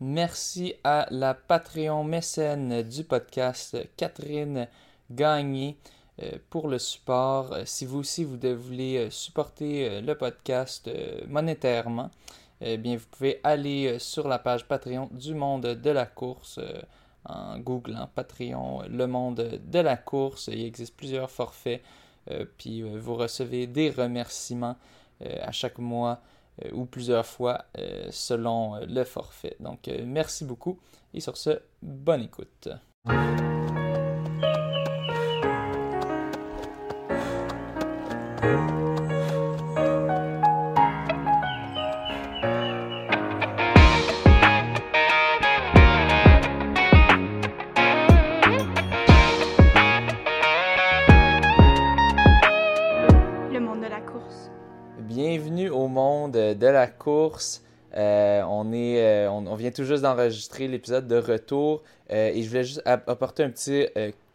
Merci 0.00 0.74
à 0.84 1.08
la 1.10 1.34
Patreon 1.34 2.04
mécène 2.04 2.82
du 2.82 3.02
podcast, 3.02 3.76
Catherine 3.96 4.68
Gagné, 5.10 5.76
euh, 6.22 6.38
pour 6.50 6.68
le 6.68 6.78
support. 6.78 7.52
Euh, 7.52 7.62
si 7.64 7.84
vous 7.84 7.98
aussi 7.98 8.22
vous 8.22 8.38
voulez 8.56 9.10
supporter 9.10 10.00
le 10.00 10.14
podcast 10.14 10.88
monétairement, 11.26 12.10
eh 12.60 12.76
bien, 12.76 12.96
vous 12.96 13.06
pouvez 13.10 13.40
aller 13.42 13.98
sur 13.98 14.28
la 14.28 14.38
page 14.38 14.66
Patreon 14.66 15.08
du 15.10 15.34
monde 15.34 15.66
de 15.66 15.90
la 15.90 16.06
course 16.06 16.60
en 17.24 17.58
googlant 17.58 18.08
Patreon, 18.14 18.82
le 18.88 19.06
monde 19.08 19.60
de 19.60 19.78
la 19.80 19.96
course. 19.96 20.48
Il 20.52 20.64
existe 20.64 20.96
plusieurs 20.96 21.30
forfaits, 21.30 21.82
puis 22.56 22.82
vous 22.82 23.16
recevez 23.16 23.66
des 23.66 23.90
remerciements 23.90 24.76
à 25.20 25.50
chaque 25.50 25.78
mois 25.78 26.20
euh, 26.20 26.37
ou 26.72 26.84
plusieurs 26.84 27.26
fois 27.26 27.64
euh, 27.78 28.08
selon 28.10 28.76
euh, 28.76 28.86
le 28.86 29.04
forfait. 29.04 29.56
Donc 29.60 29.90
merci 30.04 30.44
beaucoup 30.44 30.78
et 31.14 31.20
sur 31.20 31.36
ce, 31.36 31.60
bonne 31.82 32.22
écoute. 32.22 32.68
Euh, 57.96 58.42
on, 58.42 58.72
est, 58.72 59.02
euh, 59.02 59.30
on, 59.30 59.54
vient 59.54 59.70
tout 59.70 59.84
juste 59.84 60.02
d'enregistrer 60.02 60.68
l'épisode 60.68 61.08
de 61.08 61.16
retour 61.16 61.82
euh, 62.10 62.30
et 62.34 62.42
je 62.42 62.48
voulais 62.48 62.64
juste 62.64 62.82
apporter 62.84 63.42
un 63.42 63.50
petit, 63.50 63.86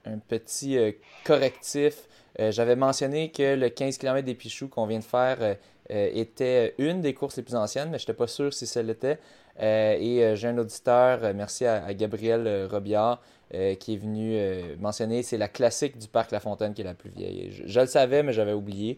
un 0.06 0.18
petit 0.18 0.78
correctif. 1.23 2.08
J'avais 2.40 2.76
mentionné 2.76 3.30
que 3.30 3.56
le 3.56 3.70
15 3.70 3.98
km 4.00 4.26
des 4.26 4.34
Pichoux 4.34 4.68
qu'on 4.68 4.88
vient 4.88 5.00
de 5.00 5.03
faire 5.03 5.58
était 5.90 6.73
une 6.80 7.02
des 7.02 7.14
courses 7.14 7.38
les 7.38 7.44
plus 7.44 7.56
anciennes, 7.56 7.90
mais 7.92 8.00
je 8.00 8.03
n'étais 8.03 8.14
pas 8.14 8.26
sûr 8.26 8.52
si 8.52 8.66
ça 8.66 8.81
l'était. 8.81 9.20
et 9.59 10.31
j'ai 10.36 10.48
un 10.48 10.58
auditeur, 10.58 11.20
merci 11.36 11.68
à, 11.68 11.94
Gabriel 11.94 12.68
Robillard, 12.72 13.22
qui 13.52 13.94
est 13.94 13.98
venu 13.98 14.36
mentionner, 14.80 15.22
c'est 15.22 15.38
la 15.38 15.48
classique 15.48 16.00
du 16.00 16.08
Parc 16.08 16.31
La 16.31 16.40
Fontaine 16.40 16.73
qui 16.73 16.81
est 16.81 16.86
la 16.86 16.96
plus 16.96 17.12
vieille. 17.12 17.64
Je, 17.68 17.80
le 17.80 17.86
savais, 17.86 18.23
mais 18.23 18.34
j'avais 18.34 18.53
oublié. 18.53 18.98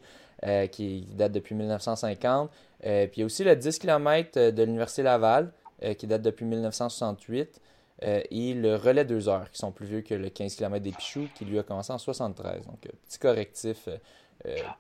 Qui 0.72 1.08
date 1.14 1.34
depuis 1.34 1.56
1950. 1.56 2.50
Euh, 2.86 3.08
puis 3.08 3.18
il 3.18 3.20
y 3.22 3.24
a 3.24 3.26
aussi 3.26 3.44
le 3.44 3.56
10 3.56 3.80
km 3.80 4.32
euh, 4.38 4.52
de 4.52 4.64
l'Université 4.64 5.04
Laval, 5.04 5.52
qui 6.00 6.08
date 6.08 6.22
depuis 6.22 6.46
1968. 6.46 7.62
et 8.02 8.54
le 8.54 8.76
relais 8.76 9.06
2 9.06 9.28
heures, 9.30 9.52
qui 9.52 9.60
sont 9.60 9.72
plus 9.72 9.86
vieux 9.86 10.02
que 10.02 10.16
le 10.16 10.30
15 10.30 10.56
km 10.56 10.82
des 10.82 10.92
Pichoux, 10.92 11.28
qui 11.36 11.46
lui 11.46 11.60
a 11.60 11.64
commencé 11.64 11.92
en 11.92 11.98
73. 11.98 12.66
Donc, 12.66 12.80
petit 12.80 13.20
correctif. 13.20 13.90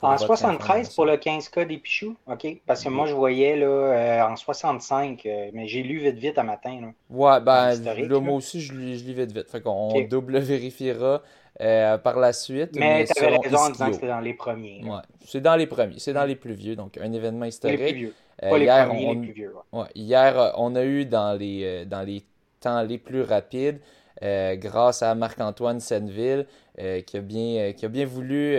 en 0.01 0.17
73 0.17 0.95
pour 0.95 1.05
le 1.05 1.17
15K 1.17 1.67
des 1.67 1.77
Pichoux? 1.77 2.15
OK? 2.27 2.47
Parce 2.65 2.83
que 2.83 2.89
moi, 2.89 3.07
je 3.07 3.13
voyais 3.13 3.57
là, 3.57 4.25
en 4.31 4.35
65, 4.37 5.27
mais 5.53 5.67
j'ai 5.67 5.83
lu 5.83 5.99
vite 5.99 6.15
vite 6.15 6.37
à 6.37 6.43
matin. 6.43 6.79
Là. 6.81 6.87
Ouais, 7.09 7.41
ben, 7.41 7.75
là, 7.75 8.19
moi 8.19 8.35
aussi, 8.35 8.61
je 8.61 8.73
lis, 8.73 8.97
je 8.97 9.03
lis 9.03 9.13
vite 9.13 9.33
vite. 9.33 9.51
Fait 9.51 9.61
qu'on 9.61 10.01
double 10.07 10.39
vérifiera. 10.39 11.21
Euh, 11.61 11.97
par 11.97 12.19
la 12.19 12.33
suite. 12.33 12.75
Mais, 12.75 13.05
tu 13.05 13.23
avais 13.23 13.37
raison 13.37 13.57
en 13.57 13.69
disant 13.69 13.87
que 13.87 13.93
c'était 13.93 14.07
dans 14.07 14.19
les 14.19 14.33
premiers. 14.33 14.83
Ouais, 14.83 14.99
c'est 15.25 15.39
dans 15.39 15.55
les 15.55 15.67
premiers, 15.67 15.99
c'est 15.99 16.11
dans 16.11 16.25
les 16.25 16.35
plus 16.35 16.53
vieux, 16.53 16.75
donc 16.75 16.97
un 16.97 17.11
événement 17.13 17.45
historique. 17.45 17.79
Les 17.79 17.91
plus 17.91 17.97
vieux. 17.97 18.13
Euh, 18.43 18.49
Pas 18.49 18.57
les 18.57 18.65
hier, 18.65 18.87
premiers, 18.87 19.07
on... 19.07 19.13
les 19.13 19.19
plus 19.21 19.31
vieux. 19.31 19.53
Ouais. 19.71 19.85
hier, 19.95 20.37
euh, 20.37 20.51
on 20.57 20.75
a 20.75 20.83
eu 20.83 21.05
dans 21.05 21.37
les, 21.39 21.85
dans 21.85 22.01
les 22.01 22.23
temps 22.59 22.81
les 22.81 22.97
plus 22.97 23.21
rapides, 23.21 23.79
grâce 24.21 25.01
à 25.01 25.15
Marc-Antoine 25.15 25.79
Senneville, 25.79 26.45
qui, 26.77 27.17
a 27.17 27.21
bien, 27.21 27.71
qui 27.71 27.85
a 27.85 27.89
bien 27.89 28.05
voulu 28.05 28.57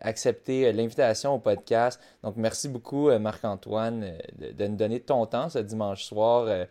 accepter 0.00 0.70
l'invitation 0.72 1.34
au 1.34 1.38
podcast. 1.38 2.00
Donc, 2.22 2.34
merci 2.36 2.68
beaucoup, 2.68 3.10
Marc-Antoine, 3.18 4.12
de, 4.38 4.52
de, 4.52 4.66
nous 4.66 4.76
donner 4.76 5.00
ton 5.00 5.24
temps 5.26 5.48
ce 5.48 5.60
dimanche 5.60 6.04
soir 6.04 6.66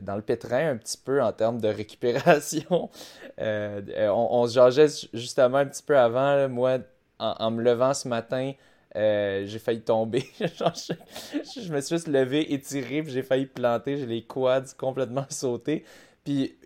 dans 0.00 0.16
le 0.16 0.22
pétrin 0.22 0.70
un 0.70 0.76
petit 0.76 0.98
peu 0.98 1.22
en 1.22 1.32
termes 1.32 1.60
de 1.60 1.68
récupération. 1.68 2.90
Euh, 3.40 3.80
euh, 3.96 4.08
on, 4.08 4.48
se 4.48 4.54
jageait 4.54 4.88
justement 5.14 5.58
un 5.58 5.66
petit 5.66 5.84
peu 5.84 5.96
avant. 5.96 6.48
moi, 6.48 6.78
en, 7.20 7.52
me 7.52 7.62
levant 7.62 7.94
ce 7.94 8.08
matin, 8.08 8.52
j'ai 8.96 9.58
failli 9.60 9.80
tomber. 9.80 10.24
je, 10.40 11.72
me 11.72 11.80
suis 11.80 11.94
juste 11.94 12.08
levé, 12.08 12.52
étiré, 12.52 13.00
puis 13.00 13.12
j'ai 13.12 13.22
failli 13.22 13.46
planter. 13.46 13.96
J'ai 13.96 14.06
les 14.06 14.22
quads 14.24 14.74
complètement 14.76 15.24
sautés. 15.30 15.84
Puis 16.24 16.56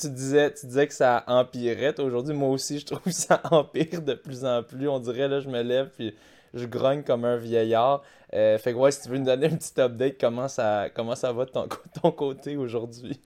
tu 0.00 0.08
disais, 0.10 0.54
tu 0.54 0.66
disais 0.66 0.86
que 0.86 0.94
ça 0.94 1.24
empirait. 1.26 1.98
Aujourd'hui, 1.98 2.34
moi 2.34 2.50
aussi, 2.50 2.78
je 2.78 2.86
trouve 2.86 3.00
que 3.00 3.10
ça 3.10 3.42
empire 3.50 4.02
de 4.02 4.14
plus 4.14 4.44
en 4.44 4.62
plus. 4.62 4.86
On 4.86 5.00
dirait, 5.00 5.26
là, 5.26 5.40
je 5.40 5.48
me 5.48 5.62
lève, 5.62 5.90
puis 5.96 6.14
je 6.54 6.66
grogne 6.66 7.02
comme 7.02 7.24
un 7.24 7.36
vieillard. 7.36 8.02
Euh, 8.34 8.58
fait 8.58 8.72
que 8.72 8.78
ouais, 8.78 8.90
si 8.90 9.02
tu 9.02 9.08
veux 9.08 9.18
nous 9.18 9.24
donner 9.24 9.46
un 9.46 9.56
petit 9.56 9.80
update, 9.80 10.16
comment 10.20 10.48
ça, 10.48 10.88
comment 10.94 11.14
ça 11.14 11.32
va 11.32 11.44
de 11.44 11.50
ton, 11.50 11.68
ton 12.02 12.10
côté 12.10 12.56
aujourd'hui? 12.56 13.20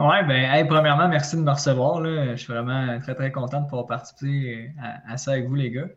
Ouais, 0.00 0.24
ben, 0.24 0.66
premièrement, 0.66 1.08
merci 1.08 1.36
de 1.36 1.42
me 1.42 1.50
recevoir. 1.50 2.00
Là. 2.00 2.30
Je 2.30 2.36
suis 2.36 2.52
vraiment 2.52 2.98
très, 3.00 3.14
très 3.14 3.30
content 3.30 3.60
de 3.60 3.66
pouvoir 3.66 3.86
participer 3.86 4.72
à, 5.06 5.18
ça 5.18 5.32
avec 5.32 5.46
vous, 5.46 5.54
les 5.54 5.70
gars. 5.70 5.88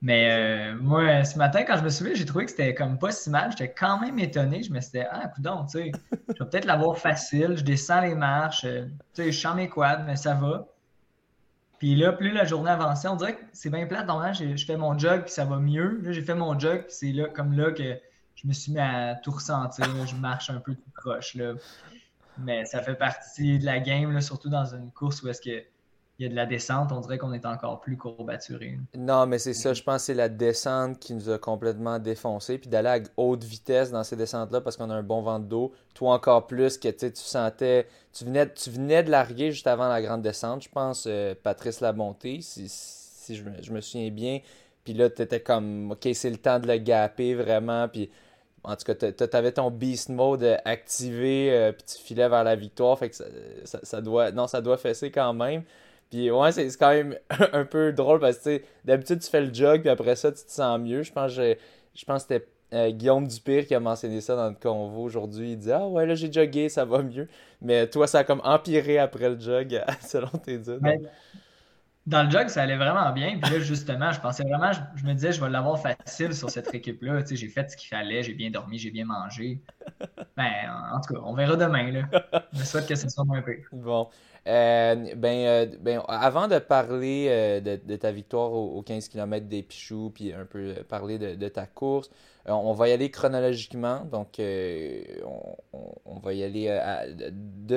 Mais 0.00 0.30
euh, 0.30 0.76
moi, 0.80 1.24
ce 1.24 1.36
matin, 1.38 1.62
quand 1.64 1.76
je 1.76 1.82
me 1.82 1.90
souviens, 1.90 2.14
j'ai 2.14 2.24
trouvé 2.24 2.46
que 2.46 2.52
c'était 2.52 2.74
comme 2.74 2.98
pas 2.98 3.10
si 3.10 3.28
mal. 3.28 3.50
J'étais 3.50 3.72
quand 3.72 4.00
même 4.00 4.18
étonné. 4.18 4.62
Je 4.62 4.72
me 4.72 4.80
suis 4.80 4.92
dit, 4.92 5.06
ah, 5.10 5.28
coudon, 5.28 5.66
tu 5.66 5.78
sais, 5.78 5.92
je 6.28 6.42
vais 6.42 6.50
peut-être 6.50 6.64
l'avoir 6.64 6.96
facile. 6.96 7.54
Je 7.56 7.64
descends 7.64 8.00
les 8.00 8.14
marches, 8.14 8.64
euh, 8.64 8.86
tu 9.14 9.24
sais, 9.24 9.32
je 9.32 9.38
sens 9.38 9.56
mes 9.56 9.68
quads, 9.68 10.04
mais 10.06 10.16
ça 10.16 10.34
va. 10.34 10.66
Puis 11.78 11.96
là, 11.96 12.12
plus 12.12 12.30
la 12.30 12.44
journée 12.44 12.70
avançait, 12.70 13.08
on 13.08 13.16
dirait 13.16 13.36
que 13.36 13.44
c'est 13.52 13.70
bien 13.70 13.86
plate. 13.86 14.06
Donc, 14.06 14.22
je 14.32 14.64
fais 14.64 14.76
mon 14.76 14.98
jog, 14.98 15.22
puis 15.22 15.32
ça 15.32 15.44
va 15.44 15.58
mieux. 15.58 16.00
Là, 16.02 16.12
j'ai 16.12 16.22
fait 16.22 16.34
mon 16.34 16.58
jog, 16.58 16.84
puis 16.84 16.94
c'est 16.94 17.12
là, 17.12 17.28
comme 17.28 17.52
là 17.52 17.72
que 17.72 17.98
je 18.34 18.46
me 18.46 18.52
suis 18.52 18.72
mis 18.72 18.80
à 18.80 19.14
tout 19.16 19.32
ressentir. 19.32 19.86
Je 20.06 20.14
marche 20.16 20.50
un 20.50 20.60
peu 20.60 20.74
tout 20.74 20.90
croche. 20.94 21.34
Là. 21.34 21.54
Mais 22.38 22.64
ça 22.64 22.82
fait 22.82 22.94
partie 22.94 23.58
de 23.58 23.64
la 23.64 23.80
game, 23.80 24.12
là, 24.12 24.20
surtout 24.20 24.48
dans 24.48 24.74
une 24.74 24.90
course 24.90 25.22
où 25.22 25.28
est-ce 25.28 25.40
que 25.40 25.64
il 26.18 26.22
y 26.22 26.26
a 26.26 26.28
de 26.28 26.36
la 26.36 26.46
descente, 26.46 26.92
on 26.92 27.00
dirait 27.00 27.18
qu'on 27.18 27.32
est 27.32 27.44
encore 27.44 27.80
plus 27.80 27.96
courbaturé. 27.96 28.78
Non, 28.96 29.26
mais 29.26 29.38
c'est 29.38 29.52
ça, 29.52 29.74
je 29.74 29.82
pense 29.82 29.96
que 29.96 30.06
c'est 30.06 30.14
la 30.14 30.28
descente 30.28 31.00
qui 31.00 31.12
nous 31.12 31.28
a 31.28 31.38
complètement 31.38 31.98
défoncé. 31.98 32.56
Puis 32.58 32.70
d'aller 32.70 32.88
à 32.88 32.98
haute 33.16 33.42
vitesse 33.42 33.90
dans 33.90 34.04
ces 34.04 34.14
descentes-là 34.14 34.60
parce 34.60 34.76
qu'on 34.76 34.90
a 34.90 34.94
un 34.94 35.02
bon 35.02 35.22
vent 35.22 35.40
de 35.40 35.46
dos. 35.46 35.72
Toi 35.92 36.12
encore 36.14 36.46
plus 36.46 36.78
que 36.78 36.88
tu 36.88 37.10
sentais. 37.14 37.88
Tu 38.12 38.24
venais, 38.24 38.48
tu 38.52 38.70
venais 38.70 39.02
de 39.02 39.10
larguer 39.10 39.50
juste 39.50 39.66
avant 39.66 39.88
la 39.88 40.00
grande 40.00 40.22
descente, 40.22 40.62
je 40.62 40.68
pense, 40.68 41.06
euh, 41.08 41.34
Patrice 41.42 41.80
Labonté, 41.80 42.40
si, 42.42 42.68
si 42.68 43.34
je, 43.34 43.72
me, 43.72 43.80
souviens 43.80 44.10
bien. 44.10 44.38
Puis 44.84 44.94
là, 44.94 45.10
tu 45.10 45.20
étais 45.20 45.40
comme, 45.40 45.90
OK, 45.92 46.08
c'est 46.14 46.30
le 46.30 46.36
temps 46.36 46.60
de 46.60 46.68
le 46.68 46.76
gaper 46.76 47.34
vraiment. 47.34 47.88
Puis 47.88 48.08
en 48.62 48.76
tout 48.76 48.84
cas, 48.84 48.94
tu 48.94 49.36
avais 49.36 49.50
ton 49.50 49.68
beast 49.72 50.10
mode 50.10 50.60
activé, 50.64 51.52
euh, 51.52 51.72
puis 51.72 51.84
tu 51.86 51.98
filais 51.98 52.28
vers 52.28 52.44
la 52.44 52.54
victoire. 52.54 52.96
Fait 53.00 53.10
que 53.10 53.16
ça, 53.16 53.24
ça, 53.82 54.00
doit, 54.00 54.30
non, 54.30 54.46
ça 54.46 54.60
doit 54.60 54.76
fesser 54.76 55.10
quand 55.10 55.34
même. 55.34 55.64
Ouais, 56.14 56.52
c'est 56.52 56.76
quand 56.78 56.90
même 56.90 57.16
un 57.52 57.64
peu 57.64 57.92
drôle 57.92 58.20
parce 58.20 58.38
que 58.38 58.60
d'habitude 58.84 59.20
tu 59.20 59.30
fais 59.30 59.40
le 59.40 59.52
jog 59.52 59.80
puis 59.80 59.90
après 59.90 60.16
ça 60.16 60.32
tu 60.32 60.44
te 60.44 60.50
sens 60.50 60.78
mieux. 60.80 61.02
Je 61.02 61.12
pense 61.12 61.36
que 61.36 61.56
je 61.94 62.04
pense 62.04 62.22
c'était 62.22 62.46
euh, 62.72 62.90
Guillaume 62.90 63.26
Dupire 63.26 63.66
qui 63.66 63.74
a 63.74 63.80
mentionné 63.80 64.20
ça 64.20 64.34
dans 64.34 64.48
le 64.48 64.56
convo 64.60 65.02
aujourd'hui. 65.02 65.52
Il 65.52 65.58
dit 65.58 65.72
Ah 65.72 65.86
ouais 65.86 66.06
là 66.06 66.14
j'ai 66.14 66.32
jogué, 66.32 66.68
ça 66.68 66.84
va 66.84 67.02
mieux. 67.02 67.28
Mais 67.60 67.86
toi, 67.88 68.06
ça 68.06 68.20
a 68.20 68.24
comme 68.24 68.40
empiré 68.44 68.98
après 68.98 69.30
le 69.30 69.38
jog 69.38 69.80
selon 70.00 70.28
tes 70.28 70.58
dires. 70.58 70.78
Dans 72.06 72.22
le 72.22 72.30
jog, 72.30 72.48
ça 72.48 72.62
allait 72.62 72.76
vraiment 72.76 73.10
bien. 73.12 73.38
Puis 73.40 73.52
là, 73.52 73.60
justement, 73.60 74.12
je 74.12 74.20
pensais 74.20 74.42
vraiment, 74.42 74.72
je, 74.72 75.04
me 75.04 75.14
disais, 75.14 75.32
je 75.32 75.40
vais 75.40 75.48
l'avoir 75.48 75.80
facile 75.80 76.34
sur 76.34 76.50
cette 76.50 76.74
équipe-là. 76.74 77.22
Tu 77.22 77.28
sais, 77.28 77.36
j'ai 77.36 77.48
fait 77.48 77.70
ce 77.70 77.76
qu'il 77.76 77.88
fallait, 77.88 78.22
j'ai 78.22 78.34
bien 78.34 78.50
dormi, 78.50 78.78
j'ai 78.78 78.90
bien 78.90 79.06
mangé. 79.06 79.60
Ben, 80.36 80.50
en, 80.92 81.00
tout 81.00 81.14
cas, 81.14 81.20
on 81.24 81.32
verra 81.34 81.56
demain. 81.56 81.92
Là. 81.92 82.02
Je 82.52 82.64
souhaite 82.64 82.86
que 82.88 82.94
ce 82.94 83.08
soit 83.08 83.24
moins 83.24 83.40
peu. 83.40 83.56
Bon. 83.72 84.08
Euh, 84.46 85.14
ben, 85.16 85.46
euh, 85.46 85.66
ben, 85.80 86.02
avant 86.08 86.48
de 86.48 86.58
parler 86.58 87.26
euh, 87.30 87.60
de, 87.60 87.96
ta 87.96 88.12
victoire 88.12 88.52
aux, 88.52 88.82
15 88.82 89.08
km 89.08 89.46
des 89.46 89.62
Pichoux, 89.62 90.10
puis 90.14 90.32
un 90.32 90.44
peu 90.44 90.74
parler 90.88 91.18
de, 91.18 91.48
ta 91.48 91.66
course, 91.66 92.10
on 92.46 92.74
va 92.74 92.88
y 92.88 92.92
aller 92.92 93.10
chronologiquement. 93.10 94.04
Donc, 94.04 94.38
on, 94.38 96.18
va 96.18 96.34
y 96.34 96.42
aller 96.42 96.78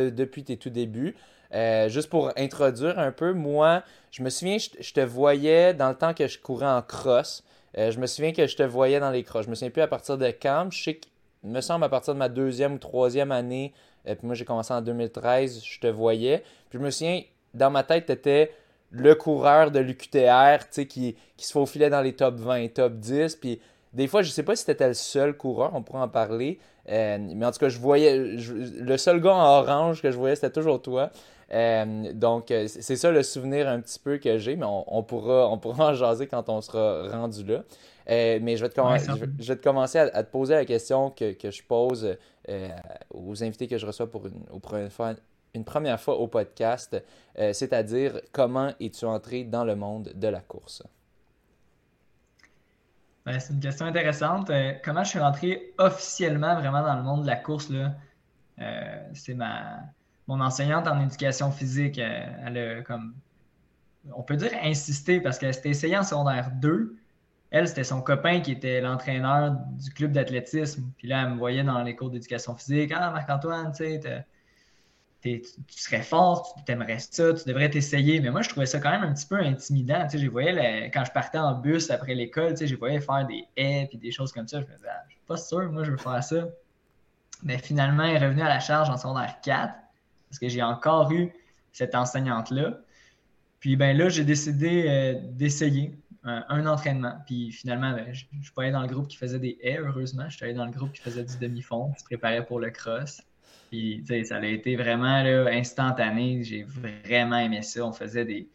depuis 0.02 0.44
tes 0.44 0.57
tout 0.57 0.69
débuts. 0.69 1.16
Juste 1.52 2.10
pour 2.10 2.32
introduire 2.38 3.00
un 3.00 3.12
peu, 3.12 3.34
moi, 3.34 3.84
je 4.12 4.24
me 4.24 4.30
souviens, 4.30 4.58
je, 4.58 4.94
te 4.94 5.02
voyais 5.02 5.74
dans 5.74 5.90
le 5.90 5.96
temps 5.96 6.14
que 6.14 6.28
je 6.28 6.40
courais 6.40 6.68
en 6.68 6.82
cross. 6.82 7.44
je 7.76 7.98
me 8.00 8.08
souviens 8.08 8.34
que 8.34 8.48
je 8.48 8.56
te 8.56 8.64
voyais 8.64 9.00
dans 9.00 9.12
les 9.12 9.24
crosses. 9.24 9.46
Je 9.46 9.50
me 9.50 9.56
souviens 9.56 9.72
plus 9.72 9.82
à 9.82 9.88
partir 9.88 10.18
de 10.18 10.28
quand. 10.28 10.70
Je 10.72 10.84
sais 10.84 10.94
que, 10.96 11.08
me 11.44 11.62
semble, 11.62 11.86
à 11.86 11.90
partir 11.90 12.14
de 12.14 12.20
ma 12.20 12.30
deuxième 12.30 12.74
ou 12.74 12.78
troisième 12.78 13.32
année, 13.32 13.74
et 14.06 14.16
puis 14.16 14.26
moi, 14.26 14.36
j'ai 14.36 14.46
commencé 14.46 14.74
en 14.74 14.82
2013, 14.82 15.64
je 15.64 15.80
te 15.80 15.88
voyais. 15.88 16.44
Puis 16.70 16.80
je 16.80 16.84
me 16.84 16.90
souviens, 16.90 17.22
dans 17.54 17.70
ma 17.70 17.84
tête, 17.84 18.06
tu 18.06 18.14
étais 18.14 18.52
le 18.90 19.16
coureur 19.16 19.72
de 19.72 19.80
l'UQTR, 19.80 20.60
tu 20.60 20.68
sais, 20.72 20.86
qui, 20.86 21.16
qui 21.36 21.46
se 21.46 21.52
faufilait 21.52 21.90
dans 21.90 22.02
les 22.02 22.14
top 22.14 22.36
20, 22.36 22.70
top 22.74 22.94
10. 22.94 23.36
Puis 23.36 23.60
des 23.94 24.08
fois, 24.08 24.22
je 24.22 24.30
sais 24.30 24.44
pas 24.44 24.56
si 24.56 24.64
tu 24.66 24.72
étais 24.72 24.88
le 24.88 24.94
seul 24.94 25.36
coureur, 25.36 25.72
on 25.74 25.84
pourra 25.84 26.04
en 26.04 26.08
parler. 26.08 26.60
mais 26.88 27.46
en 27.46 27.52
tout 27.52 27.60
cas, 27.60 27.70
je 27.70 27.80
voyais. 27.80 28.18
le 28.18 28.98
seul 28.98 29.20
gars 29.20 29.34
en 29.34 29.60
orange 29.60 30.02
que 30.02 30.10
je 30.10 30.18
voyais, 30.18 30.36
c'était 30.36 30.52
toujours 30.52 30.82
toi. 30.82 31.12
Donc, 31.50 32.48
c'est 32.50 32.96
ça 32.96 33.12
le 33.12 33.24
souvenir 33.24 33.68
un 33.68 33.80
petit 33.80 34.00
peu 34.00 34.18
que 34.18 34.38
j'ai, 34.38 34.56
mais 34.56 34.66
on, 34.68 35.04
pourra, 35.04 35.50
on 35.50 35.58
pourra 35.58 35.92
en 35.92 35.94
jaser 35.94 36.28
quand 36.28 36.50
on 36.50 36.62
sera 36.62 37.10
rendu 37.10 37.46
là. 37.46 37.64
mais 38.08 38.58
je 38.58 38.64
vais, 38.66 38.70
te 38.70 38.82
je, 39.40 39.48
vais 39.48 39.56
te 39.56 39.64
commencer 39.64 40.00
à, 40.00 40.24
te 40.24 40.32
poser 40.32 40.56
la 40.56 40.66
question 40.66 41.10
que, 41.10 41.34
que 41.34 41.52
je 41.52 41.64
pose 41.64 42.18
aux 43.14 43.44
invités 43.44 43.68
que 43.68 43.78
je 43.78 43.86
reçois 43.86 44.10
pour 44.12 44.28
une, 44.28 44.90
fois, 44.90 45.14
première 45.64 46.00
fois 46.00 46.18
au 46.18 46.28
podcast, 46.28 47.02
euh, 47.38 47.54
c'est-à-dire 47.54 48.22
comment 48.32 48.74
es-tu 48.80 49.06
entré 49.06 49.44
dans 49.44 49.64
le 49.64 49.76
monde 49.76 50.12
de 50.16 50.28
la 50.28 50.42
course? 50.42 50.84
Ben, 53.26 53.40
c'est 53.40 53.54
une 53.54 53.60
question 53.60 53.86
intéressante. 53.86 54.50
Euh, 54.50 54.74
comment 54.84 55.04
je 55.04 55.10
suis 55.10 55.20
rentré 55.20 55.74
officiellement 55.78 56.56
vraiment 56.56 56.82
dans 56.82 56.96
le 56.96 57.04
monde 57.04 57.22
de 57.24 57.28
la 57.28 57.36
course? 57.36 57.70
Là? 57.70 57.94
Euh, 58.60 59.10
c'est 59.14 59.34
ma 59.34 59.80
mon 60.28 60.42
enseignante 60.42 60.88
en 60.88 61.02
éducation 61.02 61.52
physique. 61.52 61.98
Elle, 61.98 62.58
a 62.58 62.82
comme 62.84 63.16
on 64.14 64.24
peut 64.24 64.36
dire 64.36 64.52
insister 64.62 65.20
parce 65.20 65.38
qu'elle 65.38 65.54
s'était 65.54 65.70
essayée 65.70 65.98
en 65.98 66.04
secondaire 66.04 66.52
2. 66.52 66.96
Elle, 67.50 67.68
c'était 67.68 67.86
son 67.86 68.02
copain 68.02 68.42
qui 68.42 68.52
était 68.52 68.82
l'entraîneur 68.82 69.52
du 69.52 69.90
club 69.92 70.12
d'athlétisme. 70.12 70.92
Puis 70.98 71.08
là, 71.08 71.24
elle 71.24 71.34
me 71.34 71.38
voyait 71.38 71.64
dans 71.64 71.82
les 71.82 71.96
cours 71.96 72.10
d'éducation 72.10 72.56
physique. 72.56 72.92
Ah, 72.94 73.12
Marc-Antoine, 73.12 73.72
tu 73.72 73.86
sais, 73.86 74.26
tu, 75.22 75.42
serais 75.70 76.02
fort, 76.02 76.56
tu 76.66 76.72
aimerais 76.72 77.00
ça, 77.00 77.34
tu 77.34 77.48
devrais 77.48 77.70
t'essayer. 77.70 78.20
Mais 78.20 78.32
moi, 78.32 78.42
je 78.42 78.50
trouvais 78.50 78.66
ça 78.66 78.80
quand 78.80 78.92
même 78.92 79.04
un 79.04 79.14
petit 79.14 79.26
peu 79.26 79.40
intimidant. 79.40 80.04
Tu 80.04 80.18
sais, 80.18 80.26
je 80.26 80.30
voyais 80.30 80.92
quand 80.94 81.06
je 81.06 81.12
partais 81.12 81.38
en 81.38 81.56
bus 81.56 81.90
après 81.90 82.16
l'école, 82.16 82.52
tu 82.52 82.58
sais, 82.58 82.68
je 82.68 82.76
voyais 82.76 83.00
faire 83.00 83.26
des 83.26 83.46
haies 83.56 83.90
et 83.92 83.98
des 83.98 84.12
choses 84.12 84.34
comme 84.34 84.48
ça. 84.48 84.60
Je 84.60 84.66
me 84.66 84.76
disais, 84.76 84.90
ah, 84.90 85.04
je 85.08 85.14
suis 85.14 85.22
pas 85.26 85.38
sûr, 85.38 85.72
moi, 85.72 85.84
je 85.84 85.92
veux 85.92 85.98
faire 85.98 86.24
ça. 86.24 86.48
Mais 87.44 87.58
finalement, 87.58 88.04
elle 88.04 88.22
est 88.22 88.26
revenue 88.26 88.42
à 88.42 88.50
la 88.50 88.60
charge 88.60 88.90
en 88.90 88.98
secondaire 88.98 89.40
4 89.42 89.74
parce 90.30 90.40
que 90.40 90.50
j'ai 90.50 90.62
encore 90.62 91.12
eu 91.12 91.32
cette 91.72 91.96
enseignante-là. 91.96 92.80
Puis 93.60 93.76
ben 93.76 93.98
là, 93.98 94.10
j'ai 94.10 94.24
décidé 94.24 94.86
euh, 94.88 95.20
d'essayer 95.32 95.98
un, 96.24 96.66
entraînement. 96.66 97.16
Puis 97.26 97.52
finalement, 97.52 97.92
ben, 97.92 98.14
je 98.14 98.26
ne 98.34 98.42
suis 98.42 98.52
pas 98.52 98.64
allé 98.64 98.72
dans 98.72 98.82
le 98.82 98.88
groupe 98.88 99.08
qui 99.08 99.18
faisait 99.18 99.40
des 99.40 99.58
haies, 99.62 99.80
heureusement. 99.80 100.30
Je 100.30 100.36
suis 100.36 100.46
allé 100.46 100.54
dans 100.54 100.66
le 100.66 100.72
groupe 100.72 100.92
qui 100.92 101.02
faisait 101.02 101.24
du 101.24 101.38
demi-fond, 101.38 101.92
qui 101.94 102.00
se 102.00 102.06
préparait 102.06 102.46
pour 102.46 102.60
le 102.60 102.70
cross. 102.70 103.22
Puis, 103.70 104.04
ça 104.26 104.38
a 104.38 104.46
été 104.46 104.76
vraiment 104.76 105.24
là, 105.24 105.48
instantané. 105.52 106.44
J'ai 106.44 106.64
vraiment 106.64 107.38
aimé 107.38 107.62
ça. 107.62 107.86
On 107.86 107.92
faisait 107.92 108.26
des. 108.26 108.50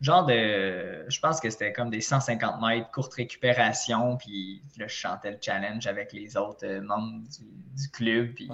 Genre 0.00 0.24
de. 0.24 1.04
Je 1.08 1.20
pense 1.20 1.40
que 1.40 1.50
c'était 1.50 1.72
comme 1.72 1.90
des 1.90 2.00
150 2.00 2.60
mètres, 2.60 2.90
courte 2.90 3.12
récupération. 3.14 4.16
Puis 4.16 4.62
là, 4.78 4.86
je 4.86 4.94
chantais 4.94 5.32
le 5.32 5.38
challenge 5.40 5.86
avec 5.86 6.12
les 6.12 6.36
autres 6.36 6.66
euh, 6.66 6.80
membres 6.80 7.22
du, 7.76 7.88
club. 7.90 8.32
Puis, 8.34 8.48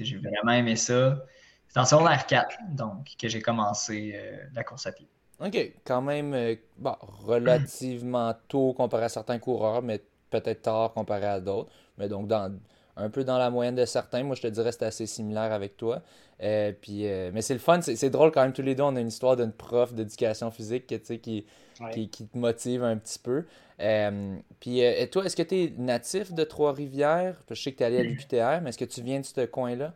j'ai 0.00 0.16
vraiment 0.16 0.52
aimé 0.52 0.76
ça. 0.76 1.22
C'est 1.68 1.80
en 1.80 1.84
secondaire 1.84 2.26
4, 2.26 2.56
donc, 2.70 3.14
que 3.18 3.28
j'ai 3.28 3.40
commencé 3.40 4.14
euh, 4.14 4.36
la 4.54 4.64
course 4.64 4.86
à 4.86 4.92
pied. 4.92 5.08
OK. 5.40 5.72
Quand 5.84 6.02
même, 6.02 6.34
euh, 6.34 6.56
relativement 6.82 8.34
tôt 8.48 8.72
comparé 8.72 9.04
à 9.04 9.08
certains 9.08 9.38
coureurs, 9.38 9.82
mais 9.82 10.02
peut-être 10.30 10.62
tard 10.62 10.92
comparé 10.92 11.26
à 11.26 11.40
d'autres. 11.40 11.70
Mais 11.98 12.08
donc, 12.08 12.26
dans 12.26 12.52
un 12.98 13.10
peu 13.10 13.24
dans 13.24 13.38
la 13.38 13.50
moyenne 13.50 13.76
de 13.76 13.84
certains. 13.84 14.22
Moi, 14.24 14.36
je 14.36 14.42
te 14.42 14.46
dirais 14.48 14.70
que 14.70 14.76
c'est 14.76 14.84
assez 14.84 15.06
similaire 15.06 15.52
avec 15.52 15.76
toi. 15.76 16.02
Euh, 16.42 16.72
puis, 16.78 17.06
euh, 17.06 17.30
mais 17.32 17.42
c'est 17.42 17.54
le 17.54 17.60
fun, 17.60 17.80
c'est 17.80 18.10
drôle 18.10 18.30
quand 18.32 18.42
même, 18.42 18.52
tous 18.52 18.62
les 18.62 18.74
deux, 18.74 18.82
on 18.82 18.94
a 18.96 19.00
une 19.00 19.08
histoire 19.08 19.36
d'une 19.36 19.52
prof 19.52 19.94
d'éducation 19.94 20.50
physique 20.50 20.86
qui, 20.86 21.18
qui, 21.18 22.08
qui, 22.08 22.26
te 22.26 22.38
motive 22.38 22.84
un 22.84 22.96
petit 22.96 23.18
peu. 23.18 23.44
Euh, 23.80 24.36
puis 24.60 24.82
toi, 25.10 25.24
est-ce 25.24 25.36
que 25.36 25.42
tu 25.42 25.54
es 25.56 25.74
natif 25.78 26.32
de 26.32 26.44
Trois-Rivières? 26.44 27.36
Je 27.48 27.54
sais 27.54 27.72
que 27.72 27.78
tu 27.78 27.82
es 27.82 27.86
allé 27.86 27.98
à 27.98 28.02
l'UQTR, 28.04 28.60
mais 28.62 28.70
est-ce 28.70 28.78
que 28.78 28.84
tu 28.84 29.02
viens 29.02 29.20
de 29.20 29.24
ce 29.24 29.46
coin-là? 29.46 29.94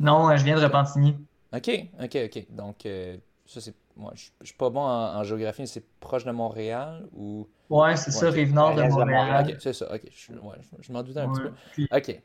Non, 0.00 0.36
je 0.36 0.44
viens 0.44 0.56
de 0.56 0.62
Repentigny. 0.62 1.16
OK, 1.52 1.70
OK, 2.02 2.18
OK. 2.26 2.46
Donc, 2.50 2.86
ça, 3.46 3.60
c'est. 3.60 3.74
Moi, 3.96 4.12
je, 4.14 4.28
ne 4.40 4.46
suis 4.46 4.56
pas 4.56 4.70
bon 4.70 4.82
en, 4.82 5.24
géographie, 5.24 5.66
c'est 5.66 5.84
proche 5.98 6.24
de 6.24 6.30
Montréal 6.30 7.06
ou? 7.16 7.48
Ouais, 7.68 7.96
c'est 7.96 8.12
ça, 8.12 8.30
rive 8.30 8.54
nord 8.54 8.74
de 8.76 8.82
Montréal. 8.82 9.56
c'est 9.60 9.72
ça, 9.72 9.92
ok. 9.92 10.02
Je, 10.12 10.92
m'en 10.92 11.02
doutais 11.02 11.20
un 11.20 11.32
petit 11.32 11.86
peu. 11.88 11.96
ok. 11.96 12.22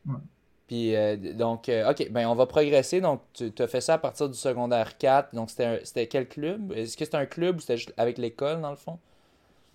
Puis, 0.68 0.96
euh, 0.96 1.18
donc, 1.34 1.68
euh, 1.68 1.92
ok, 1.92 2.10
ben 2.12 2.28
on 2.28 2.36
va 2.36 2.46
progresser. 2.46 3.02
Donc, 3.02 3.22
tu 3.34 3.52
as 3.60 3.68
fait 3.68 3.82
ça 3.82 3.96
à 3.96 3.98
partir 3.98 4.30
du 4.30 4.38
secondaire 4.38 4.98
4. 4.98 5.36
Donc, 5.36 5.50
c'était 5.50 6.08
quel 6.08 6.28
club? 6.28 6.72
Est-ce 6.72 6.96
que 6.96 7.06
c'était 7.06 7.18
un 7.18 7.26
club 7.26 7.58
ou 7.58 7.60
c'était 7.60 7.78
juste 7.78 7.94
avec 7.98 8.18
l'école, 8.18 8.62
dans 8.62 8.70
le 8.70 8.78
fond? 8.78 8.98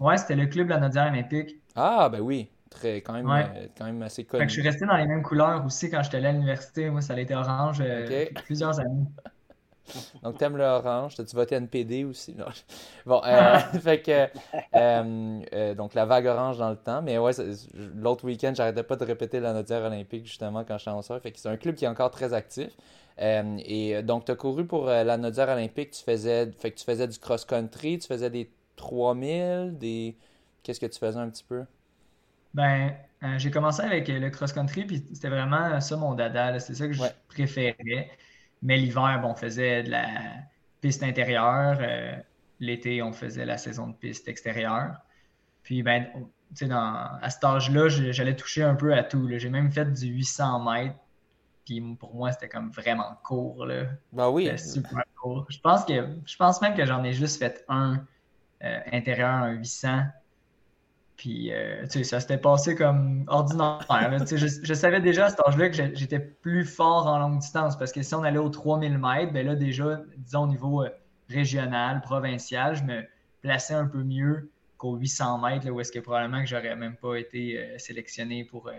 Ouais, 0.00 0.16
c'était 0.16 0.36
le 0.36 0.46
club 0.46 0.68
La 0.68 0.78
Nodière 0.78 1.08
Olympique. 1.12 1.56
Ah, 1.74 2.08
ben 2.08 2.20
oui. 2.20 2.48
Très, 2.70 2.96
quand, 2.96 3.14
même, 3.14 3.28
euh, 3.30 3.66
quand 3.76 3.86
même 3.86 4.02
assez 4.02 4.24
connu. 4.24 4.42
Fait 4.42 4.46
que 4.46 4.52
je 4.52 4.60
suis 4.60 4.68
resté 4.68 4.84
dans 4.84 4.96
les 4.96 5.06
mêmes 5.06 5.22
couleurs 5.22 5.64
aussi 5.64 5.88
quand 5.90 6.02
j'étais 6.02 6.18
allé 6.18 6.26
à 6.26 6.32
l'université. 6.32 6.90
Moi, 6.90 7.00
ça 7.00 7.14
a 7.14 7.20
été 7.20 7.34
orange 7.34 7.82
plusieurs 8.44 8.78
années. 8.78 9.06
Donc, 10.22 10.38
t'aimes 10.38 10.56
le 10.56 10.64
orange. 10.64 11.14
T'as-tu 11.14 11.34
voté 11.36 11.54
NPD 11.56 12.04
aussi? 12.04 12.36
Bon, 13.06 13.22
euh, 13.24 13.58
fait 13.80 14.02
que. 14.02 14.28
Euh, 14.74 15.40
euh, 15.52 15.74
donc, 15.74 15.94
la 15.94 16.04
vague 16.04 16.26
orange 16.26 16.58
dans 16.58 16.70
le 16.70 16.76
temps. 16.76 17.02
Mais 17.02 17.18
ouais, 17.18 17.32
l'autre 17.94 18.24
week-end, 18.24 18.52
j'arrêtais 18.54 18.82
pas 18.82 18.96
de 18.96 19.04
répéter 19.04 19.40
la 19.40 19.52
notière 19.52 19.82
olympique, 19.82 20.26
justement, 20.26 20.64
quand 20.64 20.78
j'étais 20.78 20.90
en 20.90 21.02
soeur. 21.02 21.20
Fait 21.20 21.32
que 21.32 21.38
c'est 21.38 21.48
un 21.48 21.56
club 21.56 21.74
qui 21.74 21.84
est 21.84 21.88
encore 21.88 22.10
très 22.10 22.32
actif. 22.34 22.70
et 23.18 24.02
donc, 24.02 24.24
tu 24.26 24.32
as 24.32 24.36
couru 24.36 24.66
pour 24.66 24.86
la 24.86 25.16
notière 25.16 25.48
olympique. 25.48 25.92
Tu 25.92 26.02
faisais, 26.02 26.50
fait 26.52 26.72
que 26.72 26.78
tu 26.78 26.84
faisais 26.84 27.08
du 27.08 27.18
cross-country. 27.18 27.98
Tu 27.98 28.06
faisais 28.06 28.30
des 28.30 28.50
3000, 28.76 29.78
des. 29.78 30.16
Qu'est-ce 30.62 30.80
que 30.80 30.86
tu 30.86 30.98
faisais 30.98 31.18
un 31.18 31.30
petit 31.30 31.44
peu? 31.44 31.64
Ben, 32.54 32.94
j'ai 33.36 33.50
commencé 33.50 33.82
avec 33.82 34.08
le 34.08 34.30
cross-country, 34.30 34.84
puis 34.84 35.04
c'était 35.12 35.28
vraiment 35.28 35.80
ça 35.80 35.96
mon 35.96 36.14
dada. 36.14 36.58
C'est 36.60 36.74
ça 36.74 36.86
que 36.86 36.92
je 36.92 37.02
préférais. 37.28 38.10
Mais 38.62 38.76
l'hiver, 38.76 39.20
bon, 39.22 39.30
on 39.30 39.34
faisait 39.34 39.82
de 39.82 39.90
la 39.90 40.06
piste 40.80 41.02
intérieure. 41.02 41.78
Euh, 41.80 42.16
l'été, 42.60 43.02
on 43.02 43.12
faisait 43.12 43.44
la 43.44 43.58
saison 43.58 43.88
de 43.88 43.94
piste 43.94 44.28
extérieure. 44.28 44.96
Puis, 45.62 45.82
ben, 45.82 46.06
dans, 46.62 47.18
à 47.20 47.30
cet 47.30 47.44
âge-là, 47.44 47.88
j'allais 47.88 48.36
toucher 48.36 48.62
un 48.62 48.74
peu 48.74 48.94
à 48.94 49.02
tout. 49.02 49.28
J'ai 49.36 49.50
même 49.50 49.70
fait 49.70 49.92
du 49.92 50.06
800 50.06 50.64
mètres. 50.64 50.96
Puis 51.64 51.82
pour 51.96 52.14
moi, 52.14 52.32
c'était 52.32 52.48
comme 52.48 52.70
vraiment 52.70 53.18
court. 53.22 53.66
Là. 53.66 53.84
Ben 54.12 54.30
oui. 54.30 54.50
super 54.58 55.04
court. 55.20 55.46
Je 55.50 55.58
pense, 55.60 55.84
que, 55.84 56.16
je 56.24 56.36
pense 56.36 56.62
même 56.62 56.74
que 56.74 56.86
j'en 56.86 57.04
ai 57.04 57.12
juste 57.12 57.38
fait 57.38 57.64
un 57.68 58.02
euh, 58.64 58.80
intérieur, 58.90 59.28
un 59.28 59.52
800. 59.52 60.04
Puis, 61.18 61.52
euh, 61.52 61.82
tu 61.82 61.90
sais, 61.90 62.04
ça 62.04 62.20
s'était 62.20 62.38
passé 62.38 62.76
comme 62.76 63.24
ordinaire. 63.26 63.84
je, 64.24 64.74
savais 64.74 65.00
déjà 65.00 65.26
à 65.26 65.30
cet 65.30 65.40
âge-là 65.40 65.68
que 65.68 65.74
j'étais 65.74 66.20
plus 66.20 66.64
fort 66.64 67.08
en 67.08 67.18
longue 67.18 67.40
distance 67.40 67.76
parce 67.76 67.90
que 67.90 68.02
si 68.02 68.14
on 68.14 68.22
allait 68.22 68.38
aux 68.38 68.48
3000 68.48 68.98
mètres, 68.98 69.32
ben 69.32 69.44
là, 69.44 69.56
déjà, 69.56 70.00
disons 70.16 70.44
au 70.44 70.46
niveau 70.46 70.84
euh, 70.84 70.90
régional, 71.28 72.02
provincial, 72.02 72.76
je 72.76 72.84
me 72.84 73.02
plaçais 73.42 73.74
un 73.74 73.86
peu 73.86 74.04
mieux 74.04 74.48
qu'aux 74.76 74.94
800 74.94 75.38
mètres, 75.38 75.66
là, 75.66 75.72
où 75.72 75.80
est-ce 75.80 75.90
que 75.90 75.98
probablement 75.98 76.40
que 76.40 76.46
j'aurais 76.46 76.76
même 76.76 76.94
pas 76.94 77.16
été 77.16 77.58
euh, 77.58 77.78
sélectionné 77.78 78.44
pour 78.44 78.70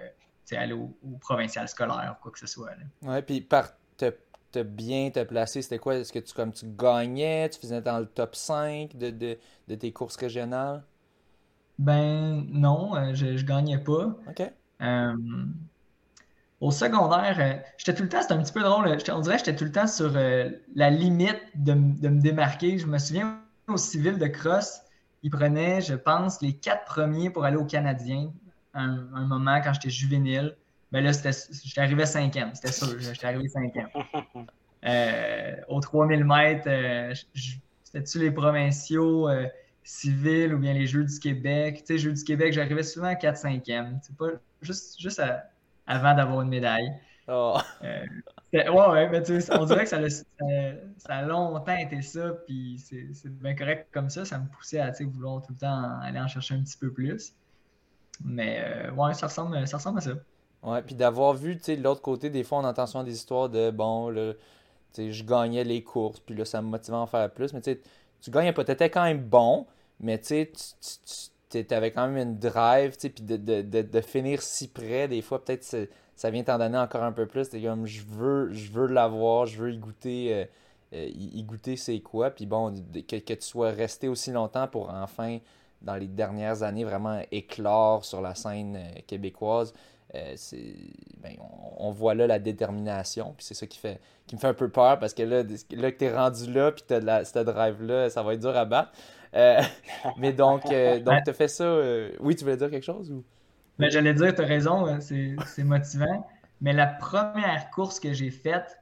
aller 0.49 0.73
au, 0.73 0.95
provincial 1.19 1.67
scolaire 1.67 2.15
ou 2.17 2.23
quoi 2.23 2.31
que 2.31 2.39
ce 2.39 2.47
soit. 2.47 2.71
Là. 2.71 3.11
Ouais, 3.11 3.21
puis 3.21 3.41
par 3.41 3.73
te, 3.97 4.63
bien 4.63 5.11
te 5.11 5.23
placer, 5.25 5.61
c'était 5.61 5.77
quoi? 5.77 5.95
Est-ce 5.95 6.13
que 6.13 6.19
tu, 6.19 6.33
comme 6.33 6.53
tu 6.53 6.65
gagnais, 6.65 7.49
tu 7.49 7.59
faisais 7.59 7.81
dans 7.81 7.99
le 7.99 8.05
top 8.05 8.33
5 8.33 8.95
de, 8.95 9.09
de 9.11 9.75
tes 9.75 9.91
courses 9.91 10.15
régionales? 10.15 10.83
Ben 11.79 12.45
non, 12.51 12.93
euh, 12.93 13.13
je, 13.15 13.37
je 13.37 13.45
gagnais 13.45 13.77
pas. 13.77 14.13
OK. 14.27 14.51
Euh, 14.81 15.15
au 16.59 16.71
secondaire, 16.71 17.37
euh, 17.39 17.53
j'étais 17.77 17.93
tout 17.93 18.03
le 18.03 18.09
temps, 18.09 18.21
c'était 18.21 18.33
un 18.33 18.43
petit 18.43 18.51
peu 18.51 18.61
drôle, 18.61 18.85
on 19.13 19.19
dirait 19.21 19.37
que 19.37 19.45
j'étais 19.45 19.55
tout 19.55 19.63
le 19.63 19.71
temps 19.71 19.87
sur 19.87 20.11
la 20.11 20.89
limite 20.89 21.41
de, 21.55 21.73
me 21.73 22.21
démarquer. 22.21 22.77
Je 22.77 22.85
me 22.85 22.97
souviens 22.97 23.39
au 23.69 23.77
civil 23.77 24.17
de 24.17 24.27
cross, 24.27 24.81
ils 25.23 25.31
prenaient, 25.31 25.79
je 25.79 25.93
pense, 25.95 26.41
les 26.41 26.51
quatre 26.51 26.83
premiers 26.83 27.29
pour 27.29 27.45
aller 27.45 27.55
au 27.55 27.65
Canadien, 27.65 28.29
un, 28.73 29.07
un 29.13 29.25
moment 29.25 29.61
quand 29.61 29.71
j'étais 29.71 29.89
juvénile. 29.89 30.57
Ben 30.91 31.01
là, 31.01 31.11
j'étais 31.13 31.79
arrivé 31.79 32.05
cinquième, 32.05 32.53
c'était 32.55 32.73
sûr, 32.73 32.99
j'étais 32.99 33.25
arrivé 33.25 33.47
cinquième. 33.47 33.87
aux 35.69 35.79
3000 35.79 36.25
mètres, 36.25 37.15
c'était-tu 37.85 38.19
les 38.19 38.31
provinciaux? 38.31 39.29
Civil 39.83 40.53
ou 40.53 40.59
bien 40.59 40.73
les 40.73 40.87
Jeux 40.87 41.03
du 41.03 41.19
Québec. 41.19 41.79
Tu 41.79 41.85
sais, 41.85 41.97
Jeux 41.97 42.13
du 42.13 42.23
Québec, 42.23 42.53
j'arrivais 42.53 42.83
souvent 42.83 43.07
à 43.07 43.15
4-5e. 43.15 43.99
C'est 44.01 44.15
pas 44.15 44.27
juste, 44.61 44.99
juste 44.99 45.21
avant 45.87 46.15
d'avoir 46.15 46.41
une 46.41 46.49
médaille. 46.49 46.91
Oh. 47.27 47.57
Euh, 47.83 48.05
ouais, 48.53 48.69
ouais, 48.69 49.09
mais 49.09 49.21
tu 49.21 49.39
sais, 49.39 49.53
on 49.55 49.65
dirait 49.65 49.83
que 49.83 49.89
ça, 49.89 49.99
a, 51.09 51.21
longtemps 51.21 51.77
été 51.77 52.01
ça, 52.01 52.31
puis 52.47 52.77
c'est 52.79 53.29
bien 53.29 53.55
correct 53.55 53.87
comme 53.91 54.09
ça. 54.09 54.25
Ça 54.25 54.39
me 54.39 54.47
poussait 54.47 54.79
à 54.79 54.91
vouloir 54.91 55.41
tout 55.41 55.53
le 55.53 55.59
temps 55.59 55.99
aller 56.01 56.19
en 56.19 56.27
chercher 56.27 56.55
un 56.55 56.63
petit 56.63 56.77
peu 56.77 56.91
plus. 56.91 57.33
Mais 58.23 58.61
euh, 58.65 58.91
ouais, 58.91 59.13
ça 59.13 59.27
ressemble, 59.27 59.67
ça 59.67 59.77
ressemble 59.77 59.99
à 59.99 60.01
ça. 60.01 60.11
Ouais, 60.63 60.81
puis 60.81 60.95
d'avoir 60.95 61.33
vu, 61.33 61.57
tu 61.57 61.63
sais, 61.65 61.77
de 61.77 61.83
l'autre 61.83 62.01
côté, 62.01 62.29
des 62.29 62.43
fois, 62.43 62.57
on 62.57 62.63
entend 62.65 62.85
souvent 62.85 63.03
des 63.03 63.13
histoires 63.13 63.47
de, 63.47 63.71
bon, 63.71 64.09
là, 64.09 64.33
tu 64.33 64.39
sais, 64.91 65.11
je 65.11 65.23
gagnais 65.23 65.63
les 65.63 65.83
courses, 65.83 66.19
puis 66.19 66.35
là, 66.35 66.45
ça 66.45 66.61
me 66.61 66.67
motivait 66.67 66.97
à 66.97 67.01
en 67.01 67.07
faire 67.07 67.31
plus. 67.31 67.53
Mais 67.53 67.61
tu 67.61 67.73
sais, 67.73 67.81
tu 68.21 68.31
gagnais 68.31 68.53
pas. 68.53 68.63
Tu 68.63 68.71
étais 68.71 68.89
quand 68.89 69.03
même 69.03 69.21
bon, 69.21 69.65
mais 69.99 70.19
tu 70.19 70.25
sais, 70.27 70.51
tu 71.49 71.73
avais 71.73 71.91
quand 71.91 72.07
même 72.07 72.17
une 72.17 72.37
drive, 72.37 72.93
tu 72.93 73.01
sais, 73.01 73.09
puis 73.09 73.23
de, 73.23 73.37
de, 73.37 73.81
de, 73.81 74.01
finir 74.01 74.41
si 74.41 74.67
près, 74.67 75.07
des 75.07 75.21
fois, 75.21 75.43
peut-être 75.43 75.87
ça 76.15 76.29
vient 76.29 76.43
t'en 76.43 76.57
donner 76.57 76.77
encore 76.77 77.03
un 77.03 77.11
peu 77.11 77.25
plus. 77.27 77.49
T'es 77.49 77.61
comme, 77.61 77.85
je 77.85 78.01
veux, 78.03 78.51
je 78.51 78.71
veux 78.71 78.87
l'avoir, 78.87 79.45
je 79.45 79.57
veux 79.57 79.71
y 79.71 79.77
goûter, 79.77 80.33
euh, 80.33 80.45
euh, 80.93 81.09
y, 81.13 81.41
goûter 81.43 81.77
c'est 81.77 81.99
quoi. 82.01 82.29
Puis 82.29 82.45
bon, 82.45 82.73
que, 83.07 83.15
que, 83.15 83.33
tu 83.33 83.41
sois 83.41 83.71
resté 83.71 84.07
aussi 84.09 84.31
longtemps 84.31 84.67
pour 84.67 84.89
enfin, 84.89 85.39
dans 85.81 85.95
les 85.95 86.07
dernières 86.07 86.61
années, 86.61 86.83
vraiment 86.83 87.21
éclore 87.31 88.03
sur 88.03 88.21
la 88.21 88.35
scène 88.35 88.79
québécoise. 89.07 89.73
C'est 90.35 90.75
ben, 91.21 91.35
on, 91.77 91.91
voit 91.91 92.15
là 92.15 92.25
la 92.25 92.39
détermination 92.39 93.33
puis 93.37 93.45
c'est 93.45 93.53
ça 93.53 93.67
qui 93.67 93.77
fait 93.77 93.99
qui 94.25 94.35
me 94.35 94.39
fait 94.39 94.47
un 94.47 94.53
peu 94.53 94.69
peur 94.69 94.97
parce 94.97 95.13
que 95.13 95.21
là, 95.21 95.43
là 95.43 95.91
que 95.91 95.97
t'es 95.97 96.11
rendu 96.11 96.51
là 96.51 96.71
puis 96.71 96.83
t'as 96.87 96.99
de 96.99 97.25
cette 97.25 97.45
drive 97.45 97.83
là 97.83 98.09
ça 98.09 98.23
va 98.23 98.33
être 98.33 98.39
dur 98.39 98.57
à 98.57 98.65
battre 98.65 98.91
euh, 99.35 99.61
mais 100.17 100.33
donc, 100.33 100.65
euh, 100.71 100.99
donc 101.03 101.23
tu 101.23 101.29
as 101.29 101.33
fait 101.33 101.47
ça. 101.47 101.63
Euh, 101.63 102.11
oui, 102.19 102.35
tu 102.35 102.43
voulais 102.43 102.57
dire 102.57 102.69
quelque 102.69 102.85
chose 102.85 103.11
ou? 103.11 103.23
Ben, 103.77 103.89
J'allais 103.89 104.13
dire, 104.13 104.35
tu 104.35 104.41
as 104.41 104.45
raison, 104.45 104.85
hein, 104.85 104.99
c'est 104.99 105.63
motivant. 105.63 106.27
Mais 106.61 106.73
la 106.73 106.87
première 106.87 107.69
course 107.69 107.99
que 107.99 108.11
j'ai 108.11 108.31
faite, 108.31 108.77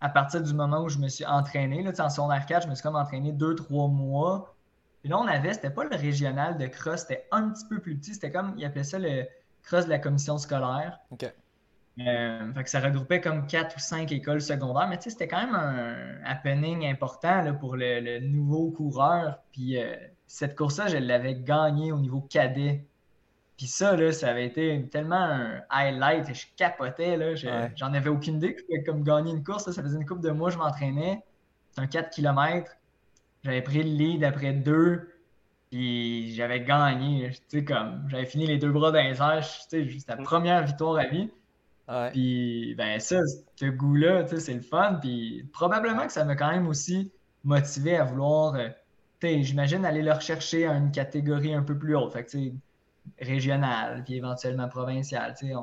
à 0.00 0.08
partir 0.08 0.42
du 0.42 0.52
moment 0.52 0.82
où 0.82 0.88
je 0.88 0.98
me 0.98 1.08
suis 1.08 1.24
entraîné, 1.24 1.82
là, 1.82 1.92
en 2.00 2.10
son 2.10 2.28
4, 2.28 2.64
je 2.64 2.68
me 2.68 2.74
suis 2.74 2.82
comme 2.82 2.96
entraîné 2.96 3.30
deux, 3.30 3.54
trois 3.54 3.86
mois. 3.86 4.56
Et 5.04 5.08
là, 5.08 5.18
on 5.18 5.26
avait, 5.26 5.54
c'était 5.54 5.70
pas 5.70 5.84
le 5.84 5.94
régional 5.94 6.58
de 6.58 6.66
cross, 6.66 7.02
c'était 7.02 7.28
un 7.30 7.50
petit 7.50 7.64
peu 7.66 7.78
plus 7.78 7.96
petit. 7.96 8.14
C'était 8.14 8.32
comme, 8.32 8.54
ils 8.56 8.64
appelaient 8.64 8.82
ça 8.82 8.98
le 8.98 9.26
cross 9.62 9.84
de 9.84 9.90
la 9.90 9.98
commission 9.98 10.38
scolaire. 10.38 10.98
OK. 11.10 11.32
Euh, 11.98 12.52
fait 12.54 12.64
que 12.64 12.70
ça 12.70 12.80
regroupait 12.80 13.20
comme 13.20 13.46
quatre 13.46 13.76
ou 13.76 13.80
cinq 13.80 14.10
écoles 14.12 14.40
secondaires, 14.40 14.88
mais 14.88 14.98
c'était 15.00 15.28
quand 15.28 15.44
même 15.44 15.54
un 15.54 16.24
happening 16.24 16.86
important 16.86 17.42
là, 17.42 17.52
pour 17.52 17.76
le, 17.76 18.20
nouveau 18.20 18.70
coureur. 18.70 19.38
Puis 19.52 19.78
euh, 19.78 19.94
cette 20.26 20.56
course-là, 20.56 20.86
je 20.86 20.96
l'avais 20.96 21.34
gagnée 21.34 21.92
au 21.92 21.98
niveau 21.98 22.20
cadet. 22.20 22.86
Puis 23.58 23.66
ça, 23.66 23.94
là, 23.96 24.12
ça 24.12 24.30
avait 24.30 24.46
été 24.46 24.88
tellement 24.90 25.16
un 25.16 25.60
highlight. 25.68 26.32
Je 26.32 26.46
capotais. 26.56 27.18
Là, 27.18 27.34
J'en 27.76 27.92
avais 27.92 28.08
aucune 28.08 28.36
idée 28.36 28.54
que 28.54 28.60
je 28.60 28.64
pouvais 28.64 28.84
comme 28.84 29.02
gagner 29.02 29.32
une 29.32 29.44
course. 29.44 29.70
ça 29.70 29.82
faisait 29.82 29.98
une 29.98 30.06
couple 30.06 30.22
de 30.22 30.30
mois, 30.30 30.48
je 30.48 30.56
m'entraînais. 30.56 31.22
C'est 31.72 31.82
un 31.82 31.86
4 31.86 32.08
km. 32.08 32.72
J'avais 33.42 33.60
pris 33.60 33.82
le 33.82 33.90
lead 33.90 34.24
après 34.24 34.54
deux. 34.54 35.09
Puis 35.70 36.34
j'avais 36.34 36.60
gagné. 36.60 37.30
Comme, 37.66 38.08
j'avais 38.08 38.26
fini 38.26 38.46
les 38.46 38.58
deux 38.58 38.72
bras 38.72 38.90
dans 38.90 39.02
les 39.02 39.20
airs. 39.20 39.44
C'était 39.44 39.86
la 40.08 40.16
première 40.16 40.64
victoire 40.64 40.98
à 40.98 41.06
vie. 41.06 41.30
Puis, 42.12 42.74
ben 42.76 43.00
ça, 43.00 43.20
ce 43.56 43.66
goût-là, 43.66 44.26
c'est 44.26 44.54
le 44.54 44.60
fun. 44.60 44.98
Puis, 45.00 45.48
probablement 45.52 46.06
que 46.06 46.12
ça 46.12 46.24
m'a 46.24 46.36
quand 46.36 46.50
même 46.50 46.68
aussi 46.68 47.10
motivé 47.42 47.96
à 47.96 48.04
vouloir, 48.04 48.54
euh, 48.54 48.68
j'imagine, 49.22 49.84
aller 49.84 50.02
le 50.02 50.12
rechercher 50.12 50.66
à 50.66 50.74
une 50.74 50.92
catégorie 50.92 51.52
un 51.52 51.62
peu 51.62 51.76
plus 51.76 51.96
haute. 51.96 52.12
Fait 52.12 52.24
que, 52.24 52.38
régionale, 53.20 54.04
puis 54.04 54.14
éventuellement 54.14 54.68
provinciale, 54.68 55.34
tu 55.38 55.48
sais. 55.48 55.54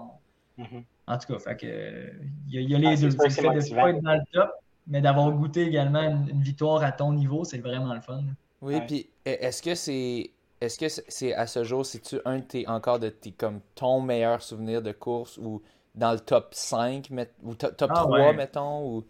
Mm-hmm. 0.58 0.84
En 1.08 1.18
tout 1.18 1.34
cas, 1.34 1.40
fait 1.40 1.56
que, 1.56 2.12
il 2.50 2.70
y, 2.70 2.76
a 2.76 2.78
les 2.78 2.98
deux. 2.98 3.12
C'est 3.12 3.42
de 3.42 3.76
pas 3.76 3.90
être 3.90 4.02
dans 4.02 4.16
le 4.16 4.22
top, 4.34 4.52
mais 4.88 5.00
d'avoir 5.00 5.32
goûté 5.32 5.66
également 5.66 6.02
une, 6.02 6.42
victoire 6.42 6.84
à 6.84 6.92
ton 6.92 7.14
niveau, 7.14 7.46
c'est 7.46 7.60
vraiment 7.60 7.94
le 7.94 8.02
fun. 8.02 8.24
Oui, 8.62 8.82
puis 8.88 9.10
est-ce 9.26 9.62
que 9.62 9.76
c'est 9.76 10.32
est-ce 10.60 10.80
que 10.80 10.88
c'est 11.08 11.34
à 11.34 11.46
ce 11.46 11.64
jour, 11.64 11.86
c'est 11.86 12.00
tu 12.00 12.18
un 12.26 12.40
de 12.40 12.44
tes 12.44 12.68
encore 12.68 13.00
de 13.00 13.10
tes 13.10 13.32
comme 13.32 13.62
ton 13.76 14.02
meilleur 14.02 14.42
souvenir 14.42 14.82
de 14.82 14.92
course 14.92 15.38
ou 15.38 15.62
dans 15.94 16.12
le 16.12 16.20
top 16.20 16.54
5 16.54 17.10
ou 17.44 17.56
top, 17.56 17.76
3, 17.76 18.30
ah, 18.30 18.34
mettons? 18.34 18.88
Ou... 18.88 19.06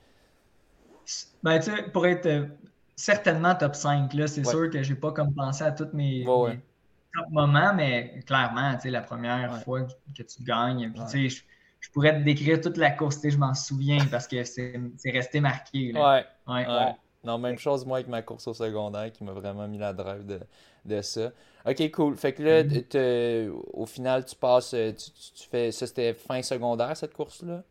Ben, 1.44 1.60
tu 1.60 1.72
sais, 1.72 1.84
pour 1.84 2.06
être 2.06 2.26
euh, 2.26 2.46
certainement 2.96 3.56
top 3.56 3.76
5, 3.76 4.14
là, 4.14 4.28
c'est 4.28 4.46
sûr 4.46 4.70
que 4.70 4.84
j'ai 4.84 4.96
pas 4.96 5.12
comme 5.12 5.34
pensé 5.34 5.64
à 5.64 5.72
tous 5.72 5.94
mes, 5.94 6.24
top 6.26 7.30
moments, 7.32 7.74
mais 7.74 8.20
clairement, 8.26 8.74
tu 8.76 8.82
sais, 8.82 8.90
la 8.90 9.02
première 9.02 9.64
fois 9.64 9.84
que 9.84 10.24
tu 10.24 10.44
gagnes, 10.44 10.92
puis 10.92 11.02
tu 11.10 11.30
sais, 11.30 11.44
je, 11.80 11.92
pourrais 11.92 12.20
te 12.20 12.24
décrire 12.24 12.60
toute 12.60 12.78
la 12.78 12.92
course, 12.92 13.16
tu 13.16 13.22
sais, 13.24 13.30
je 13.32 13.38
m'en 13.38 13.54
souviens 13.54 14.06
parce 14.12 14.28
que 14.28 14.44
c'est 14.44 14.80
resté 15.06 15.40
marqué. 15.40 15.94
Là. 15.94 16.26
Ouais. 16.48 16.66
ouais. 16.66 16.96
Non, 17.28 17.38
même 17.38 17.58
chose, 17.58 17.86
moi, 17.86 17.98
avec 17.98 18.08
ma 18.08 18.22
course 18.22 18.48
au 18.48 18.54
secondaire 18.54 19.12
qui 19.12 19.26
m'a 19.26 19.34
vraiment 19.34 19.68
mis 19.68 19.78
la 19.78 19.92
drive 19.92 20.26
de, 20.26 20.40
de 20.86 21.02
ça. 21.02 21.32
Ok, 21.68 21.92
cool. 21.92 22.16
Fait 22.16 22.32
que 22.32 22.42
là, 22.42 22.64
mm-hmm. 22.64 23.52
au 23.74 23.86
final, 23.86 24.24
tu 24.24 24.34
passes, 24.38 24.74
euh, 24.74 24.94
tu, 24.94 25.46
fais, 25.50 25.74
ça 25.74 25.86
c'était 25.88 26.14
fin 26.14 26.42
secondaire, 26.42 26.96
cette 26.96 27.14
course-là? 27.14 27.64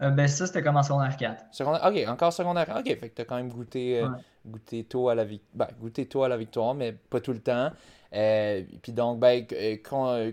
Euh, 0.00 0.10
ben 0.10 0.26
ça, 0.26 0.46
c'était 0.46 0.62
comme 0.62 0.78
en 0.78 0.82
secondaire 0.82 1.14
4. 1.14 1.44
Secondaire, 1.52 1.84
ok, 1.84 2.08
encore 2.08 2.32
secondaire. 2.32 2.74
Ok, 2.74 2.86
fait 2.86 3.10
que 3.10 3.16
t'as 3.16 3.24
quand 3.24 3.36
même 3.36 3.50
goûté, 3.50 4.00
euh, 4.00 4.08
goûté, 4.46 4.82
tôt 4.84 5.10
à 5.10 5.14
la 5.14 5.26
ben, 5.26 5.68
goûté 5.78 6.06
tôt 6.06 6.22
à 6.22 6.28
la 6.30 6.38
victoire, 6.38 6.74
mais 6.74 6.92
pas 6.92 7.20
tout 7.20 7.34
le 7.34 7.40
temps. 7.40 7.70
puis 8.10 8.92
donc, 8.92 9.20
ben, 9.20 9.44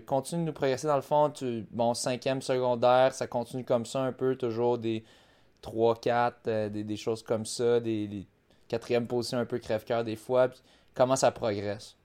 continue 0.06 0.40
de 0.40 0.46
nous 0.46 0.52
progresser 0.54 0.86
dans 0.86 0.96
le 0.96 1.02
fond. 1.02 1.28
Tu, 1.28 1.66
bon, 1.70 1.92
cinquième 1.92 2.40
secondaire, 2.40 3.12
ça 3.12 3.26
continue 3.26 3.64
comme 3.64 3.84
ça 3.84 4.00
un 4.00 4.12
peu, 4.12 4.36
toujours 4.36 4.78
des 4.78 5.04
3-4, 5.72 6.70
des, 6.70 6.96
choses 6.96 7.22
comme 7.22 7.44
ça, 7.44 7.80
des, 7.80 8.06
des 8.08 8.26
quatrième 8.68 9.06
position 9.06 9.38
un 9.38 9.44
peu 9.44 9.58
crève-cœur 9.58 10.04
des 10.04 10.16
fois. 10.16 10.48
Puis 10.48 10.60
comment 10.94 11.16
ça 11.16 11.30
progresse? 11.30 11.96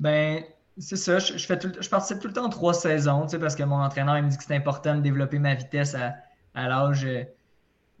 Ben, 0.00 0.42
c'est 0.78 0.96
ça. 0.96 1.18
Je, 1.18 1.46
fais 1.46 1.58
je 1.60 1.88
participe 1.88 2.20
tout 2.20 2.28
le 2.28 2.34
temps 2.34 2.46
en 2.46 2.48
trois 2.48 2.74
saisons, 2.74 3.26
parce 3.40 3.54
que 3.54 3.62
mon 3.62 3.80
entraîneur 3.80 4.18
il 4.18 4.24
me 4.24 4.30
dit 4.30 4.36
que 4.36 4.44
c'est 4.44 4.56
important 4.56 4.96
de 4.96 5.00
développer 5.00 5.38
ma 5.38 5.54
vitesse 5.54 5.94
à, 5.94 6.14
l'âge 6.54 7.04
euh, 7.04 7.24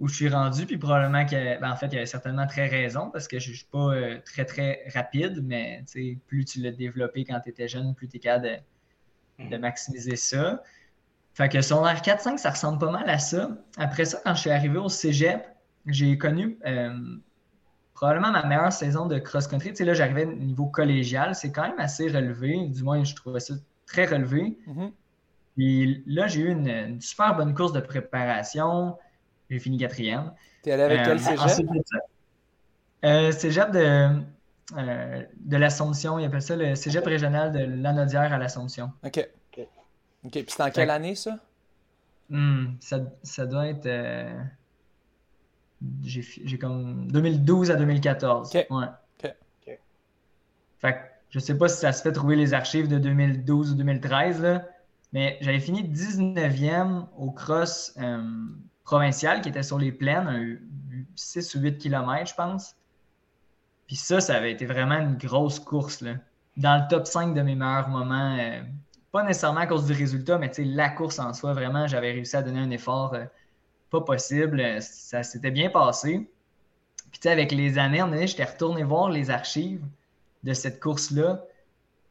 où 0.00 0.08
je 0.08 0.14
suis 0.14 0.28
rendu. 0.28 0.66
Puis 0.66 0.78
probablement 0.78 1.24
que, 1.24 1.60
ben, 1.60 1.70
en 1.70 1.76
fait, 1.76 1.86
il 1.86 1.96
avait 1.96 2.06
certainement 2.06 2.46
très 2.46 2.66
raison 2.66 3.10
parce 3.10 3.28
que 3.28 3.38
je 3.38 3.50
ne 3.50 3.54
suis 3.56 3.66
pas 3.66 3.94
euh, 3.94 4.18
très, 4.24 4.44
très 4.44 4.88
rapide, 4.92 5.40
mais 5.42 5.84
plus 6.26 6.44
tu 6.44 6.60
l'as 6.60 6.72
développé 6.72 7.24
quand 7.24 7.40
tu 7.40 7.50
étais 7.50 7.68
jeune, 7.68 7.94
plus 7.94 8.08
tu 8.08 8.16
es 8.16 8.20
capable 8.20 8.62
de, 9.38 9.56
maximiser 9.56 10.16
ça. 10.16 10.62
Fait 11.34 11.48
que 11.48 11.60
son 11.60 11.84
R4-5, 11.84 12.38
ça 12.38 12.50
ressemble 12.50 12.78
pas 12.78 12.90
mal 12.90 13.08
à 13.10 13.18
ça. 13.18 13.50
Après 13.76 14.04
ça, 14.04 14.20
quand 14.24 14.34
je 14.34 14.40
suis 14.40 14.50
arrivé 14.50 14.78
au 14.78 14.88
cégep, 14.88 15.44
j'ai 15.86 16.16
connu 16.16 16.58
euh, 16.64 16.96
probablement 17.92 18.30
ma 18.30 18.46
meilleure 18.46 18.72
saison 18.72 19.06
de 19.06 19.18
cross-country. 19.18 19.70
Tu 19.70 19.76
sais, 19.76 19.84
là, 19.84 19.94
j'arrivais 19.94 20.26
au 20.26 20.32
niveau 20.32 20.66
collégial. 20.66 21.34
C'est 21.34 21.50
quand 21.50 21.62
même 21.62 21.78
assez 21.78 22.08
relevé. 22.08 22.68
Du 22.68 22.82
moins, 22.84 23.02
je 23.02 23.14
trouvais 23.14 23.40
ça 23.40 23.54
très 23.86 24.06
relevé. 24.06 24.58
Mm-hmm. 24.68 24.92
Puis 25.56 26.02
là, 26.06 26.26
j'ai 26.26 26.40
eu 26.42 26.50
une, 26.50 27.00
super 27.00 27.36
bonne 27.36 27.54
course 27.54 27.72
de 27.72 27.80
préparation. 27.80 28.96
J'ai 29.50 29.58
fini 29.58 29.78
quatrième. 29.78 30.32
Tu 30.62 30.70
es 30.70 30.72
allé 30.72 30.82
avec 30.82 31.02
quel 31.02 31.18
euh, 31.18 31.48
cégep? 31.48 31.66
Euh, 33.04 33.32
cégep 33.32 33.70
de, 33.70 34.22
euh, 34.76 35.22
de 35.36 35.56
l'Assomption. 35.56 36.18
Ils 36.18 36.24
appellent 36.24 36.42
ça 36.42 36.56
le 36.56 36.74
cégep 36.74 37.04
régional 37.04 37.52
de 37.52 37.82
l'Anodière 37.82 38.32
à 38.32 38.38
l'Assomption. 38.38 38.90
OK. 39.04 39.28
OK. 40.24 40.32
Puis 40.32 40.44
c'est 40.48 40.62
en 40.62 40.70
quelle 40.70 40.90
année, 40.90 41.14
ça? 41.14 41.38
Hmm, 42.30 42.74
ça, 42.80 43.00
ça, 43.22 43.46
doit 43.46 43.68
être 43.68 43.86
j'ai 46.02 46.58
comme 46.58 47.10
2012 47.10 47.70
à 47.70 47.76
2014. 47.76 48.54
Ouais. 48.70 48.86
Fait 50.78 50.96
je 51.30 51.40
sais 51.40 51.58
pas 51.58 51.68
si 51.68 51.78
ça 51.78 51.92
se 51.92 52.02
fait 52.02 52.12
trouver 52.12 52.36
les 52.36 52.54
archives 52.54 52.86
de 52.86 52.98
2012 52.98 53.72
ou 53.72 53.74
2013, 53.74 54.60
mais 55.12 55.36
j'avais 55.40 55.58
fini 55.58 55.82
19e 55.82 57.06
au 57.16 57.32
cross 57.32 57.92
euh, 57.98 58.22
provincial 58.84 59.40
qui 59.40 59.48
était 59.48 59.64
sur 59.64 59.78
les 59.78 59.90
plaines, 59.90 60.60
6 61.16 61.56
ou 61.56 61.60
8 61.60 61.78
km, 61.78 62.30
je 62.30 62.34
pense. 62.34 62.76
Puis 63.88 63.96
ça, 63.96 64.20
ça 64.20 64.36
avait 64.36 64.52
été 64.52 64.64
vraiment 64.64 64.98
une 64.98 65.16
grosse 65.16 65.58
course. 65.58 66.02
Là. 66.02 66.14
Dans 66.56 66.80
le 66.80 66.88
top 66.88 67.06
5 67.06 67.34
de 67.34 67.42
mes 67.42 67.56
meilleurs 67.56 67.88
moments, 67.88 68.36
euh, 68.38 68.62
pas 69.14 69.22
nécessairement 69.22 69.60
à 69.60 69.66
cause 69.66 69.86
du 69.86 69.92
résultat, 69.92 70.38
mais 70.38 70.50
la 70.58 70.90
course 70.90 71.18
en 71.20 71.32
soi, 71.32 71.54
vraiment, 71.54 71.86
j'avais 71.86 72.10
réussi 72.12 72.36
à 72.36 72.42
donner 72.42 72.60
un 72.60 72.70
effort. 72.70 73.14
Euh, 73.14 73.24
possible. 74.00 74.62
Ça 74.80 75.22
s'était 75.22 75.50
bien 75.50 75.70
passé. 75.70 76.28
Puis, 77.12 77.28
avec 77.28 77.52
les 77.52 77.78
années, 77.78 78.02
on 78.02 78.10
j'étais 78.26 78.44
retourné 78.44 78.82
voir 78.82 79.10
les 79.10 79.30
archives 79.30 79.84
de 80.42 80.52
cette 80.52 80.80
course-là. 80.80 81.44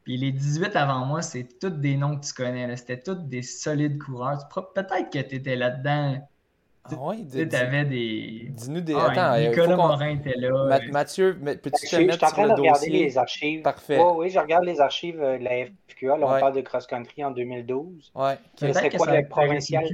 Puis 0.03 0.17
les 0.17 0.31
18 0.31 0.75
avant 0.75 1.05
moi, 1.05 1.21
c'est 1.21 1.47
tous 1.59 1.69
des 1.69 1.95
noms 1.95 2.17
que 2.17 2.25
tu 2.25 2.33
connais. 2.33 2.75
C'était 2.75 2.99
tous 2.99 3.15
des 3.15 3.41
solides 3.41 4.01
coureurs. 4.01 4.49
Peut-être 4.73 5.09
que 5.09 5.19
tu 5.19 5.35
étais 5.35 5.55
là-dedans. 5.55 6.27
Ah 6.85 6.95
ouais, 6.95 7.25
tu 7.31 7.55
avais 7.55 7.85
des. 7.85 8.47
Dis-nous 8.49 8.81
des. 8.81 8.93
Ah, 8.95 9.39
Nicolas 9.39 9.75
Morin 9.75 10.09
était 10.09 10.35
là. 10.35 10.79
Mathieu, 10.91 11.37
peux-tu 11.39 11.87
te 11.87 11.95
mettre 11.95 12.11
Je 12.11 12.17
suis 12.17 12.25
en 12.25 12.29
train 12.29 12.47
de 12.47 12.53
regarder 12.53 12.89
les 12.89 13.17
archives. 13.17 13.61
Parfait. 13.61 13.99
oui, 14.15 14.29
je 14.29 14.39
regarde 14.39 14.65
les 14.65 14.81
archives 14.81 15.19
de 15.19 15.43
la 15.43 15.65
FQA. 15.87 16.17
Là, 16.17 16.25
on 16.25 16.39
parle 16.39 16.55
de 16.55 16.61
cross-country 16.61 17.23
en 17.23 17.31
2012. 17.31 18.11
Ouais. 18.15 18.37
C'était 18.55 18.89
quoi 18.97 19.15
le 19.15 19.27
provincial? 19.27 19.85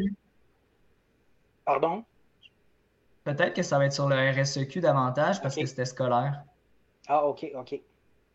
Pardon? 1.66 2.04
Peut-être 3.24 3.54
que 3.54 3.62
ça 3.62 3.78
va 3.78 3.86
être 3.86 3.94
sur 3.94 4.10
le 4.10 4.16
RSEQ 4.16 4.80
davantage 4.80 5.42
parce 5.42 5.56
que 5.56 5.66
c'était 5.66 5.86
scolaire. 5.86 6.44
Ah, 7.08 7.26
ok, 7.26 7.52
ok. 7.54 7.80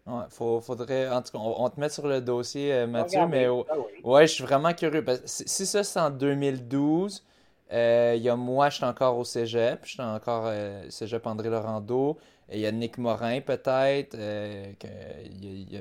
Ouais, 0.06 0.24
faudrait. 0.28 1.08
En 1.08 1.22
tout 1.22 1.32
cas, 1.32 1.38
on, 1.38 1.68
te 1.70 1.80
met 1.80 1.88
sur 1.88 2.06
le 2.06 2.20
dossier, 2.20 2.72
euh, 2.72 2.86
Mathieu, 2.86 3.26
mais 3.26 3.46
ah 3.46 3.74
ouais, 4.04 4.26
je 4.26 4.34
suis 4.34 4.44
vraiment 4.44 4.72
curieux. 4.74 5.04
si 5.24 5.66
ça, 5.66 5.82
c'est 5.82 5.98
en 5.98 6.10
2012, 6.10 7.24
euh, 7.24 7.33
il 7.74 8.22
y 8.22 8.28
a 8.28 8.36
moi, 8.36 8.70
je 8.70 8.76
suis 8.76 8.84
encore 8.84 9.18
au 9.18 9.24
cégep. 9.24 9.80
Je 9.84 9.92
suis 9.92 10.02
encore 10.02 10.44
euh, 10.46 10.84
cégep 10.90 11.26
André 11.26 11.50
Laurando. 11.50 12.18
Il 12.52 12.60
y 12.60 12.66
a 12.66 12.72
Nick 12.72 12.98
Morin, 12.98 13.40
peut-être. 13.40 14.16
il 14.18 15.72
y 15.72 15.76
a, 15.76 15.80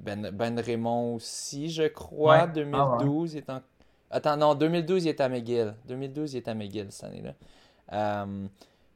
ben, 0.00 0.30
ben, 0.30 0.60
Raymond 0.60 1.14
aussi, 1.14 1.70
je 1.70 1.84
crois. 1.84 2.46
2012, 2.46 3.34
il 3.34 3.38
est 3.38 3.50
en 3.50 3.60
Attends, 4.12 4.36
non, 4.36 4.54
2012, 4.54 5.06
il 5.06 5.08
est 5.08 5.20
à 5.22 5.28
McGill. 5.30 5.74
2012, 5.88 6.34
il 6.34 6.36
est 6.36 6.48
à 6.48 6.54
McGill 6.54 6.86
cette 6.90 7.04
année-là. 7.04 7.32
Euh, 7.94 8.46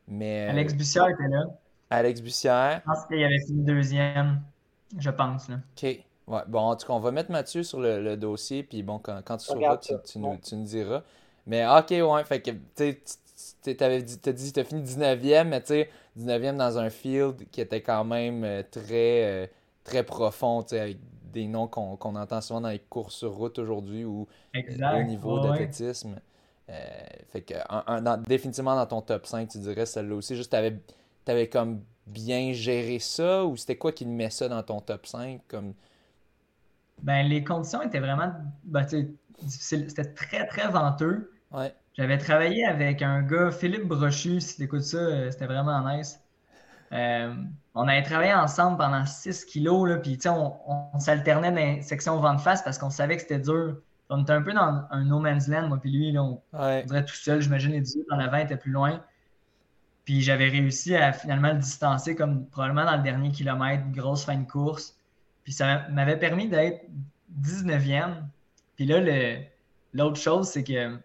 mais... 0.07 0.49
Alex 0.49 0.75
Bussière 0.75 1.09
était 1.09 1.29
là. 1.29 1.47
Alex 1.89 2.21
Bussière. 2.21 2.83
Je 2.85 2.93
pense 2.93 3.07
qu'il 3.07 3.25
avait 3.25 3.41
fini 3.41 3.65
deuxième, 3.65 4.43
je 4.99 5.09
pense. 5.09 5.49
Là. 5.49 5.57
OK. 5.57 5.83
Ouais, 6.27 6.41
bon, 6.49 6.59
en 6.59 6.77
tout 6.77 6.87
cas, 6.87 6.93
on 6.93 7.01
va 7.01 7.13
mettre 7.13 7.31
Mathieu 7.31 7.63
sur 7.63 7.81
le, 7.81 8.17
dossier, 8.17 8.63
puis 8.63 8.83
bon, 8.83 8.99
quand, 8.99 9.23
quand 9.25 9.39
tu 9.39 9.47
sauras, 9.47 9.79
tu, 9.79 9.95
tu, 10.05 10.19
nous, 10.19 10.37
tu, 10.37 10.55
nous, 10.55 10.65
diras. 10.65 11.03
Mais 11.47 11.67
OK, 11.67 11.91
ouais, 11.91 12.25
fait 12.25 12.41
que, 12.41 12.51
tu 12.51 12.99
sais, 13.35 13.75
t'avais 13.75 14.03
dit, 14.03 14.19
t'as 14.19 14.33
dit, 14.33 14.53
t'as 14.53 14.65
fini 14.65 14.83
19e, 14.83 15.45
mais 15.45 15.61
tu 15.61 15.69
sais, 15.69 15.91
19e 16.19 16.57
dans 16.57 16.79
un 16.79 16.91
field 16.91 17.49
qui 17.51 17.61
était 17.61 17.83
quand 17.83 18.05
même 18.05 18.45
euh, 18.45 18.63
très, 18.71 19.25
euh, 19.25 19.47
très 19.85 20.03
profond, 20.03 20.63
tu 20.63 20.71
sais, 20.71 20.81
avec 20.81 20.99
des 21.33 21.47
noms 21.47 21.69
qu'on 21.69 22.17
entend 22.17 22.41
souvent 22.41 22.63
dans 22.63 22.71
les 22.71 22.79
courses 22.79 23.17
sur 23.17 23.35
route 23.35 23.59
aujourd'hui 23.59 24.05
ou 24.05 24.27
au 24.55 25.03
niveau 25.03 25.41
d'athlétisme. 25.41 26.17
Euh, 26.69 26.73
fait 27.31 27.43
que, 27.43 27.55
définitivement 28.27 28.75
dans 28.75 28.87
ton 28.87 29.03
top 29.03 29.27
5, 29.27 29.49
tu 29.49 29.59
dirais 29.59 29.87
celle-là 29.87 30.15
aussi. 30.15 30.35
Juste, 30.35 30.51
t'avais 30.51 30.79
avais 31.27 31.49
comme 31.49 31.83
bien 32.07 32.53
géré 32.53 32.99
ça 32.99 33.45
ou 33.45 33.57
c'était 33.57 33.77
quoi 33.77 33.93
qui 33.93 34.07
met 34.07 34.31
ça 34.31 34.49
dans 34.49 34.63
ton 34.63 34.81
top 34.81 35.07
5? 35.07 35.43
Comme... 35.47 35.75
Ben, 37.03 37.29
les 37.29 37.45
conditions 37.45 37.83
étaient 37.83 38.01
vraiment 38.01 38.33
ben, 38.65 38.87
difficiles. 39.43 39.87
C'était 39.89 40.15
très, 40.15 40.47
très 40.47 40.69
venteux. 40.69 41.33
Ouais. 41.53 41.75
J'avais 41.95 42.19
travaillé 42.19 42.67
avec 42.67 43.01
un 43.01 43.23
gars, 43.23 43.51
Philippe 43.51 43.89
Brochu, 43.89 44.41
si 44.41 44.57
tu 44.57 44.63
écoutes 44.65 44.83
ça, 44.83 44.99
euh, 44.99 45.31
c'était 45.31 45.47
vraiment 45.47 45.81
nice. 45.89 46.21
Euh, 46.93 47.35
on 47.75 47.89
avait 47.89 48.03
travaillé 48.03 48.35
ensemble 48.35 48.77
pendant 48.77 49.05
6 49.07 49.45
kilos, 49.47 49.89
là, 49.89 49.97
puis 49.97 50.19
on, 50.27 50.55
on 50.95 50.99
s'alternait 50.99 51.51
dans 51.51 51.57
les 51.57 51.83
sections 51.83 52.19
vent 52.21 52.35
de 52.35 52.41
face 52.41 52.63
parce 52.63 52.79
qu'on 52.79 52.91
savait 52.91 53.17
que 53.17 53.23
c'était 53.23 53.39
dur. 53.39 53.79
On 54.09 54.23
était 54.23 54.33
un 54.33 54.43
peu 54.43 54.53
dans 54.53 54.85
un 54.91 55.05
no 55.05 55.19
man's 55.19 55.49
land, 55.49 55.69
moi, 55.69 55.79
puis 55.81 55.91
lui, 55.91 56.13
là, 56.13 56.23
on, 56.23 56.41
dirait 56.87 57.05
tout 57.05 57.15
seul. 57.15 57.41
J'imagine 57.41 57.73
les 57.73 57.81
18 57.81 58.07
en 58.11 58.19
avant 58.19 58.37
étaient 58.37 58.57
plus 58.57 58.71
loin. 58.71 59.03
Puis 60.05 60.21
j'avais 60.21 60.49
réussi 60.49 60.95
à 60.95 61.13
finalement 61.13 61.53
le 61.53 61.59
distancer 61.59 62.15
comme 62.15 62.47
probablement 62.47 62.85
dans 62.85 62.97
le 62.97 63.03
dernier 63.03 63.33
kilomètre, 63.33 63.83
grosse 63.91 64.25
fin 64.25 64.37
de 64.37 64.47
course. 64.49 64.97
Puis 65.43 65.53
ça 65.53 65.89
m'avait 65.89 66.19
permis 66.19 66.49
d'être 66.49 66.85
19e. 67.43 68.23
Puis 68.77 68.87
là, 68.87 69.01
l'autre 69.93 70.21
chose, 70.21 70.49
c'est 70.49 70.63
que 70.63 70.97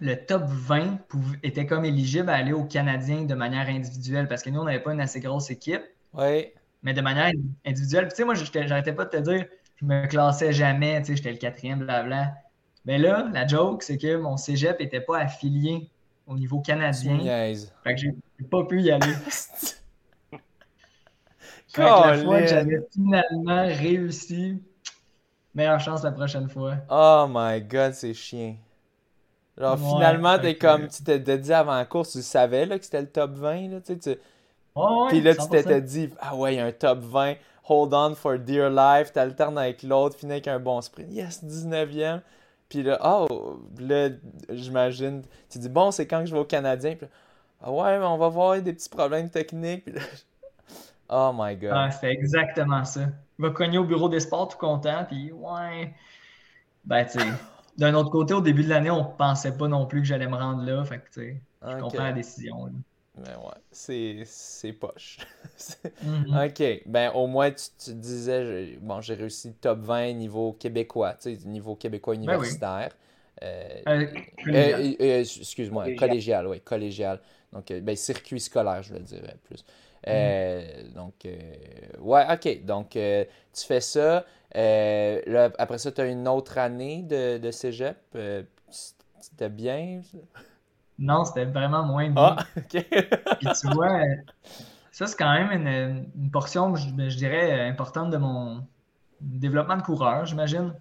le 0.00 0.14
top 0.14 0.44
20 0.46 0.98
était 1.42 1.66
comme 1.66 1.84
éligible 1.84 2.30
à 2.30 2.34
aller 2.34 2.52
aux 2.52 2.64
Canadiens 2.64 3.22
de 3.22 3.34
manière 3.34 3.68
individuelle 3.68 4.28
parce 4.28 4.42
que 4.42 4.50
nous, 4.50 4.60
on 4.60 4.64
n'avait 4.64 4.80
pas 4.80 4.92
une 4.92 5.00
assez 5.00 5.20
grosse 5.20 5.50
équipe. 5.50 5.82
Oui. 6.14 6.48
Mais 6.82 6.94
de 6.94 7.02
manière 7.02 7.30
individuelle. 7.66 8.06
Puis 8.06 8.12
tu 8.12 8.16
sais, 8.16 8.24
moi, 8.24 8.34
j'arrêtais 8.34 8.94
pas 8.94 9.04
de 9.04 9.10
te 9.10 9.18
dire, 9.18 9.44
je 9.76 9.84
me 9.84 10.06
classais 10.06 10.52
jamais, 10.52 11.00
tu 11.00 11.08
sais, 11.08 11.16
j'étais 11.16 11.32
le 11.32 11.38
quatrième, 11.38 11.80
blabla. 11.80 12.34
Mais 12.86 12.96
là, 12.98 13.28
la 13.32 13.46
joke, 13.46 13.82
c'est 13.82 13.98
que 13.98 14.16
mon 14.16 14.38
cégep 14.38 14.80
n'était 14.80 15.02
pas 15.02 15.18
affilié 15.18 15.90
au 16.26 16.34
niveau 16.36 16.60
canadien. 16.60 17.18
Fait 17.84 17.94
que 17.94 18.00
j'ai 18.00 18.14
pas 18.50 18.64
pu 18.64 18.80
y 18.80 18.90
aller. 18.90 19.12
fait 21.68 21.82
la 21.82 22.16
fois 22.24 22.40
que 22.40 22.46
j'avais 22.46 22.80
finalement 22.90 23.66
réussi, 23.66 24.62
meilleure 25.54 25.80
chance 25.80 26.02
la 26.02 26.12
prochaine 26.12 26.48
fois. 26.48 26.76
Oh 26.88 27.26
my 27.28 27.60
god, 27.60 27.92
c'est 27.92 28.14
chiant. 28.14 28.56
Genre, 29.60 29.78
finalement, 29.78 30.38
t'es 30.38 30.56
comme, 30.56 30.88
tu 30.88 31.02
t'es 31.02 31.18
dit 31.18 31.52
avant 31.52 31.76
la 31.76 31.84
course, 31.84 32.12
tu 32.12 32.22
savais 32.22 32.64
là, 32.64 32.78
que 32.78 32.84
c'était 32.84 33.02
le 33.02 33.10
top 33.10 33.32
20, 33.32 33.68
là, 33.68 33.80
tu 33.80 33.92
sais. 33.92 33.98
Tu... 33.98 34.20
Puis 35.08 35.20
là, 35.20 35.34
tu 35.34 35.48
t'étais 35.50 35.82
dit, 35.82 36.08
ah 36.18 36.34
ouais, 36.34 36.54
il 36.54 36.56
y 36.56 36.60
a 36.60 36.64
un 36.64 36.72
top 36.72 37.00
20, 37.00 37.34
hold 37.68 37.92
on 37.92 38.14
for 38.14 38.38
dear 38.38 38.70
life, 38.70 39.12
t'alternes 39.12 39.58
avec 39.58 39.82
l'autre, 39.82 40.16
finis 40.16 40.32
avec 40.32 40.48
un 40.48 40.58
bon 40.58 40.80
sprint, 40.80 41.12
yes, 41.12 41.44
19e. 41.44 42.22
Puis 42.70 42.82
là, 42.82 42.98
oh, 43.04 43.60
là, 43.78 44.08
j'imagine, 44.48 45.24
tu 45.50 45.58
dis, 45.58 45.68
bon, 45.68 45.90
c'est 45.90 46.06
quand 46.06 46.20
que 46.20 46.26
je 46.26 46.32
vais 46.32 46.40
au 46.40 46.44
Canadien. 46.44 46.94
Puis 46.94 47.08
ah 47.62 47.70
ouais, 47.70 47.98
mais 47.98 48.06
on 48.06 48.16
va 48.16 48.28
voir 48.28 48.62
des 48.62 48.72
petits 48.72 48.88
problèmes 48.88 49.28
techniques. 49.28 49.84
Puis 49.84 49.94
là, 49.94 50.00
oh 51.10 51.32
my 51.36 51.54
god. 51.56 51.72
Ah, 51.74 51.90
c'est 51.90 52.10
exactement 52.10 52.84
ça. 52.84 53.02
Il 53.38 53.42
va 53.44 53.50
cogner 53.50 53.76
au 53.76 53.84
bureau 53.84 54.08
des 54.08 54.20
sports 54.20 54.48
tout 54.48 54.56
content, 54.56 55.04
puis 55.06 55.32
ouais. 55.32 55.92
Ben, 56.84 57.04
tu 57.04 57.18
sais, 57.18 57.26
d'un 57.80 57.94
autre 57.94 58.10
côté, 58.10 58.34
au 58.34 58.42
début 58.42 58.62
de 58.62 58.68
l'année, 58.68 58.90
on 58.90 59.04
pensait 59.04 59.56
pas 59.56 59.66
non 59.66 59.86
plus 59.86 60.02
que 60.02 60.06
j'allais 60.06 60.28
me 60.28 60.36
rendre 60.36 60.62
là. 60.64 60.84
Fait 60.84 60.98
que, 60.98 61.06
tu 61.06 61.20
sais, 61.20 61.40
je 61.66 61.80
comprends 61.80 62.04
la 62.04 62.12
décision. 62.12 62.70
Ben 63.16 63.36
ouais, 63.38 64.24
c'est 64.52 64.72
poche. 64.72 65.18
Mm-hmm. 66.02 66.46
OK. 66.48 66.82
Ben 66.86 67.10
au 67.10 67.26
moins, 67.26 67.50
tu, 67.50 67.64
tu 67.84 67.92
disais, 67.92 68.78
bon, 68.80 69.02
j'ai 69.02 69.12
réussi 69.12 69.52
top 69.52 69.80
20 69.80 70.14
niveau 70.14 70.54
québécois, 70.54 71.12
tu 71.20 71.36
sais, 71.36 71.46
niveau 71.46 71.76
québécois 71.76 72.14
ben 72.14 72.22
universitaire. 72.22 72.92
Euh, 73.42 73.82
euh, 73.88 74.06
euh, 75.00 75.20
excuse-moi, 75.20 75.94
collégial. 75.96 76.46
oui, 76.46 76.60
collégial. 76.60 77.20
Donc, 77.52 77.70
ben, 77.70 77.94
circuit 77.94 78.40
scolaire, 78.40 78.82
je 78.82 78.94
le 78.94 79.00
dirais 79.00 79.36
plus. 79.44 79.64
Mm. 80.06 80.94
Donc, 80.94 81.26
ouais, 82.00 82.26
OK. 82.32 82.64
Donc, 82.64 82.90
tu 82.92 83.66
fais 83.66 83.82
ça. 83.82 84.24
Après 84.54 85.78
ça, 85.78 85.92
tu 85.92 86.00
as 86.00 86.06
une 86.06 86.28
autre 86.28 86.58
année 86.58 87.02
de, 87.02 87.38
de 87.38 87.50
cégep. 87.50 88.16
C'était 89.20 89.48
bien? 89.48 90.00
Non, 90.98 91.24
c'était 91.24 91.46
vraiment 91.46 91.84
moins 91.84 92.10
bien. 92.10 92.36
Ah, 92.38 92.44
OK. 92.56 92.86
Puis 93.38 93.48
tu 93.60 93.68
vois, 93.74 94.00
ça, 94.92 95.06
c'est 95.06 95.16
quand 95.16 95.32
même 95.32 95.50
une, 96.14 96.30
portion, 96.30 96.74
je, 96.76 97.16
dirais, 97.16 97.68
importante 97.68 98.10
de 98.10 98.18
mon 98.18 98.66
développement 99.20 99.76
de 99.76 99.82
coureur, 99.82 100.26
j'imagine. 100.26 100.74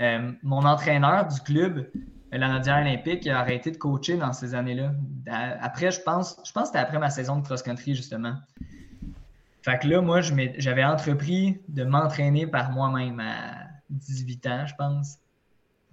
Euh, 0.00 0.32
mon 0.42 0.64
entraîneur 0.64 1.28
du 1.28 1.40
club, 1.40 1.88
l'Anadien 2.32 2.80
Olympique, 2.80 3.26
a 3.26 3.38
arrêté 3.38 3.70
de 3.70 3.76
coacher 3.76 4.16
dans 4.16 4.32
ces 4.32 4.54
années-là. 4.54 4.92
Après, 5.60 5.90
je 5.90 6.00
pense, 6.00 6.40
je 6.44 6.50
pense 6.52 6.64
que 6.64 6.68
c'était 6.68 6.78
après 6.78 6.98
ma 6.98 7.10
saison 7.10 7.36
de 7.36 7.44
cross-country, 7.44 7.94
justement. 7.94 8.34
Fait 9.62 9.78
que 9.78 9.88
là, 9.88 10.00
moi, 10.00 10.20
j'avais 10.56 10.84
entrepris 10.84 11.60
de 11.68 11.84
m'entraîner 11.84 12.46
par 12.46 12.70
moi-même 12.70 13.20
à 13.20 13.68
18 13.90 14.46
ans, 14.46 14.66
je 14.66 14.74
pense. 14.74 15.18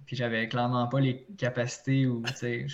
Puis 0.06 0.16
j'avais 0.16 0.48
clairement 0.48 0.86
pas 0.86 1.00
les 1.00 1.26
capacités 1.36 2.06
ou, 2.06 2.22
tu 2.26 2.34
sais, 2.34 2.66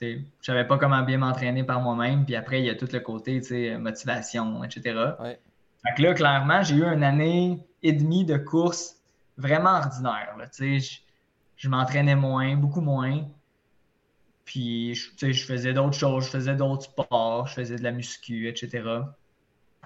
je 0.00 0.20
savais 0.42 0.66
pas 0.66 0.78
comment 0.78 1.02
bien 1.02 1.18
m'entraîner 1.18 1.64
par 1.64 1.80
moi-même. 1.80 2.24
Puis 2.24 2.34
après, 2.34 2.60
il 2.60 2.66
y 2.66 2.70
a 2.70 2.74
tout 2.74 2.88
le 2.90 3.00
côté 3.00 3.40
motivation, 3.78 4.64
etc. 4.64 5.14
Ouais. 5.20 5.38
Fait 5.82 5.94
que 5.96 6.02
là, 6.02 6.14
clairement, 6.14 6.62
j'ai 6.62 6.76
eu 6.76 6.84
une 6.84 7.04
année 7.04 7.66
et 7.82 7.92
demie 7.92 8.24
de 8.24 8.36
course 8.36 8.96
vraiment 9.36 9.76
ordinaire. 9.76 10.34
je, 10.58 10.98
je 11.56 11.68
m'entraînais 11.68 12.16
moins, 12.16 12.56
beaucoup 12.56 12.80
moins. 12.80 13.24
Puis, 14.44 14.94
je, 14.94 15.32
je 15.32 15.44
faisais 15.44 15.72
d'autres 15.72 15.96
choses, 15.96 16.24
je 16.26 16.30
faisais 16.30 16.54
d'autres 16.54 16.84
sports, 16.84 17.48
je 17.48 17.54
faisais 17.54 17.76
de 17.76 17.82
la 17.82 17.92
muscu, 17.92 18.48
etc. 18.48 18.82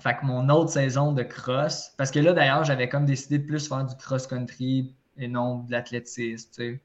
Fait 0.01 0.17
que 0.17 0.25
mon 0.25 0.49
autre 0.49 0.71
saison 0.71 1.13
de 1.13 1.23
cross, 1.23 1.93
parce 1.97 2.11
que 2.11 2.19
là, 2.19 2.33
d'ailleurs, 2.33 2.65
j'avais 2.65 2.89
comme 2.89 3.05
décidé 3.05 3.39
de 3.39 3.47
plus 3.47 3.69
faire 3.69 3.85
du 3.85 3.95
cross-country 3.97 4.95
et 5.19 5.29
non 5.29 5.59
de 5.59 5.73
l'athlétisme, 5.73 6.79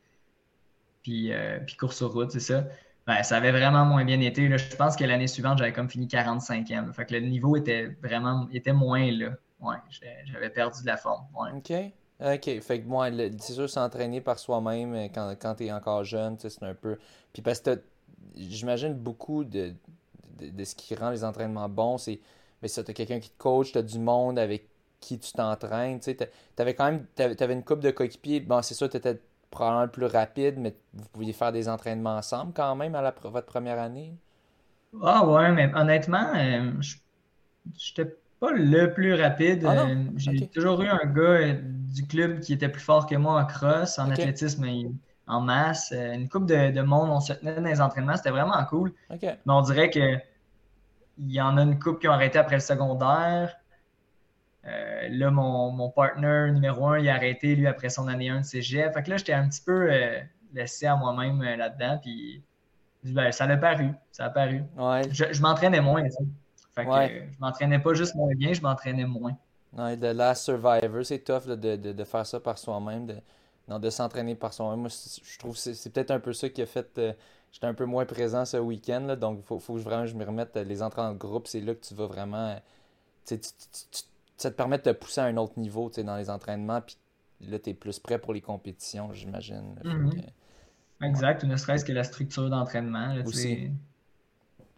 Puis, 1.01 1.31
euh, 1.31 1.59
puis 1.65 1.75
course 1.75 1.97
sur 1.97 2.11
route, 2.11 2.31
c'est 2.31 2.39
ça. 2.39 2.65
Ben, 3.07 3.21
ça 3.21 3.37
avait 3.37 3.51
vraiment 3.51 3.85
moins 3.85 4.03
bien 4.03 4.19
été. 4.19 4.49
Je 4.57 4.75
pense 4.75 4.95
que 4.95 5.03
l'année 5.03 5.27
suivante, 5.27 5.59
j'avais 5.59 5.73
comme 5.73 5.89
fini 5.89 6.07
45e. 6.07 6.91
Fait 6.91 7.05
que 7.05 7.13
le 7.13 7.19
niveau 7.21 7.55
était 7.55 7.95
vraiment 8.01 8.47
était 8.51 8.73
moins 8.73 9.11
là. 9.11 9.29
Ouais, 9.61 9.77
j'avais 10.25 10.49
perdu 10.49 10.81
de 10.81 10.87
la 10.87 10.97
forme. 10.97 11.25
OK. 11.55 11.71
OK. 12.19 12.59
Fait 12.61 12.81
que 12.81 12.87
moi, 12.87 13.09
c'est 13.39 13.53
sûr, 13.53 13.69
s'entraîner 13.69 14.21
par 14.21 14.39
soi-même 14.39 14.93
euh, 14.95 15.07
quand, 15.13 15.35
quand 15.39 15.55
tu 15.55 15.65
es 15.65 15.71
encore 15.71 16.03
jeune, 16.03 16.37
c'est 16.39 16.63
un 16.63 16.73
peu. 16.73 16.97
Puis 17.33 17.41
parce 17.41 17.59
que 17.59 17.81
j'imagine 18.35 18.93
beaucoup 18.93 19.43
de, 19.43 19.73
de, 20.39 20.63
ce 20.63 20.75
qui 20.75 20.95
rend 20.95 21.11
les 21.11 21.23
entraînements 21.23 21.69
bons, 21.69 21.97
c'est. 21.97 22.19
Mais 22.65 22.69
ça, 22.69 22.83
tu 22.83 22.89
as 22.89 22.93
quelqu'un 22.95 23.19
qui 23.19 23.29
te 23.29 23.37
coach, 23.37 23.73
tu 23.73 23.77
as 23.77 23.83
du 23.83 23.99
monde 23.99 24.39
avec 24.39 24.67
qui 24.99 25.19
tu 25.19 25.31
t'entraînes. 25.33 25.99
Tu 25.99 26.17
avais 26.57 26.73
quand 26.73 26.85
même 26.85 27.05
avais 27.19 27.53
une 27.53 27.63
coupe 27.63 27.81
de 27.81 27.91
coéquipiers. 27.91 28.39
Bon, 28.39 28.59
c'est 28.63 28.73
sûr, 28.73 28.89
tu 28.89 28.97
étais 28.97 29.19
probablement 29.51 29.87
plus 29.87 30.07
rapide, 30.07 30.55
mais 30.57 30.75
vous 30.95 31.07
pouviez 31.13 31.33
faire 31.33 31.51
des 31.51 31.69
entraînements 31.69 32.15
ensemble 32.17 32.53
quand 32.55 32.75
même 32.75 32.95
à 32.95 33.03
la, 33.03 33.13
votre 33.25 33.45
première 33.45 33.77
année? 33.77 34.15
Ah 34.99 35.27
ouais, 35.27 35.51
mais 35.51 35.71
honnêtement, 35.75 36.33
euh, 36.35 36.71
je 36.79 36.95
j'étais 37.77 38.15
pas 38.39 38.51
le 38.51 38.91
plus 38.95 39.13
rapide. 39.13 39.63
Ah 39.67 39.85
euh, 39.85 39.95
j'ai 40.15 40.47
toujours 40.47 40.81
eu 40.81 40.87
un 40.87 41.05
gars 41.05 41.21
euh, 41.21 41.53
du 41.61 42.07
club 42.07 42.39
qui 42.39 42.53
était 42.53 42.69
plus 42.69 42.81
fort 42.81 43.05
que 43.05 43.13
moi 43.13 43.39
en 43.39 43.45
cross, 43.45 43.99
en 43.99 44.09
athlétisme 44.09 44.65
en 45.27 45.39
masse. 45.39 45.91
une 45.91 46.29
coupe 46.29 46.47
de, 46.47 46.81
monde, 46.81 47.11
on 47.11 47.19
se 47.19 47.33
tenait 47.33 47.57
dans 47.57 47.69
les 47.69 47.79
entraînements, 47.79 48.17
c'était 48.17 48.31
vraiment 48.31 48.65
cool. 48.65 48.91
Mais 49.21 49.37
on 49.45 49.61
dirait 49.61 49.91
que 49.91 50.17
il 51.17 51.31
y 51.31 51.41
en 51.41 51.57
a 51.57 51.63
une 51.63 51.79
coupe 51.79 51.99
qui 51.99 52.07
ont 52.07 52.13
arrêté 52.13 52.37
après 52.37 52.55
le 52.55 52.61
secondaire. 52.61 53.55
Euh, 54.67 55.07
là, 55.09 55.29
mon, 55.29 55.71
mon 55.71 55.89
partner 55.89 56.49
numéro 56.51 56.87
un, 56.87 56.99
il 56.99 57.09
a 57.09 57.15
arrêté, 57.15 57.55
lui, 57.55 57.67
après 57.67 57.89
son 57.89 58.07
année 58.07 58.29
1 58.29 58.39
de 58.39 58.45
cégep. 58.45 58.93
Fait 58.93 59.03
que 59.03 59.11
là, 59.11 59.17
j'étais 59.17 59.33
un 59.33 59.47
petit 59.47 59.61
peu 59.61 59.91
euh, 59.91 60.19
laissé 60.53 60.87
à 60.87 60.95
moi-même 60.95 61.41
euh, 61.41 61.55
là-dedans. 61.55 61.99
Puis, 62.01 62.43
ben, 63.03 63.31
ça 63.31 63.45
l'a 63.45 63.57
paru. 63.57 63.91
Ça 64.11 64.25
a 64.25 64.29
paru. 64.29 64.63
Je, 65.11 65.41
m'entraînais 65.41 65.81
moins. 65.81 66.03
Fait 66.73 66.85
que 66.85 66.91
je 66.91 67.39
m'entraînais 67.39 67.79
pas 67.79 67.93
juste 67.93 68.15
moins 68.15 68.33
bien, 68.35 68.53
je 68.53 68.61
m'entraînais 68.61 69.05
moins. 69.05 69.37
Ouais, 69.73 69.95
The 69.97 70.15
Last 70.15 70.45
Survivor, 70.45 71.05
c'est 71.05 71.19
tough 71.19 71.45
de, 71.45 71.55
de, 71.55 71.91
de, 71.91 72.03
faire 72.03 72.25
ça 72.25 72.39
par 72.39 72.57
soi-même. 72.57 73.07
non, 73.67 73.77
de 73.77 73.89
s'entraîner 73.89 74.35
par 74.35 74.53
son. 74.53 74.75
Moi, 74.75 74.89
je 74.89 75.37
trouve 75.37 75.53
que 75.53 75.73
c'est 75.73 75.89
peut-être 75.91 76.11
un 76.11 76.19
peu 76.19 76.33
ça 76.33 76.49
qui 76.49 76.61
a 76.61 76.65
fait. 76.65 76.99
J'étais 77.55 77.67
un 77.67 77.73
peu 77.73 77.85
moins 77.85 78.05
présent 78.05 78.43
ce 78.43 78.57
week-end, 78.57 79.15
donc 79.15 79.37
il 79.39 79.45
faut, 79.45 79.59
faut 79.59 79.75
que 79.75 79.79
vraiment 79.79 80.05
je 80.05 80.13
me 80.13 80.25
remette. 80.25 80.57
Les 80.57 80.83
entraînements 80.83 81.13
de 81.13 81.17
groupe, 81.17 81.47
c'est 81.47 81.61
là 81.61 81.73
que 81.73 81.79
tu 81.79 81.93
vas 81.93 82.05
vraiment. 82.05 82.59
ça 83.23 84.51
te 84.51 84.55
permet 84.57 84.77
de 84.77 84.83
te 84.83 84.89
pousser 84.89 85.21
à 85.21 85.23
un 85.23 85.37
autre 85.37 85.57
niveau 85.57 85.89
dans 85.89 86.17
les 86.17 86.29
entraînements, 86.29 86.81
puis 86.81 86.97
là, 87.47 87.57
tu 87.57 87.69
es 87.69 87.73
plus 87.73 87.97
prêt 87.97 88.19
pour 88.19 88.33
les 88.33 88.41
compétitions, 88.41 89.13
j'imagine. 89.13 89.73
Mm-hmm. 89.85 91.05
Exact, 91.07 91.43
ou 91.43 91.47
ne 91.47 91.55
serait-ce 91.55 91.85
que 91.85 91.93
la 91.93 92.03
structure 92.03 92.49
d'entraînement. 92.49 93.15
Aussi. 93.25 93.71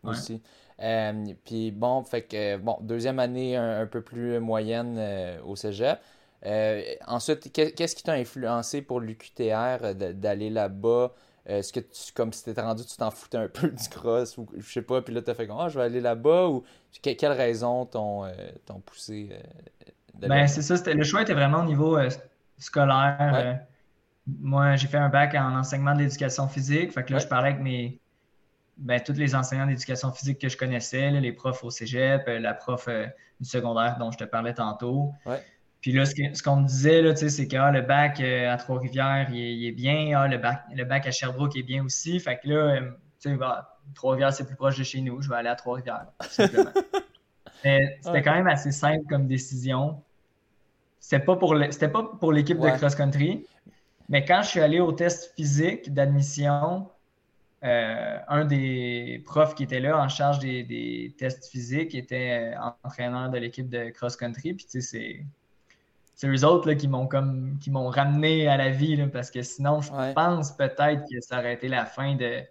Aussi. 0.04 0.44
Euh, 0.80 1.34
puis 1.46 1.72
bon, 1.72 2.04
fait 2.04 2.22
que 2.22 2.58
bon, 2.58 2.78
deuxième 2.82 3.18
année 3.18 3.58
un, 3.58 3.88
peu 3.88 4.04
plus 4.04 4.40
moyenne 4.40 4.98
euh, 5.00 5.42
au 5.42 5.56
Cégep. 5.56 5.98
Euh, 6.46 6.84
ensuite, 7.08 7.52
qu'est-ce 7.52 7.96
qui 7.96 8.04
t'a 8.04 8.14
influencé 8.14 8.84
pour 8.84 9.00
l'UQTR 9.00 9.96
d'aller 9.96 10.52
là-bas? 10.52 11.16
Est-ce 11.48 11.72
que 11.72 11.80
tu, 11.80 12.14
comme 12.14 12.34
si 12.34 12.44
t'étais 12.44 12.62
rendu, 12.62 12.84
tu 12.86 12.98
t'en 12.98 13.10
foutais 13.10 13.38
un 13.38 13.48
peu 13.54 13.70
du 13.70 13.90
cross 13.90 14.38
ou 14.38 14.48
je 14.58 14.72
sais 14.72 14.82
pas, 14.82 15.02
puis 15.02 15.14
là 15.14 15.22
t'as 15.22 15.34
fait 15.34 15.48
comme, 15.48 15.58
ah, 15.60 15.70
je 15.70 15.80
vais 15.80 15.86
aller 15.86 16.02
là-bas 16.02 16.48
ou 16.48 16.64
quelles 17.02 17.32
raisons 17.32 17.86
t'ont 17.86 18.30
poussé? 18.86 19.30
ben, 20.20 20.48
c'est 20.48 20.62
ça, 20.62 20.76
le 20.94 21.04
choix 21.04 21.22
était 21.22 21.34
vraiment 21.34 21.60
au 21.60 21.66
niveau 21.66 21.98
scolaire. 22.58 23.62
moi, 24.28 24.76
j'ai 24.76 24.88
fait 24.88 24.98
un 24.98 25.10
bac 25.10 25.36
en 25.36 25.56
enseignement 25.56 25.94
de 25.94 26.00
l'éducation 26.00 26.48
physique, 26.48 26.92
fait 26.92 27.04
que 27.04 27.14
là, 27.14 27.20
je 27.20 27.28
parlais 27.28 27.50
avec 27.50 27.62
mes, 27.62 28.00
ben, 28.78 29.02
tous 29.02 29.14
les 29.14 29.36
enseignants 29.36 29.66
d'éducation 29.66 30.12
physique 30.12 30.40
que 30.40 30.50
je 30.50 30.58
connaissais, 30.58 31.10
les 31.12 31.32
profs 31.32 31.64
au 31.64 31.70
cégep, 31.70 32.28
euh, 32.28 32.40
la 32.40 32.54
prof 32.54 32.88
euh, 32.88 33.08
du 33.40 33.50
secondaire 33.50 33.98
dont 34.00 34.12
je 34.12 34.18
te 34.18 34.24
parlais 34.24 34.54
tantôt. 34.54 35.14
Puis 35.88 35.96
là, 35.96 36.06
ce 36.06 36.44
qu'on 36.44 36.58
me 36.58 36.68
disait, 36.68 37.16
c'est 37.30 37.48
que 37.48 37.56
ah, 37.56 37.72
le 37.72 37.80
bac 37.80 38.20
euh, 38.20 38.52
à 38.52 38.58
Trois-Rivières, 38.58 39.30
il, 39.32 39.66
est 39.66 39.72
bien. 39.72 40.20
Ah, 40.20 40.28
le, 40.28 40.38
bac, 40.38 40.66
le 40.76 40.84
bac 40.84 41.08
à 41.08 41.12
Sherbrooke 41.12 41.56
est 41.56 41.64
bien 41.64 41.82
aussi. 41.86 42.20
Fait 42.20 42.38
que 42.44 42.50
là, 42.50 42.82
bah, 43.38 43.80
Trois-Rivières, 43.96 44.34
c'est 44.34 44.46
plus 44.46 44.58
proche 44.58 44.78
de 44.78 44.84
chez 44.84 45.00
nous. 45.00 45.22
Je 45.22 45.30
vais 45.30 45.38
aller 45.38 45.48
à 45.48 45.56
Trois-Rivières, 45.56 46.08
simplement. 46.30 46.72
c'était 47.64 48.22
quand 48.22 48.34
même 48.34 48.50
assez 48.50 48.74
simple 48.74 49.06
comme 49.08 49.28
décision. 49.28 50.04
C'était 51.00 51.24
pas 51.24 51.38
pour 51.38 51.54
l'équipe 51.56 52.60
de 52.60 52.78
cross-country. 52.78 53.46
Mais 54.10 54.26
quand 54.26 54.42
je 54.42 54.50
suis 54.50 54.60
allé 54.60 54.82
au 54.82 54.92
test 54.92 55.34
physique 55.38 55.94
d'admission, 55.94 56.90
euh, 57.64 58.18
un 58.28 58.44
des 58.44 59.24
profs 59.26 59.56
qui 59.56 59.64
était 59.64 59.80
là 59.80 59.98
en 59.98 60.10
charge 60.10 60.40
des, 60.40 61.16
tests 61.18 61.50
physiques 61.50 61.96
était 61.96 62.54
euh, 62.54 62.70
entraîneur 62.84 63.30
de 63.30 63.38
l'équipe 63.38 63.70
de 63.70 63.90
cross-country. 63.92 64.54
Puis, 64.54 64.66
tu 64.70 64.82
sais, 64.82 65.26
c'est 66.18 66.28
eux 66.28 66.46
autres 66.46 66.68
là, 66.68 66.76
qui 66.76 66.88
m'ont 66.88 67.08
comme 67.08 67.58
qui 67.62 67.70
m'ont 67.70 67.90
ramené 67.90 68.48
à 68.48 68.58
la 68.58 68.72
vie 68.72 68.98
parce 69.08 69.32
que 69.32 69.44
sinon, 69.44 69.82
je 69.82 70.14
pense 70.14 70.52
peut-être 70.52 71.04
que 71.10 71.22
ça 71.22 71.40
aurait 71.40 71.54
été 71.54 71.68
la 71.68 71.86
fin 71.86 72.16
de, 72.16 72.42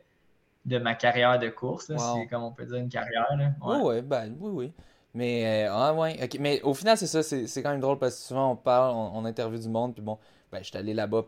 de 0.65 0.79
ma 0.79 0.95
carrière 0.95 1.39
de 1.39 1.49
course, 1.49 1.87
C'est 1.87 2.27
comme 2.29 2.45
on 2.45 2.53
peut 2.53 2.65
dire 2.65 2.77
une 2.77 2.89
carrière. 2.89 3.27
Oui, 3.61 4.01
ben, 4.03 4.35
oui, 4.39 4.51
oui. 4.53 4.73
Mais, 5.15 5.67
euh, 5.67 5.73
ah, 5.73 5.95
ouais, 5.95 6.29
mais 6.39 6.61
au 6.63 6.75
final, 6.75 6.97
c'est 6.97 7.07
ça, 7.07 7.23
c'est 7.23 7.63
quand 7.63 7.71
même 7.71 7.81
drôle 7.81 7.99
parce 7.99 8.17
que 8.17 8.21
souvent 8.21 8.53
on 8.53 8.57
parle, 8.57 8.95
on, 8.95 9.25
interviewe 9.25 9.59
du 9.59 9.69
monde, 9.69 9.95
puis 9.95 10.03
bon, 10.03 10.19
ben, 10.53 10.59
je 10.59 10.65
suis 10.65 10.77
allé 10.77 10.93
là-bas 10.93 11.25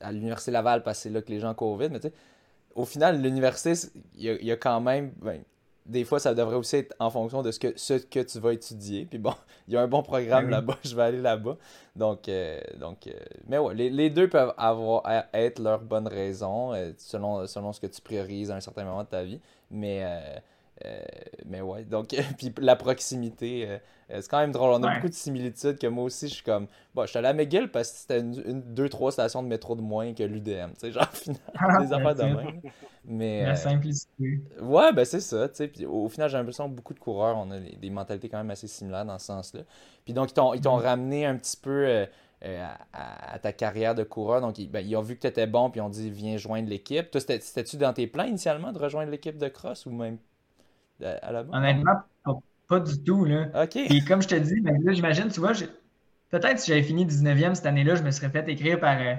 à 0.00 0.12
l'Université 0.12 0.52
Laval 0.52 0.84
parce 0.84 0.98
que 0.98 1.02
c'est 1.02 1.10
là 1.10 1.20
que 1.20 1.30
les 1.30 1.40
gens 1.40 1.52
Covid, 1.52 1.88
mais 1.90 1.98
tu 1.98 2.08
sais, 2.08 2.14
au 2.74 2.84
final, 2.84 3.20
l'université, 3.20 3.88
il 4.16 4.44
y, 4.44 4.52
a 4.52 4.56
quand 4.56 4.80
même. 4.80 5.12
Ben, 5.20 5.42
des 5.86 6.04
fois, 6.04 6.18
ça 6.18 6.34
devrait 6.34 6.56
aussi 6.56 6.76
être 6.76 6.94
en 6.98 7.10
fonction 7.10 7.42
de 7.42 7.50
ce 7.50 7.58
que, 7.58 7.72
ce 7.76 7.94
que 7.94 8.20
tu 8.20 8.38
vas 8.38 8.52
étudier. 8.52 9.04
Puis 9.04 9.18
bon, 9.18 9.34
il 9.68 9.74
y 9.74 9.76
a 9.76 9.82
un 9.82 9.86
bon 9.86 10.02
programme 10.02 10.48
là-bas, 10.48 10.78
je 10.84 10.96
vais 10.96 11.02
aller 11.02 11.20
là-bas. 11.20 11.56
Donc, 11.94 12.28
euh, 12.28 12.60
donc 12.78 13.06
euh, 13.06 13.12
mais 13.46 13.58
ouais, 13.58 13.74
les, 13.74 14.10
deux 14.10 14.28
peuvent 14.28 14.54
avoir 14.56 15.02
être 15.32 15.60
leur 15.60 15.80
bonne 15.80 16.08
raison 16.08 16.72
euh, 16.72 16.92
selon, 16.96 17.46
selon 17.46 17.72
ce 17.72 17.80
que 17.80 17.86
tu 17.86 18.00
priorises 18.00 18.50
à 18.50 18.56
un 18.56 18.60
certain 18.60 18.84
moment 18.84 19.02
de 19.02 19.08
ta 19.08 19.22
vie. 19.22 19.40
Mais 19.70 20.04
euh, 20.84 21.00
mais 21.46 21.60
ouais, 21.60 21.84
donc, 21.84 22.08
puis 22.38 22.52
la 22.58 22.76
proximité, 22.76 23.68
euh, 23.68 23.78
euh, 24.10 24.20
c'est 24.20 24.28
quand 24.28 24.40
même 24.40 24.52
drôle. 24.52 24.70
On 24.70 24.82
a 24.82 24.94
beaucoup 24.94 25.08
de 25.08 25.14
similitudes 25.14 25.78
que 25.78 25.86
moi 25.86 26.04
aussi, 26.04 26.28
je 26.28 26.34
suis 26.34 26.42
comme, 26.42 26.66
bon, 26.94 27.02
je 27.02 27.08
suis 27.08 27.18
allé 27.18 27.28
à 27.28 27.32
McGill 27.32 27.70
parce 27.70 27.92
que 27.92 27.98
c'était 27.98 28.20
une, 28.20 28.62
deux, 28.74 28.88
trois 28.88 29.12
stations 29.12 29.42
de 29.42 29.48
métro 29.48 29.76
de 29.76 29.82
moins 29.82 30.12
que 30.14 30.24
l'UDM, 30.24 30.72
tu 30.72 30.80
sais, 30.80 30.92
genre, 30.92 31.08
final, 31.10 31.40
ah, 31.56 31.80
des 31.80 31.92
affaires 31.92 32.14
de 32.14 32.22
même. 32.22 32.60
Mais, 33.06 33.44
la 33.44 33.56
simplicité. 33.56 34.40
Ouais, 34.60 34.92
ben 34.92 35.04
c'est 35.04 35.20
ça, 35.20 35.48
tu 35.48 35.56
sais, 35.56 35.68
puis 35.68 35.86
au 35.86 36.08
final, 36.08 36.28
j'ai 36.28 36.38
l'impression 36.38 36.68
que 36.68 36.74
beaucoup 36.74 36.94
de 36.94 36.98
coureurs, 36.98 37.36
on 37.36 37.50
a 37.50 37.60
des, 37.60 37.90
mentalités 37.90 38.28
quand 38.28 38.38
même 38.38 38.50
assez 38.50 38.66
similaires 38.66 39.04
dans 39.04 39.18
ce 39.18 39.26
sens-là. 39.26 39.60
Puis 40.04 40.12
donc, 40.12 40.30
ils 40.30 40.60
t'ont 40.60 40.78
mm. 40.78 40.82
ramené 40.82 41.26
un 41.26 41.36
petit 41.36 41.56
peu... 41.56 42.06
à, 42.92 43.38
ta 43.38 43.52
carrière 43.52 43.94
de 43.94 44.02
coureur. 44.02 44.40
Donc, 44.42 44.58
ils, 44.58 44.70
ben, 44.70 44.80
ils 44.80 44.96
ont 44.96 45.02
vu 45.02 45.16
que 45.16 45.20
tu 45.22 45.26
étais 45.26 45.46
bon, 45.46 45.70
puis 45.70 45.80
ils 45.80 45.82
ont 45.82 45.88
dit 45.88 46.10
Viens 46.10 46.36
joindre 46.36 46.68
l'équipe. 46.68 47.10
Toi, 47.10 47.20
c'était-tu 47.20 47.76
dans 47.76 47.92
tes 47.94 48.06
plans 48.06 48.24
initialement 48.24 48.72
de 48.72 48.78
rejoindre 48.78 49.10
l'équipe 49.10 49.38
de 49.38 49.48
cross 49.48 49.86
ou 49.86 49.90
même 49.90 50.18
Honnêtement, 51.00 52.02
pas, 52.68 52.80
du 52.80 53.02
tout. 53.02 53.24
Là. 53.24 53.66
Et 53.74 54.00
comme 54.04 54.22
je 54.22 54.28
te 54.28 54.34
dis, 54.34 54.60
ben, 54.60 54.82
là, 54.82 54.92
j'imagine, 54.92 55.28
tu 55.28 55.40
vois, 55.40 55.52
peut-être 56.30 56.58
si 56.58 56.70
j'avais 56.70 56.82
fini 56.82 57.06
19e 57.06 57.54
cette 57.54 57.66
année-là, 57.66 57.94
je 57.94 58.02
me 58.02 58.10
serais 58.10 58.30
fait 58.30 58.48
écrire 58.48 58.80
par 58.80 58.98
euh, 59.00 59.14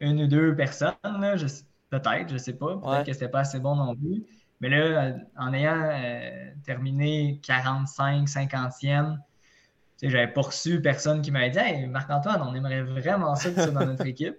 une 0.00 0.22
ou 0.22 0.26
deux 0.26 0.54
personnes. 0.54 0.94
Peut-être, 1.02 2.30
je 2.30 2.36
sais 2.36 2.52
pas. 2.52 2.76
Peut-être 2.76 3.06
que 3.06 3.12
c'était 3.12 3.28
pas 3.28 3.40
assez 3.40 3.58
bon 3.60 3.74
non 3.74 3.96
plus. 3.96 4.24
Mais 4.60 4.68
là, 4.68 4.76
euh, 4.76 5.12
en 5.36 5.52
ayant 5.52 5.80
euh, 5.82 6.50
terminé 6.64 7.40
45, 7.44 8.26
50e, 8.26 9.16
j'avais 10.02 10.28
poursu 10.28 10.80
personne 10.80 11.22
qui 11.22 11.30
m'avait 11.30 11.50
dit 11.50 11.58
Hey, 11.58 11.86
Marc-Antoine, 11.86 12.42
on 12.42 12.54
aimerait 12.54 12.82
vraiment 12.82 13.34
ça 13.34 13.50
que 13.50 13.54
tu 13.54 13.62
sois 13.62 13.70
dans 13.72 13.86
notre 13.86 14.06
équipe. 14.06 14.36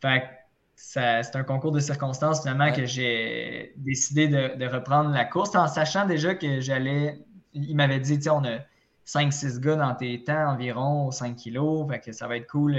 Fait 0.00 0.39
c'est 0.82 1.36
un 1.36 1.44
concours 1.44 1.72
de 1.72 1.78
circonstances 1.78 2.40
finalement 2.40 2.72
que 2.72 2.86
j'ai 2.86 3.74
décidé 3.76 4.28
de, 4.28 4.66
reprendre 4.66 5.10
la 5.10 5.24
course 5.24 5.54
en 5.54 5.68
sachant 5.68 6.06
déjà 6.06 6.34
que 6.34 6.60
j'allais. 6.60 7.20
Il 7.52 7.76
m'avait 7.76 8.00
dit, 8.00 8.18
on 8.30 8.44
a 8.44 8.58
5-6 9.06 9.60
gars 9.60 9.76
dans 9.76 9.94
tes 9.94 10.24
temps 10.24 10.52
environ, 10.52 11.10
5 11.10 11.36
kilos, 11.36 11.86
fait 11.88 12.00
que 12.00 12.12
ça 12.12 12.26
va 12.26 12.38
être 12.38 12.46
cool 12.48 12.76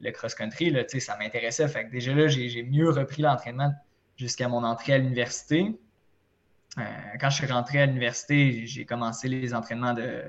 le 0.00 0.10
cross-country, 0.10 0.74
ça 1.00 1.16
m'intéressait. 1.16 1.68
Fait 1.68 1.86
que 1.86 1.92
déjà 1.92 2.14
là, 2.14 2.26
j'ai 2.28 2.62
mieux 2.64 2.90
repris 2.90 3.22
l'entraînement 3.22 3.72
jusqu'à 4.16 4.48
mon 4.48 4.64
entrée 4.64 4.94
à 4.94 4.98
l'université. 4.98 5.78
Euh, 6.78 6.82
quand 7.20 7.30
je 7.30 7.36
suis 7.36 7.46
rentré 7.46 7.80
à 7.80 7.86
l'université, 7.86 8.66
j'ai 8.66 8.84
commencé 8.84 9.28
les 9.28 9.54
entraînements 9.54 9.94
de, 9.94 10.22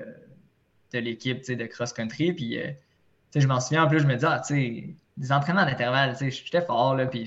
de 0.92 0.98
l'équipe 0.98 1.46
de 1.50 1.66
cross-country. 1.66 2.32
Puis, 2.32 2.58
euh, 2.58 2.70
je 3.34 3.46
m'en 3.46 3.60
souviens, 3.60 3.84
en 3.84 3.88
plus, 3.88 4.00
je 4.00 4.06
me 4.06 4.14
disais, 4.14 4.28
ah, 4.28 4.40
tu 4.40 4.54
sais, 4.54 4.94
des 5.20 5.30
entraînements 5.32 5.66
d'intervalle. 5.66 6.16
J'étais 6.18 6.62
fort, 6.62 6.96
là, 6.96 7.06
puis 7.06 7.26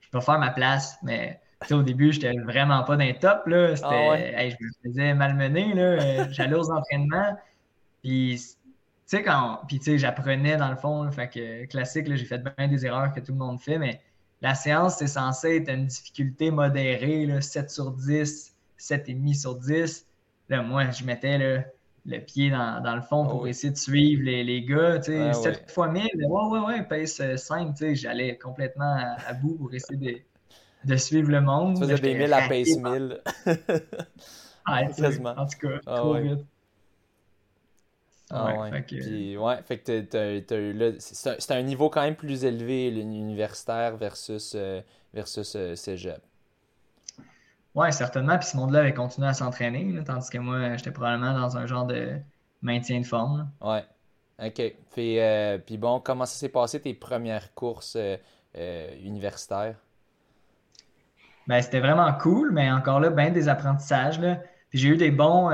je, 0.00 0.10
peux 0.10 0.20
faire 0.20 0.38
ma 0.38 0.50
place, 0.50 0.98
mais 1.02 1.40
au 1.70 1.82
début, 1.82 2.12
j'étais 2.12 2.32
vraiment 2.38 2.82
pas 2.82 2.96
d'un 2.96 3.12
top. 3.12 3.46
Là. 3.46 3.74
Ah 3.82 4.48
je 4.48 4.56
me 4.58 4.70
faisais 4.82 5.14
malmener. 5.14 6.26
J'allais 6.30 6.56
aux 6.56 6.70
entraînements. 6.70 7.36
Puis, 8.02 8.40
tu 8.40 8.56
sais, 9.04 9.22
quand. 9.22 9.60
Puis, 9.68 9.78
tu 9.78 9.84
sais, 9.84 9.98
j'apprenais 9.98 10.56
dans 10.56 10.70
le 10.70 10.76
fond. 10.76 11.10
fait 11.12 11.28
que 11.28 11.66
classique, 11.66 12.12
j'ai 12.12 12.24
fait 12.24 12.38
bien 12.38 12.68
des 12.68 12.86
erreurs 12.86 13.12
que 13.12 13.20
tout 13.20 13.32
le 13.32 13.38
monde 13.38 13.60
fait, 13.60 13.78
mais 13.78 14.00
la 14.40 14.54
séance, 14.54 14.96
c'est 14.96 15.08
censé 15.08 15.56
être 15.56 15.68
une 15.68 15.86
difficulté 15.86 16.50
modérée, 16.50 17.26
là, 17.26 17.40
7 17.40 17.70
sur 17.70 17.90
10, 17.90 18.56
7,5 18.78 19.34
sur 19.34 19.56
10. 19.56 20.06
Là, 20.48 20.62
moi, 20.62 20.90
je 20.90 21.04
mettais 21.04 21.66
le 22.08 22.20
pied 22.20 22.50
dans, 22.50 22.82
dans 22.82 22.96
le 22.96 23.02
fond 23.02 23.26
pour 23.26 23.44
ah 23.44 23.48
essayer 23.48 23.72
de 23.72 23.76
suivre 23.76 24.22
les, 24.24 24.42
les 24.42 24.62
gars. 24.62 24.98
Tu 24.98 25.12
sais, 25.12 25.32
7 25.32 25.70
fois 25.70 25.88
1000, 25.88 26.08
ouais, 26.14 26.24
ouais, 26.26 26.58
ouais, 26.60 26.82
pace 26.82 27.20
5. 27.36 27.74
Tu 27.74 27.76
sais, 27.76 27.94
j'allais 27.94 28.38
complètement 28.38 28.96
à, 29.26 29.34
bout 29.34 29.56
pour 29.56 29.72
essayer 29.74 30.24
de, 30.84 30.90
de, 30.90 30.96
suivre 30.96 31.30
le 31.30 31.40
monde. 31.40 31.74
Tu 31.74 31.82
faisais 31.82 31.98
des 31.98 32.14
1000 32.14 32.32
à 32.32 32.48
pace 32.48 32.76
1000. 32.76 33.20
ah, 34.64 34.82
en 35.36 35.46
tout 35.46 35.58
cas, 35.60 35.80
ah, 35.86 35.96
trop 35.96 36.14
vite. 36.14 36.44
Ah 38.30 38.60
ouais. 38.60 38.70
Fait 38.70 38.82
que... 38.82 38.96
Puis, 38.96 39.36
ouais, 39.36 39.62
fait 39.62 39.78
que 39.78 40.00
t'as, 40.40 40.56
eu 40.56 40.72
là. 40.72 40.92
C'est 40.98 41.50
un, 41.50 41.62
niveau 41.62 41.88
quand 41.88 42.02
même 42.02 42.16
plus 42.16 42.44
élevé, 42.44 42.90
l'universitaire 42.90 43.96
versus, 43.96 44.52
euh, 44.54 44.82
versus 45.14 45.54
euh, 45.56 45.74
cégep. 45.74 46.20
Oui, 47.78 47.92
certainement. 47.92 48.36
Puis 48.38 48.48
ce 48.48 48.56
monde-là 48.56 48.80
avait 48.80 48.92
continué 48.92 49.28
à 49.28 49.34
s'entraîner, 49.34 50.02
tandis 50.04 50.28
que 50.30 50.38
moi, 50.38 50.76
j'étais 50.76 50.90
probablement 50.90 51.32
dans 51.32 51.56
un 51.56 51.64
genre 51.64 51.86
de 51.86 52.18
maintien 52.60 53.00
de 53.00 53.06
forme. 53.06 53.48
Ouais. 53.60 53.84
OK. 54.44 54.74
Puis, 54.90 55.20
euh, 55.20 55.58
puis, 55.58 55.78
bon, 55.78 56.00
comment 56.00 56.26
ça 56.26 56.36
s'est 56.36 56.48
passé 56.48 56.80
tes 56.80 56.92
premières 56.92 57.54
courses 57.54 57.94
euh, 57.94 58.16
euh, 58.56 58.88
universitaires? 59.00 59.76
Ben, 61.46 61.62
c'était 61.62 61.78
vraiment 61.78 62.12
cool, 62.14 62.50
mais 62.50 62.68
encore 62.68 62.98
là, 62.98 63.10
bien 63.10 63.30
des 63.30 63.48
apprentissages. 63.48 64.18
Là. 64.18 64.40
Puis 64.70 64.80
j'ai 64.80 64.88
eu 64.88 64.96
des 64.96 65.12
bons, 65.12 65.50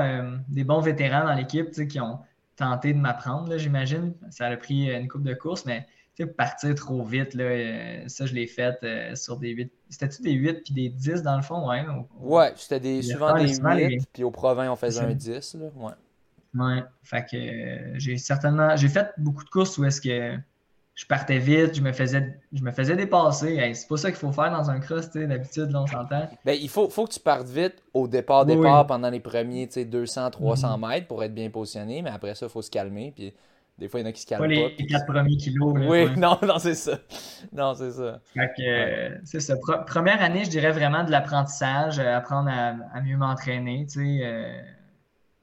des 0.49 0.63
bons 0.63 0.81
vétérans 0.81 1.25
dans 1.25 1.35
l'équipe 1.35 1.69
qui 1.87 1.99
ont 2.01 2.19
tenté 2.55 2.91
de 2.91 2.97
m'apprendre, 2.97 3.55
j'imagine. 3.57 4.15
Ça 4.31 4.47
a 4.47 4.57
pris 4.57 4.91
une 4.91 5.07
coupe 5.07 5.23
de 5.23 5.35
course, 5.35 5.63
mais 5.65 5.87
partir 6.23 6.73
trop 6.75 7.03
vite, 7.03 7.33
là, 7.33 7.43
euh, 7.43 8.03
ça, 8.07 8.25
je 8.25 8.33
l'ai 8.33 8.47
fait 8.47 8.77
euh, 8.83 9.15
sur 9.15 9.37
des 9.37 9.49
8. 9.49 9.71
C'était-tu 9.89 10.21
des 10.21 10.31
8 10.31 10.63
puis 10.63 10.73
des 10.73 10.89
10 10.89 11.23
dans 11.23 11.35
le 11.35 11.41
fond? 11.41 11.69
Ouais, 11.69 11.85
ouais 12.19 12.53
c'était 12.55 12.79
des, 12.79 13.01
souvent 13.01 13.35
des 13.35 13.57
8, 13.57 14.07
puis 14.13 14.23
au 14.23 14.31
Provins, 14.31 14.71
on 14.71 14.75
faisait 14.75 15.01
un 15.01 15.13
10. 15.13 15.55
Là. 15.55 15.65
Ouais. 15.75 15.93
Ouais, 16.57 16.83
fait 17.03 17.25
que 17.29 17.35
euh, 17.35 17.99
j'ai 17.99 18.17
certainement. 18.17 18.75
J'ai 18.77 18.87
fait 18.87 19.11
beaucoup 19.17 19.43
de 19.43 19.49
courses 19.49 19.77
où 19.77 19.83
est-ce 19.83 19.99
que 19.99 20.37
je 20.95 21.05
partais 21.05 21.37
vite, 21.37 21.75
je 21.75 21.81
me 21.81 21.91
faisais, 21.91 22.39
je 22.53 22.63
me 22.63 22.71
faisais 22.71 22.95
dépasser. 22.95 23.73
c'est 23.73 23.87
pas 23.87 23.97
ça 23.97 24.09
qu'il 24.09 24.19
faut 24.19 24.31
faire 24.31 24.49
dans 24.49 24.69
un 24.69 24.79
cross, 24.79 25.09
d'habitude, 25.11 25.69
là, 25.71 25.81
on 25.81 25.87
s'entend. 25.87 26.29
Ben, 26.45 26.57
il 26.59 26.69
faut, 26.69 26.87
faut 26.87 27.05
que 27.05 27.11
tu 27.11 27.19
partes 27.19 27.49
vite 27.49 27.83
au 27.93 28.07
départ, 28.07 28.45
départ 28.45 28.87
pendant 28.87 29.09
les 29.09 29.19
premiers 29.19 29.67
200, 29.67 30.31
300 30.31 30.77
mhm. 30.77 30.87
mètres 30.87 31.07
pour 31.07 31.21
être 31.21 31.33
bien 31.33 31.49
positionné, 31.49 32.01
mais 32.01 32.11
après 32.11 32.33
ça, 32.35 32.45
il 32.45 32.49
faut 32.49 32.61
se 32.61 32.71
calmer. 32.71 33.11
Puis 33.13 33.33
des 33.77 33.89
fois, 33.89 33.99
il 33.99 34.03
y 34.03 34.05
en 34.05 34.09
a 34.09 34.13
qui 34.13 34.21
se 34.21 34.27
calment 34.27 34.47
pas. 34.47 34.53
les, 34.53 34.87
quatre 34.87 35.05
premiers 35.05 35.37
kilos. 35.37 35.73
oui, 35.75 36.09
non, 36.17 36.39
non, 36.41 36.59
c'est 36.59 36.75
ça. 36.75 36.99
Non, 37.51 37.73
c'est 37.73 37.91
ça. 37.91 38.21
c'est 39.25 39.39
ça. 39.39 39.55
première 39.85 40.21
année, 40.21 40.45
je 40.45 40.49
dirais 40.49 40.71
vraiment 40.71 41.03
de 41.03 41.11
l'apprentissage, 41.11 41.99
euh, 41.99 42.17
apprendre 42.17 42.49
à, 42.49 43.01
mieux 43.01 43.17
m'entraîner. 43.17 43.85
Euh, 43.97 44.61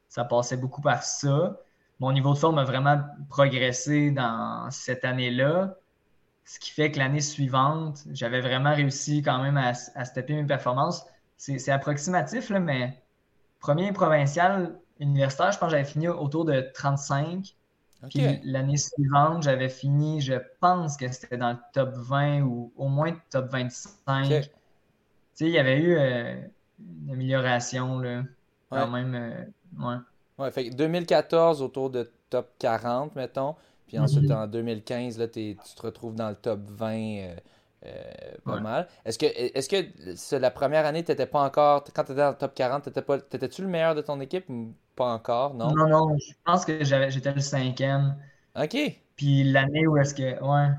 ça 0.09 0.25
passait 0.25 0.57
beaucoup 0.57 0.81
par 0.81 1.03
ça 1.03 1.59
mon 2.03 2.11
niveau 2.11 2.35
de 2.35 2.39
forme 2.39 2.59
a 2.59 2.65
vraiment 2.65 3.01
progressé 3.29 4.11
dans 4.11 4.69
cette 4.73 5.05
année-là. 5.05 5.77
Ce 6.45 6.59
qui 6.59 6.73
fait 6.73 6.91
que 6.91 6.99
l'année 6.99 7.21
suivante, 7.21 8.03
j'avais 8.11 8.41
vraiment 8.41 8.75
réussi 8.75 9.23
quand 9.23 9.41
même 9.41 9.57
à, 9.57 9.73
à 9.95 10.05
stepper 10.05 10.35
mes 10.35 10.45
performances. 10.45 11.07
C'est 11.37 11.71
approximatif, 11.71 12.51
là, 12.51 12.59
mais 12.59 13.01
premier 13.61 13.93
provincial 13.93 14.81
universitaire, 14.99 15.53
je 15.53 15.59
pense 15.59 15.69
que 15.69 15.77
j'avais 15.77 15.89
fini 15.89 16.09
autour 16.09 16.45
de 16.45 16.69
35. 16.75 17.55
Puis 18.11 18.41
l'année 18.45 18.77
suivante, 18.77 19.43
j'avais 19.43 19.69
fini, 19.69 20.21
je 20.21 20.35
pense 20.61 20.97
que 20.97 21.11
c'était 21.11 21.37
dans 21.37 21.53
le 21.53 21.59
top 21.73 21.95
20 21.95 22.43
ou 22.43 22.73
au 22.77 22.89
moins 22.89 23.17
top 23.31 23.51
25. 23.51 24.29
Tu 24.29 24.33
sais, 24.33 24.51
il 25.47 25.51
y 25.51 25.59
avait 25.59 25.79
eu 25.81 25.97
euh, 25.97 26.35
une 26.79 27.11
amélioration, 27.11 27.99
là, 27.99 28.25
quand 28.71 28.89
même. 28.89 29.15
Euh, 29.15 29.87
ouais. 29.87 29.97
Ouais, 30.39 30.51
fait 30.51 30.71
2014 30.71 31.63
autour 31.63 31.91
de 31.91 32.11
top 32.29 32.51
40, 32.59 33.15
mettons. 33.15 33.55
Puis 33.87 33.99
ensuite, 33.99 34.31
mhm. 34.31 34.37
en 34.37 34.47
2015, 34.47 35.19
là, 35.19 35.29
tu 35.29 35.57
te 35.57 35.83
retrouves 35.83 36.15
dans 36.15 36.31
le 36.31 36.37
top 36.37 36.61
20 36.67 37.37
euh, 37.85 37.95
pas 38.45 38.61
mal. 38.61 38.89
Est-ce 39.05 39.19
que, 39.19 39.27
est-ce 39.27 39.69
que 39.69 40.37
la 40.37 40.51
première 40.51 40.87
année, 40.87 41.03
tu 41.03 41.11
n'étais 41.11 41.27
pas 41.27 41.43
encore, 41.43 41.85
quand 41.95 42.05
tu 42.05 42.13
étais 42.13 42.21
dans 42.21 42.31
le 42.31 42.37
top 42.37 42.55
40, 42.55 42.93
t'étais-tu 43.29 43.63
le 43.63 43.69
meilleur 43.69 43.95
de 43.95 44.01
ton 44.01 44.21
équipe 44.21 44.49
ou 44.49 44.73
pas 44.97 45.07
encore, 45.07 45.55
non? 45.55 45.73
Non, 45.75 45.89
non, 45.89 46.19
je 46.19 46.35
pense 46.45 46.65
que 46.65 46.85
j'étais 46.85 47.33
le 47.33 47.41
cinquième. 47.41 48.17
OK. 48.57 48.77
Puis 49.17 49.45
l'année 49.45 49.87
où 49.87 49.97
est-ce 49.97 50.15
que, 50.15 50.43
ouais. 50.43 50.75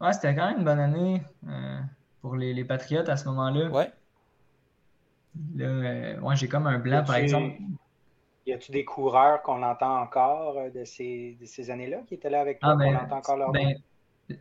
Ouais, 0.00 0.12
c'était 0.12 0.34
quand 0.34 0.48
même 0.48 0.58
une 0.58 0.64
bonne 0.64 0.80
année 0.80 1.22
euh, 1.48 1.78
pour 2.20 2.34
les, 2.36 2.52
les, 2.52 2.64
Patriotes 2.64 3.08
à 3.08 3.16
ce 3.16 3.26
moment-là. 3.28 3.70
Ouais. 3.70 3.92
Là, 5.54 6.20
ouais, 6.20 6.36
j'ai 6.36 6.48
comme 6.48 6.66
un 6.66 6.78
blanc, 6.78 7.04
par 7.04 7.16
exemple. 7.16 7.56
Y 8.46 8.52
a-tu 8.52 8.72
des 8.72 8.84
coureurs 8.84 9.42
qu'on 9.42 9.62
entend 9.62 10.00
encore 10.00 10.58
euh, 10.58 10.70
de 10.70 10.84
ces, 10.84 11.38
de 11.40 11.46
ces 11.46 11.70
années-là 11.70 11.98
qui 12.08 12.14
étaient 12.14 12.30
là 12.30 12.40
avec 12.40 12.58
toi, 12.58 12.70
ah, 12.72 12.76
ben, 12.76 12.92
qu'on 12.92 13.04
entend 13.04 13.16
encore 13.16 13.36
leur 13.36 13.52
ben, 13.52 13.76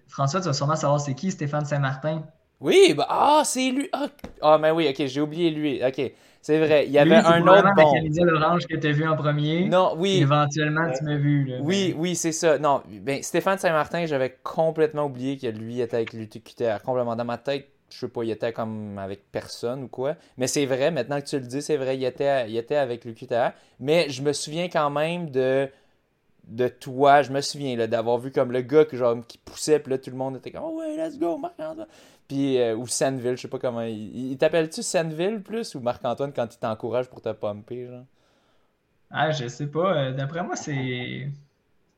François, 0.07 0.39
tu 0.39 0.47
vas 0.47 0.53
sûrement 0.53 0.75
savoir 0.75 0.99
c'est 0.99 1.13
qui 1.13 1.29
Stéphane 1.29 1.65
Saint-Martin. 1.65 2.23
Oui, 2.61 2.93
bah, 2.95 3.07
ah, 3.09 3.41
c'est 3.43 3.71
lui. 3.71 3.89
Ah, 3.91 4.07
ah, 4.41 4.57
mais 4.59 4.71
oui, 4.71 4.87
ok, 4.87 5.07
j'ai 5.07 5.21
oublié 5.21 5.49
lui. 5.49 5.83
Ok, 5.83 5.99
c'est 6.41 6.59
vrai. 6.59 6.85
Il 6.85 6.91
y 6.91 6.99
avait 6.99 7.15
un 7.15 7.41
autre 7.45 7.73
bon. 7.75 7.91
Que 7.91 8.75
tu 8.75 8.91
vu 8.91 9.07
en 9.07 9.15
premier. 9.15 9.67
Non, 9.67 9.95
oui. 9.97 10.19
Éventuellement, 10.21 10.91
tu 10.91 11.03
m'as 11.03 11.17
vu. 11.17 11.45
Là, 11.45 11.57
oui, 11.61 11.93
oui, 11.97 12.15
c'est 12.15 12.31
ça. 12.31 12.59
Non, 12.59 12.81
ben, 12.87 13.21
Stéphane 13.23 13.57
Saint-Martin, 13.57 14.05
j'avais 14.05 14.37
complètement 14.43 15.05
oublié 15.05 15.37
que 15.37 15.47
lui 15.47 15.81
était 15.81 15.97
avec 15.97 16.13
l'UTQTR. 16.13 16.83
Complètement 16.83 17.15
dans 17.15 17.25
ma 17.25 17.37
tête 17.37 17.67
je 17.93 17.97
sais 17.99 18.07
pas, 18.07 18.23
il 18.23 18.31
était 18.31 18.53
comme 18.53 18.97
avec 18.97 19.31
personne 19.31 19.83
ou 19.83 19.87
quoi. 19.87 20.15
Mais 20.37 20.47
c'est 20.47 20.65
vrai, 20.65 20.91
maintenant 20.91 21.19
que 21.19 21.25
tu 21.25 21.37
le 21.37 21.45
dis, 21.45 21.61
c'est 21.61 21.77
vrai, 21.77 21.97
il 21.97 22.03
était, 22.03 22.49
il 22.49 22.55
était 22.57 22.75
avec 22.75 23.05
le 23.05 23.13
QTR. 23.13 23.51
Mais 23.79 24.09
je 24.09 24.21
me 24.21 24.33
souviens 24.33 24.69
quand 24.69 24.89
même 24.89 25.29
de, 25.29 25.69
de 26.45 26.67
toi, 26.67 27.21
je 27.21 27.31
me 27.31 27.41
souviens 27.41 27.87
d'avoir 27.87 28.17
vu 28.17 28.31
comme 28.31 28.51
le 28.51 28.61
gars 28.61 28.85
que, 28.85 28.97
genre, 28.97 29.17
qui 29.27 29.37
poussait, 29.37 29.79
puis 29.79 29.91
là 29.91 29.97
tout 29.97 30.09
le 30.09 30.15
monde 30.15 30.37
était 30.37 30.51
comme 30.51 30.63
Oh 30.63 30.79
ouais, 30.79 30.95
let's 30.95 31.17
go, 31.17 31.37
Marc-Antoine. 31.37 31.87
Puis, 32.31 32.57
euh, 32.57 32.77
ou 32.77 32.87
Sandville, 32.87 33.35
je 33.35 33.41
sais 33.41 33.47
pas 33.49 33.59
comment. 33.59 33.81
Il, 33.81 34.37
t'appelle-tu 34.37 34.81
Sandville 34.83 35.41
plus 35.41 35.75
ou 35.75 35.81
Marc-Antoine 35.81 36.31
quand 36.31 36.47
il 36.49 36.57
t'encourage 36.57 37.09
pour 37.09 37.21
te 37.21 37.27
pomper, 37.33 37.87
genre? 37.87 38.05
Ah, 39.09 39.31
je 39.31 39.49
sais 39.49 39.67
pas. 39.67 39.97
Euh, 39.97 40.11
d'après 40.13 40.41
moi, 40.41 40.55
c'est. 40.55 41.27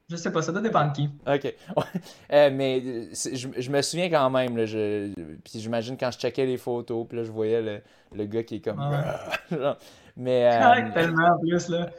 Je 0.10 0.16
sais 0.16 0.32
pas, 0.32 0.42
ça 0.42 0.52
doit 0.52 0.62
dépendre 0.62 0.92
de 0.92 0.96
qui. 0.96 1.10
Ok. 1.28 1.54
Euh, 2.32 2.50
mais 2.52 2.82
je, 3.14 3.70
me 3.70 3.82
souviens 3.84 4.10
quand 4.10 4.28
même, 4.32 4.58
là, 4.58 4.66
je, 4.66 5.14
puis 5.44 5.60
j'imagine 5.60 5.96
quand 5.98 6.10
je 6.10 6.18
checkais 6.18 6.48
les 6.48 6.58
photos, 6.58 7.06
puis 7.08 7.20
là, 7.20 7.24
je 7.24 7.32
voyais 7.32 7.62
le, 7.62 7.82
le 8.16 8.26
gars 8.26 8.42
qui 8.42 8.56
est 8.56 8.60
comme. 8.60 8.82
mais. 10.18 10.50
Euh, 10.64 10.94
tellement 10.94 11.38
plus, 11.40 11.70
là. 11.70 11.92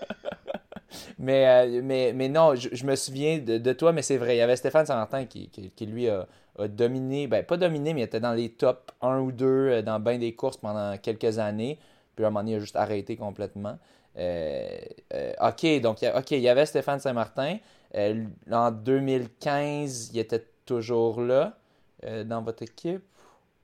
mais, 1.20 1.46
euh, 1.46 1.80
mais, 1.84 2.12
mais 2.12 2.28
non, 2.28 2.56
je, 2.56 2.84
me 2.84 2.96
souviens 2.96 3.38
de, 3.38 3.72
toi, 3.74 3.92
mais 3.92 4.02
c'est 4.02 4.16
vrai. 4.16 4.34
Il 4.34 4.38
y 4.38 4.42
avait 4.42 4.56
Stéphane 4.56 4.86
Saint-Martin 4.86 5.24
qui, 5.26 5.48
qui, 5.48 5.86
lui 5.86 6.08
a, 6.08 6.26
dominé, 6.68 7.26
ben 7.26 7.44
pas 7.44 7.56
dominé, 7.56 7.94
mais 7.94 8.00
il 8.00 8.04
était 8.04 8.20
dans 8.20 8.32
les 8.32 8.50
top 8.50 8.92
1 9.00 9.18
ou 9.20 9.32
2 9.32 9.82
dans 9.82 10.00
bien 10.00 10.18
des 10.18 10.34
courses 10.34 10.56
pendant 10.56 10.96
quelques 10.98 11.38
années. 11.38 11.78
Puis 12.14 12.24
à 12.24 12.28
un 12.28 12.30
moment 12.30 12.40
donné, 12.40 12.52
il 12.52 12.56
a 12.56 12.60
juste 12.60 12.76
arrêté 12.76 13.16
complètement. 13.16 13.78
ok, 14.16 15.80
donc 15.82 15.98
ok, 16.02 16.30
il 16.30 16.40
y 16.40 16.48
avait 16.48 16.66
Stéphane 16.66 17.00
Saint-Martin. 17.00 17.58
Euh, 17.96 18.24
en 18.50 18.70
2015, 18.70 20.10
il 20.12 20.18
était 20.18 20.44
toujours 20.66 21.20
là 21.20 21.56
euh, 22.04 22.24
dans 22.24 22.42
votre 22.42 22.62
équipe? 22.62 23.02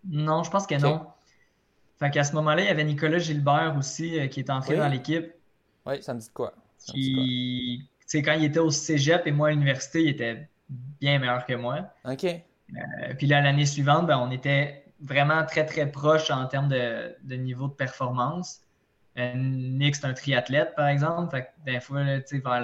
Non, 0.09 0.43
je 0.43 0.51
pense 0.51 0.67
que 0.67 0.77
non. 0.77 1.07
Fait 1.99 2.11
qu'à 2.11 2.25
ce 2.25 2.35
moment-là, 2.35 2.63
il 2.63 2.67
y 2.67 2.71
avait 2.71 2.85
Nicolas 2.85 3.19
Gilbert 3.19 3.75
aussi 3.79 4.19
euh, 4.19 4.29
qui 4.29 4.41
est 4.41 4.51
entré 4.51 4.77
dans 4.77 4.89
l'équipe. 4.89 5.33
Oui, 5.85 6.03
ça 6.03 6.15
me 6.15 6.21
dit 6.21 6.31
quoi? 6.33 6.55
Qui, 6.87 7.89
sais, 8.07 8.23
quand 8.23 8.33
il 8.33 8.45
était 8.45 8.61
au 8.61 8.71
cégep 8.71 9.27
et 9.27 9.33
moi 9.33 9.49
à 9.49 9.51
l'université, 9.51 10.03
il 10.03 10.09
était 10.09 10.49
bien 10.69 11.19
meilleur 11.19 11.45
que 11.45 11.55
moi. 11.55 11.81
OK. 12.05 12.27
Puis 13.19 13.27
là, 13.27 13.41
l'année 13.41 13.67
suivante, 13.67 14.07
ben, 14.07 14.19
on 14.19 14.31
était 14.31 14.85
vraiment 15.01 15.45
très, 15.45 15.65
très 15.65 15.91
proche 15.91 16.31
en 16.31 16.47
termes 16.47 16.69
de, 16.69 17.15
de 17.23 17.35
niveau 17.37 17.69
de 17.69 17.73
performance. 17.73 18.61
Euh, 19.19 19.33
Nick, 19.35 19.97
c'est 19.97 20.07
un 20.07 20.15
triathlète, 20.15 20.75
par 20.77 20.89
exemple. 20.89 21.31
Fait 21.31 21.43
que 21.43 21.71
des 21.71 21.81
fois, 21.81 22.03
vers 22.05 22.61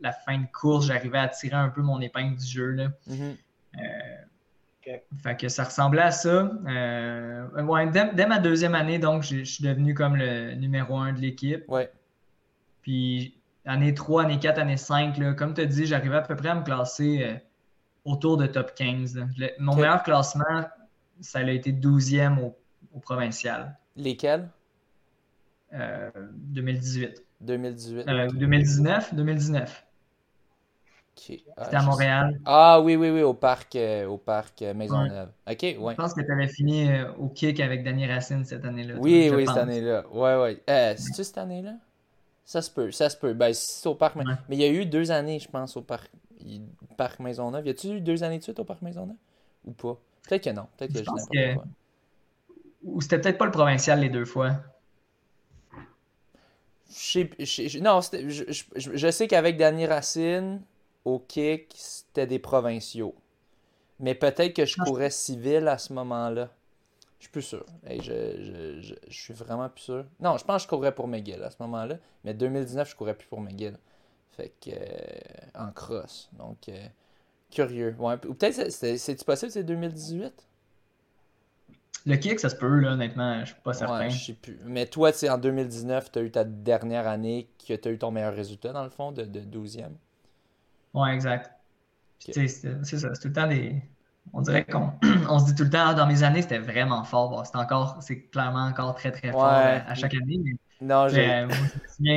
la, 0.00 0.12
fin 0.12 0.38
de 0.38 0.46
course, 0.52 0.86
j'arrivais 0.86 1.18
à 1.18 1.28
tirer 1.28 1.56
un 1.56 1.68
peu 1.68 1.82
mon 1.82 2.00
épingle 2.00 2.36
du 2.36 2.46
jeu. 2.46 2.70
Là. 2.70 2.88
Mm-hmm. 3.08 3.36
Euh, 3.76 4.96
fait 5.22 5.36
que 5.36 5.48
ça 5.48 5.64
ressemblait 5.64 6.02
à 6.02 6.10
ça. 6.10 6.50
Euh, 6.66 7.90
dès, 8.14 8.26
ma 8.26 8.38
deuxième 8.38 8.74
année, 8.74 8.98
donc, 8.98 9.22
je 9.22 9.44
suis 9.44 9.62
devenu 9.62 9.94
comme 9.94 10.16
le 10.16 10.54
numéro 10.54 10.96
un 10.96 11.12
de 11.12 11.20
l'équipe. 11.20 11.64
Ouais. 11.68 11.90
Puis, 12.82 13.38
année 13.66 13.94
3, 13.94 14.24
année 14.24 14.38
4, 14.38 14.58
année 14.58 14.78
5, 14.78 15.18
là, 15.18 15.34
comme 15.34 15.54
tu 15.54 15.60
as 15.60 15.66
dit, 15.66 15.86
j'arrivais 15.86 16.16
à 16.16 16.22
peu 16.22 16.34
près 16.34 16.48
à 16.48 16.54
me 16.54 16.64
classer 16.64 17.40
autour 18.10 18.36
de 18.36 18.46
top 18.46 18.74
15. 18.74 19.26
mon 19.58 19.76
meilleur 19.76 20.02
classement, 20.02 20.64
ça 21.20 21.40
a 21.40 21.50
été 21.50 21.72
12e 21.72 22.38
au, 22.38 22.56
au 22.94 22.98
provincial. 23.00 23.76
Lesquels? 23.96 24.48
2018. 25.72 27.24
2018. 27.40 28.06
2019, 28.06 29.14
2019. 29.14 29.86
C'était 31.16 31.76
à 31.76 31.82
Montréal. 31.82 32.40
Ah 32.46 32.80
oui, 32.80 32.96
oui, 32.96 33.10
oui, 33.10 33.22
au 33.22 33.34
parc, 33.34 33.76
euh, 33.76 34.06
au 34.06 34.16
parc 34.16 34.62
euh, 34.62 34.72
Maisonneuve. 34.72 35.28
OK, 35.48 35.62
ouais. 35.62 35.76
Je 35.78 35.96
pense 35.96 36.14
que 36.14 36.22
tu 36.22 36.32
avais 36.32 36.48
fini 36.48 36.90
euh, 36.90 37.12
au 37.18 37.28
kick 37.28 37.60
avec 37.60 37.84
Danny 37.84 38.06
Racine 38.06 38.44
cette 38.44 38.64
année-là. 38.64 38.94
Oui, 38.98 39.30
oui, 39.32 39.46
cette 39.46 39.56
année-là. 39.56 40.04
Ouais, 40.12 40.36
ouais. 40.36 40.96
C'est-tu 40.96 41.24
cette 41.24 41.38
année-là? 41.38 41.74
Ça 42.44 42.62
se 42.62 42.70
peut, 42.70 42.90
ça 42.90 43.10
se 43.10 43.16
peut. 43.16 43.34
Ben, 43.34 43.52
c'est 43.52 43.88
au 43.88 43.94
parc. 43.94 44.16
Mais 44.16 44.56
il 44.56 44.60
y 44.60 44.64
a 44.64 44.68
eu 44.68 44.86
deux 44.86 45.10
années, 45.10 45.38
je 45.38 45.48
pense, 45.48 45.76
au 45.76 45.82
parc, 45.82 46.10
parc 46.96 47.20
Maisonneuve. 47.20 47.66
Y 47.66 47.70
a-tu 47.70 47.88
eu 47.88 48.00
deux 48.00 48.22
années 48.22 48.38
de 48.38 48.42
suite 48.42 48.58
au 48.58 48.64
parc 48.64 48.82
Maisonneuve? 48.82 49.16
Ou 49.64 49.72
pas? 49.72 49.98
Peut-être 50.28 50.44
que 50.44 50.50
non. 50.50 50.66
Peut-être 50.76 50.92
que 50.92 50.98
je, 50.98 51.04
pense 51.04 51.26
que... 51.28 51.54
Ou 52.84 53.00
c'était 53.00 53.20
peut-être 53.20 53.38
pas 53.38 53.46
le 53.46 53.50
provincial 53.50 54.00
les 54.00 54.08
deux 54.08 54.24
fois 54.24 54.60
non, 57.80 58.00
je, 58.00 59.10
sais 59.12 59.28
qu'avec 59.28 59.56
Danny 59.56 59.86
Racine, 59.86 60.60
au 61.04 61.20
kick, 61.20 61.72
c'était 61.76 62.26
des 62.26 62.40
provinciaux. 62.40 63.14
Mais 64.00 64.14
peut-être 64.14 64.54
que 64.54 64.64
je 64.64 64.76
ah, 64.80 64.84
courais 64.84 65.10
civil 65.10 65.68
à 65.68 65.78
ce 65.78 65.92
moment-là. 65.92 66.50
Je 67.18 67.24
suis 67.24 67.32
plus 67.32 67.42
sûr. 67.42 67.64
je, 67.88 68.80
je, 68.80 69.12
suis 69.12 69.34
vraiment 69.34 69.68
plus 69.68 69.82
sûr. 69.82 70.04
Non, 70.20 70.36
je 70.36 70.44
pense 70.44 70.62
que 70.62 70.70
je 70.70 70.76
courais 70.76 70.94
pour 70.94 71.06
McGill 71.06 71.42
à 71.42 71.50
ce 71.50 71.56
moment-là. 71.60 71.96
Mais 72.24 72.34
2019, 72.34 72.90
je 72.90 72.96
courais 72.96 73.14
plus 73.14 73.28
pour 73.28 73.40
McGill. 73.40 73.76
Fait 74.36 74.52
que. 74.60 74.70
Euh, 74.70 75.30
en 75.54 75.72
cross. 75.72 76.30
Donc, 76.38 76.68
euh, 76.68 76.86
curieux. 77.50 77.94
Ouais, 77.98 78.14
ou 78.26 78.34
peut-être, 78.34 78.70
c'est-tu 78.70 79.24
possible, 79.24 79.50
c'est 79.50 79.64
2018? 79.64 80.32
Le 82.06 82.16
kick, 82.16 82.40
ça 82.40 82.48
se 82.48 82.56
peut, 82.56 82.80
là, 82.80 82.92
honnêtement, 82.92 83.40
je 83.40 83.52
suis 83.52 83.60
pas 83.62 83.74
certain. 83.74 84.08
je 84.08 84.24
sais 84.24 84.32
plus. 84.32 84.58
Mais 84.64 84.86
toi, 84.86 85.10
en 85.28 85.38
2019, 85.38 86.10
tu 86.12 86.18
as 86.18 86.22
eu 86.22 86.30
ta 86.30 86.44
dernière 86.44 87.06
année 87.06 87.50
que 87.66 87.74
tu 87.74 87.88
as 87.88 87.90
eu 87.90 87.98
ton 87.98 88.10
meilleur 88.10 88.34
résultat, 88.34 88.72
dans 88.72 88.84
le 88.84 88.90
fond, 88.90 89.12
de, 89.12 89.24
de 89.24 89.40
12e. 89.40 89.90
Ouais, 90.94 91.14
exact. 91.14 91.52
C'est 92.18 92.48
ça, 92.48 92.68
c'est 92.82 93.20
tout 93.20 93.28
le 93.28 93.32
temps 93.32 93.46
des. 93.46 93.82
On 94.32 94.42
dirait 94.42 94.64
qu'on 94.64 94.92
on 95.28 95.38
se 95.38 95.46
dit 95.46 95.54
tout 95.54 95.64
le 95.64 95.70
temps, 95.70 95.86
ah, 95.86 95.94
dans 95.94 96.06
mes 96.06 96.22
années, 96.22 96.42
c'était 96.42 96.58
vraiment 96.58 97.04
fort. 97.04 97.44
c'est 97.46 97.56
encore, 97.56 97.98
c'est 98.00 98.22
clairement 98.26 98.64
encore 98.64 98.94
très, 98.94 99.10
très 99.10 99.32
fort 99.32 99.44
à, 99.44 99.94
chaque 99.94 100.14
année. 100.14 100.40
non, 100.80 101.08
j'ai. 101.08 101.28
Euh, 101.30 101.48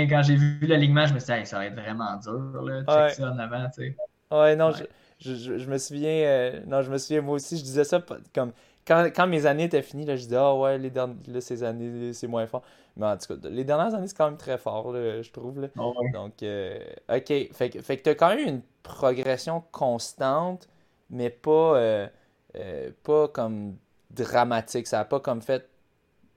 quand 0.09 0.21
j'ai 0.23 0.35
vu 0.35 0.59
l'alignement, 0.67 1.05
je 1.05 1.13
me 1.13 1.19
suis 1.19 1.33
dit, 1.33 1.45
ça 1.45 1.57
va 1.57 1.65
être 1.65 1.75
vraiment 1.75 2.15
dur, 2.17 2.61
là, 2.61 3.07
check 3.09 3.15
ça 3.15 3.31
en 3.31 3.39
avant, 3.39 3.67
tu 3.69 3.83
sais. 3.83 3.95
Ouais, 4.31 4.55
non, 4.55 4.71
je, 5.19 5.69
me 5.69 5.77
souviens, 5.77 6.51
non, 6.67 6.81
je 6.81 6.91
me 6.91 6.97
souviens, 6.97 7.21
moi 7.21 7.35
aussi, 7.35 7.57
je 7.57 7.63
disais 7.63 7.83
ça 7.83 7.99
comme 8.33 8.51
quand, 8.85 9.09
quand 9.15 9.27
mes 9.27 9.45
années 9.45 9.63
étaient 9.63 9.81
finies, 9.81 10.05
là, 10.05 10.15
je 10.15 10.23
disais, 10.23 10.35
ah 10.35 10.55
ouais, 10.55 10.77
les 10.77 10.89
dernières, 10.89 11.15
là, 11.27 11.41
ces 11.41 11.63
années, 11.63 12.13
c'est 12.13 12.27
moins 12.27 12.45
fort. 12.47 12.63
Mais 12.97 13.05
en 13.05 13.17
tout 13.17 13.35
cas, 13.35 13.49
les 13.49 13.63
dernières 13.63 13.93
années, 13.95 14.07
c'est 14.07 14.17
quand 14.17 14.29
même 14.29 14.37
très 14.37 14.57
fort, 14.57 14.93
je 14.93 15.31
trouve. 15.31 15.61
Là. 15.61 15.67
Ah 15.77 15.91
Donc, 16.13 16.43
euh, 16.43 16.79
ok. 17.09 17.27
Fait, 17.53 17.81
fait 17.81 17.97
que 17.97 18.03
tu 18.03 18.09
as 18.09 18.15
quand 18.15 18.29
même 18.35 18.47
une 18.47 18.61
progression 18.83 19.63
constante, 19.71 20.67
mais 21.13 21.29
pas, 21.29 21.77
euh, 21.77 22.07
euh, 22.55 22.91
pas 23.03 23.27
comme 23.29 23.77
dramatique. 24.11 24.87
Ça 24.87 24.97
n'a 24.97 25.05
pas 25.05 25.19
comme 25.19 25.41
fait. 25.41 25.69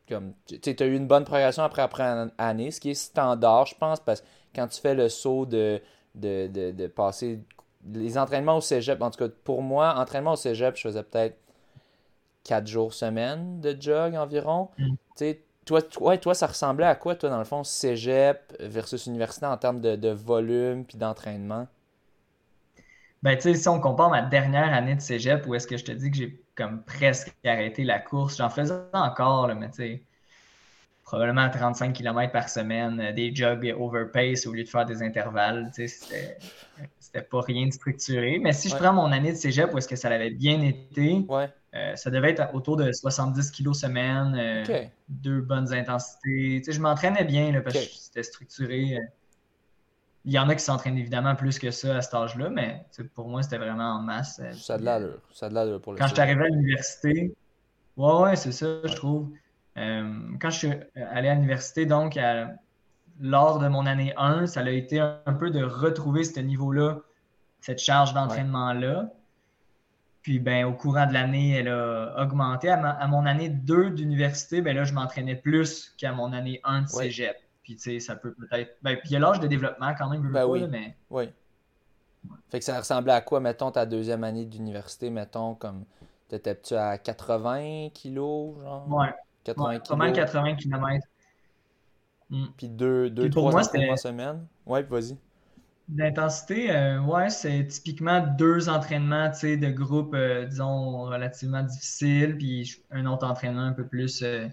Comme, 0.09 0.35
tu 0.47 0.77
as 0.79 0.87
eu 0.87 0.95
une 0.95 1.09
bonne 1.09 1.25
progression 1.25 1.65
après, 1.65 1.83
après 1.83 2.29
année, 2.39 2.71
ce 2.71 2.81
qui 2.81 2.91
est 2.91 2.95
standard, 2.95 3.67
je 3.67 3.75
pense, 3.75 3.99
parce 3.99 4.21
que 4.21 4.27
quand 4.55 4.69
tu 4.69 4.81
fais 4.81 4.95
le 4.95 5.09
saut 5.09 5.47
de, 5.47 5.83
de, 6.15 6.47
de, 6.47 6.71
de 6.71 6.87
passer 6.87 7.41
les 7.93 8.17
entraînements 8.17 8.57
au 8.57 8.61
cégep, 8.61 9.03
en 9.03 9.11
tout 9.11 9.19
cas 9.19 9.33
pour 9.43 9.63
moi, 9.63 9.95
entraînement 9.97 10.35
au 10.35 10.37
cégep, 10.37 10.77
je 10.77 10.83
faisais 10.83 11.03
peut-être 11.03 11.37
4 12.45 12.67
jours 12.67 12.95
semaine 12.95 13.61
de 13.61 13.77
jog 13.79 14.15
environ. 14.15 14.69
Mm. 14.79 14.95
Toi, 15.65 15.83
toi, 15.83 16.17
toi, 16.17 16.35
ça 16.35 16.47
ressemblait 16.47 16.87
à 16.87 16.95
quoi, 16.95 17.17
toi, 17.17 17.29
dans 17.29 17.39
le 17.39 17.45
fond, 17.45 17.65
cégep 17.65 18.55
versus 18.61 19.07
université 19.07 19.47
en 19.47 19.57
termes 19.57 19.81
de, 19.81 20.11
volume 20.11 20.85
puis 20.85 20.97
d'entraînement? 20.97 21.67
Ben, 23.23 23.37
tu 23.37 23.43
sais, 23.43 23.55
si 23.55 23.69
on 23.69 23.81
compare 23.81 24.11
ma 24.11 24.23
dernière 24.23 24.73
année 24.73 24.95
de 24.95 25.01
cégep, 25.01 25.47
où 25.47 25.55
est-ce 25.55 25.67
que 25.67 25.77
je 25.77 25.85
te 25.85 25.93
dis 25.93 26.11
que 26.11 26.17
j'ai 26.17 26.45
comme 26.55 26.83
presque 26.85 27.35
arrêté 27.45 27.85
la 27.85 27.99
course, 27.99 28.39
j'en 28.39 28.51
faisais 28.51 28.75
encore, 28.93 29.49
mais 29.55 29.69
tu 29.71 29.77
sais, 29.77 30.03
probablement 31.03 31.49
35 31.49 31.93
km 31.93 32.33
par 32.33 32.49
semaine, 32.49 33.01
euh, 33.01 33.13
des 33.13 33.35
jogs 33.35 33.75
overpace 33.79 34.47
au 34.47 34.53
lieu 34.53 34.65
de 34.65 34.69
faire 34.69 34.85
des 34.85 35.03
intervalles, 35.03 35.71
tu 35.75 35.89
sais, 35.89 36.39
c'était 36.99 37.23
pas 37.23 37.41
rien 37.41 37.67
de 37.67 37.73
structuré. 37.73 38.39
Mais 38.39 38.53
si 38.53 38.69
je 38.69 38.77
prends 38.77 38.93
mon 38.93 39.13
année 39.13 39.33
de 39.33 39.37
cégep, 39.37 39.73
où 39.73 39.79
est-ce 39.79 39.89
que 39.89 39.97
ça 39.97 40.09
avait 40.09 40.31
bien 40.31 40.61
été, 40.63 41.25
ouais. 41.29 41.49
Euh, 41.75 41.95
ça 41.95 42.11
devait 42.11 42.31
être 42.31 42.55
autour 42.55 42.77
de 42.77 42.91
70 42.91 43.51
kg 43.51 43.75
semaine, 43.75 44.35
euh, 44.39 44.87
deux 45.09 45.43
bonnes 45.43 45.73
intensités. 45.75 46.63
je 46.67 46.81
m'entraînais 46.81 47.25
bien 47.25 47.61
parce 47.63 47.77
que 47.77 47.85
c'était 47.85 48.23
structuré. 48.23 48.99
Il 50.27 50.33
y 50.33 50.39
en 50.39 50.49
a 50.49 50.55
qui 50.55 50.63
s'entraînent 50.63 50.99
évidemment 50.99 51.37
plus 51.37 51.59
que 51.59 51.71
ça 51.71 51.97
à 51.97 52.03
cet 52.03 52.13
âge-là, 52.15 52.51
mais 52.51 52.85
pour 53.15 53.29
moi, 53.29 53.43
c'était 53.43 53.59
vraiment 53.59 53.95
en 53.95 54.03
masse. 54.03 54.41
Euh, 54.41 54.53
ça 54.53 54.75
a 54.75 54.79
de 54.79 54.85
l'allure. 54.85 55.21
Ça 55.33 55.49
de 55.49 55.55
l'allure 55.55 55.81
pour 55.81 55.93
le 55.93 55.99
Quand 55.99 56.09
je 56.09 56.15
suis 56.15 56.21
arrivé 56.21 56.43
à 56.43 56.49
l'université, 56.49 57.35
ouais, 57.97 58.15
ouais, 58.21 58.37
c'est 58.37 58.53
ça, 58.53 58.67
je 58.85 58.95
trouve. 58.95 59.31
quand 59.77 60.51
je 60.51 60.57
suis 60.57 60.71
allé 60.95 61.29
à 61.29 61.35
l'université, 61.35 61.87
donc, 61.87 62.19
lors 63.21 63.59
de 63.59 63.69
mon 63.69 63.87
année 63.87 64.13
1, 64.17 64.47
ça 64.47 64.61
a 64.61 64.71
été 64.71 65.01
un 65.01 65.33
peu 65.39 65.51
de 65.51 65.63
retrouver 65.63 66.25
ce 66.25 66.41
niveau-là, 66.41 66.99
cette 67.61 67.79
charge 67.79 68.15
d'entraînement-là. 68.15 69.11
Puis 70.23 70.41
ben, 70.41 70.65
au 70.65 70.73
courant 70.73 71.07
de 71.07 71.13
l'année, 71.13 71.53
elle 71.53 71.69
a 71.69 72.15
augmenté. 72.19 72.69
À, 72.69 73.07
mon 73.07 73.27
année 73.27 73.49
2 73.49 73.91
d'université, 73.91 74.61
ben 74.61 74.75
là, 74.75 74.85
je 74.85 74.93
m'entraînais 74.93 75.37
plus 75.37 75.95
qu'à 75.97 76.13
mon 76.13 76.33
année 76.33 76.61
1 76.65 76.83
de 76.83 76.89
cégep. 76.89 77.37
Puis 77.67 77.75
tu 77.75 77.83
sais, 77.83 77.99
ça 77.99 78.15
peut 78.15 78.33
peut-être. 78.33 78.77
Ben, 78.81 78.97
puis 78.97 79.09
il 79.11 79.13
y 79.15 79.17
a 79.17 79.19
l'âge 79.19 79.41
de 79.41 79.49
développement 79.49 79.93
quand 79.99 80.09
même, 80.09 80.31
ben, 80.31 80.47
oui. 80.47 80.65
mais. 80.71 80.97
Oui. 81.11 81.29
Fait 82.49 82.61
que 82.61 82.65
ça 82.65 82.79
ressemblait 82.79 83.13
à 83.13 83.21
quoi, 83.21 83.41
mettons, 83.41 83.73
ta 83.73 83.85
deuxième 83.85 84.23
année 84.23 84.45
d'université, 84.45 85.11
mettons, 85.11 85.57
comme. 85.57 85.85
T'étais-tu 86.29 86.75
à 86.75 86.97
80 86.97 87.89
kilos, 87.93 88.55
genre? 88.63 88.87
Ouais. 88.89 89.13
80 89.43 89.81
kilos. 89.81 90.13
80 90.13 90.55
km. 90.55 91.07
Puis 92.57 92.69
deux, 92.69 93.11
deux 93.11 93.31
trois 93.31 93.57
entraînements 93.57 93.89
par 93.89 93.99
semaine? 93.99 94.47
Ouais, 94.65 94.85
vas-y. 94.85 95.17
L'intensité, 95.93 96.71
euh, 96.71 97.01
ouais, 97.01 97.31
c'est 97.31 97.67
typiquement 97.67 98.21
deux 98.21 98.69
entraînements 98.69 99.31
de 99.31 99.71
groupe, 99.71 100.15
euh, 100.15 100.45
disons, 100.45 101.03
relativement 101.03 101.65
difficiles, 101.65 102.37
puis 102.37 102.81
un 102.93 103.07
autre 103.07 103.27
entraînement 103.27 103.63
un 103.63 103.73
peu 103.73 103.87
plus 103.87 104.23
euh, 104.23 104.47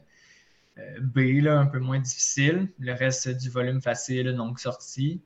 B, 1.01 1.41
là, 1.41 1.59
un 1.59 1.67
peu 1.67 1.79
moins 1.79 1.99
difficile. 1.99 2.67
Le 2.79 2.93
reste, 2.93 3.29
du 3.29 3.49
volume 3.49 3.81
facile, 3.81 4.35
donc 4.35 4.59
sorti. 4.59 5.21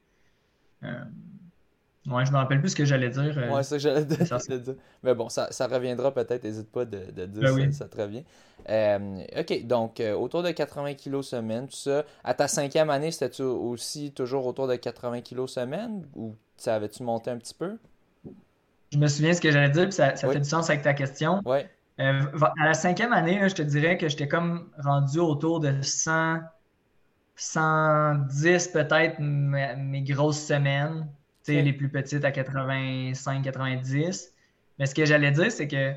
Ouais, 2.08 2.26
je 2.26 2.32
me 2.32 2.38
rappelle 2.38 2.62
plus 2.62 2.70
ce 2.70 2.76
que 2.76 2.86
j'allais 2.86 3.10
dire. 3.10 3.36
ouais, 3.36 3.64
c'est 3.64 3.80
ça 3.80 3.90
que 3.92 4.06
j'allais 4.48 4.60
dire. 4.62 4.76
Mais 5.04 5.14
bon, 5.14 5.28
ça, 5.28 5.52
ça 5.52 5.68
reviendra 5.68 6.14
peut-être, 6.14 6.44
n'hésite 6.44 6.72
pas 6.72 6.86
de, 6.86 7.12
de 7.12 7.26
dire 7.26 7.54
ben 7.54 7.72
ça, 7.74 7.80
ça, 7.80 7.90
te 7.90 8.02
revient. 8.02 8.24
ok, 9.38 9.68
donc 9.68 10.02
autour 10.18 10.42
de 10.42 10.52
80 10.52 10.94
kg 10.94 11.22
semaine, 11.22 11.68
tout 11.68 11.76
ça. 11.76 12.06
À 12.24 12.34
ta 12.34 12.48
cinquième 12.48 12.90
année, 12.90 13.12
c'était-tu 13.12 13.42
aussi 13.42 14.12
toujours 14.14 14.46
autour 14.46 14.68
de 14.68 14.76
80 14.76 15.22
kg 15.22 15.48
semaine 15.48 16.06
ou 16.16 16.36
ça 16.56 16.76
avait-tu 16.76 17.04
monté 17.04 17.30
un 17.30 17.38
petit 17.38 17.54
peu? 17.54 17.78
Je 18.94 18.98
me 18.98 19.08
souviens 19.08 19.34
ce 19.34 19.42
que 19.42 19.52
j'allais 19.52 19.70
dire, 19.70 19.84
puis 19.84 19.94
ça, 19.94 20.16
ça 20.16 20.30
fait 20.30 20.40
du 20.40 20.48
sens 20.48 20.70
avec 20.70 20.82
ta 20.82 20.94
question. 20.94 21.42
Oui. 21.46 21.60
Euh, 22.00 22.22
à 22.60 22.66
la 22.66 22.74
cinquième 22.74 23.14
année, 23.14 23.40
je 23.50 23.56
te 23.56 23.62
dirais 23.62 23.98
que 23.98 24.08
j'étais 24.08 24.28
comme 24.28 24.70
rendu 24.78 25.20
autour 25.20 25.60
de 25.60 25.82
100, 25.82 26.40
110 27.36 28.68
peut-être 28.70 29.20
mes 29.20 30.02
grosses 30.04 30.46
semaines 30.46 31.08
les 31.54 31.74
plus 31.74 31.90
petites 31.90 32.26
à 32.26 32.32
85, 32.32 33.44
90. 33.44 34.34
Mais 34.80 34.86
ce 34.86 34.96
que 34.96 35.06
j'allais 35.06 35.32
dire, 35.32 35.52
c'est 35.52 35.68
que 35.68 35.94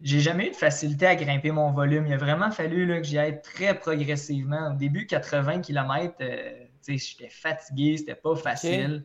j'ai 0.00 0.20
jamais 0.20 0.48
eu 0.48 0.50
de 0.50 0.56
facilité 0.56 1.06
à 1.06 1.14
grimper 1.14 1.50
mon 1.50 1.72
volume. 1.72 2.06
Il 2.06 2.12
a 2.12 2.16
vraiment 2.16 2.50
fallu 2.50 2.86
là, 2.86 2.98
que 2.98 3.04
j'y 3.04 3.18
aille 3.18 3.40
très 3.42 3.78
progressivement. 3.78 4.72
Au 4.72 4.74
début, 4.74 5.06
80 5.06 5.60
km, 5.60 6.14
euh, 6.20 6.64
j'étais 6.86 7.28
fatigué, 7.28 7.96
c'était 7.98 8.14
pas 8.14 8.36
facile. 8.36 9.04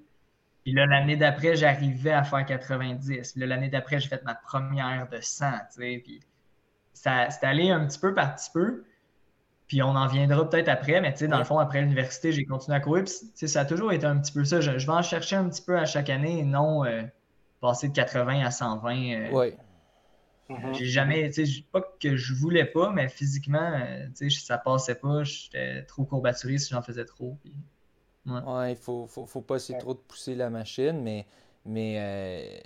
Puis 0.63 0.73
là, 0.73 0.85
l'année 0.85 1.15
d'après, 1.15 1.55
j'arrivais 1.55 2.11
à 2.11 2.23
faire 2.23 2.45
90. 2.45 3.33
Puis 3.33 3.45
l'année 3.45 3.69
d'après, 3.69 3.99
j'ai 3.99 4.09
fait 4.09 4.23
ma 4.23 4.35
première 4.35 5.07
de 5.09 5.19
100. 5.21 5.45
Puis 5.77 6.21
ça, 6.93 7.29
c'est 7.29 7.45
allé 7.45 7.71
un 7.71 7.85
petit 7.85 7.99
peu 7.99 8.13
par 8.13 8.35
petit 8.35 8.51
peu. 8.53 8.83
Puis 9.67 9.83
on 9.83 9.89
en 9.89 10.07
viendra 10.07 10.49
peut-être 10.49 10.67
après, 10.67 10.99
mais 10.99 11.13
tu 11.13 11.19
sais, 11.19 11.27
dans 11.27 11.37
le 11.37 11.43
fond, 11.43 11.59
après 11.59 11.81
l'université, 11.81 12.31
j'ai 12.31 12.43
continué 12.43 12.75
à 12.75 12.79
courir. 12.79 13.03
Puis 13.03 13.47
ça 13.47 13.61
a 13.61 13.65
toujours 13.65 13.93
été 13.93 14.05
un 14.05 14.17
petit 14.17 14.31
peu 14.31 14.43
ça. 14.43 14.59
Je, 14.61 14.71
vais 14.71 14.89
en 14.89 15.03
chercher 15.03 15.35
un 15.35 15.47
petit 15.47 15.61
peu 15.61 15.77
à 15.77 15.85
chaque 15.85 16.09
année 16.09 16.39
et 16.39 16.43
non 16.43 16.85
euh, 16.85 17.03
passer 17.61 17.87
de 17.87 17.93
80 17.93 18.45
à 18.45 18.51
120. 18.51 18.95
Euh, 18.95 19.29
oui. 19.31 19.53
Mm-hmm. 20.49 20.73
J'ai 20.73 20.85
jamais, 20.85 21.29
tu 21.29 21.45
sais, 21.45 21.63
pas 21.71 21.81
que 22.01 22.15
je 22.15 22.33
voulais 22.33 22.65
pas, 22.65 22.91
mais 22.91 23.07
physiquement, 23.09 23.71
euh, 23.75 24.07
tu 24.17 24.31
sais, 24.31 24.39
ça 24.39 24.57
passait 24.57 24.95
pas. 24.95 25.23
J'étais 25.23 25.83
trop 25.83 26.03
courbaturé 26.03 26.57
si 26.57 26.73
j'en 26.73 26.81
faisais 26.81 27.05
trop. 27.05 27.37
Ouais. 28.29 28.71
il 28.71 28.77
faut, 28.77 29.07
faut, 29.07 29.25
faut, 29.25 29.41
pas 29.41 29.55
essayer 29.55 29.77
trop 29.79 29.93
de 29.93 29.99
pousser 29.99 30.35
la 30.35 30.49
machine, 30.49 31.01
mais. 31.01 31.25
Mais 31.65 32.61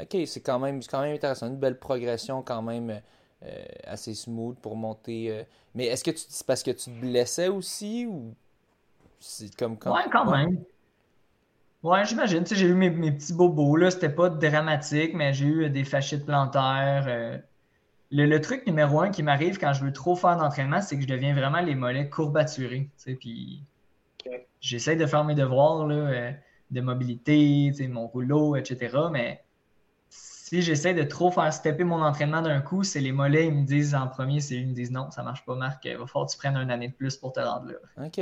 ok, 0.00 0.16
c'est 0.26 0.40
quand 0.40 0.58
même, 0.58 0.80
quand 0.82 1.02
même 1.02 1.14
intéressant. 1.14 1.48
Une 1.48 1.58
belle 1.58 1.78
progression 1.78 2.42
quand 2.42 2.62
même 2.62 3.00
euh, 3.42 3.64
assez 3.84 4.14
smooth 4.14 4.56
pour 4.60 4.76
monter. 4.76 5.30
Euh. 5.30 5.42
Mais 5.74 5.86
est-ce 5.86 6.02
que 6.02 6.10
tu 6.10 6.24
c'est 6.26 6.46
parce 6.46 6.62
que 6.62 6.70
tu 6.70 6.90
te 6.90 7.00
blessais 7.00 7.48
aussi 7.48 8.06
ou 8.06 8.34
c'est 9.20 9.54
comme, 9.56 9.76
Ouais, 9.84 10.08
quand 10.10 10.30
même. 10.30 10.64
Ouais, 11.82 12.04
j'imagine. 12.06 12.44
Tu 12.44 12.50
sais, 12.50 12.56
j'ai 12.56 12.66
eu 12.66 12.74
mes, 12.74 12.90
petits 12.90 13.34
bobos, 13.34 13.76
là. 13.76 13.90
C'était 13.90 14.08
pas 14.08 14.30
dramatique, 14.30 15.12
mais 15.14 15.34
j'ai 15.34 15.46
eu 15.46 15.70
des 15.70 15.84
fascites 15.84 16.24
plantaires. 16.24 17.04
Euh. 17.08 17.38
Le, 18.10 18.38
truc 18.40 18.66
numéro 18.66 19.00
un 19.00 19.10
qui 19.10 19.22
m'arrive 19.22 19.58
quand 19.58 19.74
je 19.74 19.84
veux 19.84 19.92
trop 19.92 20.16
faire 20.16 20.38
d'entraînement, 20.38 20.80
c'est 20.80 20.96
que 20.96 21.02
je 21.02 21.08
deviens 21.08 21.34
vraiment 21.34 21.60
les 21.60 21.74
mollets 21.74 22.08
courbaturés. 22.08 22.88
Tu 22.96 23.04
sais, 23.04 23.14
puis 23.14 23.62
j'essaie 24.60 24.96
de 24.96 25.06
faire 25.06 25.24
mes 25.24 25.34
devoirs, 25.34 25.86
là, 25.86 26.32
de 26.70 26.80
mobilité, 26.80 27.72
mon 27.88 28.06
rouleau, 28.06 28.56
etc. 28.56 28.96
Mais 29.12 29.42
si 30.08 30.62
j'essaie 30.62 30.94
de 30.94 31.02
trop 31.02 31.30
faire 31.30 31.52
stepper 31.52 31.84
mon 31.84 32.02
entraînement 32.02 32.42
d'un 32.42 32.60
coup, 32.60 32.84
c'est 32.84 33.00
les 33.00 33.12
mollets, 33.12 33.46
ils 33.46 33.54
me 33.54 33.64
disent 33.64 33.94
en 33.94 34.06
premier, 34.06 34.40
c'est 34.40 34.54
ils 34.54 34.68
me 34.68 34.74
disent 34.74 34.92
non, 34.92 35.10
ça 35.10 35.22
marche 35.22 35.44
pas, 35.44 35.54
Marc, 35.54 35.84
il 35.84 35.96
va 35.96 36.06
falloir 36.06 36.26
que 36.26 36.32
tu 36.32 36.38
prennes 36.38 36.56
une 36.56 36.70
année 36.70 36.88
de 36.88 36.94
plus 36.94 37.16
pour 37.16 37.32
te 37.32 37.40
rendre 37.40 37.66
là. 37.72 38.04
OK. 38.06 38.20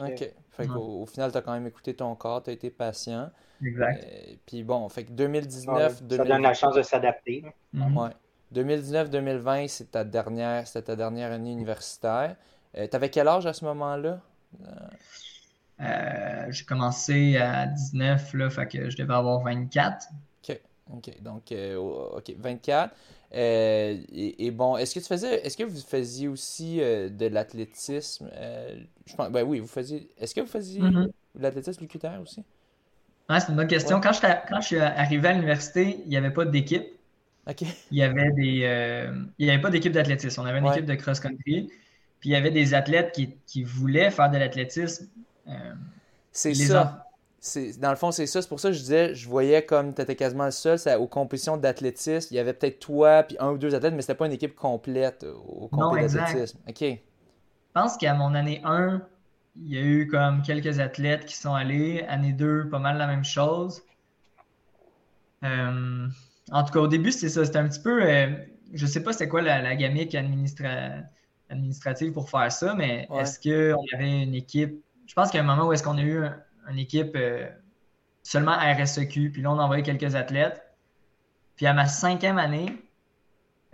OK. 0.00 0.30
Fait 0.50 0.68
au, 0.68 1.06
final, 1.06 1.30
tu 1.32 1.38
as 1.38 1.40
quand 1.40 1.52
même 1.52 1.66
écouté 1.66 1.94
ton 1.94 2.14
corps, 2.14 2.42
tu 2.42 2.50
as 2.50 2.52
été 2.52 2.70
patient. 2.70 3.30
Exact. 3.64 4.04
Euh, 4.04 4.34
puis 4.46 4.62
bon, 4.62 4.88
fait 4.88 5.04
que 5.04 5.12
2019. 5.12 6.02
ça 6.08 6.24
donne 6.24 6.42
la 6.42 6.54
chance 6.54 6.74
de 6.74 6.82
s'adapter. 6.82 7.44
Ouais. 7.74 8.10
2019-2020, 8.54 9.68
c'est 9.68 9.90
ta 9.92 10.04
dernière, 10.04 10.66
c'était 10.66 10.82
ta 10.82 10.96
dernière 10.96 11.32
année 11.32 11.52
universitaire. 11.52 12.36
Euh, 12.76 12.86
tu 12.88 12.96
avais 12.96 13.10
quel 13.10 13.28
âge 13.28 13.46
à 13.46 13.52
ce 13.52 13.64
moment-là? 13.66 14.20
Euh, 14.62 14.66
j'ai 15.80 16.64
commencé 16.64 17.36
à 17.36 17.66
19, 17.66 18.34
là, 18.34 18.50
fait 18.50 18.66
que 18.66 18.90
je 18.90 18.96
devais 18.96 19.14
avoir 19.14 19.42
24. 19.42 20.08
OK. 20.94 21.22
Donc, 21.22 21.52
euh, 21.52 21.76
OK, 21.76 22.34
24. 22.38 22.94
Euh, 23.34 23.96
et, 24.10 24.50
bon, 24.50 24.76
est-ce 24.76 24.94
que 24.94 25.00
tu 25.00 25.06
faisais, 25.06 25.44
est-ce 25.44 25.56
que 25.56 25.64
vous 25.64 25.80
faisiez 25.80 26.28
aussi 26.28 26.80
euh, 26.80 27.08
de 27.10 27.26
l'athlétisme? 27.26 28.30
je 29.06 29.14
pense, 29.14 29.30
ben 29.30 29.42
oui, 29.42 29.58
vous 29.60 29.66
faisiez, 29.66 30.08
est-ce 30.18 30.34
que 30.34 30.40
vous 30.40 30.46
faisiez 30.46 30.80
mm-hmm. 30.80 31.06
de 31.34 31.42
l'athlétisme 31.42 31.82
l'UQTR 31.82 32.20
aussi? 32.22 32.42
Ouais, 33.28 33.40
c'est 33.40 33.50
une 33.50 33.56
bonne 33.56 33.68
question. 33.68 34.00
Quand, 34.00 34.12
je, 34.12 34.20
quand 34.20 34.60
je 34.60 34.66
suis 34.66 34.78
arrivé 34.78 35.28
à 35.28 35.32
l'université, 35.32 36.00
il 36.04 36.08
n'y 36.08 36.16
avait 36.16 36.30
pas 36.30 36.46
d'équipe. 36.46 36.86
OK. 37.46 37.62
Il 37.90 37.98
y 37.98 38.02
avait 38.02 38.30
des, 38.32 39.22
il 39.38 39.46
n'y 39.46 39.50
avait 39.50 39.60
pas 39.60 39.70
d'équipe 39.70 39.92
d'athlétisme. 39.92 40.40
On 40.40 40.46
avait 40.46 40.58
une 40.58 40.66
équipe 40.66 40.86
de 40.86 40.94
cross-country. 40.94 41.70
Puis 42.20 42.30
il 42.30 42.32
y 42.32 42.36
avait 42.36 42.50
des 42.50 42.74
athlètes 42.74 43.12
qui, 43.12 43.36
qui 43.46 43.62
voulaient 43.62 44.10
faire 44.10 44.30
de 44.30 44.38
l'athlétisme. 44.38 45.06
C'est 46.32 46.54
ça. 46.54 47.04
dans 47.78 47.90
le 47.90 47.96
fond, 47.96 48.10
c'est 48.10 48.26
ça. 48.26 48.42
C'est 48.42 48.48
pour 48.48 48.60
ça 48.60 48.68
que 48.68 48.74
je 48.74 48.80
disais, 48.80 49.14
je 49.14 49.28
voyais 49.28 49.64
comme 49.64 49.94
tu 49.94 50.02
étais 50.02 50.16
quasiment 50.16 50.44
le 50.44 50.50
seul 50.50 50.78
aux 50.98 51.06
compétitions 51.06 51.56
d'athlétisme. 51.56 52.28
Il 52.32 52.36
y 52.36 52.38
avait 52.38 52.52
peut-être 52.52 52.78
toi 52.80 53.22
puis 53.22 53.36
un 53.40 53.50
ou 53.50 53.58
deux 53.58 53.74
athlètes, 53.74 53.94
mais 53.94 54.02
c'était 54.02 54.14
pas 54.14 54.26
une 54.26 54.32
équipe 54.32 54.54
complète 54.54 55.24
au 55.24 55.68
compétition 55.68 56.20
d'athlétisme. 56.20 56.58
OK. 56.68 56.80
Je 56.80 57.82
pense 57.82 57.96
qu'à 57.96 58.14
mon 58.14 58.34
année 58.34 58.60
1, 58.64 59.02
il 59.60 59.72
y 59.72 59.78
a 59.78 59.82
eu 59.82 60.06
comme 60.08 60.42
quelques 60.42 60.78
athlètes 60.80 61.26
qui 61.26 61.36
sont 61.36 61.54
allés. 61.54 62.04
Année 62.08 62.32
2, 62.32 62.68
pas 62.68 62.78
mal 62.78 62.98
la 62.98 63.06
même 63.06 63.24
chose. 63.24 63.82
Euh, 65.44 66.08
en 66.50 66.64
tout 66.64 66.72
cas, 66.72 66.80
au 66.80 66.88
début, 66.88 67.12
c'était 67.12 67.28
ça. 67.28 67.44
C'était 67.44 67.58
un 67.58 67.68
petit 67.68 67.80
peu. 67.80 68.02
Euh, 68.02 68.32
je 68.72 68.86
sais 68.86 69.02
pas 69.02 69.12
c'était 69.12 69.28
quoi 69.28 69.42
la, 69.42 69.62
la 69.62 69.76
gamique 69.76 70.14
administrative 70.14 72.12
pour 72.12 72.28
faire 72.28 72.50
ça, 72.52 72.74
mais 72.74 73.08
est-ce 73.18 73.38
qu'on 73.40 73.82
avait 73.94 74.22
une 74.22 74.34
équipe. 74.34 74.82
Je 75.08 75.14
pense 75.14 75.30
qu'il 75.30 75.38
y 75.38 75.40
a 75.40 75.44
un 75.44 75.46
moment 75.46 75.66
où 75.66 75.72
est-ce 75.72 75.82
qu'on 75.82 75.96
a 75.98 76.02
eu 76.02 76.22
une 76.70 76.78
équipe 76.78 77.16
euh, 77.16 77.48
seulement 78.22 78.52
RSEQ, 78.52 79.30
puis 79.32 79.42
là, 79.42 79.50
on 79.50 79.58
a 79.58 79.62
envoyé 79.62 79.82
quelques 79.82 80.14
athlètes. 80.14 80.62
Puis 81.56 81.66
à 81.66 81.72
ma 81.72 81.86
cinquième 81.86 82.38
année, 82.38 82.76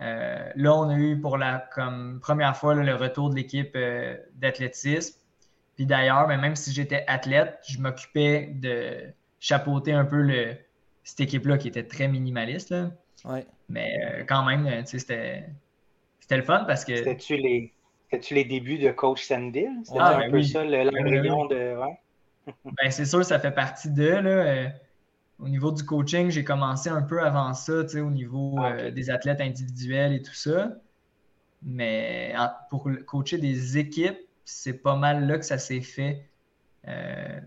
euh, 0.01 0.49
là, 0.55 0.73
on 0.73 0.89
a 0.89 0.95
eu 0.97 1.19
pour 1.19 1.37
la 1.37 1.69
comme 1.73 2.19
première 2.21 2.55
fois 2.55 2.73
le 2.73 2.95
retour 2.95 3.29
de 3.29 3.35
l'équipe 3.35 3.73
euh, 3.75 4.15
d'athlétisme. 4.35 5.19
Puis 5.75 5.85
d'ailleurs, 5.85 6.25
ben, 6.27 6.39
même 6.39 6.55
si 6.55 6.71
j'étais 6.71 7.03
athlète, 7.07 7.59
je 7.67 7.79
m'occupais 7.79 8.51
de 8.53 9.03
chapeauter 9.41 9.91
un 9.91 10.05
peu 10.05 10.21
le, 10.21 10.55
cette 11.03 11.19
équipe-là 11.19 11.57
qui 11.57 11.67
était 11.67 11.85
très 11.85 12.07
minimaliste. 12.07 12.73
Mais 13.67 14.25
quand 14.27 14.45
même, 14.45 14.85
c'était, 14.85 15.49
c'était 16.21 16.37
le 16.37 16.43
fun 16.43 16.63
parce 16.65 16.85
que. 16.85 16.95
C'était-tu 16.95 17.35
les, 17.35 17.74
les 18.31 18.45
débuts 18.45 18.77
de 18.77 18.91
coach 18.91 19.23
Sandil? 19.23 19.69
C'était 19.83 19.99
un 19.99 20.19
ben 20.19 20.31
peu 20.31 20.43
ça, 20.43 20.63
l'embryon 20.63 21.45
de. 21.45 21.75
ben, 22.65 22.91
c'est 22.91 23.05
sûr, 23.05 23.23
ça 23.25 23.39
fait 23.39 23.51
partie 23.51 23.89
de. 23.89 24.07
Là, 24.07 24.29
euh, 24.29 24.69
au 25.39 25.49
niveau 25.49 25.71
du 25.71 25.83
coaching, 25.83 26.29
j'ai 26.29 26.43
commencé 26.43 26.89
un 26.89 27.01
peu 27.01 27.21
avant 27.21 27.53
ça, 27.53 27.73
au 27.73 28.09
niveau 28.09 28.55
ah, 28.57 28.71
euh, 28.71 28.91
des 28.91 29.09
athlètes 29.09 29.41
individuels 29.41 30.13
et 30.13 30.21
tout 30.21 30.33
ça. 30.33 30.69
Mais 31.63 32.33
pour 32.69 32.89
coacher 33.05 33.37
des 33.37 33.77
équipes, 33.77 34.19
c'est 34.43 34.73
pas 34.73 34.95
mal 34.95 35.25
là 35.25 35.37
que 35.37 35.45
ça 35.45 35.57
s'est 35.57 35.81
fait. 35.81 36.25
Euh, 36.87 37.39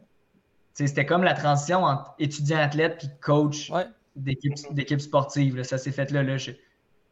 c'était 0.75 1.07
comme 1.07 1.23
la 1.23 1.35
transition 1.35 1.85
entre 1.85 2.15
étudiant-athlète 2.19 2.99
puis 2.99 3.09
coach 3.21 3.71
d'équipe 4.17 5.01
sportive. 5.01 5.63
Ça 5.63 5.79
s'est 5.79 5.93
fait 5.93 6.11
là. 6.11 6.23
là. 6.23 6.37
Je, 6.37 6.53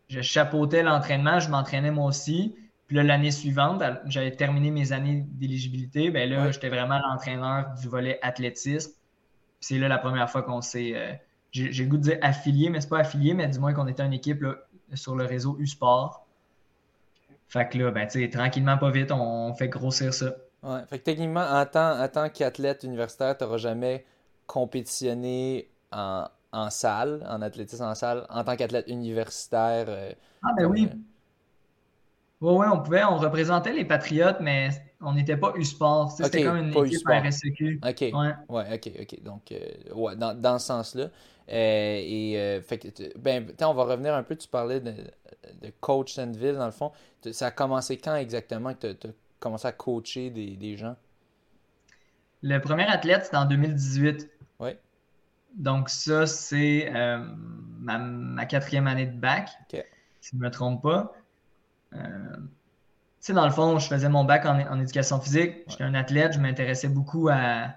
je 0.08 0.20
chapeautais 0.20 0.82
l'entraînement, 0.82 1.38
je 1.40 1.48
m'entraînais 1.48 1.90
moi 1.90 2.06
aussi. 2.06 2.54
Puis 2.86 2.96
là, 2.96 3.02
l'année 3.02 3.32
suivante, 3.32 3.82
j'avais 4.06 4.30
terminé 4.30 4.70
mes 4.70 4.92
années 4.92 5.24
d'éligibilité. 5.26 6.10
Ben 6.10 6.28
là, 6.30 6.50
j'étais 6.52 6.68
vraiment 6.68 6.98
l'entraîneur 6.98 7.74
du 7.80 7.88
volet 7.88 8.18
athlétisme. 8.22 8.92
C'est 9.60 9.78
là 9.78 9.88
la 9.88 9.98
première 9.98 10.30
fois 10.30 10.42
qu'on 10.42 10.60
s'est. 10.60 10.92
Euh, 10.94 11.12
j'ai 11.50 11.84
le 11.84 11.88
goût 11.88 11.96
de 11.96 12.02
dire 12.02 12.18
affilié, 12.22 12.70
mais 12.70 12.80
c'est 12.80 12.88
pas 12.88 12.98
affilié, 12.98 13.34
mais 13.34 13.48
du 13.48 13.58
moins 13.58 13.72
qu'on 13.72 13.86
était 13.86 14.04
une 14.04 14.12
équipe 14.12 14.44
sur 14.94 15.16
le 15.16 15.24
réseau 15.24 15.56
U-Sport. 15.58 16.26
Fait 17.48 17.68
que 17.68 17.78
là, 17.78 17.90
ben, 17.90 18.08
tranquillement, 18.30 18.76
pas 18.76 18.90
vite, 18.90 19.10
on, 19.12 19.54
fait 19.54 19.68
grossir 19.68 20.12
ça. 20.12 20.34
Ouais. 20.62 20.80
Fait 20.88 20.98
que 20.98 21.04
techniquement, 21.04 21.46
en 21.48 21.64
tant, 21.64 22.06
tant 22.08 22.28
qu'athlète 22.28 22.82
universitaire, 22.82 23.36
tu 23.36 23.44
n'auras 23.44 23.56
jamais 23.56 24.04
compétitionné 24.46 25.68
en, 25.92 26.28
salle, 26.70 27.24
en 27.28 27.42
athlétisme 27.42 27.84
en 27.84 27.94
salle, 27.94 28.26
en 28.28 28.44
tant 28.44 28.56
qu'athlète 28.56 28.86
universitaire. 28.88 29.86
Euh, 29.88 30.12
ah, 30.42 30.52
ben 30.56 30.66
oui. 30.66 30.88
Euh, 30.90 30.96
oui, 32.46 32.54
oui, 32.58 32.66
on 32.72 32.80
pouvait, 32.80 33.02
on 33.02 33.16
représentait 33.16 33.72
les 33.72 33.84
Patriotes, 33.84 34.38
mais 34.40 34.70
on 35.00 35.14
n'était 35.14 35.36
pas 35.36 35.52
U-Sport. 35.56 36.12
C'était 36.12 36.44
comme 36.44 36.56
une 36.56 36.68
équipe 36.68 37.08
RSEQ. 37.08 37.80
OK. 37.84 38.00
Ouais. 38.00 38.34
ouais. 38.48 38.74
OK, 38.74 38.92
OK. 39.00 39.22
Donc, 39.24 39.50
euh, 39.50 39.58
ouais, 39.92 40.14
dans, 40.14 40.32
dans 40.32 40.60
ce 40.60 40.66
sens-là. 40.66 41.06
Euh, 41.48 42.00
et, 42.00 42.38
euh, 42.38 42.62
fait 42.62 42.78
que, 42.78 43.18
ben, 43.18 43.52
on 43.62 43.74
va 43.74 43.82
revenir 43.82 44.14
un 44.14 44.22
peu. 44.22 44.36
Tu 44.36 44.46
parlais 44.46 44.78
de, 44.78 44.92
de 44.92 45.72
coach 45.80 46.12
Sandville, 46.12 46.54
dans 46.54 46.66
le 46.66 46.70
fond. 46.70 46.92
Ça 47.32 47.46
a 47.48 47.50
commencé 47.50 47.96
quand 47.96 48.14
exactement 48.14 48.74
que 48.74 48.92
tu 48.92 49.08
as, 49.08 49.10
commencé 49.40 49.66
à 49.66 49.72
coacher 49.72 50.30
des, 50.30 50.56
des, 50.56 50.76
gens? 50.76 50.94
Le 52.42 52.60
premier 52.60 52.86
athlète, 52.86 53.24
c'était 53.24 53.38
en 53.38 53.46
2018. 53.46 54.30
Oui. 54.60 54.70
Donc, 55.56 55.88
ça, 55.88 56.26
c'est 56.26 56.92
ma, 56.92 57.98
ma, 57.98 58.46
quatrième 58.46 58.86
année 58.86 59.06
de 59.06 59.18
bac, 59.18 59.50
si 60.20 60.30
je 60.30 60.36
ne 60.36 60.42
me 60.42 60.50
trompe 60.52 60.84
pas. 60.84 61.12
Euh, 61.96 62.36
tu 62.36 62.42
sais, 63.20 63.32
dans 63.32 63.44
le 63.44 63.52
fond, 63.52 63.78
je 63.78 63.88
faisais 63.88 64.08
mon 64.08 64.24
bac 64.24 64.46
en, 64.46 64.80
éducation 64.80 65.20
physique. 65.20 65.54
J'étais 65.68 65.84
un 65.84 65.94
athlète, 65.94 66.34
je 66.34 66.38
m'intéressais 66.38 66.88
beaucoup 66.88 67.28
à 67.28 67.74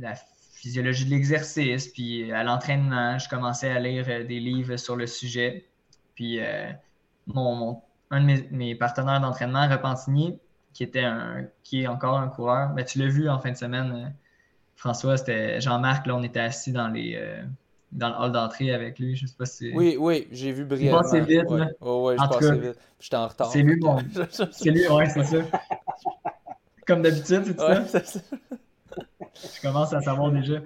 la 0.00 0.14
physiologie 0.52 1.04
de 1.04 1.10
l'exercice, 1.10 1.88
puis 1.88 2.32
à 2.32 2.42
l'entraînement. 2.42 3.18
Je 3.18 3.28
commençais 3.28 3.70
à 3.70 3.78
lire 3.78 4.06
euh, 4.08 4.24
des 4.24 4.40
livres 4.40 4.76
sur 4.76 4.96
le 4.96 5.06
sujet. 5.06 5.66
Puis 6.14 6.40
euh, 6.40 6.70
mon, 7.26 7.82
un 8.10 8.20
de 8.24 8.44
mes, 8.50 8.74
partenaires 8.74 9.20
d'entraînement, 9.20 9.68
Repentini, 9.68 10.38
qui 10.72 10.82
était 10.82 11.04
un, 11.04 11.46
qui 11.62 11.82
est 11.82 11.86
encore 11.86 12.18
un 12.18 12.28
coureur, 12.28 12.70
ben, 12.70 12.84
tu 12.84 12.98
l'as 12.98 13.08
vu 13.08 13.28
en 13.28 13.38
fin 13.38 13.52
de 13.52 13.56
semaine, 13.56 14.14
François, 14.76 15.16
c'était 15.16 15.60
Jean-Marc, 15.60 16.06
là, 16.06 16.16
on 16.16 16.22
était 16.22 16.40
assis 16.40 16.72
dans 16.72 16.88
les, 16.88 17.16
dans 17.92 18.08
le 18.08 18.14
hall 18.14 18.32
d'entrée 18.32 18.72
avec 18.72 18.98
lui. 18.98 19.16
Je 19.16 19.26
sais 19.26 19.36
pas 19.36 19.46
si. 19.46 19.72
Oui, 19.74 19.96
oui, 19.98 20.28
j'ai 20.30 20.52
vu 20.52 20.64
brièvement. 20.64 21.02
C'est 21.02 21.20
vite, 21.20 21.48
ouais. 21.50 21.60
là. 21.60 21.68
Oh, 21.80 22.06
ouais, 22.06 22.16
je 22.18 22.28
passais 22.28 22.58
vite. 22.58 22.78
J'étais 23.00 23.16
en 23.16 23.28
retard. 23.28 23.50
C'est 23.50 23.62
lui, 23.62 23.78
bon. 23.78 23.98
c'est 24.52 24.70
lui, 24.70 24.88
ouais, 24.88 25.08
c'est 25.08 25.24
ça. 25.24 25.38
Comme 26.86 27.02
d'habitude, 27.02 27.44
c'est 27.44 27.60
ouais, 27.60 27.84
ça? 27.86 28.04
ça. 28.04 28.20
je 28.90 29.60
commence 29.62 29.92
à 29.92 30.00
savoir 30.00 30.30
déjà. 30.32 30.60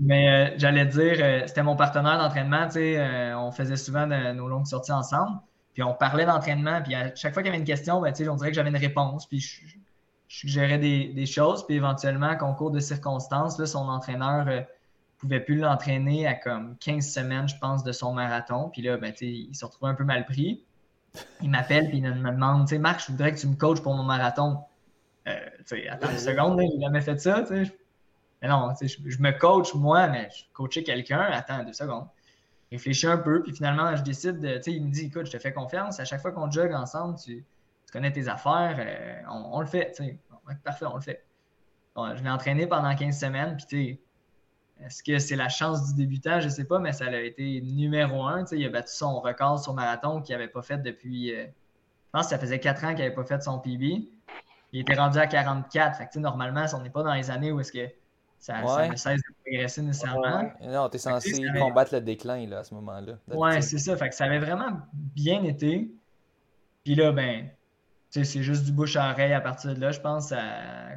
Mais 0.00 0.28
euh, 0.28 0.54
j'allais 0.58 0.86
dire, 0.86 1.16
euh, 1.20 1.42
c'était 1.46 1.64
mon 1.64 1.74
partenaire 1.74 2.18
d'entraînement, 2.18 2.66
tu 2.66 2.74
sais, 2.74 2.98
euh, 2.98 3.36
on 3.36 3.50
faisait 3.50 3.76
souvent 3.76 4.06
nos 4.06 4.46
longues 4.46 4.66
sorties 4.66 4.92
ensemble, 4.92 5.40
puis 5.74 5.82
on 5.82 5.92
parlait 5.92 6.24
d'entraînement, 6.24 6.80
puis 6.82 6.94
à 6.94 7.12
chaque 7.16 7.34
fois 7.34 7.42
qu'il 7.42 7.50
y 7.50 7.54
avait 7.54 7.58
une 7.58 7.66
question, 7.66 8.00
ben, 8.00 8.12
tu 8.12 8.22
sais, 8.22 8.28
on 8.28 8.36
dirait 8.36 8.50
que 8.50 8.54
j'avais 8.54 8.70
une 8.70 8.76
réponse, 8.76 9.26
puis 9.26 9.40
je, 9.40 9.66
je 10.28 10.36
suggérais 10.38 10.78
des, 10.78 11.08
des, 11.08 11.26
choses, 11.26 11.66
puis 11.66 11.74
éventuellement, 11.74 12.36
concours 12.36 12.70
de 12.70 12.78
circonstances, 12.78 13.58
là, 13.58 13.66
son 13.66 13.88
entraîneur 13.88 14.46
pouvait 15.18 15.40
plus 15.40 15.56
l'entraîner 15.56 16.26
à 16.26 16.34
comme 16.34 16.76
15 16.78 17.06
semaines, 17.06 17.48
je 17.48 17.56
pense, 17.58 17.82
de 17.82 17.92
son 17.92 18.12
marathon. 18.12 18.70
Puis 18.70 18.82
là, 18.82 18.96
ben, 18.96 19.12
il 19.20 19.54
se 19.54 19.64
retrouvait 19.64 19.90
un 19.90 19.94
peu 19.94 20.04
mal 20.04 20.24
pris. 20.24 20.64
Il 21.42 21.50
m'appelle 21.50 21.88
puis 21.88 21.98
il 21.98 22.04
me 22.04 22.30
demande, 22.30 22.66
tu 22.66 22.74
sais, 22.74 22.78
Marc, 22.78 23.00
je 23.06 23.12
voudrais 23.12 23.32
que 23.32 23.38
tu 23.38 23.48
me 23.48 23.56
coaches 23.56 23.82
pour 23.82 23.94
mon 23.94 24.04
marathon. 24.04 24.58
Euh, 25.26 25.36
attends 25.90 26.10
une 26.10 26.18
seconde, 26.18 26.60
il 26.62 26.80
jamais 26.80 27.00
fait 27.00 27.20
ça, 27.20 27.42
tu. 27.42 27.70
Mais 28.40 28.48
non, 28.48 28.72
je, 28.80 29.18
me 29.18 29.36
coach 29.36 29.74
moi, 29.74 30.06
mais 30.06 30.28
je 30.30 30.44
coachais 30.52 30.84
quelqu'un, 30.84 31.20
attends 31.20 31.64
deux 31.64 31.72
secondes. 31.72 32.06
Réfléchis 32.70 33.06
un 33.06 33.18
peu, 33.18 33.42
puis 33.42 33.52
finalement, 33.52 33.96
je 33.96 34.02
décide 34.02 34.40
de, 34.40 34.58
tu 34.58 34.70
il 34.70 34.84
me 34.84 34.92
dit, 34.92 35.06
écoute, 35.06 35.26
je 35.26 35.32
te 35.32 35.38
fais 35.38 35.52
confiance, 35.52 35.98
à 35.98 36.04
chaque 36.04 36.20
fois 36.20 36.30
qu'on 36.30 36.50
jogue 36.50 36.72
ensemble, 36.72 37.18
tu, 37.18 37.44
connais 37.92 38.12
tes 38.12 38.28
affaires, 38.28 38.76
euh, 38.78 39.22
on, 39.28 39.60
le 39.60 39.66
fait, 39.66 39.90
tu 39.92 40.18
parfait, 40.62 40.84
on 40.86 40.94
le 40.94 41.00
fait. 41.00 41.24
je 41.96 42.22
l'ai 42.22 42.30
entraîné 42.30 42.66
pendant 42.66 42.94
15 42.94 43.18
semaines, 43.18 43.56
puis 43.56 43.66
tu 43.66 44.00
est-ce 44.84 45.02
que 45.02 45.18
c'est 45.18 45.36
la 45.36 45.48
chance 45.48 45.88
du 45.88 45.94
débutant? 45.94 46.40
Je 46.40 46.46
ne 46.46 46.50
sais 46.50 46.64
pas, 46.64 46.78
mais 46.78 46.92
ça 46.92 47.06
a 47.06 47.20
été 47.20 47.60
numéro 47.60 48.24
un. 48.24 48.44
il 48.52 48.64
a 48.64 48.68
battu 48.68 48.92
son 48.92 49.20
record 49.20 49.62
sur 49.62 49.74
marathon 49.74 50.20
qu'il 50.20 50.34
n'avait 50.34 50.48
pas 50.48 50.62
fait 50.62 50.78
depuis. 50.78 51.34
Euh, 51.34 51.44
je 51.44 52.10
pense 52.12 52.26
que 52.26 52.30
ça 52.30 52.38
faisait 52.38 52.60
quatre 52.60 52.84
ans 52.84 52.90
qu'il 52.90 53.00
n'avait 53.00 53.14
pas 53.14 53.24
fait 53.24 53.42
son 53.42 53.58
PB. 53.58 54.08
Il 54.72 54.80
était 54.80 54.94
rendu 54.94 55.18
à 55.18 55.26
44. 55.26 55.98
Fait 55.98 56.20
normalement, 56.20 56.64
on 56.74 56.80
n'est 56.80 56.90
pas 56.90 57.02
dans 57.02 57.12
les 57.12 57.30
années 57.30 57.52
où 57.52 57.60
est-ce 57.60 57.72
que 57.72 57.88
ça, 58.38 58.60
ne 58.88 58.94
cesse 58.94 59.20
de 59.20 59.34
progresser 59.44 59.82
nécessairement. 59.82 60.52
Non, 60.62 60.88
tu 60.88 60.96
es 60.96 60.98
censé 60.98 61.44
combattre 61.58 61.94
le 61.94 62.00
déclin 62.00 62.46
là, 62.46 62.60
à 62.60 62.64
ce 62.64 62.72
moment-là. 62.74 63.14
Oui, 63.28 63.62
c'est 63.62 63.78
ça. 63.78 63.96
Fait 63.96 64.08
que 64.08 64.14
ça 64.14 64.24
avait 64.24 64.38
vraiment 64.38 64.78
bien 64.92 65.42
été. 65.42 65.90
Puis 66.84 66.94
là, 66.94 67.10
ben, 67.10 67.48
c'est 68.10 68.24
juste 68.24 68.64
du 68.64 68.72
bouche 68.72 68.96
à 68.96 69.10
oreille 69.10 69.32
à 69.32 69.40
partir 69.40 69.74
de 69.74 69.80
là. 69.80 69.90
Je 69.90 70.00
pense 70.00 70.32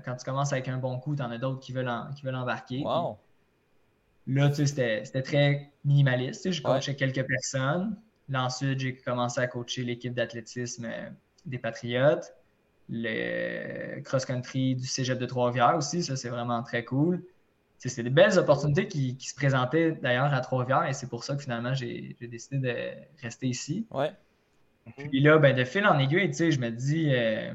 quand 0.05 0.15
tu 0.15 0.23
commences 0.23 0.53
avec 0.53 0.67
un 0.67 0.77
bon 0.77 0.99
coup, 0.99 1.15
tu 1.15 1.23
en 1.23 1.31
as 1.31 1.39
d'autres 1.39 1.59
qui 1.59 1.73
veulent, 1.73 1.91
qui 2.15 2.23
veulent 2.23 2.35
embarquer. 2.35 2.83
Wow. 2.85 3.17
Là, 4.27 4.51
c'était 4.53 5.21
très 5.23 5.71
minimaliste. 5.83 6.51
Je 6.51 6.61
coachais 6.61 6.95
quelques 6.95 7.25
personnes. 7.25 7.97
Là, 8.29 8.45
ensuite, 8.45 8.79
j'ai 8.79 8.95
commencé 8.95 9.41
à 9.41 9.47
coacher 9.47 9.83
l'équipe 9.83 10.13
d'athlétisme 10.13 10.85
euh, 10.85 11.09
des 11.45 11.57
Patriotes, 11.57 12.33
le 12.89 13.99
cross-country 14.01 14.75
du 14.75 14.85
cégep 14.85 15.17
de 15.17 15.25
Trois-Rivières 15.25 15.75
aussi. 15.75 16.03
Ça, 16.03 16.15
c'est 16.15 16.29
vraiment 16.29 16.63
très 16.63 16.85
cool. 16.85 17.23
C'est 17.77 18.03
des 18.03 18.11
belles 18.11 18.37
opportunités 18.37 18.87
qui, 18.87 19.17
se 19.19 19.33
présentaient 19.33 19.93
d'ailleurs 19.93 20.33
à 20.33 20.39
Trois-Rivières 20.41 20.87
et 20.87 20.93
c'est 20.93 21.09
pour 21.09 21.23
ça 21.23 21.35
que 21.35 21.41
finalement, 21.41 21.73
j'ai 21.73 22.15
décidé 22.21 22.57
de 22.59 23.21
rester 23.21 23.47
ici. 23.47 23.87
Ouais. 23.89 24.11
Puis 24.97 25.19
là, 25.19 25.37
ben, 25.39 25.55
de 25.55 25.63
fil 25.63 25.85
en 25.85 25.97
aiguille, 25.97 26.31
je 26.31 26.59
me 26.59 26.69
dis, 26.69 27.09
euh, 27.11 27.53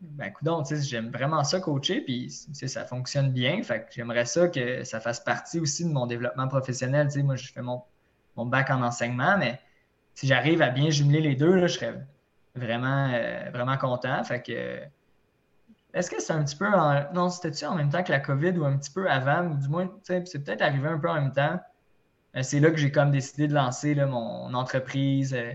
ben, 0.00 0.32
coudonc, 0.32 0.64
j'aime 0.64 1.10
vraiment 1.10 1.44
ça 1.44 1.60
coacher, 1.60 2.00
puis 2.00 2.30
ça 2.30 2.84
fonctionne 2.86 3.32
bien. 3.32 3.62
Fait 3.62 3.86
j'aimerais 3.90 4.24
ça 4.24 4.48
que 4.48 4.82
ça 4.84 5.00
fasse 5.00 5.20
partie 5.20 5.60
aussi 5.60 5.84
de 5.84 5.90
mon 5.90 6.06
développement 6.06 6.48
professionnel. 6.48 7.08
moi, 7.22 7.36
je 7.36 7.52
fais 7.52 7.62
mon, 7.62 7.82
mon 8.36 8.46
bac 8.46 8.70
en 8.70 8.82
enseignement, 8.82 9.36
mais 9.38 9.60
si 10.14 10.26
j'arrive 10.26 10.62
à 10.62 10.70
bien 10.70 10.90
jumeler 10.90 11.20
les 11.20 11.34
deux, 11.34 11.54
là, 11.54 11.66
je 11.66 11.74
serais 11.74 11.94
vraiment, 12.54 13.10
euh, 13.12 13.50
vraiment 13.52 13.76
content. 13.76 14.22
Fait 14.24 14.42
que 14.42 14.80
est-ce 15.92 16.10
que 16.10 16.20
c'est 16.20 16.32
un 16.32 16.44
petit 16.44 16.56
peu 16.56 16.66
en... 16.66 17.12
Non, 17.12 17.28
c'était-tu 17.28 17.66
en 17.66 17.74
même 17.74 17.90
temps 17.90 18.02
que 18.02 18.12
la 18.12 18.20
COVID 18.20 18.52
ou 18.58 18.64
un 18.64 18.78
petit 18.78 18.92
peu 18.92 19.10
avant, 19.10 19.46
ou 19.46 19.56
du 19.56 19.68
moins, 19.68 19.90
c'est 20.02 20.44
peut-être 20.44 20.62
arrivé 20.62 20.88
un 20.88 20.98
peu 20.98 21.10
en 21.10 21.14
même 21.14 21.32
temps. 21.32 21.60
Euh, 22.36 22.42
c'est 22.42 22.60
là 22.60 22.70
que 22.70 22.76
j'ai 22.76 22.92
comme 22.92 23.10
décidé 23.10 23.48
de 23.48 23.54
lancer 23.54 23.94
là, 23.94 24.06
mon 24.06 24.54
entreprise 24.54 25.34
euh, 25.34 25.52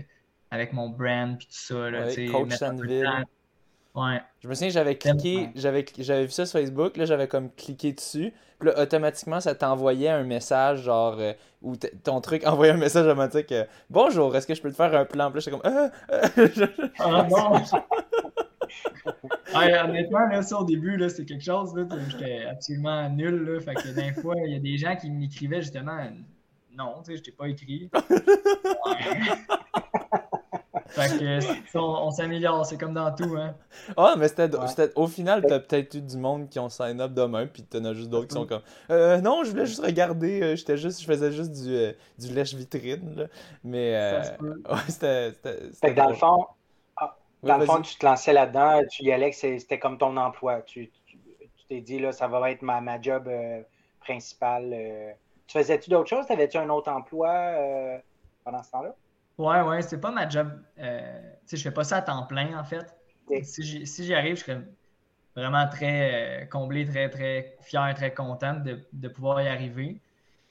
avec 0.50 0.72
mon 0.72 0.90
brand 0.90 1.36
puis 1.36 1.46
tout 1.46 1.54
ça. 1.54 1.90
Là, 1.90 2.06
Coach 2.30 2.54
Sandville. 2.54 3.24
Ouais. 3.96 4.20
Je 4.40 4.48
me 4.48 4.54
souviens, 4.54 4.68
j'avais 4.68 4.96
cliqué, 4.96 5.48
j'avais, 5.54 5.84
j'avais 5.98 6.26
vu 6.26 6.30
ça 6.30 6.44
sur 6.44 6.60
Facebook, 6.60 6.98
là, 6.98 7.06
j'avais 7.06 7.28
comme 7.28 7.50
cliqué 7.50 7.94
dessus. 7.94 8.34
Puis 8.58 8.68
là, 8.68 8.82
automatiquement, 8.82 9.40
ça 9.40 9.54
t'envoyait 9.54 10.10
un 10.10 10.22
message, 10.22 10.82
genre, 10.82 11.16
euh, 11.18 11.32
où 11.62 11.76
ton 11.76 12.20
truc 12.20 12.46
envoyait 12.46 12.72
un 12.72 12.76
message 12.76 13.06
automatique 13.06 13.54
Bonjour, 13.88 14.36
est-ce 14.36 14.46
que 14.46 14.54
je 14.54 14.60
peux 14.60 14.70
te 14.70 14.76
faire 14.76 14.94
un 14.94 15.06
plan 15.06 15.30
Puis 15.30 15.40
là, 15.40 15.40
j'étais 15.40 15.50
comme 15.50 15.62
Ah, 15.64 17.26
non 17.28 17.54
honnêtement, 19.88 20.26
là, 20.28 20.42
ça, 20.42 20.58
au 20.60 20.64
début, 20.64 20.98
là, 20.98 21.08
c'est 21.08 21.24
quelque 21.24 21.44
chose, 21.44 21.74
là, 21.74 21.86
j'étais 22.10 22.44
absolument 22.44 23.08
nul, 23.08 23.44
là, 23.44 23.60
fait 23.60 23.74
que 23.74 23.94
d'un 23.94 24.12
fois, 24.12 24.34
il 24.44 24.52
y 24.52 24.56
a 24.56 24.60
des 24.60 24.76
gens 24.76 24.94
qui 24.96 25.08
m'écrivaient 25.10 25.62
justement, 25.62 26.06
non, 26.76 26.96
tu 27.02 27.12
sais, 27.12 27.16
je 27.16 27.22
t'ai 27.22 27.32
pas 27.32 27.48
écrit. 27.48 27.88
Fait 30.88 31.18
que, 31.18 31.78
on, 31.78 32.10
s'améliore, 32.10 32.64
c'est 32.66 32.78
comme 32.78 32.94
dans 32.94 33.14
tout, 33.14 33.36
hein. 33.36 33.54
Ah, 33.96 34.14
mais 34.18 34.28
c'était, 34.28 34.48
au 34.94 35.06
final, 35.06 35.44
t'as 35.46 35.60
peut-être 35.60 35.94
eu 35.94 36.02
du 36.02 36.16
monde 36.16 36.48
qui 36.48 36.58
ont 36.58 36.68
sign 36.68 37.00
up 37.00 37.12
demain, 37.12 37.46
puis 37.46 37.62
t'en 37.62 37.84
as 37.84 37.92
juste 37.92 38.10
d'autres 38.10 38.28
qui 38.28 38.34
sont 38.34 38.46
comme, 38.46 38.62
euh, 38.90 39.20
non, 39.20 39.44
je 39.44 39.50
voulais 39.50 39.66
juste 39.66 39.84
regarder, 39.84 40.42
euh, 40.42 40.56
j'étais 40.56 40.76
juste, 40.76 41.00
je 41.00 41.06
faisais 41.06 41.32
juste 41.32 41.52
du, 41.52 41.74
euh, 41.74 41.92
du 42.18 42.32
lèche-vitrine, 42.32 43.14
là. 43.16 43.24
Mais, 43.64 43.94
euh, 43.96 44.22
ouais, 44.40 44.78
c'était, 44.88 45.32
c'était, 45.72 45.94
dans 45.94 46.08
le 46.08 46.14
fond, 46.14 46.46
dans 47.42 47.58
le 47.58 47.66
fond, 47.66 47.80
tu 47.80 47.96
te 47.96 48.04
lançais 48.04 48.32
là-dedans, 48.32 48.82
tu 48.90 49.04
y 49.04 49.12
allais, 49.12 49.32
c'était 49.32 49.78
comme 49.78 49.98
ton 49.98 50.16
emploi. 50.16 50.62
Tu 50.62 50.90
t'es 51.68 51.80
dit, 51.80 51.98
là, 51.98 52.12
ça 52.12 52.28
va 52.28 52.50
être 52.50 52.62
ma, 52.62 52.80
ma 52.80 53.00
job 53.00 53.28
euh, 53.28 53.62
principale. 54.00 54.72
Euh. 54.72 55.12
Tu 55.46 55.58
faisais-tu 55.58 55.90
d'autres 55.90 56.08
choses? 56.08 56.30
Avais-tu 56.30 56.56
un 56.56 56.68
autre 56.70 56.90
emploi 56.90 57.28
euh, 57.28 57.98
pendant 58.44 58.62
ce 58.62 58.70
temps-là? 58.70 58.94
Ouais, 59.38 59.60
ouais, 59.62 59.82
c'est 59.82 60.00
pas 60.00 60.10
ma 60.10 60.28
job. 60.28 60.50
tu 60.76 60.82
sais, 61.46 61.56
je 61.56 61.62
fais 61.62 61.70
pas 61.70 61.84
ça 61.84 61.98
à 61.98 62.02
temps 62.02 62.26
plein, 62.26 62.58
en 62.58 62.64
fait. 62.64 62.94
Si 63.42 64.04
j'y 64.04 64.14
arrive, 64.14 64.36
je 64.36 64.42
serais 64.42 64.60
vraiment 65.34 65.68
très 65.68 66.48
comblé, 66.50 66.86
très, 66.86 67.10
très 67.10 67.56
fier, 67.60 67.92
très 67.94 68.14
content 68.14 68.54
de, 68.54 68.80
de 68.92 69.08
pouvoir 69.08 69.42
y 69.42 69.48
arriver. 69.48 70.00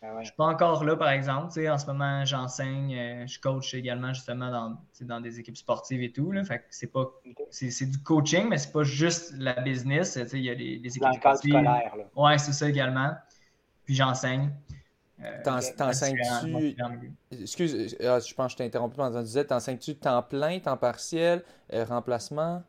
Je 0.06 0.08
ah 0.08 0.14
ne 0.14 0.20
Je 0.20 0.26
suis 0.26 0.36
pas 0.36 0.46
encore 0.46 0.84
là, 0.84 0.96
par 0.96 1.10
exemple. 1.10 1.48
en 1.68 1.78
ce 1.78 1.86
moment, 1.88 2.26
j'enseigne, 2.26 2.96
euh, 2.96 3.28
je 3.28 3.40
coach 3.40 3.74
également 3.74 4.14
justement 4.14 4.52
dans, 4.52 4.78
dans 5.02 5.22
des 5.22 5.40
équipes 5.40 5.58
sportives 5.58 6.02
et 6.02 6.12
tout. 6.12 6.32
Là. 6.32 6.44
Fait 6.44 6.64
c'est 6.70 6.92
pas 6.92 7.12
c'est, 7.50 7.90
du 7.90 7.98
coaching, 8.00 8.48
mais 8.50 8.58
c'est 8.58 8.72
pas 8.72 8.84
juste 8.84 9.34
la 9.38 9.54
business. 9.54 10.20
Il 10.34 10.42
y 10.42 10.50
a 10.50 10.54
les, 10.54 10.76
équipes 10.76 11.02
dans 11.02 11.10
le 11.10 11.20
cadre 11.20 11.38
scolaire. 11.40 11.96
Oui, 12.16 12.40
c'est 12.40 12.54
ça 12.54 12.70
également. 12.70 13.14
Puis 13.86 13.96
j'enseigne. 13.96 14.52
Euh, 15.24 15.44
t'enseignes-tu. 15.78 16.76
Excuse, 17.32 17.98
ah, 18.02 18.20
je 18.20 18.34
pense 18.34 18.48
que 18.48 18.52
je 18.52 18.58
t'ai 18.58 18.66
interrompu 18.66 18.98
pendant 18.98 19.12
que 19.12 19.20
tu 19.20 19.24
disais, 19.24 19.46
t'enseignes-tu 19.46 19.96
temps 19.96 20.22
plein, 20.22 20.60
temps 20.60 20.78
partiel, 20.78 21.44
euh, 21.74 21.86
remplacement? 21.86 22.64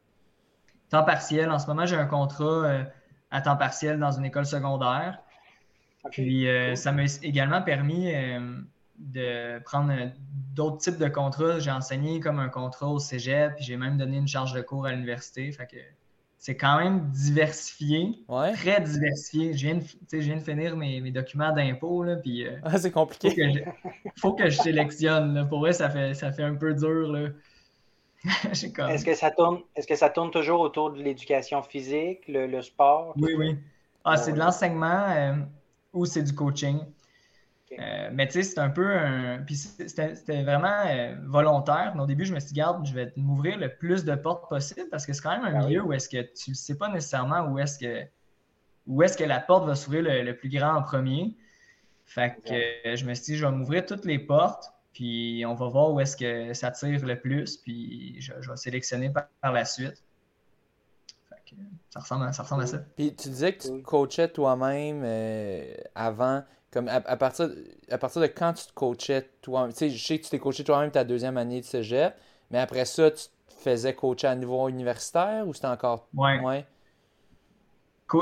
Temps 0.91 1.05
partiel. 1.05 1.51
En 1.51 1.59
ce 1.59 1.67
moment, 1.67 1.87
j'ai 1.87 1.97
un 1.97 2.07
contrat 2.07 2.85
à 3.31 3.41
temps 3.41 3.57
partiel 3.57 3.99
dans 3.99 4.13
une 4.13 4.25
école 4.25 4.47
secondaire. 4.47 5.19
Puis 6.11 6.49
euh, 6.49 6.75
ça 6.75 6.93
m'a 6.93 7.05
également 7.23 7.63
permis 7.63 8.15
euh, 8.15 8.61
de 8.99 9.59
prendre 9.65 9.93
d'autres 10.55 10.79
types 10.79 10.99
de 10.99 11.09
contrats. 11.09 11.59
J'ai 11.59 11.71
enseigné 11.71 12.21
comme 12.21 12.39
un 12.39 12.49
contrat 12.49 12.89
au 12.89 12.99
cégep, 12.99 13.57
puis 13.57 13.65
j'ai 13.65 13.77
même 13.77 13.97
donné 13.97 14.19
une 14.19 14.29
charge 14.29 14.53
de 14.53 14.63
cours 14.63 14.87
à 14.87 14.93
l'université. 14.93 15.51
Fait 15.53 15.67
que 15.67 15.77
c'est 16.39 16.57
quand 16.57 16.79
même 16.79 17.11
diversifié, 17.11 18.25
très 18.55 18.81
diversifié. 18.81 19.53
Je 19.53 19.67
viens 19.67 19.75
de, 19.77 20.19
viens 20.19 20.37
de 20.37 20.41
finir 20.41 20.77
mes, 20.77 21.11
documents 21.11 21.53
d'impôt, 21.53 22.05
puis... 22.23 22.47
Euh, 22.47 22.57
ah, 22.63 22.79
c'est 22.79 22.91
compliqué. 22.91 23.35
Il 23.37 24.13
faut, 24.17 24.35
que 24.35 24.49
je 24.49 24.57
sélectionne. 24.57 25.49
Pour 25.49 25.61
vrai, 25.61 25.73
ça 25.73 25.91
fait, 25.91 26.15
ça 26.15 26.33
fait 26.33 26.45
un 26.45 26.55
peu 26.55 26.75
dur, 26.75 27.13
là. 27.13 27.29
Est-ce 28.51 29.05
que 29.05 29.15
ça 29.15 29.31
tourne 29.31 29.61
est-ce 29.77 29.87
que 29.87 29.95
ça 29.95 30.11
tourne 30.11 30.33
toujours 30.33 30.61
autour 30.61 30.91
de 30.91 31.01
l'éducation 31.01 31.63
physique, 31.63 32.23
le, 32.27 32.61
sport? 32.61 33.15
Oui, 33.17 33.35
oui. 33.37 33.57
Ah, 34.05 34.17
c'est 34.17 34.33
de 34.33 34.39
l'enseignement 34.39 35.37
ou 35.93 36.07
c'est 36.07 36.23
du 36.23 36.35
coaching? 36.35 36.81
Euh, 37.73 38.11
mais 38.13 38.27
tu 38.29 38.35
sais, 38.35 38.43
c'est 38.45 38.61
un 38.61 38.71
peu 38.71 38.87
un. 38.87 39.43
Puis 39.45 39.57
c'était 39.57 40.43
vraiment 40.43 40.85
euh, 40.87 41.17
volontaire. 41.25 41.95
au 41.99 42.07
début, 42.07 42.25
je 42.25 42.33
me 42.33 42.39
suis 42.39 42.49
dit, 42.49 42.55
garde, 42.55 42.87
je 42.87 42.95
vais 42.95 43.13
m'ouvrir 43.17 43.59
le 43.59 43.75
plus 43.75 44.05
de 44.05 44.15
portes 44.15 44.49
possible 44.49 44.89
parce 44.91 45.05
que 45.05 45.13
c'est 45.13 45.23
quand 45.23 45.37
même 45.37 45.55
un 45.55 45.61
ah 45.61 45.67
milieu 45.67 45.83
où 45.83 45.93
est-ce 45.93 46.09
que 46.09 46.23
tu 46.23 46.51
ne 46.51 46.55
sais 46.55 46.77
pas 46.77 46.89
nécessairement 46.89 47.47
où 47.49 47.59
est-ce 47.59 47.79
que 47.79 48.07
où 48.87 49.03
est-ce 49.03 49.19
que 49.19 49.25
la 49.25 49.41
porte 49.41 49.67
va 49.67 49.75
s'ouvrir 49.75 50.03
le, 50.03 50.33
plus 50.33 50.49
grand 50.49 50.77
en 50.77 50.83
premier. 50.83 51.35
Fait 52.05 52.37
que 52.45 52.95
je 52.97 53.05
me 53.05 53.15
suis 53.15 53.33
dit, 53.33 53.37
je 53.37 53.45
vais 53.45 53.51
m'ouvrir 53.51 53.85
toutes 53.85 54.05
les 54.05 54.21
portes, 54.21 54.73
puis 54.93 55.45
on 55.45 55.55
va 55.55 55.67
voir 55.67 55.93
où 55.93 55.99
est-ce 55.99 56.17
que 56.17 56.55
ça 56.55 56.71
tire 56.71 57.05
le 57.05 57.19
plus, 57.19 57.57
puis 57.57 58.21
je, 58.21 58.33
vais 58.33 58.57
sélectionner 58.57 59.11
par, 59.11 59.53
la 59.53 59.65
suite. 59.65 60.05
Ça 61.91 61.99
ressemble, 61.99 62.27
à, 62.27 62.33
ça 62.33 62.45
ressemble 62.45 62.63
à 62.63 62.67
ça. 62.67 62.79
Puis 62.97 63.13
tu 63.17 63.29
disais 63.29 63.55
que 63.55 63.67
tu 63.67 63.83
coachais 63.83 64.29
toi-même 64.29 65.03
euh, 65.05 65.75
avant. 65.97 66.45
Comme 66.77 66.89
à, 66.89 67.17
partir, 67.17 67.49
à 67.91 67.97
partir 67.97 68.21
de 68.21 68.27
quand 68.27 68.53
tu 68.53 68.67
te 68.67 68.75
coachais 68.75 69.31
toi-même? 69.41 69.73
Tu 69.73 69.79
sais, 69.79 69.89
je 69.89 70.07
sais 70.07 70.19
que 70.19 70.25
tu 70.25 70.29
t'es 70.29 70.39
coaché 70.39 70.63
toi-même 70.63 70.91
ta 70.91 71.05
deuxième 71.05 71.39
année 71.39 71.63
de 71.63 71.65
cégep, 71.65 72.15
mais 72.51 72.59
après 72.59 72.85
ça, 72.85 73.11
tu 73.11 73.17
te 73.17 73.55
faisais 73.63 73.95
coacher 73.95 74.27
à 74.27 74.35
niveau 74.35 74.69
universitaire 74.69 75.49
ou 75.49 75.55
c'était 75.55 75.69
encore. 75.69 76.07
Ouais. 76.13 76.39
ouais. 76.41 76.67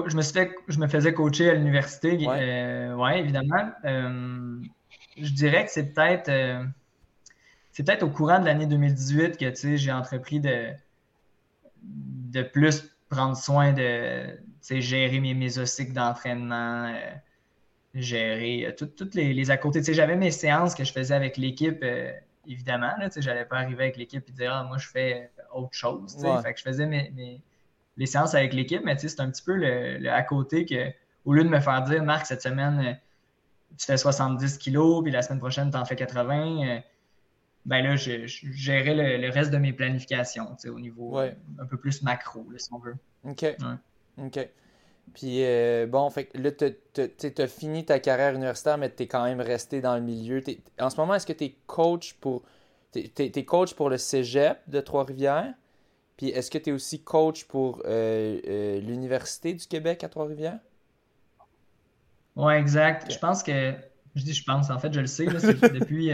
je, 0.06 0.16
me 0.16 0.22
suis 0.22 0.32
fait, 0.32 0.54
je 0.68 0.78
me 0.78 0.86
faisais 0.86 1.12
coacher 1.12 1.50
à 1.50 1.54
l'université, 1.54 2.12
oui, 2.12 2.28
euh, 2.28 2.94
ouais, 2.94 3.18
évidemment. 3.18 3.72
Euh, 3.86 4.60
je 5.16 5.32
dirais 5.32 5.64
que 5.64 5.72
c'est 5.72 5.92
peut-être 5.92 6.30
c'est 7.72 7.82
peut-être 7.84 8.04
au 8.04 8.10
courant 8.10 8.38
de 8.38 8.44
l'année 8.44 8.66
2018 8.66 9.36
que 9.36 9.76
j'ai 9.76 9.90
entrepris 9.90 10.38
de, 10.38 10.68
de 11.82 12.42
plus 12.44 12.88
prendre 13.08 13.36
soin 13.36 13.72
de 13.72 14.38
gérer 14.70 15.18
mes, 15.18 15.34
mes 15.34 15.48
d'entraînement, 15.92 16.86
euh, 16.94 17.14
gérer 17.94 18.66
euh, 18.66 18.72
toutes 18.72 19.14
les, 19.14 19.32
les 19.32 19.50
à 19.50 19.56
côté. 19.56 19.80
J'avais 19.92 20.16
mes 20.16 20.30
séances 20.30 20.74
que 20.74 20.84
je 20.84 20.92
faisais 20.92 21.14
avec 21.14 21.36
l'équipe, 21.36 21.78
euh, 21.82 22.12
évidemment. 22.46 22.92
Je 23.14 23.20
n'allais 23.20 23.44
pas 23.44 23.56
arriver 23.56 23.84
avec 23.84 23.96
l'équipe 23.96 24.28
et 24.28 24.32
dire 24.32 24.52
ah, 24.52 24.64
moi 24.64 24.78
je 24.78 24.88
fais 24.88 25.30
autre 25.52 25.74
chose. 25.74 26.16
Fait 26.42 26.52
que 26.52 26.58
je 26.58 26.64
faisais 26.64 26.86
mes, 26.86 27.40
les 27.96 28.06
séances 28.06 28.34
avec 28.34 28.52
l'équipe, 28.52 28.82
mais 28.84 28.96
c'est 28.98 29.20
un 29.20 29.30
petit 29.30 29.42
peu 29.42 29.54
le, 29.54 30.08
à 30.10 30.22
côté 30.22 30.66
que 30.66 30.90
au 31.24 31.32
lieu 31.32 31.44
de 31.44 31.48
me 31.48 31.60
faire 31.60 31.82
dire 31.82 32.02
Marc, 32.02 32.26
cette 32.26 32.42
semaine, 32.42 32.98
tu 33.78 33.86
fais 33.86 33.96
70 33.96 34.58
kilos, 34.58 35.02
puis 35.02 35.10
la 35.10 35.22
semaine 35.22 35.38
prochaine, 35.38 35.70
tu 35.70 35.76
en 35.76 35.84
fais 35.84 35.96
80 35.96 36.82
ben 37.66 37.82
là, 37.82 37.96
je, 37.96 38.26
gérais 38.26 38.94
le, 39.18 39.30
reste 39.30 39.50
de 39.50 39.56
mes 39.56 39.72
planifications, 39.72 40.54
au 40.66 40.78
niveau 40.78 41.16
un 41.18 41.66
peu 41.66 41.78
plus 41.78 42.02
macro, 42.02 42.46
si 42.58 42.68
on 42.72 42.78
veut. 42.78 42.96
OK. 43.24 43.46
OK. 44.18 44.48
Puis, 45.12 45.44
euh, 45.44 45.86
bon, 45.86 46.08
fait 46.10 46.30
là, 46.34 46.50
tu 46.50 47.42
as 47.42 47.46
fini 47.46 47.84
ta 47.84 48.00
carrière 48.00 48.34
universitaire, 48.34 48.78
mais 48.78 48.90
tu 48.90 49.04
es 49.04 49.06
quand 49.06 49.24
même 49.24 49.40
resté 49.40 49.80
dans 49.80 49.94
le 49.94 50.00
milieu. 50.00 50.42
En 50.80 50.90
ce 50.90 50.96
moment, 50.96 51.14
est-ce 51.14 51.26
que 51.26 51.32
tu 51.32 51.44
es 51.44 51.56
coach 51.66 52.14
pour. 52.14 52.42
Coach 53.46 53.74
le 53.78 53.96
cégep 53.96 54.58
de 54.68 54.80
Trois-Rivières? 54.80 55.52
Puis, 56.16 56.28
est-ce 56.28 56.50
que 56.50 56.58
tu 56.58 56.70
es 56.70 56.72
aussi 56.72 57.02
coach 57.02 57.44
pour 57.44 57.82
euh, 57.84 58.40
euh, 58.46 58.80
l'Université 58.80 59.52
du 59.52 59.66
Québec 59.66 60.04
à 60.04 60.08
Trois-Rivières? 60.08 60.58
Oui, 62.36 62.54
exact. 62.54 63.12
Je 63.12 63.18
pense 63.18 63.42
que. 63.42 63.74
Je 64.14 64.22
dis 64.22 64.32
je 64.32 64.44
pense, 64.44 64.70
en 64.70 64.78
fait, 64.78 64.92
je 64.92 65.00
le 65.00 65.08
sais. 65.08 65.26
depuis, 65.26 66.10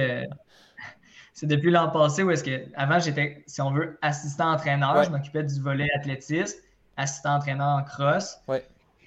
c'est 1.32 1.46
depuis 1.46 1.70
l'an 1.70 1.90
passé 1.90 2.22
où 2.22 2.30
est-ce 2.30 2.44
que, 2.44 2.64
avant, 2.74 2.98
j'étais, 2.98 3.44
si 3.46 3.60
on 3.62 3.70
veut, 3.70 3.98
assistant 4.02 4.52
entraîneur. 4.52 5.04
Je 5.04 5.10
m'occupais 5.10 5.42
du 5.42 5.60
volet 5.60 5.88
athlétisme, 5.96 6.58
assistant 6.96 7.36
entraîneur 7.36 7.68
en 7.68 7.82
cross. 7.82 8.38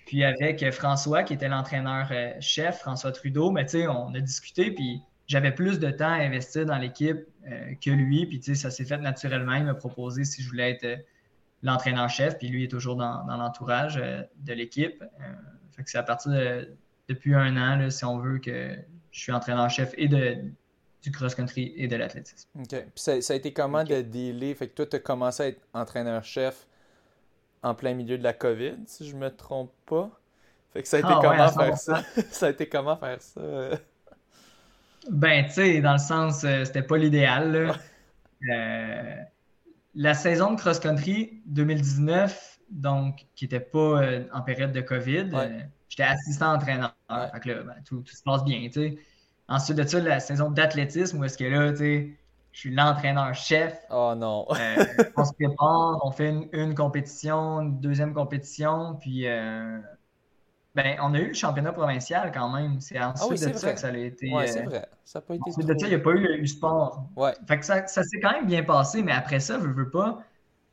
Puis 0.06 0.24
avec 0.24 0.70
François, 0.72 1.24
qui 1.24 1.34
était 1.34 1.48
l'entraîneur-chef, 1.48 2.76
euh, 2.76 2.78
François 2.78 3.12
Trudeau, 3.12 3.52
mais 3.52 3.66
tu 3.66 3.72
sais, 3.72 3.88
on 3.88 4.14
a 4.14 4.20
discuté, 4.20 4.72
puis 4.72 5.02
j'avais 5.28 5.52
plus 5.52 5.80
de 5.80 5.90
temps 5.90 6.12
à 6.12 6.18
investir 6.18 6.66
dans 6.66 6.78
l'équipe 6.78 7.26
euh, 7.48 7.74
que 7.82 7.90
lui. 7.90 8.26
Puis 8.26 8.40
tu 8.40 8.54
sais, 8.54 8.62
ça 8.62 8.72
s'est 8.72 8.86
fait 8.86 8.98
naturellement. 8.98 9.54
Il 9.56 9.66
m'a 9.66 9.74
proposé 9.74 10.26
si 10.26 10.44
je 10.44 10.50
voulais 10.50 10.72
être 10.72 10.84
euh, 10.84 10.98
l'entraîneur-chef, 11.62 12.38
puis 12.38 12.50
lui 12.50 12.66
est 12.66 12.68
toujours 12.68 12.98
dans, 12.98 13.24
l'entourage 13.26 13.96
de 13.96 14.54
l'équipe. 14.54 15.02
fait 15.72 15.84
que 15.84 15.90
c'est 15.90 15.98
à 15.98 16.04
partir 16.04 16.34
de, 16.34 16.70
depuis 17.08 17.34
un 17.34 17.56
an, 17.56 17.90
si 17.90 18.04
on 18.04 18.18
veut, 18.18 18.40
que 18.40 18.76
je 19.12 19.20
suis 19.20 19.32
entraîneur-chef 19.32 19.94
et 19.98 20.10
de, 20.10 20.40
du 21.04 21.12
cross-country 21.12 21.74
et 21.78 21.88
de 21.88 21.96
l'athlétisme. 21.96 22.50
OK. 22.60 22.68
Puis 22.68 22.92
ça, 22.96 23.22
ça, 23.22 23.34
a 23.34 23.38
été 23.38 23.54
comment 23.54 23.86
de 23.86 24.02
dealer? 24.02 24.54
Fait 24.56 24.68
que 24.68 24.74
toi, 24.74 24.86
tu 24.86 24.98
as 24.98 25.00
commencé 25.00 25.44
à 25.44 25.48
être 25.48 25.62
entraîneur-chef 25.74 26.68
en 27.64 27.74
plein 27.74 27.94
milieu 27.94 28.18
de 28.18 28.24
la 28.24 28.34
COVID, 28.34 28.76
si 28.86 29.08
je 29.10 29.16
me 29.16 29.30
trompe 29.30 29.72
pas. 29.86 30.10
Fait 30.74 30.82
que 30.82 30.88
ça 30.88 30.98
a 30.98 31.00
été 31.00 31.10
ah 31.12 31.20
comment 31.22 31.50
faire 31.52 31.78
ça? 31.78 32.04
ça 32.32 32.48
a 32.48 32.50
été 32.50 32.68
comment 32.68 32.98
faire 32.98 33.22
ça? 33.22 33.42
ben, 35.10 35.46
tu 35.46 35.54
sais, 35.54 35.82
dans 35.82 35.94
le 35.94 36.00
sens, 36.00 36.44
euh, 36.44 36.66
c'était 36.66 36.84
pas 36.84 36.98
l'idéal. 36.98 37.74
Euh, 38.52 39.16
la 39.96 40.14
saison 40.14 40.54
de 40.54 40.60
cross-country 40.60 41.42
2019 41.46 42.54
donc 42.74 43.28
qui 43.36 43.46
n'était 43.46 43.60
pas 43.60 44.02
euh, 44.02 44.24
en 44.34 44.42
période 44.42 44.72
de 44.72 44.82
COVID. 44.82 45.30
J'étais 45.90 46.04
assistant 46.04 46.54
entraîneur. 46.54 46.96
Fait 47.34 47.40
que 47.40 47.50
là, 47.50 47.64
ben, 47.64 47.76
tout, 47.86 48.04
se 48.06 48.24
passe 48.24 48.44
bien. 48.44 48.68
Ensuite 49.48 49.78
de 49.78 49.84
ça, 49.84 50.00
la 50.00 50.20
saison 50.20 50.50
d'athlétisme, 50.50 51.20
où 51.20 51.24
est-ce 51.24 51.38
que 51.38 51.44
là, 51.44 51.72
je 52.54 52.60
suis 52.60 52.74
l'entraîneur-chef. 52.74 53.78
Oh 53.92 54.14
non. 54.16 54.48
on 55.18 55.26
se 55.26 55.34
prépare, 55.34 56.00
on 56.04 56.12
fait 56.12 56.34
une, 56.54 56.76
compétition, 56.76 57.62
une 57.62 57.82
deuxième 57.82 58.14
compétition, 58.14 58.96
puis 58.96 59.26
ben, 60.76 60.98
on 61.02 61.14
a 61.14 61.20
eu 61.20 61.28
le 61.28 61.34
championnat 61.34 61.74
provincial 61.74 62.32
quand 62.34 62.50
même. 62.50 62.80
C'est 62.80 63.00
ensuite 63.00 63.44
ah 63.46 63.52
de 63.52 63.58
ça 63.58 63.74
que 63.74 63.80
ça 63.80 63.90
a 63.90 63.98
été. 63.98 64.32
Oui, 64.34 64.48
c'est 64.48 64.64
vrai. 64.64 64.88
Ça 65.04 65.20
n'a 65.20 65.26
pas 65.26 65.36
été. 65.36 65.44
Ensuite 65.48 65.68
de 65.68 65.78
ça, 65.78 65.88
il 65.88 65.90
n'y 65.90 65.96
a 65.96 66.00
pas 66.00 66.12
eu 66.12 66.20
le 66.20 66.40
U-Sport. 66.40 67.10
Ouais. 67.16 67.34
Fait 67.48 67.60
que 67.60 67.66
ça, 67.66 67.86
ça 67.86 68.04
s'est 68.04 68.20
quand 68.20 68.32
même 68.32 68.48
bien 68.48 68.64
passé, 68.64 69.04
mais 69.04 69.12
après 69.12 69.40
ça, 69.40 69.60
je 69.60 69.68
veux 69.68 69.90
pas 69.90 70.24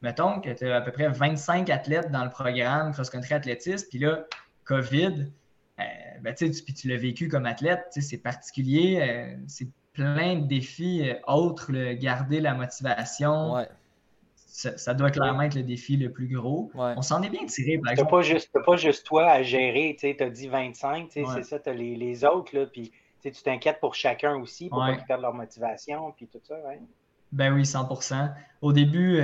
mettons 0.03 0.41
que 0.41 0.51
tu 0.51 0.66
as 0.66 0.76
à 0.76 0.81
peu 0.81 0.93
près 0.93 1.09
25 1.09 1.68
athlètes 1.70 2.11
dans 2.11 2.24
le 2.24 2.31
programme 2.31 2.93
cross-country 2.93 3.35
athlétisme, 3.35 3.87
puis 3.89 3.99
là, 3.99 4.24
COVID, 4.64 5.31
euh, 5.78 5.83
ben, 6.22 6.35
tu, 6.35 6.51
puis 6.51 6.74
tu 6.74 6.89
l'as 6.89 6.97
vécu 6.97 7.28
comme 7.28 7.47
athlète, 7.47 7.87
c'est 7.91 8.18
particulier, 8.18 8.99
euh, 9.01 9.37
c'est 9.47 9.68
plein 9.93 10.36
de 10.36 10.47
défis 10.47 11.09
euh, 11.09 11.14
autres, 11.26 11.72
garder 11.95 12.41
la 12.41 12.55
motivation. 12.55 13.64
Ça, 14.47 14.95
doit 14.95 15.11
clairement 15.11 15.43
être 15.43 15.55
le 15.55 15.62
défi 15.62 15.97
le 15.97 16.11
plus 16.11 16.28
gros. 16.28 16.70
On 16.74 17.03
s'en 17.03 17.22
est 17.22 17.30
bien 17.30 17.47
tiré, 17.47 17.78
par 17.78 17.93
exemple. 17.93 18.11
pas 18.11 18.22
juste, 18.22 18.51
pas 18.66 18.76
juste 18.76 19.07
toi 19.07 19.30
à 19.30 19.43
gérer, 19.43 19.97
tu 19.99 20.22
as 20.22 20.28
dit 20.28 20.49
25, 20.49 21.09
c'est 21.11 21.24
ça, 21.45 21.59
tu 21.59 21.68
as 21.70 21.72
les, 21.72 21.97
les, 21.97 22.24
autres, 22.24 22.55
là, 22.55 22.66
puis 22.66 22.93
tu 23.22 23.32
t'inquiètes 23.32 23.80
pour 23.80 23.95
chacun 23.95 24.36
aussi, 24.36 24.68
pour 24.68 24.80
pas 24.80 24.97
qu'ils 24.97 25.07
perdent 25.07 25.22
leur 25.22 25.34
motivation, 25.34 26.12
puis 26.16 26.26
tout 26.26 26.41
ça, 26.43 26.57
Ben 27.32 27.55
oui, 27.55 27.62
100% 27.62 28.34
Au 28.61 28.72
début, 28.72 29.18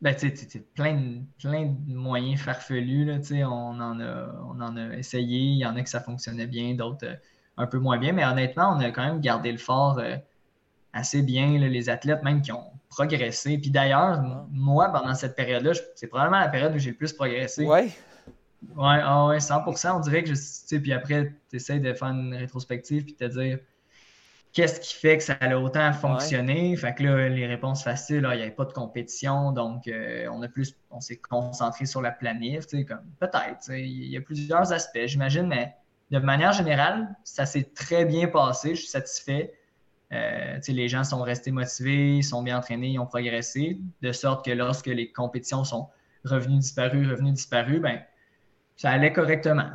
ben, 0.00 0.14
tu 0.14 0.34
sais, 0.34 0.60
plein 0.74 0.94
de, 0.94 1.18
plein 1.38 1.66
de 1.66 1.94
moyens 1.94 2.40
farfelus, 2.40 3.04
là, 3.04 3.18
on, 3.48 3.80
en 3.80 4.00
a, 4.00 4.32
on 4.44 4.60
en 4.60 4.76
a 4.76 4.94
essayé. 4.96 5.38
Il 5.40 5.58
y 5.58 5.66
en 5.66 5.74
a 5.74 5.82
que 5.82 5.88
ça 5.88 6.00
fonctionnait 6.00 6.46
bien, 6.46 6.74
d'autres 6.74 7.06
euh, 7.06 7.16
un 7.58 7.66
peu 7.66 7.78
moins 7.78 7.98
bien. 7.98 8.12
Mais 8.12 8.24
honnêtement, 8.24 8.74
on 8.74 8.80
a 8.80 8.90
quand 8.90 9.04
même 9.04 9.20
gardé 9.20 9.52
le 9.52 9.58
fort 9.58 9.98
euh, 9.98 10.16
assez 10.92 11.22
bien. 11.22 11.58
les 11.58 11.90
athlètes, 11.90 12.22
même 12.22 12.40
qui 12.40 12.52
ont 12.52 12.64
progressé. 12.88 13.58
Puis 13.58 13.70
d'ailleurs, 13.70 14.22
moi, 14.50 14.90
pendant 14.90 15.14
cette 15.14 15.36
période-là, 15.36 15.72
c'est 15.94 16.06
probablement 16.06 16.40
la 16.40 16.48
période 16.48 16.74
où 16.74 16.78
j'ai 16.78 16.90
le 16.90 16.96
plus 16.96 17.12
progressé. 17.12 17.66
Ouais. 17.66 17.90
Ouais, 18.74 18.98
ah 19.02 19.26
ouais, 19.26 19.38
100%. 19.38 19.96
On 19.96 20.00
dirait 20.00 20.22
que 20.22 20.30
je. 20.30 20.34
Tu 20.34 20.40
sais, 20.40 20.80
puis 20.80 20.92
après, 20.92 21.32
tu 21.50 21.56
essaies 21.56 21.78
de 21.78 21.92
faire 21.92 22.08
une 22.08 22.34
rétrospective 22.34 23.04
puis 23.04 23.14
te 23.14 23.24
dire 23.24 23.58
qu'est-ce 24.52 24.80
qui 24.80 24.94
fait 24.94 25.18
que 25.18 25.22
ça 25.22 25.34
a 25.40 25.56
autant 25.56 25.92
fonctionné? 25.92 26.76
Fait 26.76 26.94
que 26.94 27.04
là, 27.04 27.28
les 27.28 27.46
réponses 27.46 27.84
faciles, 27.84 28.26
il 28.32 28.36
n'y 28.36 28.42
avait 28.42 28.50
pas 28.50 28.64
de 28.64 28.72
compétition, 28.72 29.52
donc 29.52 29.86
euh, 29.86 30.26
on 30.32 30.42
a 30.42 30.48
plus, 30.48 30.74
on 30.90 31.00
s'est 31.00 31.18
concentré 31.18 31.86
sur 31.86 32.02
la 32.02 32.10
planif, 32.10 32.66
comme 32.86 33.04
peut-être. 33.20 33.70
Il 33.70 34.10
y 34.10 34.16
a 34.16 34.20
plusieurs 34.20 34.72
aspects, 34.72 35.06
j'imagine, 35.06 35.46
mais 35.46 35.76
de 36.10 36.18
manière 36.18 36.52
générale, 36.52 37.14
ça 37.24 37.46
s'est 37.46 37.70
très 37.74 38.04
bien 38.04 38.28
passé, 38.28 38.74
je 38.74 38.80
suis 38.80 38.88
satisfait. 38.88 39.54
Euh, 40.12 40.58
les 40.68 40.88
gens 40.88 41.04
sont 41.04 41.20
restés 41.20 41.50
motivés, 41.50 42.16
ils 42.16 42.24
sont 42.24 42.42
bien 42.42 42.58
entraînés, 42.58 42.88
ils 42.88 42.98
ont 42.98 43.06
progressé, 43.06 43.78
de 44.00 44.12
sorte 44.12 44.44
que 44.44 44.50
lorsque 44.50 44.86
les 44.86 45.12
compétitions 45.12 45.64
sont 45.64 45.88
revenues 46.24 46.58
disparues, 46.58 47.08
revenues 47.08 47.32
disparues, 47.32 47.80
ben, 47.80 48.00
ça 48.76 48.90
allait 48.90 49.12
correctement. 49.12 49.70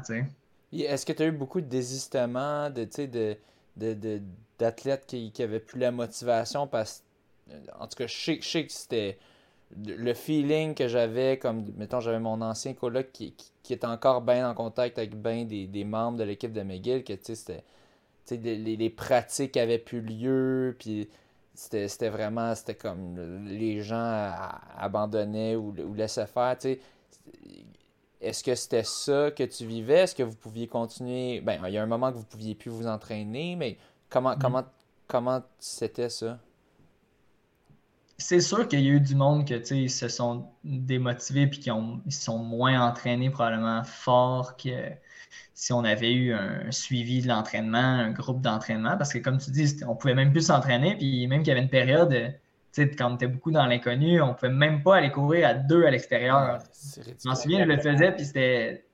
Est-ce 0.72 1.06
que 1.06 1.14
tu 1.14 1.22
as 1.24 1.28
eu 1.28 1.32
beaucoup 1.32 1.62
de 1.62 1.68
désistements, 1.68 2.72
d'athlètes 4.60 5.06
qui 5.06 5.34
n'avaient 5.40 5.60
plus 5.60 5.80
la 5.80 5.92
motivation 5.92 6.68
parce 6.68 7.04
en 7.80 7.88
tout 7.88 7.98
cas, 7.98 8.08
je 8.08 8.42
sais, 8.42 8.66
que 8.66 8.72
c'était 8.72 9.18
le 9.86 10.14
feeling 10.14 10.76
que 10.76 10.88
j'avais, 10.88 11.38
comme, 11.38 11.66
mettons, 11.78 12.00
j'avais 12.00 12.20
mon 12.20 12.42
ancien 12.42 12.74
coloc 12.74 13.12
qui, 13.12 13.34
qui, 13.64 13.74
était 13.74 13.88
encore 13.88 14.22
bien 14.22 14.50
en 14.50 14.54
contact 14.54 14.98
avec 14.98 15.16
bien 15.16 15.46
des, 15.46 15.84
membres 15.84 16.18
de 16.18 16.24
l'équipe 16.24 16.52
de 16.52 16.62
McGill, 16.62 17.04
que, 17.04 17.14
tu 17.14 17.36
sais, 17.36 17.64
c'était, 18.26 18.38
les, 18.38 18.76
les, 18.76 18.90
pratiques 18.90 19.58
avaient 19.58 19.80
plus 19.80 20.02
lieu, 20.02 20.76
puis 20.80 21.10
c'était, 21.54 22.10
vraiment, 22.10 22.56
c'était 22.56 22.76
comme, 22.76 23.46
les 23.48 23.82
gens 23.82 24.32
abandonnaient 24.78 25.56
ou, 25.56 25.74
ou 25.78 25.94
laissaient 25.94 26.28
faire, 26.28 26.58
tu 26.58 26.74
sais. 26.74 26.80
Est-ce 28.22 28.42
que 28.42 28.56
c'était 28.56 28.84
ça 28.86 29.32
que 29.32 29.44
tu 29.44 29.66
vivais? 29.66 30.00
Est-ce 30.00 30.16
que 30.16 30.24
vous 30.24 30.36
pouviez 30.36 30.68
continuer? 30.68 31.42
Ben, 31.42 31.60
il 31.68 31.74
y 31.74 31.78
a 31.78 31.84
un 31.84 31.88
moment 31.88 32.10
que 32.10 32.18
vous 32.18 32.24
pouviez 32.24 32.56
plus 32.56 32.70
vous 32.70 32.88
entraîner, 32.88 33.58
mais 33.58 33.78
Comment, 34.14 34.36
mm. 34.36 34.40
comment, 34.40 34.64
comment 35.08 35.44
c'était 35.60 36.10
ça? 36.10 36.38
C'est 38.24 38.40
sûr 38.40 38.70
qu'il 38.70 38.80
y 38.80 38.90
a 38.90 38.94
eu 38.94 39.02
du 39.02 39.16
monde 39.16 39.46
que 39.46 39.74
ils 39.74 39.90
se 39.90 40.08
sont 40.08 40.48
démotivés 40.64 41.42
et 41.42 41.50
qui 41.50 41.70
ils 42.06 42.14
sont 42.14 42.38
moins 42.38 42.88
entraînés 42.88 43.30
probablement 43.30 43.84
fort 43.84 44.56
que 44.56 44.92
si 45.54 45.74
on 45.74 45.84
avait 45.84 46.14
eu 46.14 46.34
un 46.34 46.72
suivi 46.72 47.22
de 47.22 47.28
l'entraînement, 47.28 47.78
un 47.78 48.12
groupe 48.12 48.40
d'entraînement. 48.40 48.96
Parce 48.98 49.12
que 49.12 49.20
comme 49.20 49.40
tu 49.40 49.52
dis, 49.52 49.76
on 49.86 49.98
pouvait 49.98 50.16
même 50.16 50.32
plus 50.32 50.48
s'entraîner, 50.48 50.96
puis 50.96 51.28
même 51.28 51.40
qu'il 51.40 51.50
y 51.50 51.52
avait 51.52 51.64
une 51.64 51.70
période, 51.70 52.34
quand 52.78 53.12
on 53.12 53.16
était 53.16 53.28
beaucoup 53.28 53.52
dans 53.52 53.66
l'inconnu, 53.66 54.22
on 54.22 54.34
pouvait 54.34 54.54
même 54.54 54.84
pas 54.84 54.96
aller 54.96 55.12
courir 55.12 55.46
à 55.46 55.54
deux 55.54 55.86
à 55.86 55.92
l'extérieur. 55.92 56.60
je 56.96 57.28
m'en 57.28 57.36
souviens, 57.36 57.66
je 57.66 57.70
le 57.70 57.78
faisais, 57.78 58.14
puis 58.14 58.24
c'était 58.24 58.86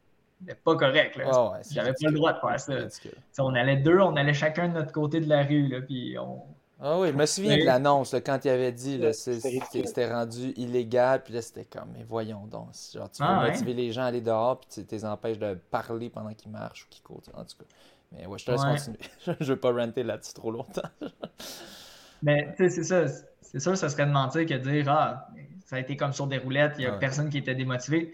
pas 0.64 0.76
correct. 0.76 1.18
Là. 1.18 1.60
J'avais 1.70 1.92
pas 1.92 2.10
le 2.10 2.14
droit 2.14 2.34
de 2.34 2.40
faire 2.40 2.60
ça. 2.60 3.44
On 3.44 3.54
allait 3.54 3.78
deux, 3.78 4.00
on 4.00 4.16
allait 4.16 4.34
chacun 4.34 4.70
de 4.70 4.74
notre 4.74 4.92
côté 4.92 5.20
de 5.20 5.30
la 5.30 5.44
rue. 5.44 5.68
Là, 5.68 5.82
puis 5.82 6.18
on... 6.18 6.42
Ah 6.82 7.00
oui, 7.00 7.10
je 7.10 7.14
me 7.14 7.26
souviens 7.26 7.58
de 7.58 7.66
l'annonce 7.66 8.16
quand 8.26 8.46
il 8.46 8.50
avait 8.50 8.72
dit 8.72 9.00
que 9.00 9.12
c'était 9.12 10.12
rendu 10.12 10.54
illégal. 10.56 11.24
Puis 11.24 11.34
là, 11.34 11.42
c'était 11.42 11.66
comme, 11.66 11.90
mais 11.94 12.06
voyons 12.08 12.46
donc. 12.48 12.70
Genre, 12.94 13.12
tu 13.12 13.22
veux 13.22 13.30
ah, 13.30 13.48
motiver 13.50 13.74
les 13.74 13.92
gens 13.92 14.04
à 14.04 14.06
aller 14.06 14.22
dehors, 14.22 14.60
puis 14.60 14.86
tu 14.86 14.96
les 14.96 15.06
empêches 15.06 15.40
de 15.40 15.56
parler 15.70 16.10
pendant 16.10 16.34
qu'ils 16.34 16.52
marchent 16.52 16.86
ou 16.86 16.88
qu'ils 16.90 17.04
courent. 17.04 17.22
En 17.34 17.44
tout 17.44 17.58
cas. 17.58 17.66
Mais 18.12 18.26
ouais, 18.26 18.38
je 18.38 18.46
te 18.46 18.52
laisse 18.52 18.64
continuer. 18.64 19.00
je 19.40 19.54
veux 19.54 19.60
pas 19.60 19.72
renter 19.72 20.04
là-dessus 20.04 20.34
trop 20.34 20.52
longtemps. 20.52 20.90
mais 22.24 22.54
tu 22.56 22.70
sais, 22.70 22.70
c'est 22.70 22.84
ça. 22.84 23.14
C'est 23.42 23.60
sûr, 23.60 23.76
ça 23.76 23.90
serait 23.90 24.06
de 24.06 24.12
mentir 24.12 24.46
que 24.46 24.54
de 24.54 24.70
dire, 24.70 24.86
ah, 24.90 25.28
ça 25.66 25.76
a 25.76 25.80
été 25.80 25.98
comme 25.98 26.14
sur 26.14 26.28
des 26.28 26.38
roulettes, 26.38 26.76
il 26.78 26.84
y 26.84 26.88
a 26.88 26.94
personne 26.94 27.30
qui 27.30 27.40
était 27.40 27.56
démotivé 27.56 28.14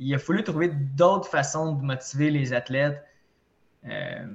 il 0.00 0.14
a 0.14 0.18
fallu 0.18 0.42
trouver 0.42 0.68
d'autres 0.68 1.28
façons 1.28 1.74
de 1.74 1.84
motiver 1.84 2.30
les 2.30 2.52
athlètes, 2.54 3.04
euh, 3.84 4.26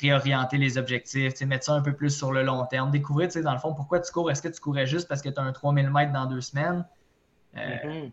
réorienter 0.00 0.58
les 0.58 0.78
objectifs, 0.78 1.40
mettre 1.42 1.64
ça 1.64 1.72
un 1.74 1.82
peu 1.82 1.94
plus 1.94 2.10
sur 2.10 2.32
le 2.32 2.42
long 2.42 2.64
terme, 2.66 2.90
découvrir, 2.90 3.28
dans 3.42 3.52
le 3.52 3.58
fond, 3.58 3.74
pourquoi 3.74 4.00
tu 4.00 4.12
cours. 4.12 4.30
Est-ce 4.30 4.42
que 4.42 4.48
tu 4.48 4.60
courais 4.60 4.86
juste 4.86 5.08
parce 5.08 5.22
que 5.22 5.28
tu 5.28 5.38
as 5.38 5.42
un 5.42 5.52
3000 5.52 5.90
mètres 5.90 6.12
dans 6.12 6.26
deux 6.26 6.40
semaines? 6.40 6.84
Euh, 7.56 7.60
mm-hmm. 7.60 8.10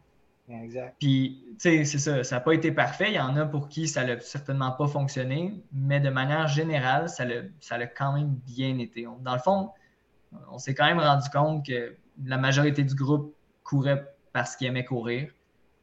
Exact. 0.48 0.96
Puis, 1.00 1.44
tu 1.50 1.56
sais, 1.58 1.86
c'est 1.86 1.98
ça, 1.98 2.24
ça 2.24 2.36
n'a 2.36 2.42
pas 2.42 2.54
été 2.54 2.72
parfait. 2.72 3.10
Il 3.10 3.16
y 3.16 3.20
en 3.20 3.36
a 3.36 3.46
pour 3.46 3.68
qui 3.68 3.88
ça 3.88 4.04
n'a 4.04 4.20
certainement 4.20 4.72
pas 4.72 4.88
fonctionné, 4.88 5.64
mais 5.74 6.00
de 6.00 6.10
manière 6.10 6.48
générale, 6.48 7.10
ça 7.10 7.26
l'a, 7.26 7.42
ça 7.60 7.84
quand 7.88 8.14
même 8.14 8.36
bien 8.46 8.78
été. 8.78 9.08
dans 9.22 9.34
le 9.34 9.40
fond, 9.40 9.72
on 10.52 10.60
s'est 10.60 10.76
quand 10.76 10.86
même 10.86 11.00
rendu 11.00 11.30
compte 11.30 11.66
que 11.66 11.96
la 12.24 12.38
majorité 12.38 12.84
du 12.84 12.94
groupe 12.94 13.36
courait 13.64 14.06
parce 14.34 14.56
qu'il 14.56 14.68
aimait 14.68 14.86
courir. 14.86 15.32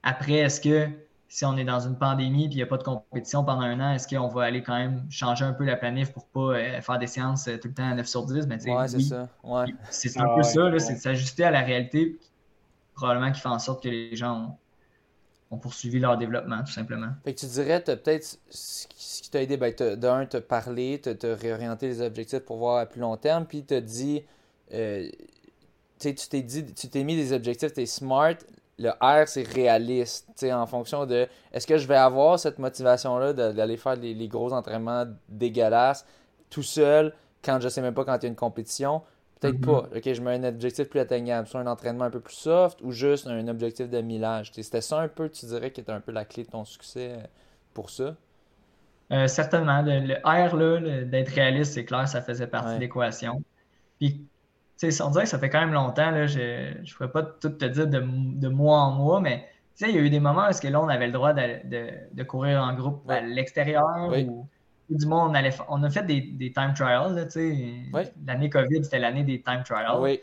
Après, 0.02 0.34
est-ce 0.34 0.60
que 0.60 0.88
si 1.32 1.46
on 1.46 1.56
est 1.56 1.64
dans 1.64 1.80
une 1.80 1.96
pandémie 1.96 2.44
et 2.44 2.48
il 2.48 2.56
n'y 2.56 2.62
a 2.62 2.66
pas 2.66 2.76
de 2.76 2.82
compétition 2.82 3.42
pendant 3.42 3.62
un 3.62 3.80
an, 3.80 3.94
est-ce 3.94 4.06
qu'on 4.06 4.28
va 4.28 4.42
aller 4.42 4.62
quand 4.62 4.76
même 4.76 5.06
changer 5.08 5.46
un 5.46 5.54
peu 5.54 5.64
la 5.64 5.76
planif 5.76 6.12
pour 6.12 6.24
ne 6.24 6.28
pas 6.34 6.58
euh, 6.58 6.80
faire 6.82 6.98
des 6.98 7.06
séances 7.06 7.48
euh, 7.48 7.56
tout 7.56 7.68
le 7.68 7.74
temps 7.74 7.88
à 7.88 7.94
9 7.94 8.06
sur 8.06 8.26
10? 8.26 8.46
Mais 8.48 8.62
ouais, 8.68 8.86
c'est 8.86 9.00
ça. 9.00 9.30
C'est 9.88 10.20
un 10.20 10.28
peu 10.36 10.42
ça, 10.42 10.78
c'est 10.78 10.96
de 10.96 10.98
s'ajuster 10.98 11.44
à 11.44 11.50
la 11.50 11.62
réalité, 11.62 12.18
probablement 12.94 13.32
qui 13.32 13.40
fait 13.40 13.48
en 13.48 13.58
sorte 13.58 13.82
que 13.82 13.88
les 13.88 14.14
gens 14.14 14.58
ont, 15.50 15.56
poursuivi 15.56 16.00
leur 16.00 16.18
développement, 16.18 16.62
tout 16.64 16.72
simplement. 16.72 17.08
Fait 17.24 17.32
que 17.32 17.40
tu 17.40 17.46
dirais, 17.46 17.82
peut-être 17.82 18.38
ce 18.50 18.86
qui 19.22 19.30
t'a 19.30 19.40
aidé, 19.40 19.56
ben, 19.56 19.72
d'un, 19.96 20.26
te 20.26 20.36
parler, 20.36 21.00
te, 21.00 21.26
réorienter 21.26 21.88
les 21.88 22.02
objectifs 22.02 22.40
pour 22.40 22.58
voir 22.58 22.76
à 22.76 22.84
plus 22.84 23.00
long 23.00 23.16
terme, 23.16 23.46
puis 23.46 23.64
te 23.64 23.80
dit, 23.80 24.22
euh, 24.74 25.08
tu 25.98 26.14
t'es 26.14 26.42
dit, 26.42 26.74
tu 26.74 26.88
t'es 26.90 27.04
mis 27.04 27.16
des 27.16 27.32
objectifs, 27.32 27.72
tu 27.72 27.80
es 27.80 27.86
smart, 27.86 28.34
le 28.78 28.90
R, 29.00 29.28
c'est 29.28 29.46
réaliste, 29.46 30.44
en 30.44 30.66
fonction 30.66 31.06
de 31.06 31.28
est-ce 31.52 31.66
que 31.66 31.78
je 31.78 31.86
vais 31.86 31.96
avoir 31.96 32.38
cette 32.38 32.58
motivation-là 32.58 33.32
d'aller 33.32 33.76
faire 33.76 33.96
les, 33.96 34.28
gros 34.28 34.52
entraînements 34.52 35.04
dégueulasses 35.28 36.06
tout 36.50 36.62
seul 36.62 37.14
quand 37.44 37.60
je 37.60 37.68
sais 37.68 37.82
même 37.82 37.94
pas 37.94 38.04
quand 38.04 38.16
il 38.16 38.22
y 38.22 38.26
a 38.26 38.28
une 38.28 38.36
compétition? 38.36 39.02
Peut-être 39.40 39.56
mm-hmm. 39.56 39.90
pas. 39.90 39.96
OK, 39.96 40.12
je 40.12 40.20
mets 40.20 40.34
un 40.34 40.44
objectif 40.44 40.88
plus 40.88 41.00
atteignable, 41.00 41.48
soit 41.48 41.60
un 41.60 41.66
entraînement 41.66 42.04
un 42.04 42.10
peu 42.10 42.20
plus 42.20 42.36
soft 42.36 42.80
ou 42.82 42.92
juste 42.92 43.26
un 43.26 43.48
objectif 43.48 43.90
de 43.90 44.00
millage. 44.00 44.52
C'était 44.54 44.80
ça 44.80 45.00
un 45.00 45.08
peu, 45.08 45.28
tu 45.28 45.46
dirais, 45.46 45.72
qui 45.72 45.80
était 45.80 45.92
un 45.92 46.00
peu 46.00 46.12
la 46.12 46.24
clé 46.24 46.44
de 46.44 46.50
ton 46.50 46.64
succès 46.64 47.12
euh, 47.12 47.22
pour 47.74 47.90
ça? 47.90 48.14
Euh, 49.12 49.26
certainement. 49.26 49.82
Le, 49.82 50.14
R, 50.24 51.06
d'être 51.06 51.28
réaliste, 51.30 51.74
c'est 51.74 51.84
clair, 51.84 52.08
ça 52.08 52.22
faisait 52.22 52.46
partie 52.46 52.76
de 52.76 52.80
l'équation. 52.80 53.42
Puis 53.98 54.26
on 55.00 55.10
dirait 55.10 55.24
que 55.24 55.30
ça 55.30 55.38
fait 55.38 55.50
quand 55.50 55.60
même 55.60 55.72
longtemps, 55.72 56.10
là, 56.10 56.26
je 56.26 56.40
ne 56.78 56.94
pourrais 56.94 57.10
pas 57.10 57.22
tout 57.22 57.50
te 57.50 57.64
dire 57.64 57.86
de, 57.86 58.48
mois 58.48 58.78
en 58.78 58.92
mois, 58.92 59.20
mais 59.20 59.46
il 59.80 59.90
y 59.90 59.98
a 59.98 60.00
eu 60.00 60.10
des 60.10 60.20
moments 60.20 60.48
où 60.48 60.66
là, 60.68 60.80
on 60.80 60.88
avait 60.88 61.06
le 61.06 61.12
droit 61.12 61.32
de, 61.32 62.22
courir 62.24 62.62
en 62.62 62.74
groupe 62.74 63.08
à 63.10 63.20
l'extérieur 63.20 64.12
ou, 64.28 64.46
du 64.90 65.06
moins 65.06 65.28
on, 65.28 65.34
allait, 65.34 65.54
on 65.68 65.82
a 65.82 65.90
fait 65.90 66.04
des, 66.04 66.52
time 66.52 66.72
trials. 66.74 67.28
L'année 68.26 68.50
COVID, 68.50 68.84
c'était 68.84 68.98
l'année 68.98 69.24
des 69.24 69.40
time 69.40 69.62
trials. 69.64 70.18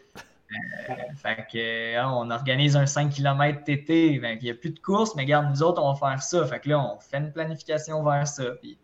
fait 1.15 1.47
que, 1.51 1.97
hein, 1.97 2.11
on 2.13 2.29
organise 2.31 2.75
un 2.75 2.85
5 2.85 3.11
km 3.11 3.63
TT. 3.63 4.13
il 4.13 4.39
n'y 4.41 4.49
a 4.49 4.53
plus 4.53 4.71
de 4.71 4.79
course, 4.79 5.15
mais 5.15 5.23
regarde, 5.23 5.49
nous 5.49 5.63
autres, 5.63 5.81
on 5.81 5.93
va 5.93 6.11
faire 6.11 6.21
ça. 6.21 6.45
Fait 6.45 6.59
que 6.59 6.69
là, 6.69 6.79
on 6.79 6.99
fait 6.99 7.17
une 7.17 7.31
planification 7.31 8.03
vers 8.03 8.27
ça. 8.27 8.43
Puis, 8.61 8.77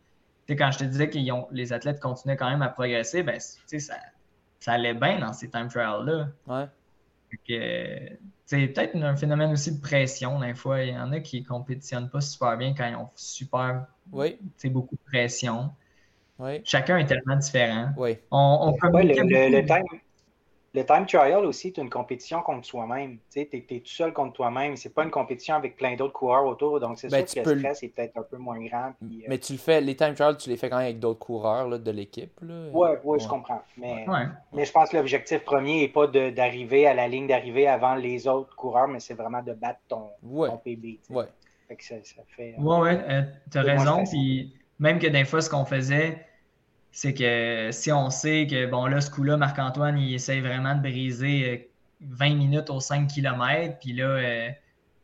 quand 0.49 0.71
je 0.71 0.79
te 0.79 0.83
disais 0.83 1.09
que 1.09 1.17
les 1.51 1.73
athlètes 1.73 1.99
continuaient 1.99 2.37
quand 2.37 2.49
même 2.49 2.61
à 2.61 2.69
progresser, 2.69 3.23
ben, 3.23 3.39
ça, 3.39 3.95
ça 4.65 4.73
allait 4.73 4.95
bien 4.95 5.19
dans 5.19 5.31
ces 5.31 5.47
time 5.47 5.67
trials-là. 5.67 6.27
Ouais. 6.47 6.65
C'est 8.47 8.67
peut-être 8.67 8.95
un 8.95 9.15
phénomène 9.15 9.51
aussi 9.51 9.75
de 9.75 9.79
pression. 9.79 10.39
Des 10.39 10.55
fois, 10.55 10.81
il 10.81 10.95
y 10.95 10.97
en 10.97 11.11
a 11.11 11.19
qui 11.19 11.41
ne 11.41 11.45
compétitionnent 11.45 12.09
pas 12.09 12.19
super 12.19 12.57
bien 12.57 12.73
quand 12.75 12.87
ils 12.87 12.95
ont 12.95 13.09
super 13.13 13.85
oui. 14.11 14.39
beaucoup 14.65 14.95
de 14.95 15.11
pression. 15.11 15.69
Oui. 16.39 16.61
Chacun 16.63 16.97
est 16.97 17.05
tellement 17.05 17.35
différent. 17.35 17.91
Oui. 17.95 18.17
On, 18.31 18.73
on 18.81 18.97
le, 18.97 19.65
time, 19.67 19.99
le 20.75 20.85
time 20.85 21.05
trial 21.05 21.45
aussi, 21.45 21.71
c'est 21.73 21.81
une 21.81 21.89
compétition 21.89 22.41
contre 22.41 22.67
soi-même. 22.67 23.17
Tu 23.31 23.39
es, 23.39 23.45
tout 23.45 23.85
seul 23.85 24.11
contre 24.11 24.33
toi-même. 24.33 24.75
C'est 24.75 24.93
pas 24.93 25.03
une 25.03 25.09
compétition 25.09 25.55
avec 25.55 25.77
plein 25.77 25.95
d'autres 25.95 26.13
coureurs 26.13 26.45
autour. 26.45 26.81
Donc, 26.81 26.99
c'est 26.99 27.09
ben, 27.09 27.25
sûr 27.25 27.43
que 27.43 27.49
le 27.49 27.59
stress 27.59 27.83
est 27.83 27.87
peut-être 27.87 28.17
un 28.17 28.23
peu 28.23 28.37
moins 28.37 28.59
grand. 28.65 28.89
Euh, 29.01 29.07
mais 29.29 29.37
tu 29.37 29.53
le 29.53 29.59
fais, 29.59 29.79
les 29.79 29.95
time 29.95 30.13
trials, 30.13 30.35
tu 30.35 30.49
les 30.49 30.57
fais 30.57 30.69
quand 30.69 30.77
même 30.77 30.87
avec 30.87 30.99
d'autres 30.99 31.19
coureurs 31.19 31.69
là, 31.69 31.77
de 31.77 31.91
l'équipe. 31.91 32.37
Oui, 32.41 32.89
ouais, 33.03 33.19
je 33.19 33.27
comprends. 33.27 33.63
Mais, 33.77 34.05
mais 34.51 34.65
je 34.65 34.71
pense 34.71 34.89
que 34.89 34.97
l'objectif 34.97 35.39
premier 35.45 35.79
n'est 35.79 35.87
pas 35.87 36.07
d'arriver 36.07 36.85
à 36.87 36.93
la 36.93 37.07
ligne 37.07 37.27
d'arrivée 37.27 37.67
avant 37.67 37.95
les 37.95 38.27
autres 38.27 38.55
coureurs, 38.55 38.89
mais 38.89 38.99
c'est 38.99 39.13
vraiment 39.13 39.41
de 39.41 39.53
battre 39.53 39.79
ton, 39.87 40.09
PB. 40.63 40.99
Oui. 41.09 41.23
ça, 41.79 41.95
fait. 42.35 42.55
Oui, 42.57 42.77
oui, 42.81 42.89
euh, 42.89 43.21
tu 43.49 43.57
as 43.57 43.61
raison. 43.61 44.03
Puis 44.03 44.53
même 44.79 44.99
que 44.99 45.07
des 45.07 45.23
fois, 45.23 45.39
ce 45.39 45.49
qu'on 45.49 45.65
faisait, 45.65 46.17
c'est 46.95 47.13
que 47.13 47.71
si 47.73 47.91
on 47.91 48.09
sait 48.09 48.47
que, 48.49 48.67
bon, 48.67 48.85
là, 48.85 49.01
ce 49.01 49.11
coup-là, 49.11 49.35
Marc-Antoine, 49.35 49.97
il 49.97 50.13
essaye 50.13 50.39
vraiment 50.39 50.75
de 50.75 50.79
briser 50.79 51.69
20 51.99 52.31
euh, 52.31 52.35
minutes 52.35 52.69
aux 52.69 52.79
5 52.79 53.09
km, 53.09 53.77
puis 53.81 53.91
là, 53.91 54.05
euh, 54.05 54.49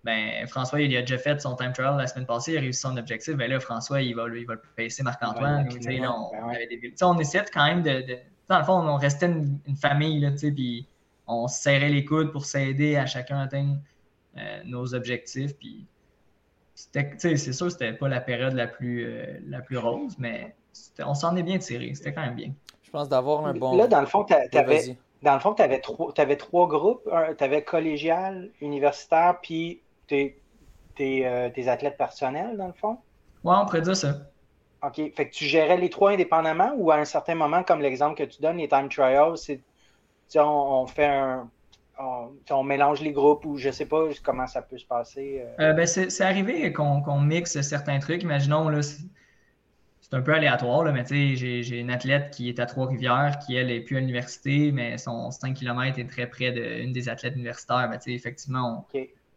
ben, 0.05 0.47
François, 0.47 0.79
il 0.79 0.95
a 0.95 1.01
déjà 1.01 1.17
fait 1.17 1.41
son 1.41 1.53
time 1.57 1.73
trial 1.73 1.97
la 1.97 2.07
semaine 2.07 2.25
passée, 2.25 2.53
il 2.53 2.57
a 2.59 2.61
réussi 2.61 2.79
son 2.79 2.95
objectif, 2.95 3.35
ben 3.35 3.51
là, 3.51 3.59
François, 3.59 4.01
il 4.01 4.15
va, 4.15 4.25
il 4.33 4.45
va 4.45 4.55
passer 4.77 5.03
Marc-Antoine. 5.03 5.67
on, 7.01 7.19
essaie 7.19 7.43
quand 7.53 7.65
même 7.65 7.83
de, 7.83 8.05
Dans 8.47 8.59
le 8.59 8.63
fond, 8.63 8.87
on 8.87 8.95
restait 8.95 9.25
une, 9.25 9.75
famille, 9.75 10.21
là, 10.21 10.31
puis 10.31 10.87
on 11.27 11.49
se 11.49 11.61
serrait 11.61 11.89
les 11.89 12.05
coudes 12.05 12.31
pour 12.31 12.45
s'aider 12.45 12.95
à 12.95 13.05
chacun 13.05 13.37
atteindre 13.41 13.79
euh, 14.37 14.61
nos 14.63 14.95
objectifs, 14.95 15.57
puis 15.57 15.85
c'est 16.73 17.37
sûr 17.51 17.65
que 17.65 17.73
c'était 17.73 17.91
pas 17.91 18.07
la 18.07 18.21
période 18.21 18.53
la 18.53 18.67
plus, 18.67 19.05
la 19.45 19.59
plus 19.59 19.77
rose, 19.77 20.15
mais 20.17 20.55
on 21.05 21.13
s'en 21.13 21.35
est 21.35 21.43
bien 21.43 21.57
tiré. 21.57 21.93
C'était 21.93 22.13
quand 22.13 22.21
même 22.21 22.35
bien. 22.35 22.51
Je 22.83 22.91
pense 22.91 23.09
d'avoir 23.09 23.45
un 23.45 23.53
bon. 23.53 23.75
Là, 23.75 23.87
dans 23.87 24.01
le 24.01 24.05
fond, 24.05 24.25
tu 24.25 24.33
avais, 24.33 24.97
dans 25.21 25.33
le 25.33 25.39
fond, 25.39 25.53
tu 25.53 25.61
avais, 25.61 25.79
trois, 25.79 26.13
avais 26.17 26.35
trois 26.35 26.67
groupes. 26.67 27.09
Tu 27.37 27.43
avais 27.43 27.63
collégial, 27.63 28.49
universitaire, 28.61 29.39
puis 29.41 29.81
tes, 30.07 30.37
euh, 30.99 31.49
tes, 31.49 31.67
athlètes 31.67 31.97
personnels, 31.97 32.57
dans 32.57 32.67
le 32.67 32.73
fond? 32.73 32.97
Oui, 33.43 33.55
on 33.57 33.65
pourrait 33.65 33.81
dire 33.81 33.95
ça. 33.95 34.17
OK. 34.83 34.95
Fait 34.95 35.29
que 35.29 35.33
tu 35.33 35.45
gérais 35.45 35.77
les 35.77 35.89
trois 35.89 36.11
indépendamment 36.11 36.73
ou 36.75 36.91
à 36.91 36.95
un 36.95 37.05
certain 37.05 37.35
moment, 37.35 37.63
comme 37.63 37.81
l'exemple 37.81 38.17
que 38.17 38.23
tu 38.23 38.41
donnes, 38.41 38.57
les 38.57 38.67
time 38.67 38.89
trials, 38.89 39.37
c'est 39.37 39.61
on, 40.35 40.41
on, 40.41 40.87
fait 40.87 41.07
un. 41.07 41.49
On, 42.49 42.63
mélange 42.63 43.01
les 43.01 43.11
groupes 43.11 43.45
ou 43.45 43.57
je 43.57 43.69
sais 43.69 43.85
pas 43.85 44.05
comment 44.23 44.47
ça 44.47 44.61
peut 44.61 44.77
se 44.77 44.85
passer. 44.85 45.43
Euh. 45.59 45.69
Euh, 45.69 45.73
ben, 45.73 45.85
c'est 45.85 46.23
arrivé 46.23 46.73
qu'on 46.73 47.19
mixe 47.19 47.59
certains 47.61 47.99
trucs. 47.99 48.23
Imaginons, 48.23 48.69
là, 48.69 48.81
c'est 50.11 50.17
un 50.17 50.21
peu 50.21 50.33
aléatoire, 50.33 50.83
là, 50.83 50.91
mais 50.91 51.05
tu 51.05 51.37
sais, 51.37 51.63
j'ai 51.63 51.79
une 51.79 51.89
athlète 51.89 52.31
qui 52.31 52.49
est 52.49 52.59
à 52.59 52.65
Trois-Rivières, 52.65 53.39
qui, 53.39 53.55
elle, 53.55 53.71
est 53.71 53.79
plus 53.79 53.95
à 53.95 54.01
l'université, 54.01 54.73
mais 54.73 54.97
son 54.97 55.31
5 55.31 55.55
km 55.55 55.97
est 55.97 56.09
très 56.09 56.27
près 56.27 56.51
d'une 56.51 56.91
des 56.91 57.07
athlètes 57.07 57.35
universitaires. 57.35 57.87
Ben, 57.89 57.97
sais, 57.97 58.11
effectivement, 58.11 58.85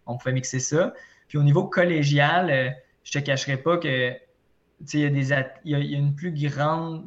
on, 0.06 0.16
pouvait 0.16 0.32
mixer 0.32 0.58
ça. 0.58 0.92
Puis 1.28 1.38
au 1.38 1.44
niveau 1.44 1.64
collégial, 1.64 2.50
euh, 2.50 2.70
je 3.04 3.12
te 3.12 3.18
cacherai 3.24 3.56
pas 3.56 3.78
que 3.78 4.14
il 4.92 5.00
y, 5.00 5.04
a 5.04 5.10
des 5.10 5.32
il, 5.64 5.70
y 5.70 5.94
a, 5.94 5.98
une 5.98 6.16
plus 6.16 6.32
grande 6.32 7.06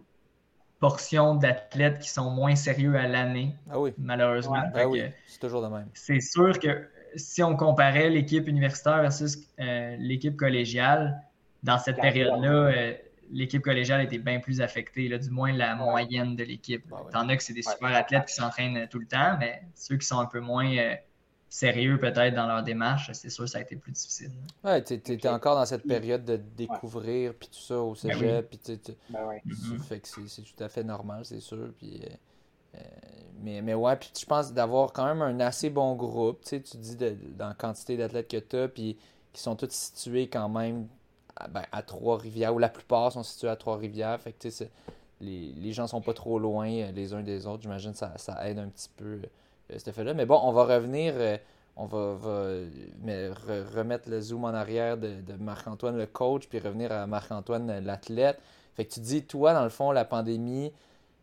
portion 0.80 1.36
d'athlètes 1.36 2.00
qui 2.00 2.10
sont 2.10 2.32
moins 2.32 2.56
sérieux 2.56 2.96
à 2.96 3.06
l'année, 3.06 3.54
ah 3.70 3.80
oui. 3.80 3.94
malheureusement. 3.98 4.64
Ah 4.74 4.88
oui, 4.88 5.04
c'est 5.28 5.40
toujours 5.40 5.62
de 5.62 5.68
même. 5.68 5.90
C'est 5.94 6.22
sûr 6.22 6.58
que 6.58 6.88
si 7.18 7.44
on 7.44 7.58
comparait 7.58 8.10
l'équipe 8.10 8.48
universitaire 8.48 9.02
versus 9.02 9.38
euh, 9.60 9.98
l'équipe 10.00 10.38
collégiale, 10.38 11.22
dans 11.64 11.78
cette 11.78 12.00
période-là, 12.00 12.50
euh, 12.50 12.94
l'équipe 13.32 13.62
collégiale 13.62 14.02
était 14.02 14.18
bien 14.18 14.40
plus 14.40 14.62
affectée, 14.62 15.08
là, 15.08 15.18
du 15.18 15.30
moins 15.30 15.52
la 15.52 15.76
moyenne 15.76 16.36
de 16.36 16.44
l'équipe. 16.44 16.84
Ah 16.92 17.02
T'en 17.12 17.30
as 17.30 17.38
que 17.38 17.44
c'est 17.44 17.54
des 17.54 17.62
super 17.62 17.94
athlètes 17.94 18.26
qui 18.26 18.34
s'entraînent 18.34 18.78
euh, 18.78 18.88
tout 18.90 19.00
le 19.00 19.08
temps, 19.08 19.38
mais 19.40 19.62
ceux 19.76 19.98
qui 19.98 20.06
sont 20.06 20.20
un 20.20 20.26
peu 20.26 20.40
moins 20.40 20.76
euh, 20.78 20.96
sérieux 21.50 21.98
peut-être 21.98 22.36
dans 22.36 22.48
leur 22.48 22.64
démarche, 22.64 23.12
c'est 23.14 23.30
sûr 23.30 23.46
que 23.46 23.50
ça 23.50 23.60
a 23.60 23.62
été 23.62 23.76
plus 23.76 23.92
difficile. 23.92 24.32
Ouais, 24.64 24.84
tu 24.84 24.94
étais 24.94 25.28
encore 25.30 25.56
dans 25.56 25.66
cette 25.66 25.88
période 25.88 26.26
de 26.26 26.38
découvrir, 26.38 27.34
puis 27.34 27.50
tout 27.50 27.60
ça 27.60 27.80
au 27.80 27.92
ben 27.92 27.96
cégep, 27.96 28.50
puis 28.50 28.60
tu 28.60 28.92
ben 29.10 29.20
mm-hmm. 29.46 29.80
fait 29.80 30.00
que 30.00 30.08
c'est 30.08 30.42
tout 30.42 30.64
à 30.64 30.70
fait 30.70 30.84
normal, 30.84 31.26
c'est 31.26 31.40
sûr, 31.40 31.72
puis... 31.78 32.02
Euh, 32.76 32.80
mais, 33.40 33.62
mais 33.62 33.74
ouais, 33.74 33.96
puis 33.96 34.12
je 34.20 34.26
pense 34.26 34.52
d'avoir 34.52 34.92
quand 34.92 35.06
même 35.06 35.22
un 35.22 35.40
assez 35.40 35.70
bon 35.70 35.96
groupe, 35.96 36.44
tu 36.44 36.60
dis 36.60 36.96
de, 36.96 37.16
dans 37.38 37.50
la 37.50 37.54
quantité 37.54 37.96
d'athlètes 37.96 38.28
que 38.28 38.38
tu 38.38 38.56
as, 38.56 38.68
puis 38.68 38.98
qui 39.32 39.42
sont 39.42 39.56
tous 39.56 39.72
situés 39.72 40.28
quand 40.28 40.50
même 40.50 40.88
ben, 41.50 41.64
à, 41.72 41.82
Trois-Rivières, 41.82 42.54
ou 42.54 42.60
la 42.60 42.70
plupart 42.70 43.12
sont 43.12 43.24
situés 43.24 43.50
à 43.50 43.56
Trois-Rivières. 43.56 44.20
Fait 44.20 44.34
que, 44.34 44.48
les, 45.22 45.54
les 45.58 45.74
gens 45.74 45.88
sont 45.88 46.02
pas 46.02 46.14
trop 46.14 46.40
loin 46.40 46.70
euh, 46.70 46.92
les 46.92 47.14
uns 47.14 47.22
des 47.22 47.48
autres. 47.48 47.64
J'imagine 47.64 47.92
que 47.92 47.98
ça, 47.98 48.14
ça, 48.18 48.48
aide 48.48 48.60
un 48.60 48.68
petit 48.68 48.90
peu 48.96 49.06
euh, 49.06 49.20
cet 49.70 49.90
effet-là. 49.90 50.14
Mais 50.14 50.26
bon, 50.26 50.40
on 50.44 50.52
va 50.52 50.66
revenir, 50.66 51.14
euh, 51.18 51.38
on 51.76 51.86
va, 51.86 52.18
mais 53.04 53.30
remettre 53.76 54.10
le 54.10 54.20
zoom 54.22 54.46
en 54.46 54.54
arrière 54.54 54.98
de, 54.98 55.22
Marc-Antoine, 55.40 55.98
le 55.98 56.08
coach, 56.08 56.48
puis 56.48 56.60
revenir 56.60 56.92
à 56.92 57.06
Marc-Antoine, 57.08 57.80
l'athlète. 57.84 58.40
Fait 58.76 58.86
que 58.86 58.94
tu 58.94 59.00
dis, 59.00 59.24
toi, 59.24 59.54
dans 59.54 59.64
le 59.64 59.70
fond, 59.70 59.92
la 59.92 60.06
pandémie, 60.06 60.72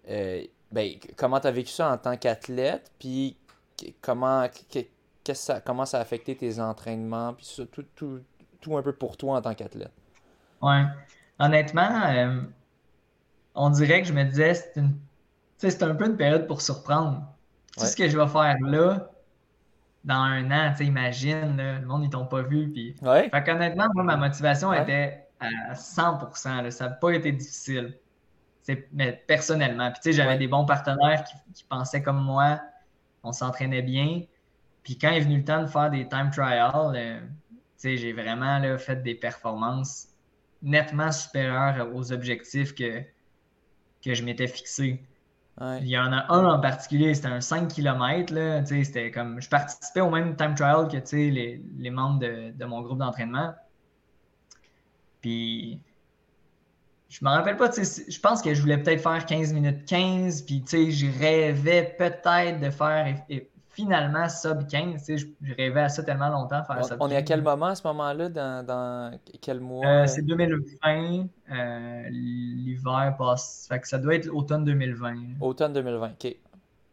ben, 0.07 0.93
comment 1.17 1.41
tu 1.41 1.47
as 1.49 1.51
vécu 1.51 1.71
ça 1.71 1.93
en 1.93 1.99
tant 1.99 2.17
qu'athlète, 2.17 2.93
puis 3.01 3.37
comment, 4.01 4.47
ça, 5.33 5.61
comment 5.61 5.87
ça 5.87 5.99
a 5.99 6.01
affecté 6.01 6.37
tes 6.37 6.61
entraînements, 6.61 7.35
puis 7.35 7.53
tout, 7.73 7.85
tout, 7.97 8.21
tout 8.61 8.77
un 8.77 8.83
peu 8.83 8.93
pour 8.93 9.17
toi 9.17 9.37
en 9.39 9.43
tant 9.43 9.55
qu'athlète? 9.55 9.91
Ouais. 10.65 10.85
Honnêtement, 11.39 12.03
euh, 12.07 12.41
on 13.55 13.71
dirait 13.71 14.03
que 14.03 14.09
je 14.09 14.13
me 14.13 14.25
disais, 14.25 14.55
c'est 14.55 14.77
une... 14.77 14.97
c'est 15.59 15.83
un 15.83 15.95
peu 15.95 16.07
une 16.07 16.17
période 16.17 16.47
pour 16.47 16.63
surprendre. 16.63 17.23
Tout 17.77 17.85
ce 17.85 17.97
que 17.97 18.09
je 18.09 18.17
vais 18.17 18.29
faire 18.29 18.57
là, 18.61 19.11
dans 20.05 20.15
un 20.15 20.51
an, 20.51 20.75
imagine, 20.81 21.57
le 21.57 21.87
monde, 21.87 22.05
ils 22.05 22.11
t'ont 22.11 22.27
pas 22.27 22.43
vu. 22.43 22.71
Puis... 22.71 22.95
Ouais. 23.03 23.29
Fait 23.31 23.43
qu'honnêtement, 23.43 23.87
moi, 23.95 24.05
ma 24.05 24.17
motivation 24.17 24.73
était 24.73 25.27
à 25.41 25.75
100%. 25.75 26.71
Ça 26.71 26.85
n'a 26.85 26.91
pas 26.91 27.11
été 27.11 27.33
difficile. 27.33 27.99
Mais 28.93 29.13
personnellement. 29.27 29.91
Puis, 29.91 30.01
tu 30.03 30.11
sais, 30.11 30.17
j'avais 30.17 30.39
des 30.39 30.49
bons 30.49 30.65
partenaires 30.65 31.25
qui, 31.53 31.65
pensaient 31.65 32.03
comme 32.03 32.23
moi. 32.23 32.61
On 33.23 33.33
s'entraînait 33.33 33.83
bien. 33.83 34.23
Puis, 34.83 34.97
quand 34.99 35.11
est 35.11 35.21
venu 35.21 35.39
le 35.39 35.45
temps 35.45 35.63
de 35.63 35.67
faire 35.67 35.91
des 35.91 36.09
time 36.09 36.31
trials, 36.31 36.93
euh, 36.95 37.21
j'ai 37.83 38.13
vraiment 38.13 38.59
là, 38.59 38.79
fait 38.79 39.03
des 39.03 39.15
performances 39.15 40.14
nettement 40.65 41.13
supérieures 41.13 41.89
aux 41.95 42.13
objectifs 42.13 42.75
que, 42.75 43.03
que 44.03 44.15
je 44.15 44.25
m'étais 44.25 44.49
fixé. 44.49 45.05
Il 45.61 45.87
y 45.87 45.97
en 45.97 46.13
a 46.13 46.33
un 46.33 46.45
en 46.47 46.59
particulier, 46.59 47.15
c'était 47.15 47.29
un 47.29 47.41
5 47.41 47.69
km. 47.69 48.35
C'était 48.67 49.13
comme. 49.13 49.41
Je 49.41 49.49
participais 49.49 50.01
au 50.01 50.11
même 50.11 50.35
time 50.35 50.55
trial 50.57 50.89
que 50.89 50.97
les, 51.15 51.63
les 51.79 51.91
membres 51.91 52.19
de, 52.19 52.65
mon 52.65 52.81
groupe 52.83 52.99
d'entraînement. 52.99 53.55
Puis 55.21 55.81
je 57.09 57.25
me 57.25 57.31
rappelle 57.31 57.57
pas, 57.57 57.71
je 57.71 58.19
pense 58.19 58.43
que 58.43 58.53
je 58.53 58.61
voulais 58.61 58.79
peut-être 58.79 59.01
faire 59.01 59.25
15 59.25 59.53
minutes 59.53 59.85
15, 59.85 60.43
puis 60.43 60.65
je 60.67 61.19
rêvais 61.21 61.95
peut-être 61.97 62.59
de 62.59 62.71
faire 62.71 63.25
finalement 63.75 64.29
sub 64.29 64.67
15. 64.67 65.05
Je, 65.09 65.27
je, 65.43 65.55
rêvais 65.55 65.83
à 65.83 65.89
ça 65.89 66.03
tellement 66.03 66.29
longtemps 66.29 66.63
faire 66.65 66.81
on, 67.01 67.07
On 67.07 67.11
est 67.11 67.17
à 67.17 67.23
quel 67.23 67.43
moment 67.43 67.67
à 67.67 67.75
ce 67.75 67.87
moment-là 67.87 68.29
dans, 68.29 68.65
dans, 68.65 69.19
quel 69.41 69.61
mois? 69.61 69.87
Euh, 69.87 70.07
C'est 70.07 70.23
2020. 70.23 71.27
Euh, 71.51 72.03
L'hiver 72.11 73.15
passe. 73.19 73.67
Fait 73.69 73.81
que 73.81 73.89
ça 73.89 73.99
doit 73.99 74.15
être 74.15 74.29
automne 74.29 74.65
2020. 74.65 75.15
Automne 75.41 75.73
2020, 75.73 76.13
ok. 76.13 76.37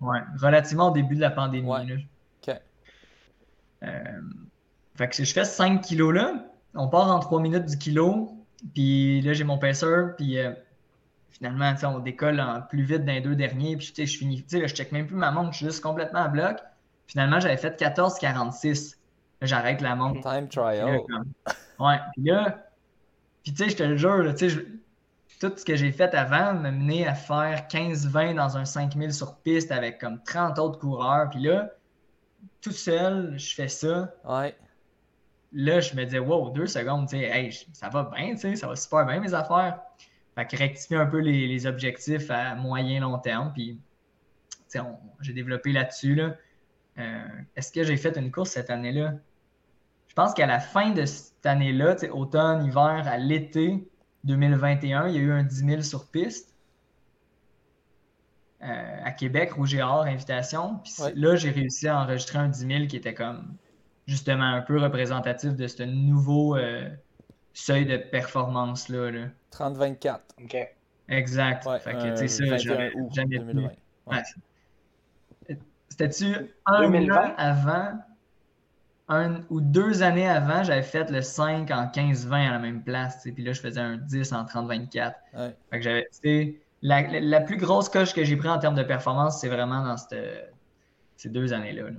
Ouais, 0.01 0.19
relativement 0.39 0.89
au 0.89 0.93
début 0.93 1.15
de 1.15 1.21
la 1.21 1.29
pandémie. 1.29 1.69
Ok. 1.69 2.55
Euh, 3.83 3.87
fait 4.95 5.07
que 5.07 5.23
je 5.23 5.33
fais 5.33 5.45
5 5.45 5.81
kilos 5.81 6.13
là. 6.13 6.45
On 6.73 6.87
part 6.87 7.11
en 7.11 7.19
3 7.19 7.41
minutes 7.41 7.65
du 7.65 7.77
kilo. 7.77 8.31
Puis 8.73 9.21
là, 9.21 9.33
j'ai 9.33 9.43
mon 9.43 9.57
pacer. 9.57 9.85
Puis 10.17 10.37
finalement, 11.29 11.73
on 11.83 11.99
décolle 11.99 12.39
en 12.39 12.61
plus 12.61 12.83
vite 12.83 13.05
dans 13.05 13.13
les 13.13 13.21
deux 13.21 13.35
derniers. 13.35 13.77
Puis 13.77 13.93
je 13.95 14.17
finis. 14.17 14.43
Là, 14.51 14.65
je 14.65 14.73
check 14.73 14.91
même 14.91 15.05
plus 15.05 15.15
ma 15.15 15.31
montre. 15.31 15.51
Je 15.51 15.57
suis 15.57 15.65
juste 15.67 15.81
complètement 15.81 16.21
à 16.21 16.27
bloc. 16.27 16.57
Finalement, 17.11 17.41
j'avais 17.41 17.57
fait 17.57 17.77
14,46. 17.77 18.95
J'arrête 19.41 19.81
la 19.81 19.97
montre. 19.97 20.21
Time 20.21 20.47
trial. 20.47 21.01
Ouais. 21.77 21.97
Puis 22.13 22.23
là, 22.23 22.71
puis 23.43 23.51
tu 23.51 23.65
sais, 23.65 23.69
je 23.69 23.75
te 23.75 23.83
le 23.83 23.97
jure, 23.97 24.33
tu 24.33 24.49
sais, 24.49 24.65
tout 25.41 25.51
ce 25.57 25.65
que 25.65 25.75
j'ai 25.75 25.91
fait 25.91 26.13
avant 26.13 26.53
m'a 26.53 26.71
mené 26.71 27.05
à 27.05 27.13
faire 27.13 27.67
15-20 27.67 28.35
dans 28.35 28.55
un 28.55 28.63
5000 28.63 29.13
sur 29.13 29.39
piste 29.39 29.73
avec 29.73 29.99
comme 29.99 30.23
30 30.23 30.57
autres 30.57 30.79
coureurs. 30.79 31.29
Puis 31.29 31.41
là, 31.41 31.71
tout 32.61 32.71
seul, 32.71 33.37
je 33.37 33.55
fais 33.55 33.67
ça. 33.67 34.13
Ouais. 34.23 34.55
Là, 35.51 35.81
je 35.81 35.93
me 35.95 36.05
disais, 36.05 36.19
wow, 36.19 36.51
deux 36.51 36.67
secondes, 36.67 37.09
tu 37.09 37.17
sais, 37.17 37.49
ça 37.73 37.89
va 37.89 38.09
bien, 38.15 38.35
tu 38.35 38.37
sais, 38.37 38.55
ça 38.55 38.67
va 38.67 38.77
super 38.77 39.05
bien 39.05 39.19
mes 39.19 39.33
affaires. 39.33 39.81
Fait 40.35 40.45
que 40.45 40.55
rectifier 40.55 40.95
un 40.95 41.07
peu 41.07 41.19
les, 41.19 41.65
objectifs 41.67 42.31
à 42.31 42.55
moyen 42.55 43.01
long 43.01 43.17
terme. 43.17 43.51
Puis, 43.53 43.81
j'ai 45.19 45.33
développé 45.33 45.73
là-dessus. 45.73 46.15
Là. 46.15 46.35
Euh, 46.97 47.21
est-ce 47.55 47.71
que 47.71 47.83
j'ai 47.83 47.97
fait 47.97 48.17
une 48.17 48.31
course 48.31 48.51
cette 48.51 48.69
année-là? 48.69 49.13
Je 50.07 50.13
pense 50.13 50.33
qu'à 50.33 50.45
la 50.45 50.59
fin 50.59 50.91
de 50.91 51.05
cette 51.05 51.45
année-là, 51.45 51.95
automne, 52.11 52.65
hiver, 52.65 53.03
à 53.07 53.17
l'été 53.17 53.87
2021, 54.25 55.07
il 55.07 55.15
y 55.15 55.17
a 55.17 55.21
eu 55.21 55.31
un 55.31 55.43
10 55.43 55.65
000 55.65 55.81
sur 55.81 56.07
piste. 56.07 56.53
Euh, 58.63 58.97
à 59.03 59.11
Québec, 59.11 59.53
Rouge 59.53 59.73
et 59.73 59.81
Or, 59.81 60.03
invitation. 60.03 60.79
Puis 60.83 60.93
là, 61.15 61.35
j'ai 61.35 61.49
réussi 61.49 61.87
à 61.87 61.99
enregistrer 61.99 62.37
un 62.37 62.49
10 62.49 62.67
000 62.67 62.85
qui 62.87 62.97
était 62.97 63.15
comme 63.15 63.55
justement 64.05 64.53
un 64.53 64.61
peu 64.61 64.79
représentatif 64.79 65.55
de 65.55 65.67
ce 65.67 65.83
nouveau 65.83 66.55
euh, 66.57 66.87
seuil 67.53 67.85
de 67.85 67.97
performance-là. 67.97 69.11
Là. 69.11 69.25
30-24. 69.51 70.19
OK. 70.43 70.57
Exact. 71.09 71.67
fait 71.79 71.93
que, 71.93 72.11
tu 72.19 72.27
sais, 72.27 72.45
ça, 72.45 72.57
j'aurais 72.57 72.91
jamais 73.11 73.39
2020. 73.39 73.71
C'était-tu 76.01 76.51
un 76.65 77.09
an 77.09 77.33
avant, 77.37 77.93
un 79.07 79.41
ou 79.49 79.61
deux 79.61 80.01
années 80.01 80.27
avant, 80.27 80.63
j'avais 80.63 80.81
fait 80.81 81.11
le 81.11 81.21
5 81.21 81.69
en 81.69 81.85
15-20 81.85 82.47
à 82.47 82.51
la 82.51 82.59
même 82.59 82.83
place, 82.83 83.21
puis 83.23 83.43
là, 83.43 83.53
je 83.53 83.61
faisais 83.61 83.79
un 83.79 83.97
10 83.97 84.33
en 84.33 84.43
30-24. 84.45 85.13
Fait 85.33 85.55
que 85.71 85.81
j'avais, 85.81 86.59
la, 86.81 87.19
la, 87.19 87.41
plus 87.41 87.57
grosse 87.57 87.87
coche 87.87 88.13
que 88.13 88.23
j'ai 88.23 88.35
pris 88.35 88.49
en 88.49 88.57
termes 88.57 88.75
de 88.75 88.83
performance, 88.83 89.39
c'est 89.39 89.49
vraiment 89.49 89.83
dans 89.83 89.97
cette, 89.97 90.53
ces 91.17 91.29
deux 91.29 91.53
années-là. 91.53 91.89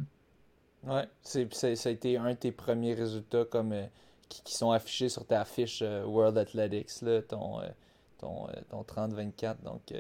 Ouais, 0.84 1.06
c'est, 1.22 1.52
ça 1.54 1.88
a 1.88 1.92
été 1.92 2.16
un 2.16 2.30
de 2.30 2.36
tes 2.36 2.50
premiers 2.50 2.94
résultats 2.94 3.44
comme, 3.44 3.72
euh, 3.72 3.86
qui, 4.28 4.56
sont 4.56 4.72
affichés 4.72 5.08
sur 5.08 5.24
ta 5.24 5.44
fiche 5.44 5.80
euh, 5.82 6.04
World 6.04 6.36
Athletics, 6.38 7.02
là, 7.02 7.22
ton, 7.22 7.60
euh, 7.60 7.68
ton, 8.18 8.48
ton 8.68 8.82
30-24. 8.82 9.62
Donc, 9.62 9.92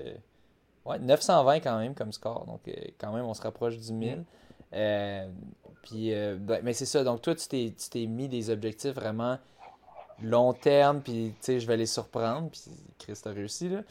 Ouais, 0.84 0.98
920 0.98 1.60
quand 1.60 1.78
même 1.78 1.94
comme 1.94 2.12
score. 2.12 2.44
Donc, 2.46 2.60
euh, 2.68 2.72
quand 2.98 3.12
même, 3.12 3.24
on 3.24 3.34
se 3.34 3.42
rapproche 3.42 3.78
du 3.78 3.92
1000. 3.92 4.24
Euh, 4.72 5.28
puis, 5.82 6.12
euh, 6.12 6.36
ben, 6.40 6.60
mais 6.62 6.72
c'est 6.72 6.86
ça. 6.86 7.04
Donc, 7.04 7.22
toi, 7.22 7.34
tu 7.34 7.72
t'es 7.72 8.06
mis 8.06 8.28
des 8.28 8.50
objectifs 8.50 8.94
vraiment 8.94 9.38
long 10.22 10.52
terme. 10.52 11.00
Puis, 11.00 11.34
tu 11.38 11.44
sais, 11.44 11.60
je 11.60 11.66
vais 11.66 11.76
les 11.76 11.86
surprendre. 11.86 12.50
Puis, 12.50 12.62
Chris 12.98 13.18
a 13.24 13.30
réussi, 13.30 13.68
là. 13.68 13.82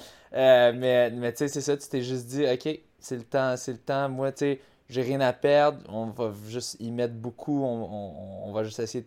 mais, 0.74 1.12
mais 1.12 1.32
tu 1.32 1.40
sais, 1.40 1.48
c'est 1.48 1.62
ça. 1.62 1.78
Tu 1.78 1.88
t'es 1.88 2.02
juste 2.02 2.28
dit, 2.28 2.46
OK, 2.46 2.80
c'est 3.00 3.18
le 3.18 3.24
temps. 3.24 3.56
C'est 3.58 3.74
le 3.74 3.80
temps. 3.80 4.10
Moi, 4.10 4.32
tu 4.32 4.40
sais, 4.40 4.62
j'ai 4.90 5.02
rien 5.02 5.22
à 5.22 5.32
perdre. 5.32 5.80
On 5.90 6.08
va 6.08 6.34
juste 6.48 6.78
y 6.82 6.92
mettre 6.92 7.14
beaucoup. 7.14 7.64
On, 7.64 8.48
on 8.48 8.52
va 8.52 8.64
juste 8.64 8.80
essayer 8.80 9.06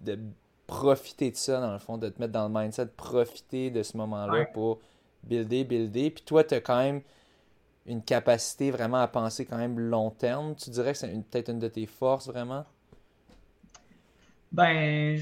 de 0.00 0.18
profiter 0.66 1.30
de 1.30 1.36
ça, 1.36 1.60
dans 1.60 1.72
le 1.72 1.78
fond, 1.78 1.98
de 1.98 2.08
te 2.08 2.20
mettre 2.20 2.32
dans 2.32 2.48
le 2.48 2.54
mindset, 2.54 2.86
de 2.86 2.90
profiter 2.90 3.70
de 3.70 3.82
ce 3.82 3.96
moment-là 3.96 4.46
pour 4.46 4.80
builder, 5.26 5.64
builder. 5.64 6.10
Puis 6.10 6.24
toi, 6.24 6.44
tu 6.44 6.54
as 6.54 6.60
quand 6.60 6.78
même 6.78 7.02
une 7.86 8.02
capacité 8.02 8.70
vraiment 8.70 8.98
à 8.98 9.08
penser 9.08 9.44
quand 9.46 9.58
même 9.58 9.78
long 9.78 10.10
terme. 10.10 10.54
Tu 10.56 10.70
dirais 10.70 10.92
que 10.92 10.98
c'est 10.98 11.08
peut-être 11.30 11.50
une 11.50 11.60
de 11.60 11.68
tes 11.68 11.86
forces 11.86 12.26
vraiment? 12.28 12.64
Ben, 14.52 15.20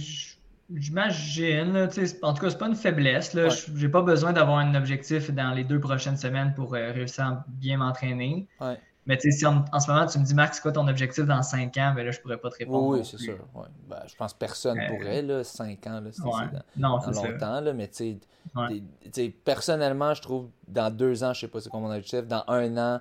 j'imagine. 0.75 1.89
En 2.23 2.35
tout 2.35 2.41
cas, 2.41 2.51
c'est 2.51 2.59
pas 2.59 2.69
une 2.69 2.77
faiblesse. 2.77 3.35
Je 3.35 3.73
J'ai 3.77 3.89
pas 3.89 4.03
besoin 4.03 4.33
d'avoir 4.33 4.59
un 4.59 4.75
objectif 4.75 5.31
dans 5.31 5.53
les 5.53 5.65
deux 5.65 5.81
prochaines 5.81 6.17
semaines 6.17 6.55
pour 6.55 6.75
euh, 6.75 6.93
réussir 6.93 7.25
à 7.25 7.45
bien 7.49 7.79
m'entraîner. 7.79 8.49
Ouais. 8.61 8.79
Mais 9.07 9.19
tu 9.19 9.31
sais, 9.31 9.39
si 9.39 9.47
en, 9.47 9.65
ce 9.81 9.91
moment 9.91 10.07
tu 10.07 10.19
me 10.19 10.25
dis, 10.25 10.35
Marc, 10.35 10.55
c'est 10.55 10.63
quoi 10.63 10.73
ton 10.73 10.89
objectif 10.89 11.25
dans 11.25 11.43
5 11.43 11.77
ans, 11.77 11.93
ben 11.95 12.07
là, 12.07 12.11
je 12.11 12.21
pourrais 12.21 12.39
pas 12.39 12.49
te 12.51 12.57
répondre. 12.57 12.99
Oui, 12.99 13.05
c'est 13.05 13.19
sûr. 13.19 13.39
Ouais. 13.55 13.67
Ben, 13.87 14.01
je 14.07 14.15
pense 14.17 14.33
que 14.33 14.39
personne 14.39 14.79
euh, 14.79 14.89
pourrait, 14.89 15.21
là, 15.21 15.45
5 15.45 15.87
ans, 15.87 16.01
là, 16.01 16.11
c'est 16.11 16.23
dans, 16.81 16.99
longtemps, 17.07 17.61
là, 17.61 17.73
mais 17.75 17.89
tu 17.89 18.19
sais, 19.13 19.29
personnellement, 19.45 20.15
je 20.15 20.23
trouve, 20.23 20.49
dans 20.69 20.95
2 20.95 21.23
ans, 21.23 21.35
je 21.35 21.41
sais 21.41 21.49
pas 21.49 21.61
c'est 21.61 21.69
quoi 21.69 21.81
mon 21.81 21.91
objectif, 21.91 22.27
dans 22.27 22.45
1 22.49 22.77
an, 22.79 23.01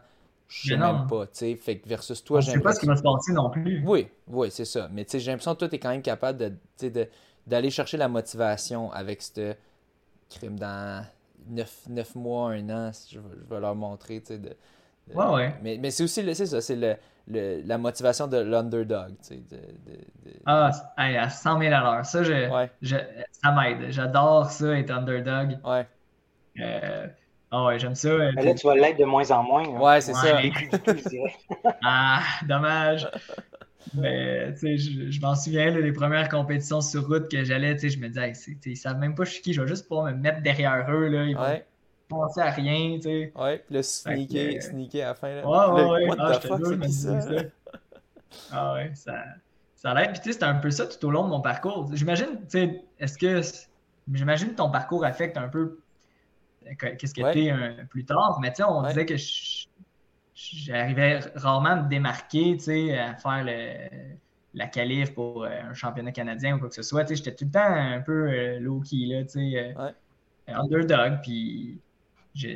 je 0.49 0.70
sais 0.70 0.78
même 0.78 1.08
pas, 1.08 1.26
tu 1.28 1.32
sais, 1.34 1.56
fait 1.56 1.80
que 1.80 1.88
versus 1.88 2.22
toi, 2.22 2.41
j'ai 2.41 2.51
Je 2.51 2.58
sais 2.58 2.64
pas 2.64 2.74
ce 2.74 2.82
qui 2.82 2.86
va 2.86 2.97
se 2.97 3.01
passer 3.01 3.32
non 3.32 3.49
plus. 3.49 3.82
Oui, 3.86 4.08
oui, 4.28 4.51
c'est 4.51 4.66
ça. 4.66 4.89
Mais 4.91 5.06
tu 5.06 5.12
sais, 5.12 5.20
j'ai 5.22 5.32
l'impression 5.32 5.54
que 5.54 5.60
toi, 5.60 5.70
tu 5.70 5.76
es 5.76 5.80
quand 5.80 5.89
même 5.89 6.01
capable 6.01 6.38
de, 6.38 6.89
de, 6.89 7.08
d'aller 7.47 7.72
chercher 7.72 7.95
la 7.95 8.10
motivation 8.10 8.91
avec 8.91 9.22
ce 9.22 9.56
crime 10.30 10.60
dans 10.60 11.06
9, 11.47 11.84
9 11.89 12.16
mois, 12.16 12.51
1 12.51 12.70
an, 12.70 12.91
je, 13.10 13.20
je 13.20 13.54
vais 13.54 13.62
leur 13.62 13.74
montrer, 13.74 14.20
tu 14.20 14.28
sais, 14.28 14.38
de 14.38 14.54
Ouais, 15.14 15.26
ouais. 15.26 15.56
Mais, 15.62 15.78
mais 15.82 15.91
c'est 15.91 16.04
aussi 16.04 16.24
c'est 16.34 16.45
ça, 16.45 16.62
c'est 16.62 16.76
le, 16.76 16.95
le, 17.28 17.62
la 17.66 17.78
motivation 17.78 18.28
de 18.28 18.38
l'underdog. 18.38 19.10
Tu 19.22 19.36
sais, 19.36 19.43
de, 19.49 19.58
de, 19.58 20.32
Ah, 20.45 20.72
à 20.97 21.30
100 21.30 21.60
000 21.60 21.74
à 21.74 21.80
l'heure. 21.80 22.06
Ça, 22.06 22.24
je, 22.24 22.68
je, 22.82 22.95
ça 23.32 23.51
m'aide. 23.51 23.91
J'adore 23.91 24.49
ça, 24.49 24.78
être 24.78 24.91
underdog. 24.91 25.60
Ouais. 25.64 25.86
Euh, 26.60 27.08
ah 27.51 27.66
ouais, 27.66 27.80
j'aime 27.80 27.95
ça. 27.95 28.10
Euh, 28.10 28.32
mais 28.36 28.43
là, 28.43 28.54
tu 28.54 28.66
vas 28.66 28.76
l'être 28.76 28.97
de 28.97 29.06
moins 29.06 29.30
en 29.32 29.43
moins. 29.43 29.64
Hein. 29.64 29.80
Ouais, 29.80 30.01
c'est 30.01 30.14
ça. 30.14 30.39
ah, 31.84 32.22
dommage. 32.47 33.08
Mais, 33.95 34.54
tu 34.54 34.60
sais, 34.60 34.78
je, 34.78 35.12
je 35.12 35.22
m'en 35.22 35.36
souviens, 35.36 35.70
les 35.70 35.91
premières 35.91 36.30
compétitions 36.30 36.82
sur 36.82 37.06
route 37.06 37.30
que 37.30 37.43
j'allais, 37.43 37.76
tu 37.76 37.82
sais, 37.82 37.89
je 37.89 37.99
me 37.99 38.08
disais, 38.08 38.32
ils 38.66 38.78
savent 38.78 38.97
même 38.97 39.14
pas 39.14 39.26
je 39.26 39.32
suis 39.32 39.41
qui, 39.41 39.54
je 39.54 39.62
vais 39.62 39.68
juste 39.68 39.88
pouvoir 39.88 40.08
me 40.08 40.18
mettre 40.18 40.41
derrière 40.41 40.86
eux, 40.89 41.08
là. 41.10 41.26
Ils 41.26 41.38
ouais 41.38 41.66
penser 42.14 42.41
à 42.41 42.51
rien, 42.51 42.95
tu 42.95 43.01
sais. 43.01 43.34
Ouais, 43.36 43.57
puis 43.59 43.76
le 43.76 43.82
sneaker, 43.82 44.61
sneaker 44.61 45.03
à 45.03 45.07
la 45.09 45.16
fin. 45.16 45.36
Là. 45.36 45.47
Ouais, 45.47 45.84
ouais, 45.84 46.09
ouais. 46.09 46.16
Ah, 46.20 46.39
je 46.41 46.88
ça? 46.89 47.20
ah 48.51 48.74
ouais, 48.74 48.91
ça, 48.95 49.24
ça 49.76 49.93
l'aide. 49.93 50.11
Puis 50.11 50.20
tu 50.20 50.26
sais, 50.26 50.34
c'était 50.34 50.45
un 50.45 50.55
peu 50.55 50.72
ça 50.72 50.88
tout 50.88 51.05
au 51.05 51.11
long 51.11 51.26
de 51.26 51.30
mon 51.30 51.41
parcours. 51.41 51.89
J'imagine, 51.93 52.39
tu 52.43 52.49
sais, 52.49 52.84
est-ce 52.99 53.18
que. 53.18 53.41
J'imagine 54.11 54.49
que 54.49 54.55
ton 54.55 54.70
parcours 54.70 55.05
affecte 55.05 55.38
un 55.38 55.47
peu 55.47 55.80
qu'est-ce 56.80 57.14
que 57.14 57.32
tu 57.32 57.47
es 57.47 57.86
plus 57.89 58.05
tard, 58.05 58.39
mais 58.41 58.51
tu 58.51 58.57
sais, 58.57 58.64
on 58.64 58.82
disait 58.84 59.05
que 59.05 59.16
j'arrivais 60.36 61.20
rarement 61.36 61.70
à 61.70 61.76
me 61.78 61.89
démarquer, 61.89 62.57
tu 62.57 62.66
sais, 62.66 62.97
à 62.97 63.16
faire 63.16 63.43
le, 63.45 64.16
la 64.53 64.68
qualif 64.68 65.14
pour 65.14 65.43
euh, 65.43 65.49
un 65.49 65.74
championnat 65.74 66.11
canadien 66.11 66.55
ou 66.55 66.59
quoi 66.59 66.70
que 66.70 66.76
ce 66.76 66.84
soit. 66.84 67.03
Tu 67.03 67.09
sais, 67.09 67.24
j'étais 67.24 67.36
tout 67.36 67.45
le 67.45 67.51
temps 67.51 67.59
un 67.66 68.01
peu 68.01 68.30
euh, 68.30 68.59
low-key, 68.59 69.05
là, 69.07 69.24
tu 69.24 69.51
sais, 69.51 69.74
euh, 69.78 69.91
underdog, 70.47 71.20
puis 71.22 71.80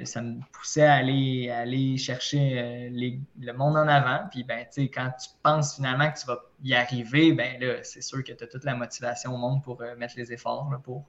ça 0.06 0.22
me 0.22 0.40
poussait 0.52 0.86
à 0.86 0.96
aller, 0.96 1.50
aller 1.50 1.98
chercher 1.98 2.60
euh, 2.60 2.90
le 3.40 3.54
monde 3.54 3.78
en 3.78 3.88
avant. 3.88 4.28
Puis, 4.32 4.44
ben, 4.44 4.66
quand 4.76 5.12
tu 5.20 5.30
penses 5.44 5.76
finalement 5.76 6.12
que 6.12 6.20
tu 6.20 6.26
vas 6.26 6.40
y 6.64 6.74
arriver, 6.74 7.34
ben 7.34 7.62
là, 7.62 7.84
c'est 7.84 8.02
sûr 8.02 8.24
que 8.24 8.32
tu 8.32 8.44
as 8.44 8.48
toute 8.48 8.64
la 8.64 8.74
motivation 8.76 9.36
au 9.36 9.38
monde 9.38 9.62
pour 9.64 9.80
euh, 9.82 9.96
mettre 9.96 10.16
les 10.18 10.34
efforts 10.34 10.68
pour. 10.84 11.06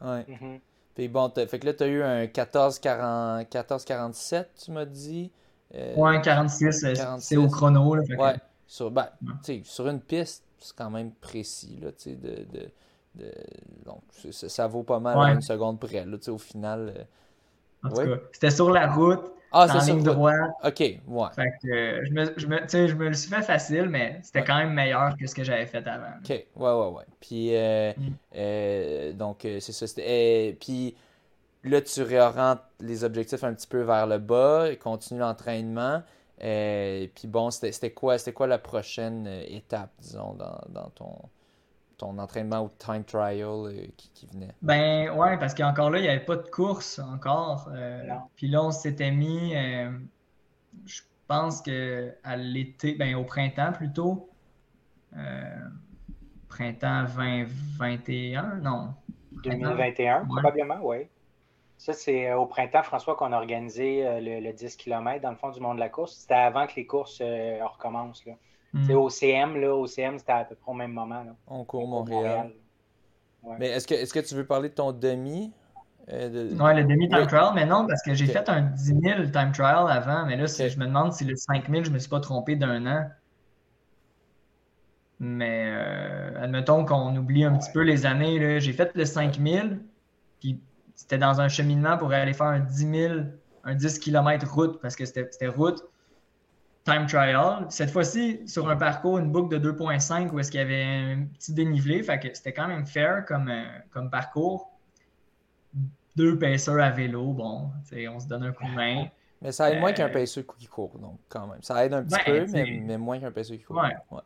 Ouais. 0.00 0.22
Mm-hmm. 0.22 0.60
Puis 0.94 1.08
bon, 1.08 1.32
fait 1.34 1.58
que 1.58 1.66
là, 1.66 1.74
tu 1.74 1.82
as 1.82 1.88
eu 1.88 2.02
un 2.02 2.26
14-47, 2.26 4.46
tu 4.64 4.70
m'as 4.70 4.84
dit. 4.84 5.32
Euh, 5.74 5.94
ouais, 5.96 6.20
46, 6.20 6.86
c'est 7.18 7.36
au 7.36 7.48
chrono. 7.48 7.94
Là, 7.94 8.02
ouais. 8.16 8.36
Sur, 8.66 8.90
ben, 8.90 9.08
sur 9.64 9.88
une 9.88 10.00
piste, 10.00 10.44
c'est 10.58 10.76
quand 10.76 10.90
même 10.90 11.12
précis. 11.12 11.78
Là, 11.80 11.90
de, 11.90 12.14
de, 12.14 12.70
de, 13.14 13.32
donc, 13.84 14.02
ça, 14.30 14.66
vaut 14.66 14.82
pas 14.82 15.00
mal 15.00 15.34
une 15.34 15.42
seconde 15.42 15.80
près. 15.80 16.04
Là, 16.04 16.18
au 16.28 16.38
final. 16.38 17.06
En 17.84 17.88
tout 17.88 17.96
cas, 17.96 18.16
c'était 18.32 18.50
sur 18.50 18.70
la 18.70 18.90
route, 18.90 19.32
ah, 19.52 19.66
en 19.70 19.84
ligne 19.84 20.02
droite. 20.02 20.50
OK, 20.64 20.80
ouais. 20.80 21.28
Fait 21.34 21.52
que 21.62 21.68
euh, 21.68 22.04
je, 22.04 22.12
me, 22.12 22.32
je, 22.36 22.46
me, 22.46 22.88
je 22.88 22.94
me 22.94 23.08
le 23.08 23.14
suis 23.14 23.28
fait 23.28 23.42
facile, 23.42 23.88
mais 23.88 24.18
c'était 24.22 24.44
quand 24.44 24.56
même 24.56 24.72
meilleur 24.72 25.16
que 25.16 25.26
ce 25.26 25.34
que 25.34 25.44
j'avais 25.44 25.66
fait 25.66 25.86
avant. 25.86 26.14
OK, 26.24 26.30
ouais, 26.30 26.46
ouais, 26.56 26.88
ouais. 26.96 27.04
Puis, 27.20 27.54
euh, 27.54 27.92
mm. 27.96 28.02
euh, 28.36 29.12
donc, 29.12 29.40
c'est 29.42 29.72
ça. 29.72 29.86
puis 30.58 30.96
là, 31.64 31.80
tu 31.82 32.02
réorientes 32.02 32.62
les 32.80 33.04
objectifs 33.04 33.44
un 33.44 33.52
petit 33.52 33.66
peu 33.66 33.82
vers 33.82 34.06
le 34.06 34.18
bas 34.18 34.70
et 34.70 34.76
continue 34.76 35.20
l'entraînement. 35.20 36.02
puis 36.38 37.26
bon, 37.26 37.50
c'était 37.50 37.90
quoi, 37.90 38.16
quoi 38.34 38.46
la 38.46 38.58
prochaine 38.58 39.26
étape, 39.46 39.90
disons, 40.00 40.32
dans, 40.32 40.60
dans 40.70 40.88
ton 40.94 41.14
ton 42.02 42.18
entraînement 42.18 42.64
ou 42.64 42.70
time 42.78 43.04
trial 43.04 43.66
euh, 43.66 43.86
qui, 43.96 44.26
venait? 44.32 44.48
Ben 44.60 45.10
ouais, 45.10 45.38
parce 45.38 45.54
qu'encore 45.54 45.90
là, 45.90 45.98
il 45.98 46.02
n'y 46.02 46.08
avait 46.08 46.24
pas 46.24 46.34
de 46.34 46.48
course 46.48 46.98
encore. 46.98 47.70
Euh, 47.72 48.02
puis 48.34 48.48
là, 48.48 48.64
on 48.64 48.72
s'était 48.72 49.12
mis, 49.12 49.54
euh, 49.54 49.90
je 50.84 51.00
pense 51.28 51.62
que 51.62 52.12
à 52.24 52.36
l'été, 52.36 52.94
ben 52.94 53.14
au 53.14 53.22
printemps 53.22 53.72
plutôt. 53.72 54.28
printemps 56.48 57.04
2021, 57.16 58.56
non. 58.56 58.94
2021, 59.44 60.26
probablement, 60.26 60.78
oui. 60.82 61.06
Ça, 61.78 61.92
c'est 61.92 62.32
au 62.32 62.46
printemps, 62.46 62.82
François, 62.82 63.14
qu'on 63.16 63.32
a 63.32 63.36
organisé 63.36 64.20
le, 64.20 64.52
10 64.52 64.76
km 64.76 65.20
dans 65.20 65.30
le 65.30 65.36
fond 65.36 65.50
du 65.50 65.60
monde 65.60 65.76
de 65.76 65.80
la 65.80 65.88
course. 65.88 66.14
C'était 66.14 66.34
avant 66.34 66.66
que 66.66 66.74
les 66.76 66.86
courses 66.86 67.20
recommencent. 67.20 68.24
Là. 68.24 68.34
Mm. 68.72 68.90
OCM, 68.90 69.56
là, 69.60 69.74
OCM, 69.76 70.18
c'était 70.18 70.32
à 70.32 70.44
peu 70.44 70.54
près 70.54 70.70
au 70.70 70.74
même 70.74 70.92
moment. 70.92 71.22
Là. 71.22 71.34
On 71.46 71.64
court 71.64 71.86
Montréal. 71.86 72.52
Mais 73.58 73.68
est-ce 73.68 73.86
que, 73.86 73.94
est 73.94 74.12
que 74.12 74.20
tu 74.20 74.34
veux 74.34 74.46
parler 74.46 74.68
de 74.68 74.74
ton 74.74 74.92
demi? 74.92 75.52
Euh, 76.10 76.28
le 76.28 76.84
demi 76.84 77.08
time 77.08 77.26
trial, 77.26 77.52
mais 77.54 77.64
non, 77.64 77.86
parce 77.86 78.02
que 78.02 78.12
j'ai 78.14 78.26
fait 78.26 78.48
un 78.48 78.62
10 78.62 79.00
000 79.02 79.22
time 79.32 79.52
trial 79.52 79.86
avant, 79.88 80.26
mais 80.26 80.36
là, 80.36 80.46
je 80.46 80.78
me 80.78 80.86
demande 80.86 81.12
si 81.12 81.24
le 81.24 81.36
5 81.36 81.68
000, 81.70 81.84
je 81.84 81.90
ne 81.90 81.94
me 81.94 81.98
suis 81.98 82.08
pas 82.08 82.20
trompé 82.20 82.56
d'un 82.56 82.86
an. 82.86 83.08
Mais 85.20 85.66
euh, 85.68 86.42
admettons 86.42 86.84
qu'on 86.84 87.14
oublie 87.16 87.44
un 87.44 87.56
petit 87.56 87.70
peu 87.72 87.82
les 87.82 88.04
années. 88.04 88.60
J'ai 88.60 88.72
fait 88.72 88.92
le 88.96 89.04
5000, 89.04 89.80
puis 90.40 90.60
c'était 90.96 91.18
dans 91.18 91.40
un 91.40 91.48
cheminement 91.48 91.96
pour 91.96 92.12
aller 92.12 92.32
faire 92.32 92.46
un 92.46 92.58
10 92.58 92.90
000, 92.90 93.14
un 93.62 93.74
10 93.74 94.00
km 94.00 94.52
route, 94.52 94.80
parce 94.80 94.96
que 94.96 95.04
c'était 95.04 95.46
route, 95.46 95.84
time 96.84 97.06
trial. 97.06 97.66
Cette 97.68 97.90
fois-ci, 97.90 98.46
sur 98.46 98.68
un 98.68 98.76
parcours, 98.76 99.18
une 99.18 99.30
boucle 99.30 99.58
de 99.58 99.72
2.5 99.72 100.30
où 100.30 100.38
est-ce 100.40 100.50
qu'il 100.50 100.60
y 100.60 100.62
avait 100.62 100.84
un 100.84 101.24
petit 101.24 101.52
dénivelé, 101.52 102.02
fait 102.02 102.18
que 102.18 102.28
c'était 102.34 102.52
quand 102.52 102.68
même 102.68 102.86
fair 102.86 103.24
comme, 103.24 103.48
euh, 103.48 103.64
comme 103.90 104.10
parcours. 104.10 104.70
Deux 106.16 106.38
paisseurs 106.38 106.82
à 106.82 106.90
vélo, 106.90 107.32
bon, 107.32 107.70
on 108.10 108.20
se 108.20 108.26
donne 108.26 108.44
un 108.44 108.52
coup 108.52 108.64
de 108.64 108.74
main. 108.74 109.06
Mais 109.40 109.50
ça 109.50 109.72
aide 109.72 109.80
moins 109.80 109.92
qu'un 109.92 110.06
euh, 110.06 110.12
paisseur 110.12 110.44
qui 110.56 110.66
court, 110.66 110.96
donc 111.00 111.18
quand 111.28 111.48
même. 111.48 111.62
Ça 111.62 111.84
aide 111.84 111.94
un 111.94 112.04
petit 112.04 112.16
ben, 112.24 112.46
peu, 112.46 112.52
mais, 112.52 112.96
moins 112.96 113.18
qu'un 113.18 113.32
paisseur 113.32 113.56
qui 113.56 113.64
court. 113.64 113.82
Ouais. 113.82 114.20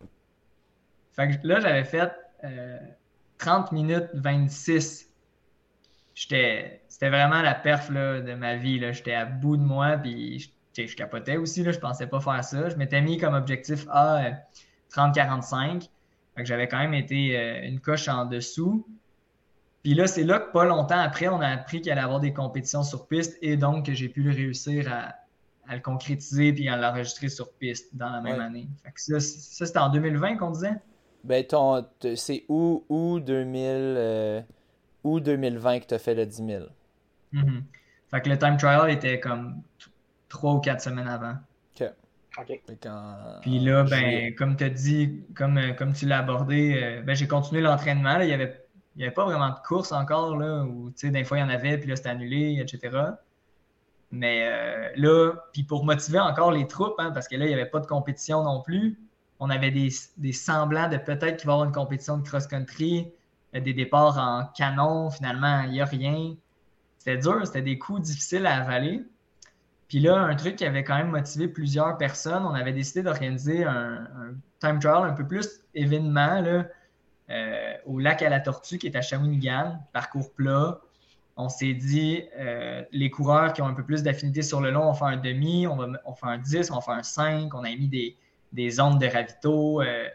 Fait 1.14 1.30
que 1.30 1.46
là, 1.46 1.58
j'avais 1.58 1.84
fait 1.84 2.12
30 3.38 3.72
euh, 3.72 3.74
minutes 3.74 4.10
26. 4.12 5.10
C'était 6.14 6.82
vraiment 7.00 7.40
la 7.40 7.54
perf 7.54 7.90
de 7.90 8.34
ma 8.34 8.56
vie. 8.56 8.78
J'étais 8.92 9.14
à 9.14 9.24
bout 9.24 9.56
de 9.56 9.62
moi, 9.62 9.96
puis 9.96 10.52
je, 10.76 10.96
capotais 10.96 11.36
aussi. 11.36 11.62
Là, 11.62 11.72
je 11.72 11.78
pensais 11.78 12.06
pas 12.06 12.20
faire 12.20 12.44
ça. 12.44 12.68
Je 12.68 12.76
m'étais 12.76 13.00
mis 13.00 13.18
comme 13.18 13.34
objectif 13.34 13.86
à 13.90 14.32
30-45. 14.92 15.88
Euh, 16.38 16.42
j'avais 16.44 16.68
quand 16.68 16.78
même 16.78 16.94
été 16.94 17.66
une 17.66 17.80
coche 17.80 18.08
en 18.08 18.26
dessous. 18.26 18.86
Puis 19.86 19.94
là, 19.94 20.08
c'est 20.08 20.24
là 20.24 20.40
que 20.40 20.50
pas 20.50 20.64
longtemps 20.64 20.98
après, 20.98 21.28
on 21.28 21.40
a 21.40 21.46
appris 21.46 21.80
qu'il 21.80 21.92
allait 21.92 22.00
y 22.00 22.04
avoir 22.04 22.18
des 22.18 22.32
compétitions 22.32 22.82
sur 22.82 23.06
piste 23.06 23.38
et 23.40 23.56
donc 23.56 23.86
que 23.86 23.94
j'ai 23.94 24.08
pu 24.08 24.28
réussir 24.28 24.92
à, 24.92 25.14
le 25.72 25.80
concrétiser 25.80 26.52
puis 26.52 26.68
à 26.68 26.76
l'enregistrer 26.76 27.28
sur 27.28 27.52
piste 27.52 27.96
dans 27.96 28.10
la 28.10 28.20
même 28.20 28.40
année. 28.40 28.68
ça, 28.96 29.20
c'était 29.20 29.78
en 29.78 29.88
2020 29.88 30.38
qu'on 30.38 30.50
disait? 30.50 30.74
Ben, 31.22 31.44
c'est 32.16 32.44
où, 32.48 32.84
où, 32.88 33.20
2000, 33.20 33.64
euh, 33.64 34.42
2020 35.04 35.78
que 35.78 35.86
tu 35.86 35.94
as 35.94 35.98
fait 36.00 36.14
le 36.16 36.26
10 36.26 36.36
000. 36.36 36.64
Mm-hmm. 37.32 37.62
Fait 38.10 38.20
que 38.20 38.28
le 38.28 38.38
time 38.38 38.56
trial 38.56 38.90
était 38.90 39.20
comme 39.20 39.62
trois 40.28 40.54
ou 40.54 40.60
quatre 40.60 40.80
semaines 40.80 41.08
avant. 41.08 41.34
OK. 41.74 41.88
OK. 42.38 42.60
Puis 43.42 43.58
là, 43.60 43.84
ben, 43.84 44.34
comme 44.34 44.56
tu 44.56 44.64
as 44.64 44.70
dit, 44.70 45.24
comme, 45.34 45.58
comme 45.76 45.92
tu 45.92 46.06
l'as 46.06 46.18
abordé, 46.18 46.80
euh, 46.82 47.02
ben, 47.02 47.14
j'ai 47.14 47.26
continué 47.26 47.60
l'entraînement. 47.60 48.20
Il 48.20 48.28
y 48.28 48.32
avait 48.32 48.66
il 48.96 49.00
n'y 49.00 49.04
avait 49.04 49.14
pas 49.14 49.26
vraiment 49.26 49.50
de 49.50 49.58
course 49.66 49.92
encore, 49.92 50.36
là, 50.36 50.64
où, 50.64 50.90
tu 50.90 51.06
sais, 51.06 51.10
des 51.10 51.22
fois, 51.22 51.36
il 51.36 51.40
y 51.42 51.44
en 51.44 51.50
avait, 51.50 51.76
puis 51.76 51.88
là, 51.88 51.96
c'était 51.96 52.08
annulé, 52.08 52.58
etc. 52.60 52.98
Mais 54.10 54.48
euh, 54.50 54.88
là, 54.96 55.34
puis 55.52 55.64
pour 55.64 55.84
motiver 55.84 56.18
encore 56.18 56.50
les 56.50 56.66
troupes, 56.66 56.94
hein, 56.98 57.10
parce 57.12 57.28
que 57.28 57.36
là, 57.36 57.44
il 57.44 57.48
n'y 57.48 57.54
avait 57.54 57.68
pas 57.68 57.80
de 57.80 57.86
compétition 57.86 58.42
non 58.42 58.62
plus, 58.62 58.98
on 59.38 59.50
avait 59.50 59.70
des, 59.70 60.32
semblants 60.32 60.88
de 60.88 60.96
peut-être 60.96 61.36
qu'il 61.36 61.46
va 61.46 61.52
y 61.52 61.54
avoir 61.54 61.64
une 61.64 61.74
compétition 61.74 62.16
de 62.16 62.26
cross-country, 62.26 63.12
euh, 63.54 63.60
des 63.60 63.74
départs 63.74 64.16
en 64.16 64.46
canon, 64.56 65.10
finalement, 65.10 65.62
il 65.64 65.72
n'y 65.72 65.80
a 65.82 65.84
rien. 65.84 66.34
C'était 66.96 67.18
dur, 67.18 67.46
c'était 67.46 67.62
des 67.62 67.78
coups 67.78 68.00
difficiles 68.00 68.46
à 68.46 68.62
avaler. 68.62 69.04
Puis 69.88 70.00
là, 70.00 70.16
un 70.16 70.34
truc 70.34 70.56
qui 70.56 70.64
avait 70.64 70.82
quand 70.82 70.96
même 70.96 71.10
motivé 71.10 71.46
plusieurs 71.46 71.96
personnes, 71.96 72.44
on 72.44 72.54
avait 72.54 72.72
décidé 72.72 73.02
d'organiser 73.02 73.64
un, 73.64 74.06
time 74.58 74.78
trial 74.80 75.04
un 75.04 75.12
peu 75.12 75.26
plus 75.26 75.60
événement, 75.74 76.40
là, 76.40 76.66
euh, 77.30 77.74
au 77.84 77.98
lac 77.98 78.22
à 78.22 78.28
la 78.28 78.40
Tortue, 78.40 78.78
qui 78.78 78.86
est 78.86 78.96
à 78.96 79.02
Shawinigan, 79.02 79.78
parcours 79.92 80.32
plat. 80.32 80.80
On 81.36 81.48
s'est 81.48 81.74
dit, 81.74 82.22
euh, 82.38 82.82
les 82.92 83.10
coureurs 83.10 83.52
qui 83.52 83.62
ont 83.62 83.66
un 83.66 83.74
peu 83.74 83.84
plus 83.84 84.02
d'affinité 84.02 84.42
sur 84.42 84.60
le 84.60 84.70
long, 84.70 84.88
on 84.88 84.94
fait 84.94 85.04
un 85.04 85.18
demi, 85.18 85.66
on, 85.66 85.76
fait 86.14 86.26
un 86.26 86.38
10, 86.38 86.70
on 86.70 86.80
fait 86.80 86.92
un 86.92 87.02
5, 87.02 87.54
on 87.54 87.62
a 87.62 87.68
mis 87.68 87.88
des, 87.88 88.16
des 88.52 88.70
zones 88.70 88.98
de 88.98 89.06
ravito. 89.06 89.82
Euh, 89.82 90.08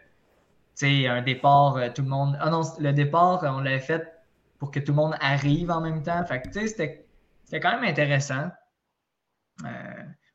sais, 0.74 1.06
un 1.06 1.22
départ, 1.22 1.78
tout 1.94 2.02
le 2.02 2.08
monde. 2.08 2.36
Ah 2.40 2.50
non, 2.50 2.62
le 2.78 2.92
départ, 2.92 3.40
on 3.44 3.60
l'avait 3.60 3.78
fait 3.78 4.12
pour 4.58 4.70
que 4.70 4.80
tout 4.80 4.92
le 4.92 4.96
monde 4.96 5.14
arrive 5.20 5.70
en 5.70 5.80
même 5.80 6.02
temps. 6.02 6.24
Fait 6.24 6.42
que, 6.42 6.48
tu 6.48 6.66
sais, 6.66 7.04
c'était 7.44 7.60
quand 7.60 7.80
même 7.80 7.84
intéressant 7.84 8.48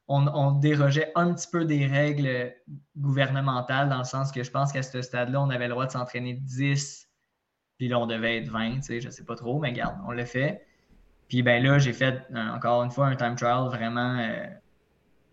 on, 0.07 0.51
dérogeait 0.51 1.11
un 1.15 1.33
petit 1.33 1.47
peu 1.51 1.65
des 1.65 1.85
règles 1.85 2.53
gouvernementales 2.95 3.89
dans 3.89 3.99
le 3.99 4.03
sens 4.03 4.31
que 4.31 4.43
je 4.43 4.51
pense 4.51 4.71
qu'à 4.71 4.83
ce 4.83 5.01
stade-là, 5.01 5.41
on 5.41 5.49
avait 5.49 5.67
le 5.67 5.73
droit 5.73 5.85
de 5.85 5.91
s'entraîner 5.91 6.33
10, 6.33 7.07
puis 7.77 7.87
là, 7.87 7.99
on 7.99 8.07
devait 8.07 8.37
être 8.37 8.49
20, 8.49 8.75
tu 8.75 8.81
sais, 8.83 9.01
je 9.01 9.09
sais 9.09 9.23
pas 9.23 9.35
trop, 9.35 9.59
mais 9.59 9.69
regarde, 9.69 9.97
on 10.07 10.11
l'a 10.11 10.25
fait. 10.25 10.65
Puis 11.27 11.43
ben 11.43 11.61
là, 11.61 11.77
j'ai 11.77 11.93
fait 11.93 12.23
encore 12.35 12.83
une 12.83 12.91
fois 12.91 13.07
un 13.07 13.15
time 13.15 13.35
trial 13.35 13.65
vraiment 13.65 14.17
euh, 14.17 14.45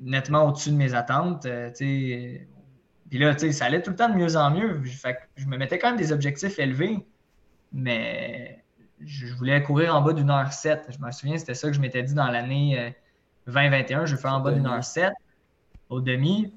nettement 0.01 0.49
au-dessus 0.49 0.71
de 0.71 0.77
mes 0.77 0.95
attentes. 0.95 1.47
Euh, 1.47 1.71
puis 1.71 3.19
là, 3.19 3.37
ça 3.39 3.65
allait 3.65 3.81
tout 3.81 3.91
le 3.91 3.97
temps 3.97 4.09
de 4.09 4.17
mieux 4.17 4.37
en 4.37 4.51
mieux. 4.51 4.83
Je 5.37 5.47
me 5.47 5.57
mettais 5.57 5.79
quand 5.79 5.91
même 5.91 5.99
des 5.99 6.11
objectifs 6.11 6.59
élevés, 6.59 7.07
mais 7.73 8.65
je 9.01 9.33
voulais 9.35 9.63
courir 9.63 9.95
en 9.95 10.03
bas 10.03 10.13
d'une 10.13 10.31
heure 10.31 10.53
7. 10.53 10.89
Je 10.91 11.05
me 11.05 11.11
souviens, 11.13 11.39
c'était 11.39 11.55
ça 11.55 11.69
que 11.69 11.75
je 11.75 11.81
m'étais 11.81 12.03
dit 12.03 12.15
dans 12.15 12.29
l'année 12.29 12.79
euh, 12.79 12.91
20-21, 13.49 14.07
je 14.07 14.17
fais 14.17 14.29
en 14.29 14.41
bas 14.41 14.53
d'une 14.53 14.67
heure 14.67 14.83
7 14.83 15.13
au 15.91 16.01
demi. 16.01 16.53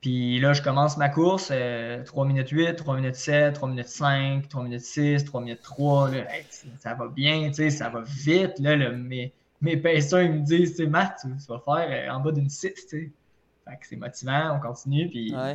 Puis 0.00 0.38
là, 0.38 0.52
je 0.52 0.62
commence 0.62 0.96
ma 0.96 1.08
course, 1.08 1.46
3 1.46 1.56
euh, 1.56 2.04
minutes 2.24 2.50
8, 2.50 2.76
3 2.76 2.96
minutes 2.96 3.16
7, 3.16 3.54
3 3.54 3.68
minutes 3.68 3.88
5, 3.88 4.48
3 4.48 4.62
minutes 4.62 4.80
6, 4.80 5.24
3 5.24 5.40
minutes 5.40 5.62
3. 5.62 6.10
ça 6.78 6.94
va 6.94 7.08
bien, 7.08 7.52
ça 7.52 7.88
va 7.88 8.02
vite. 8.06 8.58
Là, 8.60 8.76
mes, 8.92 9.32
mes 9.60 9.72
ils 9.72 9.80
me 9.80 10.44
disent, 10.44 10.76
c'est 10.76 10.86
Matt, 10.86 11.20
tu, 11.20 11.28
vas 11.48 11.58
faire 11.58 11.88
euh, 11.90 12.14
en 12.14 12.20
bas 12.20 12.30
d'une 12.30 12.48
6. 12.48 12.86
Fait 12.90 13.10
que 13.66 13.86
c'est 13.86 13.96
motivant, 13.96 14.56
on 14.56 14.60
continue. 14.60 15.08
Puis 15.08 15.34
euh, 15.34 15.54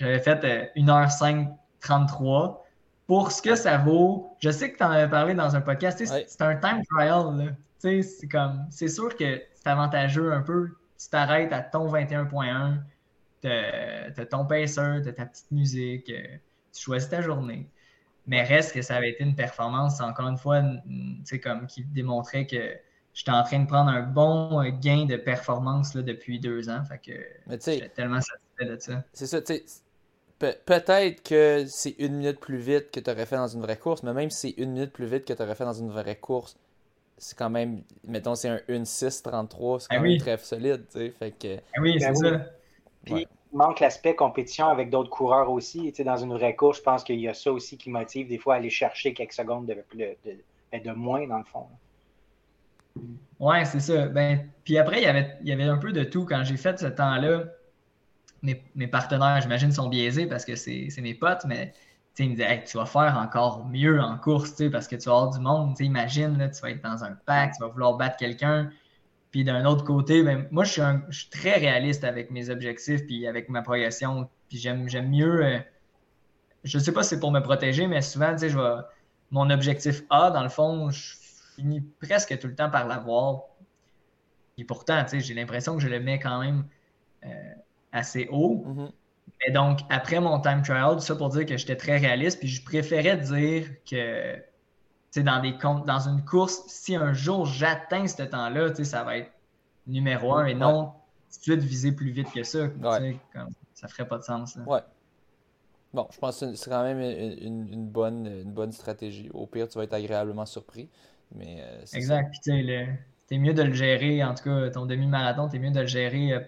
j'avais 0.00 0.20
fait 0.20 0.72
1 0.76 0.84
h 0.84 1.10
5, 1.10 1.48
33. 1.80 2.62
Pour 3.06 3.30
ce 3.32 3.40
que 3.40 3.54
ça 3.54 3.78
vaut, 3.78 4.36
je 4.40 4.50
sais 4.50 4.70
que 4.72 4.76
tu 4.76 4.84
en 4.84 4.90
avais 4.90 5.08
parlé 5.08 5.32
dans 5.32 5.54
un 5.54 5.60
podcast, 5.60 6.04
c'est 6.04 6.42
un 6.42 6.56
time 6.56 6.82
trial. 6.90 7.56
C'est 7.78 8.28
comme, 8.28 8.66
c'est 8.68 8.88
sûr 8.88 9.16
que 9.16 9.40
avantageux 9.66 10.32
un 10.32 10.42
peu. 10.42 10.70
Tu 10.98 11.08
t'arrêtes 11.08 11.52
à 11.52 11.60
ton 11.60 11.92
21.1, 11.92 12.78
tu 13.42 13.48
as 13.48 14.26
ton 14.26 14.46
pacer, 14.46 15.02
tu 15.04 15.12
ta 15.14 15.26
petite 15.26 15.50
musique, 15.50 16.10
euh, 16.10 16.36
tu 16.72 16.82
choisis 16.82 17.08
ta 17.08 17.20
journée. 17.20 17.68
Mais 18.26 18.42
reste 18.42 18.72
que 18.72 18.82
ça 18.82 18.96
avait 18.96 19.10
été 19.10 19.22
une 19.22 19.36
performance, 19.36 20.00
encore 20.00 20.28
une 20.28 20.38
fois, 20.38 20.62
comme 21.42 21.66
qui 21.66 21.84
démontrait 21.84 22.46
que 22.46 22.76
j'étais 23.14 23.30
en 23.30 23.42
train 23.44 23.60
de 23.60 23.66
prendre 23.66 23.90
un 23.90 24.02
bon 24.02 24.62
euh, 24.62 24.70
gain 24.70 25.06
de 25.06 25.16
performance 25.16 25.94
là, 25.94 26.02
depuis 26.02 26.40
deux 26.40 26.68
ans. 26.68 26.82
Fait 26.84 26.98
que 26.98 27.12
j'étais 27.48 27.88
tellement 27.90 28.20
satisfait 28.20 28.64
de 28.64 28.80
ça. 28.80 29.04
C'est 29.12 29.26
ça, 29.26 29.40
tu 29.42 29.54
sais. 29.54 30.60
peut-être 30.66 31.22
que 31.22 31.64
c'est 31.68 31.94
une 31.98 32.16
minute 32.16 32.40
plus 32.40 32.58
vite 32.58 32.90
que 32.90 33.00
tu 33.00 33.10
aurais 33.10 33.26
fait 33.26 33.36
dans 33.36 33.48
une 33.48 33.62
vraie 33.62 33.78
course, 33.78 34.02
mais 34.02 34.12
même 34.12 34.30
si 34.30 34.52
c'est 34.54 34.62
une 34.62 34.72
minute 34.72 34.92
plus 34.92 35.06
vite 35.06 35.24
que 35.24 35.32
tu 35.32 35.42
aurais 35.42 35.54
fait 35.54 35.64
dans 35.64 35.72
une 35.72 35.90
vraie 35.90 36.16
course, 36.16 36.56
c'est 37.18 37.36
quand 37.36 37.50
même, 37.50 37.82
mettons, 38.04 38.34
c'est 38.34 38.48
un 38.48 38.60
1-6-33, 38.68 39.80
c'est 39.80 39.88
quand 39.88 39.96
ah 39.96 40.00
même 40.00 40.18
très 40.18 40.36
solide, 40.38 40.84
tu 40.90 40.98
sais. 40.98 41.10
Fait 41.10 41.30
que... 41.30 41.56
Ah 41.76 41.80
oui, 41.80 41.96
c'est 41.98 42.08
ben 42.08 42.14
ça. 42.14 42.40
Puis, 43.04 43.26
il 43.52 43.56
manque 43.56 43.80
l'aspect 43.80 44.14
compétition 44.14 44.66
avec 44.66 44.90
d'autres 44.90 45.10
coureurs 45.10 45.50
aussi. 45.50 45.90
Tu 45.90 45.94
sais, 45.94 46.04
dans 46.04 46.16
une 46.16 46.32
vraie 46.32 46.54
course, 46.54 46.78
je 46.78 46.82
pense 46.82 47.04
qu'il 47.04 47.20
y 47.20 47.28
a 47.28 47.34
ça 47.34 47.52
aussi 47.52 47.78
qui 47.78 47.90
motive 47.90 48.28
des 48.28 48.38
fois 48.38 48.54
à 48.54 48.56
aller 48.58 48.70
chercher 48.70 49.14
quelques 49.14 49.32
secondes 49.32 49.66
de, 49.66 49.76
de, 49.94 50.16
de, 50.24 50.38
ben, 50.72 50.94
moins, 50.94 51.26
dans 51.26 51.38
le 51.38 51.44
fond. 51.44 51.66
Ouais, 53.38 53.64
c'est 53.64 53.80
ça. 53.80 54.08
Ben, 54.08 54.48
puis 54.64 54.76
après, 54.76 55.00
il 55.00 55.04
y, 55.04 55.06
avait, 55.06 55.36
il 55.42 55.48
y 55.48 55.52
avait 55.52 55.64
un 55.64 55.78
peu 55.78 55.92
de 55.92 56.04
tout. 56.04 56.26
Quand 56.26 56.44
j'ai 56.44 56.56
fait 56.56 56.78
ce 56.78 56.86
temps-là, 56.86 57.44
mes, 58.42 58.62
mes 58.74 58.88
partenaires, 58.88 59.40
j'imagine, 59.40 59.72
sont 59.72 59.88
biaisés 59.88 60.26
parce 60.26 60.44
que 60.44 60.56
c'est 60.56 61.00
mes 61.00 61.14
potes, 61.14 61.44
mais 61.46 61.72
il 62.18 62.30
me 62.30 62.34
disait 62.34 62.64
tu 62.64 62.78
vas 62.78 62.86
faire 62.86 63.18
encore 63.18 63.66
mieux 63.66 64.00
en 64.00 64.16
course 64.18 64.62
parce 64.70 64.88
que 64.88 64.96
tu 64.96 65.08
vas 65.08 65.16
avoir 65.16 65.30
du 65.30 65.40
monde. 65.40 65.78
Imagine, 65.80 66.50
tu 66.52 66.60
vas 66.60 66.70
être 66.70 66.82
dans 66.82 67.04
un 67.04 67.12
pack, 67.12 67.52
tu 67.52 67.62
vas 67.62 67.68
vouloir 67.68 67.96
battre 67.96 68.16
quelqu'un. 68.16 68.70
Puis 69.30 69.44
d'un 69.44 69.64
autre 69.66 69.84
côté, 69.84 70.22
ben, 70.22 70.46
moi, 70.50 70.64
je 70.64 70.72
suis, 70.72 70.82
je 71.10 71.18
suis, 71.20 71.28
très 71.28 71.54
réaliste 71.54 72.04
avec 72.04 72.30
mes 72.30 72.48
objectifs 72.48 73.04
puis 73.06 73.26
avec 73.26 73.48
ma 73.48 73.62
progression. 73.62 74.28
Puis 74.48 74.58
j'aime, 74.58 74.86
mieux. 75.08 75.44
Euh, 75.44 75.58
je 76.64 76.78
sais 76.78 76.92
pas 76.92 77.02
si 77.02 77.10
c'est 77.10 77.20
pour 77.20 77.32
me 77.32 77.40
protéger, 77.40 77.86
mais 77.86 78.00
souvent, 78.00 78.36
je 78.36 78.46
vais, 78.46 78.82
mon 79.30 79.50
objectif 79.50 80.02
A, 80.10 80.30
dans 80.30 80.42
le 80.42 80.48
fond, 80.48 80.90
je 80.90 81.16
finis 81.56 81.82
presque 82.00 82.38
tout 82.38 82.46
le 82.46 82.54
temps 82.54 82.70
par 82.70 82.86
l'avoir. 82.86 83.42
Et 84.58 84.64
pourtant, 84.64 85.04
j'ai 85.12 85.34
l'impression 85.34 85.76
que 85.76 85.82
je 85.82 85.88
le 85.88 86.00
mets 86.00 86.18
quand 86.18 86.40
même 86.40 86.64
euh, 87.24 87.28
assez 87.92 88.28
haut. 88.30 88.64
Mm-hmm. 88.66 88.90
Et 89.46 89.50
donc, 89.50 89.80
après 89.90 90.20
mon 90.20 90.40
time 90.40 90.62
trial, 90.62 91.00
ça 91.00 91.14
pour 91.14 91.28
dire 91.28 91.46
que 91.46 91.56
j'étais 91.56 91.76
très 91.76 91.98
réaliste, 91.98 92.38
puis 92.38 92.48
je 92.48 92.64
préférais 92.64 93.16
dire 93.16 93.66
que 93.88 94.36
dans, 95.16 95.40
des 95.40 95.52
dans 95.86 96.08
une 96.08 96.24
course, 96.24 96.62
si 96.66 96.94
un 96.94 97.12
jour 97.12 97.46
j'atteins 97.46 98.06
ce 98.06 98.22
temps-là, 98.22 98.74
ça 98.84 99.02
va 99.02 99.18
être 99.18 99.30
numéro 99.86 100.34
un 100.34 100.46
et 100.46 100.54
non 100.54 100.92
tout 101.44 101.52
de 101.52 101.60
suite 101.60 101.60
viser 101.60 101.92
plus 101.92 102.10
vite 102.10 102.32
que 102.32 102.42
ça. 102.42 102.64
Ouais. 102.64 103.18
Comme, 103.32 103.50
ça 103.74 103.88
ferait 103.88 104.08
pas 104.08 104.18
de 104.18 104.22
sens. 104.22 104.58
Ouais. 104.66 104.80
Bon, 105.92 106.08
je 106.12 106.18
pense 106.18 106.40
que 106.40 106.54
c'est 106.54 106.70
quand 106.70 106.82
même 106.82 107.00
une, 107.00 107.86
bonne, 107.86 108.26
une 108.26 108.52
bonne 108.52 108.72
stratégie. 108.72 109.30
Au 109.32 109.46
pire, 109.46 109.68
tu 109.68 109.78
vas 109.78 109.84
être 109.84 109.94
agréablement 109.94 110.46
surpris. 110.46 110.88
Mais, 111.34 111.58
euh, 111.60 111.84
exact. 111.94 112.30
Puis, 112.30 112.40
tu 113.28 113.34
es 113.34 113.38
mieux 113.38 113.54
de 113.54 113.62
le 113.62 113.72
gérer, 113.72 114.22
en 114.22 114.34
tout 114.34 114.44
cas, 114.44 114.70
ton 114.70 114.86
demi-marathon, 114.86 115.48
tu 115.48 115.56
es 115.56 115.58
mieux 115.58 115.70
de 115.70 115.80
le 115.80 115.86
gérer 115.86 116.32
euh, 116.32 116.40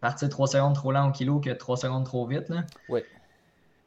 partir 0.00 0.28
3 0.28 0.46
secondes 0.48 0.74
trop 0.74 0.92
lent 0.92 1.08
au 1.08 1.12
kilo 1.12 1.40
que 1.40 1.50
3 1.50 1.76
secondes 1.76 2.04
trop 2.04 2.26
vite. 2.26 2.48
Là. 2.48 2.64
Oui. 2.88 3.00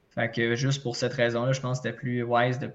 Fait 0.10 0.32
que 0.32 0.56
juste 0.56 0.82
pour 0.82 0.96
cette 0.96 1.14
raison-là, 1.14 1.52
je 1.52 1.62
pense 1.62 1.80
que 1.80 1.84
c'était 1.88 1.96
plus 1.96 2.24
wise 2.24 2.60
de, 2.60 2.72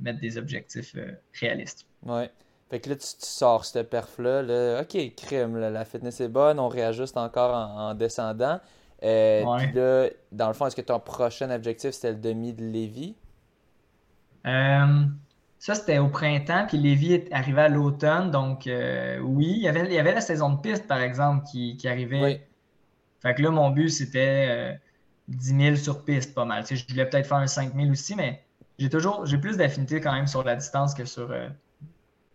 mettre 0.00 0.20
des 0.20 0.38
objectifs 0.38 0.94
euh, 0.96 1.12
réalistes. 1.38 1.86
Ouais. 2.04 2.30
Fait 2.70 2.80
que 2.80 2.90
là, 2.90 2.96
tu, 2.96 3.06
sors 3.18 3.64
cette 3.64 3.88
perf-là. 3.88 4.82
OK, 4.82 5.14
crime, 5.16 5.56
la 5.56 5.84
fitness 5.84 6.20
est 6.20 6.28
bonne, 6.28 6.60
on 6.60 6.68
réajuste 6.68 7.16
encore 7.16 7.54
en, 7.54 7.94
descendant. 7.94 8.60
Euh, 9.02 9.44
puis 9.58 9.72
là, 9.72 10.08
dans 10.32 10.48
le 10.48 10.54
fond, 10.54 10.66
est-ce 10.66 10.76
que 10.76 10.82
ton 10.82 11.00
prochain 11.00 11.50
objectif, 11.50 11.92
c'était 11.92 12.12
le 12.12 12.18
demi 12.18 12.52
de 12.52 12.62
Lévis? 12.62 13.16
Euh, 14.46 15.04
ça, 15.58 15.74
c'était 15.74 15.98
au 15.98 16.08
printemps, 16.08 16.66
puis 16.68 16.78
Lévis 16.78 17.14
est 17.14 17.32
arrivé 17.32 17.62
à 17.62 17.68
l'automne. 17.68 18.30
Donc, 18.30 18.66
euh, 18.66 19.18
oui, 19.20 19.46
il 19.56 19.62
y, 19.62 19.68
avait, 19.68 19.86
il 19.86 19.92
y 19.92 19.98
avait 19.98 20.14
la 20.14 20.20
saison 20.20 20.50
de 20.50 20.60
piste, 20.60 20.86
par 20.86 21.00
exemple, 21.00 21.46
qui, 21.50 21.76
qui 21.76 21.88
arrivait. 21.88 22.22
Oui. 22.22 22.40
Fait 23.20 23.34
que 23.34 23.42
là, 23.42 23.50
mon 23.50 23.70
but, 23.70 23.88
c'était 23.90 24.80
10 25.28 25.56
000 25.56 25.76
sur 25.76 26.04
piste, 26.04 26.34
pas 26.34 26.44
mal. 26.44 26.64
Tu 26.64 26.76
sais, 26.76 26.76
je 26.76 26.92
voulais 26.92 27.08
peut-être 27.08 27.26
faire 27.26 27.38
un 27.38 27.46
5 27.46 27.74
000 27.74 27.90
aussi, 27.90 28.14
mais 28.14 28.44
j'ai 28.78 28.88
toujours 28.88 29.26
j'ai 29.26 29.38
plus 29.38 29.56
d'affinité 29.56 30.00
quand 30.00 30.12
même 30.12 30.28
sur 30.28 30.44
la 30.44 30.54
distance 30.54 30.94
que 30.94 31.04
sur 31.04 31.32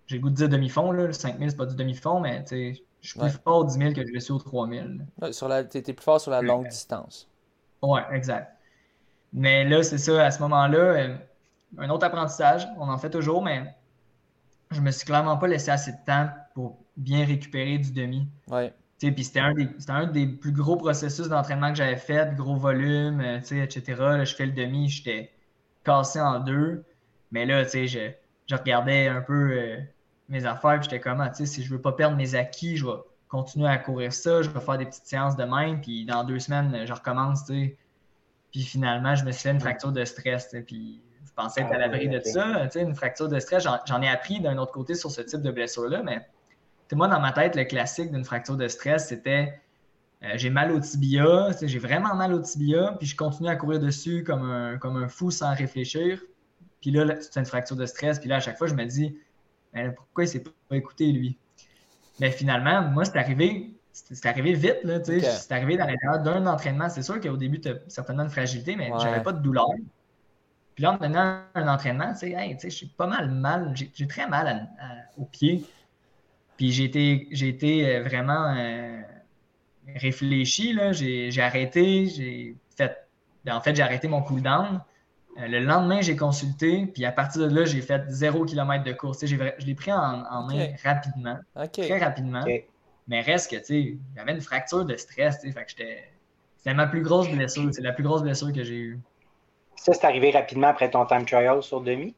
j'ai 0.07 0.17
le 0.17 0.21
goût 0.21 0.29
de 0.29 0.35
dire 0.35 0.49
demi-fond. 0.49 0.91
Le 0.91 1.11
5000, 1.11 1.51
c'est 1.51 1.57
pas 1.57 1.65
du 1.65 1.75
demi-fond, 1.75 2.19
mais 2.19 2.43
je 2.49 3.07
suis 3.07 3.19
plus 3.19 3.29
fort 3.29 3.59
au 3.59 3.63
10 3.65 3.73
000 3.73 3.93
que 3.93 4.01
je 4.05 4.19
suis 4.19 4.31
au 4.31 4.37
3000. 4.37 5.05
Ouais, 5.21 5.33
sur 5.33 5.47
la, 5.47 5.63
plus 5.63 5.95
fort 5.99 6.19
sur 6.19 6.31
la 6.31 6.41
longue 6.41 6.67
distance. 6.67 7.29
Ouais, 7.81 8.01
exact. 8.11 8.57
Mais 9.33 9.67
là, 9.67 9.83
c'est 9.83 9.97
ça, 9.97 10.25
à 10.25 10.31
ce 10.31 10.39
moment-là, 10.43 10.77
euh, 10.77 11.17
un 11.77 11.89
autre 11.89 12.05
apprentissage, 12.05 12.67
on 12.77 12.87
en 12.87 12.97
fait 12.97 13.09
toujours, 13.09 13.43
mais 13.43 13.75
je 14.71 14.79
me 14.79 14.91
suis 14.91 15.05
clairement 15.05 15.37
pas 15.37 15.47
laissé 15.47 15.71
assez 15.71 15.91
de 15.91 15.97
temps 16.05 16.29
pour 16.53 16.77
bien 16.95 17.25
récupérer 17.25 17.77
du 17.77 17.91
demi. 17.91 18.27
Ouais. 18.47 18.73
Puis 19.11 19.23
c'était 19.23 19.39
un, 19.39 19.53
des, 19.53 19.67
un 19.87 20.07
des 20.07 20.27
plus 20.27 20.51
gros 20.51 20.75
processus 20.75 21.27
d'entraînement 21.27 21.69
que 21.69 21.77
j'avais 21.77 21.97
fait, 21.97 22.35
gros 22.35 22.55
volume, 22.55 23.21
euh, 23.21 23.37
etc. 23.37 23.83
Là, 23.99 24.25
je 24.25 24.35
fais 24.35 24.45
le 24.45 24.51
demi, 24.51 24.89
j'étais 24.89 25.31
cassé 25.83 26.19
en 26.21 26.39
deux. 26.39 26.83
Mais 27.31 27.45
là, 27.45 27.63
tu 27.63 27.71
sais, 27.71 27.87
je, 27.87 27.99
je 28.47 28.55
regardais 28.55 29.07
un 29.07 29.21
peu 29.21 29.51
euh, 29.51 29.77
mes 30.29 30.45
affaires, 30.45 30.79
puis 30.79 30.89
j'étais 30.89 30.99
comme, 30.99 31.21
ah, 31.21 31.29
tu 31.29 31.37
sais, 31.37 31.45
si 31.45 31.63
je 31.63 31.69
veux 31.69 31.81
pas 31.81 31.93
perdre 31.93 32.15
mes 32.15 32.35
acquis, 32.35 32.77
je 32.77 32.85
vais 32.85 32.97
continuer 33.27 33.67
à 33.67 33.77
courir 33.77 34.13
ça, 34.13 34.41
je 34.41 34.49
vais 34.49 34.59
faire 34.59 34.77
des 34.77 34.85
petites 34.85 35.07
séances 35.07 35.35
de 35.35 35.43
même, 35.43 35.81
puis 35.81 36.05
dans 36.05 36.23
deux 36.23 36.39
semaines, 36.39 36.85
je 36.85 36.93
recommence, 36.93 37.45
tu 37.45 37.53
sais. 37.53 37.77
Puis 38.51 38.61
finalement, 38.61 39.15
je 39.15 39.25
me 39.25 39.31
suis 39.31 39.41
fait 39.41 39.51
une 39.51 39.59
fracture 39.59 39.91
de 39.91 40.05
stress, 40.05 40.55
puis 40.67 41.01
je 41.25 41.31
pensais 41.35 41.61
être 41.61 41.71
à 41.71 41.79
l'abri 41.79 42.07
de 42.07 42.19
ça, 42.19 42.65
tu 42.65 42.71
sais, 42.71 42.81
une 42.81 42.93
fracture 42.93 43.27
de 43.27 43.39
stress. 43.39 43.63
J'en 43.87 44.01
ai 44.01 44.07
appris 44.07 44.39
d'un 44.39 44.57
autre 44.59 44.71
côté 44.71 44.93
sur 44.93 45.09
ce 45.09 45.21
type 45.21 45.41
de 45.41 45.49
blessure-là, 45.49 46.03
mais 46.03 46.27
moi, 46.95 47.07
dans 47.07 47.19
ma 47.19 47.31
tête, 47.31 47.55
le 47.55 47.63
classique 47.63 48.11
d'une 48.11 48.25
fracture 48.25 48.57
de 48.57 48.67
stress, 48.67 49.07
c'était 49.07 49.59
euh, 50.23 50.31
j'ai 50.35 50.49
mal 50.49 50.71
au 50.71 50.79
tibia, 50.79 51.49
j'ai 51.61 51.79
vraiment 51.79 52.15
mal 52.15 52.33
au 52.33 52.39
tibia, 52.39 52.95
puis 52.97 53.07
je 53.07 53.15
continue 53.15 53.49
à 53.49 53.55
courir 53.55 53.79
dessus 53.79 54.23
comme 54.23 54.43
un, 54.49 54.77
comme 54.77 54.95
un 54.95 55.09
fou 55.09 55.31
sans 55.31 55.53
réfléchir. 55.53 56.21
Puis 56.81 56.91
là, 56.91 57.15
c'est 57.19 57.39
une 57.39 57.45
fracture 57.45 57.75
de 57.75 57.85
stress. 57.85 58.19
Puis 58.19 58.29
là, 58.29 58.37
à 58.37 58.39
chaque 58.39 58.57
fois, 58.57 58.67
je 58.67 58.73
me 58.73 58.85
dis, 58.85 59.17
pourquoi 59.95 60.23
il 60.23 60.27
s'est 60.27 60.43
pas 60.43 60.75
écouté, 60.75 61.11
lui? 61.11 61.37
Mais 62.19 62.31
finalement, 62.31 62.83
moi, 62.83 63.05
c'est 63.05 63.17
arrivé, 63.17 63.73
c'est 63.91 64.25
arrivé 64.25 64.53
vite, 64.53 64.79
là, 64.83 64.99
C'est 65.03 65.51
arrivé 65.51 65.77
dans 65.77 65.87
l'intérieur 65.87 66.21
d'un 66.21 66.45
entraînement. 66.45 66.89
C'est 66.89 67.01
sûr 67.01 67.19
qu'au 67.19 67.37
début, 67.37 67.59
tu 67.59 67.69
as 67.69 67.75
certainement 67.87 68.23
une 68.23 68.29
fragilité, 68.29 68.75
mais 68.75 68.91
j'avais 68.99 69.23
pas 69.23 69.33
de 69.33 69.41
douleur. 69.41 69.67
Puis 70.75 70.83
là, 70.83 70.93
en 70.93 70.97
tenant 70.97 71.41
un 71.53 71.67
entraînement, 71.67 72.13
tu 72.13 72.31
sais, 72.31 72.69
j'ai 72.69 72.87
pas 72.97 73.07
mal 73.07 73.29
mal, 73.29 73.73
j'ai 73.75 74.07
très 74.07 74.27
mal 74.27 74.69
au 75.17 75.25
pied. 75.25 75.65
Puis 76.57 76.71
j'ai 76.71 76.83
été, 76.85 77.27
j'ai 77.31 77.47
été 77.47 77.87
euh, 77.87 78.03
vraiment 78.03 78.55
euh, 78.55 79.01
réfléchi, 79.95 80.73
là. 80.73 80.91
J'ai 80.91 81.41
arrêté, 81.41 82.05
j'ai 82.07 82.55
fait, 82.75 82.95
en 83.49 83.61
fait, 83.61 83.75
j'ai 83.75 83.83
arrêté 83.83 84.07
mon 84.07 84.21
cooldown. 84.21 84.81
Euh, 85.39 85.47
le 85.47 85.59
lendemain, 85.59 86.01
j'ai 86.01 86.15
consulté, 86.15 86.85
puis 86.85 87.05
à 87.05 87.11
partir 87.11 87.49
de 87.49 87.55
là, 87.55 87.65
j'ai 87.65 87.81
fait 87.81 88.03
0 88.09 88.45
km 88.45 88.83
de 88.83 88.93
course. 88.93 89.25
Je 89.25 89.35
l'ai 89.35 89.75
pris 89.75 89.91
en, 89.91 90.43
main 90.47 90.67
rapidement, 90.83 91.39
très 91.71 91.97
rapidement. 91.97 92.43
Mais 93.07 93.19
reste 93.19 93.51
que, 93.51 93.57
tu 93.57 93.65
sais, 93.65 93.97
j'avais 94.15 94.31
une 94.31 94.41
fracture 94.41 94.85
de 94.85 94.95
stress, 94.95 95.41
tu 95.41 95.51
sais, 95.51 95.65
C'était 96.57 96.73
ma 96.73 96.87
plus 96.87 97.01
grosse 97.01 97.29
blessure, 97.29 97.69
c'est 97.73 97.81
la 97.81 97.91
plus 97.91 98.03
grosse 98.03 98.21
blessure 98.21 98.53
que 98.53 98.63
j'ai 98.63 98.77
eue. 98.77 98.99
Ça, 99.75 99.91
c'est 99.93 100.05
arrivé 100.05 100.31
rapidement 100.31 100.67
après 100.67 100.89
ton 100.89 101.05
time 101.05 101.25
trial 101.25 101.61
sur 101.61 101.81
demi? 101.81 102.15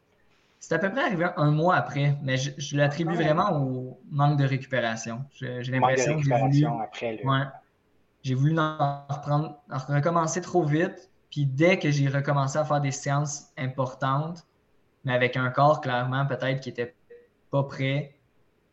C'est 0.59 0.73
à 0.73 0.79
peu 0.79 0.89
près 0.89 1.03
arrivé 1.03 1.27
un 1.37 1.51
mois 1.51 1.75
après, 1.75 2.17
mais 2.23 2.37
je, 2.37 2.75
l'attribue 2.75 3.13
vraiment 3.13 3.61
au 3.61 3.99
manque 4.09 4.39
de 4.39 4.45
récupération. 4.45 5.23
J'ai 5.33 5.61
l'impression 5.71 6.17
que 6.17 6.23
j'ai 6.23 6.35
voulu... 6.35 6.65
Après 6.81 7.19
j'ai 8.25 8.33
voulu 8.33 8.57
en 8.57 9.05
reprendre, 9.07 9.61
en 9.69 9.77
recommencer 9.77 10.41
trop 10.41 10.65
vite, 10.65 11.11
puis 11.29 11.45
dès 11.45 11.77
que 11.77 11.91
j'ai 11.91 12.09
recommencé 12.09 12.57
à 12.57 12.65
faire 12.65 12.81
des 12.81 12.89
séances 12.89 13.51
importantes, 13.55 14.47
mais 15.03 15.13
avec 15.13 15.37
un 15.37 15.51
corps 15.51 15.79
clairement 15.79 16.25
peut-être 16.25 16.59
qui 16.59 16.69
n'était 16.69 16.95
pas 17.51 17.61
prêt, 17.61 18.15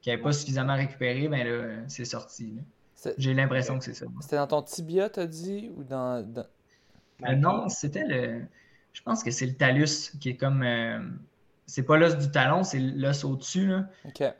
qui 0.00 0.08
n'avait 0.08 0.22
pas 0.22 0.32
suffisamment 0.32 0.74
récupéré, 0.74 1.28
ben 1.28 1.46
là, 1.46 1.82
c'est 1.86 2.06
sorti. 2.06 2.54
J'ai 3.18 3.34
l'impression 3.34 3.78
que 3.78 3.84
c'est 3.84 3.92
ça. 3.92 4.06
C'était 4.22 4.36
dans 4.36 4.46
ton 4.46 4.62
tibia, 4.62 5.10
t'as 5.10 5.26
dit, 5.26 5.70
ou 5.76 5.84
dans... 5.84 6.24
Euh, 7.28 7.34
non, 7.36 7.68
c'était 7.68 8.06
le... 8.06 8.40
Je 8.94 9.02
pense 9.02 9.22
que 9.22 9.30
c'est 9.30 9.46
le 9.46 9.54
talus 9.54 10.12
qui 10.18 10.30
est 10.30 10.36
comme... 10.36 10.62
Euh, 10.62 10.98
c'est 11.72 11.84
pas 11.84 11.96
l'os 11.96 12.18
du 12.18 12.30
talon, 12.30 12.64
c'est 12.64 12.78
l'os 12.78 13.24
au-dessus. 13.24 13.66
Là. 13.66 13.86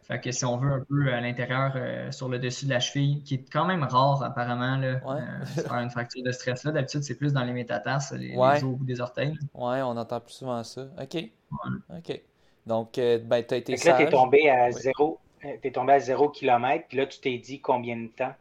Fait 0.03 0.21
que 0.21 0.31
si 0.33 0.45
on 0.45 0.59
veut 0.59 0.71
un 0.71 0.85
peu 0.87 1.15
à 1.15 1.21
l'intérieur, 1.23 1.73
euh, 1.77 2.13
sur 2.13 2.29
le 2.29 2.39
dessus 2.39 2.67
de 2.67 2.71
la 2.71 2.79
cheville, 2.79 3.23
qui 3.23 3.37
est 3.37 3.51
quand 3.51 3.65
même 3.65 3.85
rare 3.85 4.23
apparemment, 4.23 4.77
là, 4.77 5.01
euh, 5.07 5.45
faire 5.47 5.79
une 5.79 5.89
fracture 5.89 6.23
de 6.23 6.31
stress 6.31 6.63
là. 6.65 6.73
D'habitude, 6.73 7.03
c'est 7.03 7.15
plus 7.15 7.33
dans 7.33 7.43
les 7.43 7.55
métatarses, 7.55 8.13
les, 8.13 8.37
os 8.37 8.63
au 8.63 8.73
bout 8.73 8.85
des 8.85 9.01
orteils. 9.01 9.35
Ouais, 9.55 9.81
on 9.81 9.97
entend 9.97 10.21
plus 10.21 10.35
souvent 10.35 10.63
ça. 10.63 10.89
OK. 11.01 11.31
OK. 11.97 12.21
Donc, 12.67 12.99
euh, 12.99 13.19
ben, 13.19 13.43
tu 13.43 13.55
as 13.55 13.57
été 13.57 13.77
là, 13.77 13.97
tu 13.97 14.03
es 14.03 14.11
tombé 14.11 14.51
à 14.51 14.71
zéro. 14.71 15.19
Es 15.43 15.71
tombé 15.71 15.95
à 15.95 16.01
0 16.01 16.29
km, 16.29 16.85
puis 16.87 16.99
là, 16.99 17.07
tu 17.07 17.19
t'es 17.19 17.39
dit 17.39 17.61
combien 17.63 17.97
de 17.97 18.09
temps? 18.09 18.35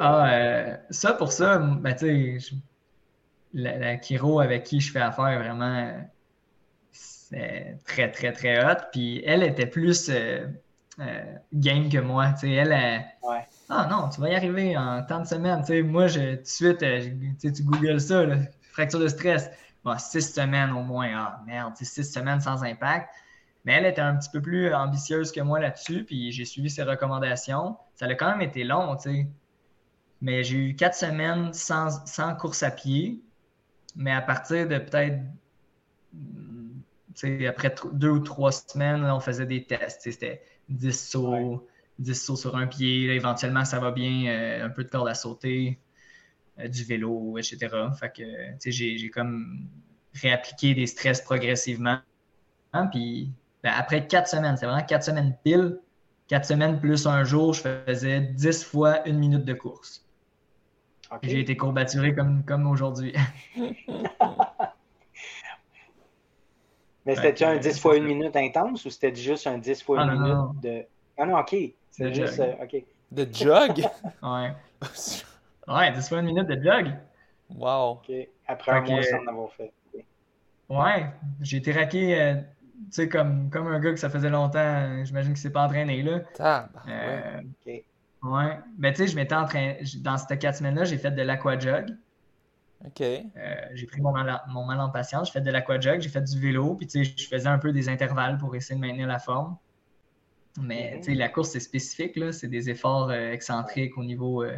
Ah, 0.00 0.78
ça, 0.88 1.12
pour 1.12 1.32
ça, 1.32 1.58
ben, 1.58 1.94
tu 1.94 2.40
sais, 2.40 2.56
la, 3.52 3.76
la 3.76 3.96
Kiro 3.98 4.40
avec 4.40 4.64
qui 4.64 4.80
je 4.80 4.90
fais 4.90 5.00
affaire, 5.00 5.38
vraiment, 5.38 5.92
très, 7.84 8.10
très, 8.10 8.32
très 8.32 8.64
hot. 8.64 8.78
Puis 8.92 9.22
elle 9.24 9.42
était 9.42 9.66
plus 9.66 10.08
euh, 10.08 10.46
euh, 11.00 11.34
game 11.52 11.88
que 11.88 11.98
moi. 11.98 12.32
Tu 12.32 12.40
sais, 12.40 12.50
elle, 12.52 12.70
ouais. 12.70 13.46
Ah 13.68 13.88
non, 13.90 14.08
tu 14.08 14.20
vas 14.20 14.30
y 14.30 14.34
arriver 14.34 14.76
en 14.76 15.02
tant 15.04 15.20
de 15.20 15.26
semaines. 15.26 15.60
Tu 15.60 15.66
sais, 15.66 15.82
moi, 15.82 16.06
je, 16.06 16.36
tout 16.36 16.42
de 16.42 16.46
suite, 16.46 16.82
euh, 16.82 17.00
tu 17.40 17.62
googles 17.62 18.00
ça, 18.00 18.24
fracture 18.72 19.00
de 19.00 19.08
stress. 19.08 19.50
Bon, 19.84 19.96
six 19.98 20.34
semaines 20.34 20.72
au 20.72 20.82
moins. 20.82 21.10
Ah 21.14 21.42
merde, 21.46 21.74
six 21.76 22.04
semaines 22.04 22.40
sans 22.40 22.62
impact. 22.64 23.08
Mais 23.64 23.74
elle 23.74 23.86
était 23.86 24.00
un 24.00 24.16
petit 24.16 24.30
peu 24.30 24.42
plus 24.42 24.74
ambitieuse 24.74 25.32
que 25.32 25.40
moi 25.40 25.58
là-dessus, 25.58 26.04
puis 26.04 26.32
j'ai 26.32 26.44
suivi 26.44 26.68
ses 26.68 26.82
recommandations. 26.82 27.76
Ça 27.94 28.06
a 28.06 28.14
quand 28.14 28.30
même 28.30 28.42
été 28.42 28.62
long, 28.62 28.96
tu 28.96 29.10
sais. 29.10 29.26
Mais 30.20 30.44
j'ai 30.44 30.56
eu 30.56 30.76
quatre 30.76 30.94
semaines 30.94 31.52
sans, 31.52 32.04
sans 32.06 32.34
course 32.34 32.62
à 32.62 32.70
pied. 32.70 33.20
Mais 33.96 34.12
à 34.12 34.20
partir 34.20 34.68
de 34.68 34.78
peut-être 34.78 35.18
après 37.48 37.74
deux 37.92 38.10
ou 38.10 38.20
trois 38.20 38.52
semaines, 38.52 39.04
on 39.04 39.20
faisait 39.20 39.46
des 39.46 39.64
tests. 39.64 40.02
C'était 40.02 40.42
10 40.68 40.92
sauts, 41.10 41.66
10 41.98 42.14
sauts 42.14 42.36
sur 42.36 42.56
un 42.56 42.66
pied. 42.66 43.14
éventuellement, 43.14 43.64
ça 43.64 43.78
va 43.78 43.90
bien, 43.90 44.26
euh, 44.26 44.66
un 44.66 44.70
peu 44.70 44.84
de 44.84 44.90
corde 44.90 45.08
à 45.08 45.14
sauter, 45.14 45.78
euh, 46.58 46.68
du 46.68 46.84
vélo, 46.84 47.38
etc. 47.38 47.68
Fait 47.98 48.12
que 48.12 48.70
j'ai 48.70 49.10
comme 49.10 49.68
réappliqué 50.14 50.74
des 50.74 50.86
stress 50.86 51.20
progressivement. 51.20 51.98
Puis 52.90 53.32
ben, 53.62 53.72
après 53.76 54.06
quatre 54.06 54.28
semaines, 54.28 54.56
c'est 54.56 54.66
vraiment 54.66 54.84
quatre 54.84 55.04
semaines 55.04 55.36
pile. 55.44 55.78
Quatre 56.26 56.46
semaines 56.46 56.80
plus 56.80 57.06
un 57.06 57.22
jour, 57.22 57.52
je 57.52 57.62
faisais 57.62 58.20
10 58.20 58.64
fois 58.64 59.06
une 59.06 59.18
minute 59.18 59.44
de 59.44 59.52
course. 59.52 60.04
J'ai 61.22 61.40
été 61.40 61.56
courbaturé 61.56 62.14
comme, 62.14 62.44
comme 62.44 62.66
aujourd'hui. 62.66 63.14
Mais 67.06 67.16
c'était-tu 67.16 67.44
un 67.44 67.56
10 67.56 67.80
fois 67.80 67.96
une 67.96 68.04
minute 68.04 68.34
intense 68.36 68.84
ou 68.84 68.90
c'était 68.90 69.14
juste 69.14 69.46
un 69.46 69.58
10 69.58 69.82
fois 69.82 70.02
une 70.02 70.10
ah, 70.10 70.14
minute 70.14 70.60
de. 70.62 70.84
Ah 71.18 71.26
non, 71.26 71.38
ok. 71.38 71.54
C'est 71.90 72.14
juste. 72.14 72.40
Euh, 72.40 72.54
ok. 72.62 72.82
De 73.12 73.28
jog? 73.32 73.78
ouais. 74.22 74.52
ouais, 75.68 75.92
10 75.92 76.08
fois 76.08 76.18
une 76.20 76.26
minute 76.26 76.46
de 76.46 76.62
jog. 76.62 76.92
Wow. 77.54 77.92
Ok. 77.92 78.12
Après 78.46 78.72
un 78.72 78.80
mois 78.80 79.02
sans 79.02 79.18
en 79.18 79.26
avoir 79.26 79.52
fait. 79.52 79.72
Ouais, 80.68 81.06
j'ai 81.42 81.58
été 81.58 81.72
raqué, 81.72 82.18
euh, 82.18 82.34
tu 82.36 82.42
sais, 82.90 83.08
comme, 83.08 83.50
comme 83.50 83.66
un 83.66 83.78
gars 83.80 83.92
que 83.92 83.98
ça 83.98 84.08
faisait 84.08 84.30
longtemps, 84.30 85.04
j'imagine 85.04 85.32
qu'il 85.32 85.42
s'est 85.42 85.52
pas 85.52 85.66
entraîné 85.66 86.02
là. 86.02 86.20
Ah, 86.38 86.68
euh, 86.88 87.40
ouais. 87.66 87.84
Ouais. 88.22 88.58
Ben, 88.78 88.92
tu 88.92 89.02
sais, 89.02 89.08
je 89.08 89.16
m'étais 89.16 89.34
entraîné, 89.34 89.82
dans 89.98 90.16
ces 90.16 90.38
quatre 90.38 90.56
semaines-là, 90.56 90.84
j'ai 90.84 90.96
fait 90.96 91.10
de 91.10 91.20
l'aquajog. 91.20 91.94
Euh, 93.36 93.54
j'ai 93.74 93.86
pris 93.86 94.00
mon 94.00 94.12
mal, 94.12 94.42
mon 94.48 94.64
mal 94.64 94.80
en 94.80 94.90
patience, 94.90 95.28
j'ai 95.28 95.32
fait 95.32 95.40
de 95.40 95.50
l'aquajog, 95.50 96.00
j'ai 96.00 96.08
fait 96.08 96.22
du 96.22 96.38
vélo, 96.38 96.74
puis 96.74 96.86
tu 96.86 97.04
sais, 97.04 97.14
je 97.16 97.26
faisais 97.28 97.48
un 97.48 97.58
peu 97.58 97.72
des 97.72 97.88
intervalles 97.88 98.38
pour 98.38 98.54
essayer 98.54 98.78
de 98.78 98.80
maintenir 98.80 99.06
la 99.06 99.18
forme. 99.18 99.56
Mais 100.60 100.98
tu 100.98 101.04
sais, 101.04 101.14
la 101.14 101.28
course, 101.28 101.50
c'est 101.50 101.60
spécifique, 101.60 102.16
là. 102.16 102.32
C'est 102.32 102.48
des 102.48 102.70
efforts 102.70 103.10
euh, 103.10 103.32
excentriques 103.32 103.96
au 103.98 104.04
niveau 104.04 104.42
euh, 104.42 104.56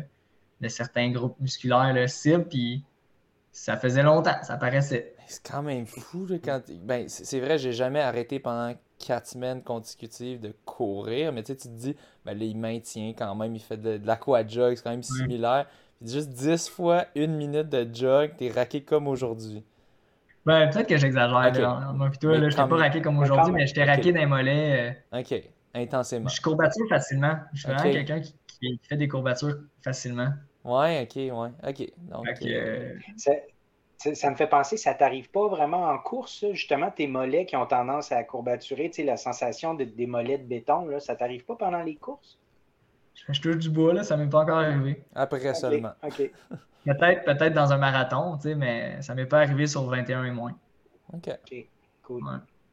de 0.60 0.68
certains 0.68 1.10
groupes 1.10 1.38
musculaires, 1.40 1.92
là, 1.92 2.08
cibles, 2.08 2.46
puis 2.46 2.84
ça 3.52 3.76
faisait 3.76 4.02
longtemps, 4.02 4.42
ça 4.42 4.56
paraissait. 4.56 5.14
C'est 5.26 5.42
quand 5.48 5.62
même 5.62 5.86
fou, 5.86 6.26
quand. 6.44 6.60
Ben, 6.82 7.08
c'est 7.08 7.40
vrai, 7.40 7.58
j'ai 7.58 7.72
jamais 7.72 8.00
arrêté 8.00 8.38
pendant 8.38 8.74
quatre 8.98 9.28
semaines 9.28 9.62
consécutives 9.62 10.40
de 10.40 10.54
courir, 10.64 11.32
mais 11.32 11.42
tu 11.42 11.52
sais, 11.52 11.56
tu 11.56 11.68
te 11.68 11.74
dis, 11.74 11.96
ben 12.24 12.38
là, 12.38 12.44
il 12.44 12.56
maintient 12.56 13.12
quand 13.16 13.34
même, 13.34 13.54
il 13.54 13.62
fait 13.62 13.76
de, 13.76 14.00
l'aqua-jog, 14.04 14.76
c'est 14.76 14.82
quand 14.82 14.90
même 14.90 15.02
similaire. 15.02 15.66
Juste 16.04 16.30
10 16.30 16.68
fois 16.68 17.06
une 17.14 17.36
minute 17.36 17.68
de 17.68 17.86
jog, 17.92 18.32
t'es 18.36 18.50
raqué 18.50 18.82
comme 18.82 19.08
aujourd'hui. 19.08 19.64
Ben, 20.44 20.70
peut-être 20.70 20.88
que 20.88 20.96
j'exagère. 20.96 21.50
Okay. 21.50 21.96
Moi, 21.96 22.10
toi, 22.20 22.38
là, 22.38 22.48
je 22.48 22.56
t'ai 22.56 22.68
pas 22.68 22.76
raqué 22.76 23.02
comme 23.02 23.18
aujourd'hui, 23.18 23.52
mais 23.52 23.66
je 23.66 23.74
t'ai 23.74 23.84
raqué 23.84 24.12
dans 24.12 24.20
les 24.20 24.26
mollets. 24.26 24.96
Euh, 25.12 25.20
ok, 25.20 25.42
intensément. 25.74 26.28
Je 26.28 26.40
courbature 26.40 26.86
facilement. 26.88 27.36
Je 27.52 27.58
suis 27.60 27.68
vraiment 27.68 27.90
quelqu'un 27.90 28.20
qui, 28.20 28.34
qui, 28.46 28.80
fait 28.88 28.96
des 28.96 29.08
courbatures 29.08 29.56
facilement. 29.82 30.28
Ouais, 30.64 31.02
ok, 31.02 31.16
ouais. 31.16 31.50
Ok. 31.68 31.92
Donc, 31.98 32.26
euh, 32.42 32.94
ça, 33.96 34.30
me 34.30 34.36
fait 34.36 34.46
penser, 34.46 34.76
ça 34.76 34.94
t'arrive 34.94 35.30
pas 35.30 35.48
vraiment 35.48 35.84
en 35.86 35.98
course, 35.98 36.44
justement, 36.52 36.92
tes 36.92 37.08
mollets 37.08 37.46
qui 37.46 37.56
ont 37.56 37.66
tendance 37.66 38.12
à 38.12 38.22
courbaturer, 38.22 38.90
tu 38.90 38.96
sais, 38.96 39.04
la 39.04 39.16
sensation 39.16 39.74
de, 39.74 39.84
des 39.84 40.06
mollets 40.06 40.38
de 40.38 40.44
béton, 40.44 40.86
là, 40.86 41.00
ça 41.00 41.16
t'arrive 41.16 41.44
pas 41.44 41.56
pendant 41.56 41.82
les 41.82 41.96
courses? 41.96 42.38
Je, 43.28 43.40
touche 43.40 43.56
du 43.56 43.70
bois, 43.70 43.94
là, 43.94 44.04
ça 44.04 44.16
m'est 44.16 44.28
pas 44.28 44.40
encore 44.40 44.58
arrivé. 44.58 45.02
Après 45.14 45.54
seulement. 45.54 45.92
OK. 46.02 46.30
Peut-être 46.84 47.24
peut 47.24 47.50
dans 47.50 47.72
un 47.72 47.78
marathon, 47.78 48.36
tu 48.36 48.50
sais, 48.50 48.54
mais 48.54 49.02
ça 49.02 49.14
m'est 49.14 49.26
pas 49.26 49.40
arrivé 49.40 49.66
sur 49.66 49.84
21 49.86 50.24
et 50.24 50.30
moins. 50.30 50.56
OK. 51.12 51.28
OK, 51.28 51.66
cool. 52.02 52.22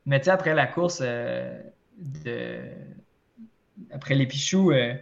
Mais 0.05 0.19
tu 0.19 0.25
sais, 0.25 0.31
après 0.31 0.53
la 0.53 0.67
course, 0.67 1.01
euh, 1.03 1.59
de... 1.97 2.59
après 3.91 4.13
les 4.13 4.27
pichous, 4.27 4.71
euh, 4.71 4.93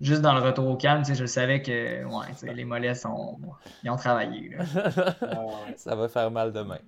juste 0.00 0.20
dans 0.20 0.34
le 0.34 0.40
retour 0.40 0.68
au 0.68 0.76
calme, 0.76 1.04
je 1.04 1.24
savais 1.24 1.62
que 1.62 2.04
ouais, 2.04 2.52
les 2.54 2.64
mollets 2.64 2.94
sont. 2.94 3.38
Ils 3.82 3.90
ont 3.90 3.96
travaillé. 3.96 4.56
Ça 5.76 5.94
va 5.94 6.08
faire 6.08 6.30
mal 6.30 6.52
demain. 6.52 6.80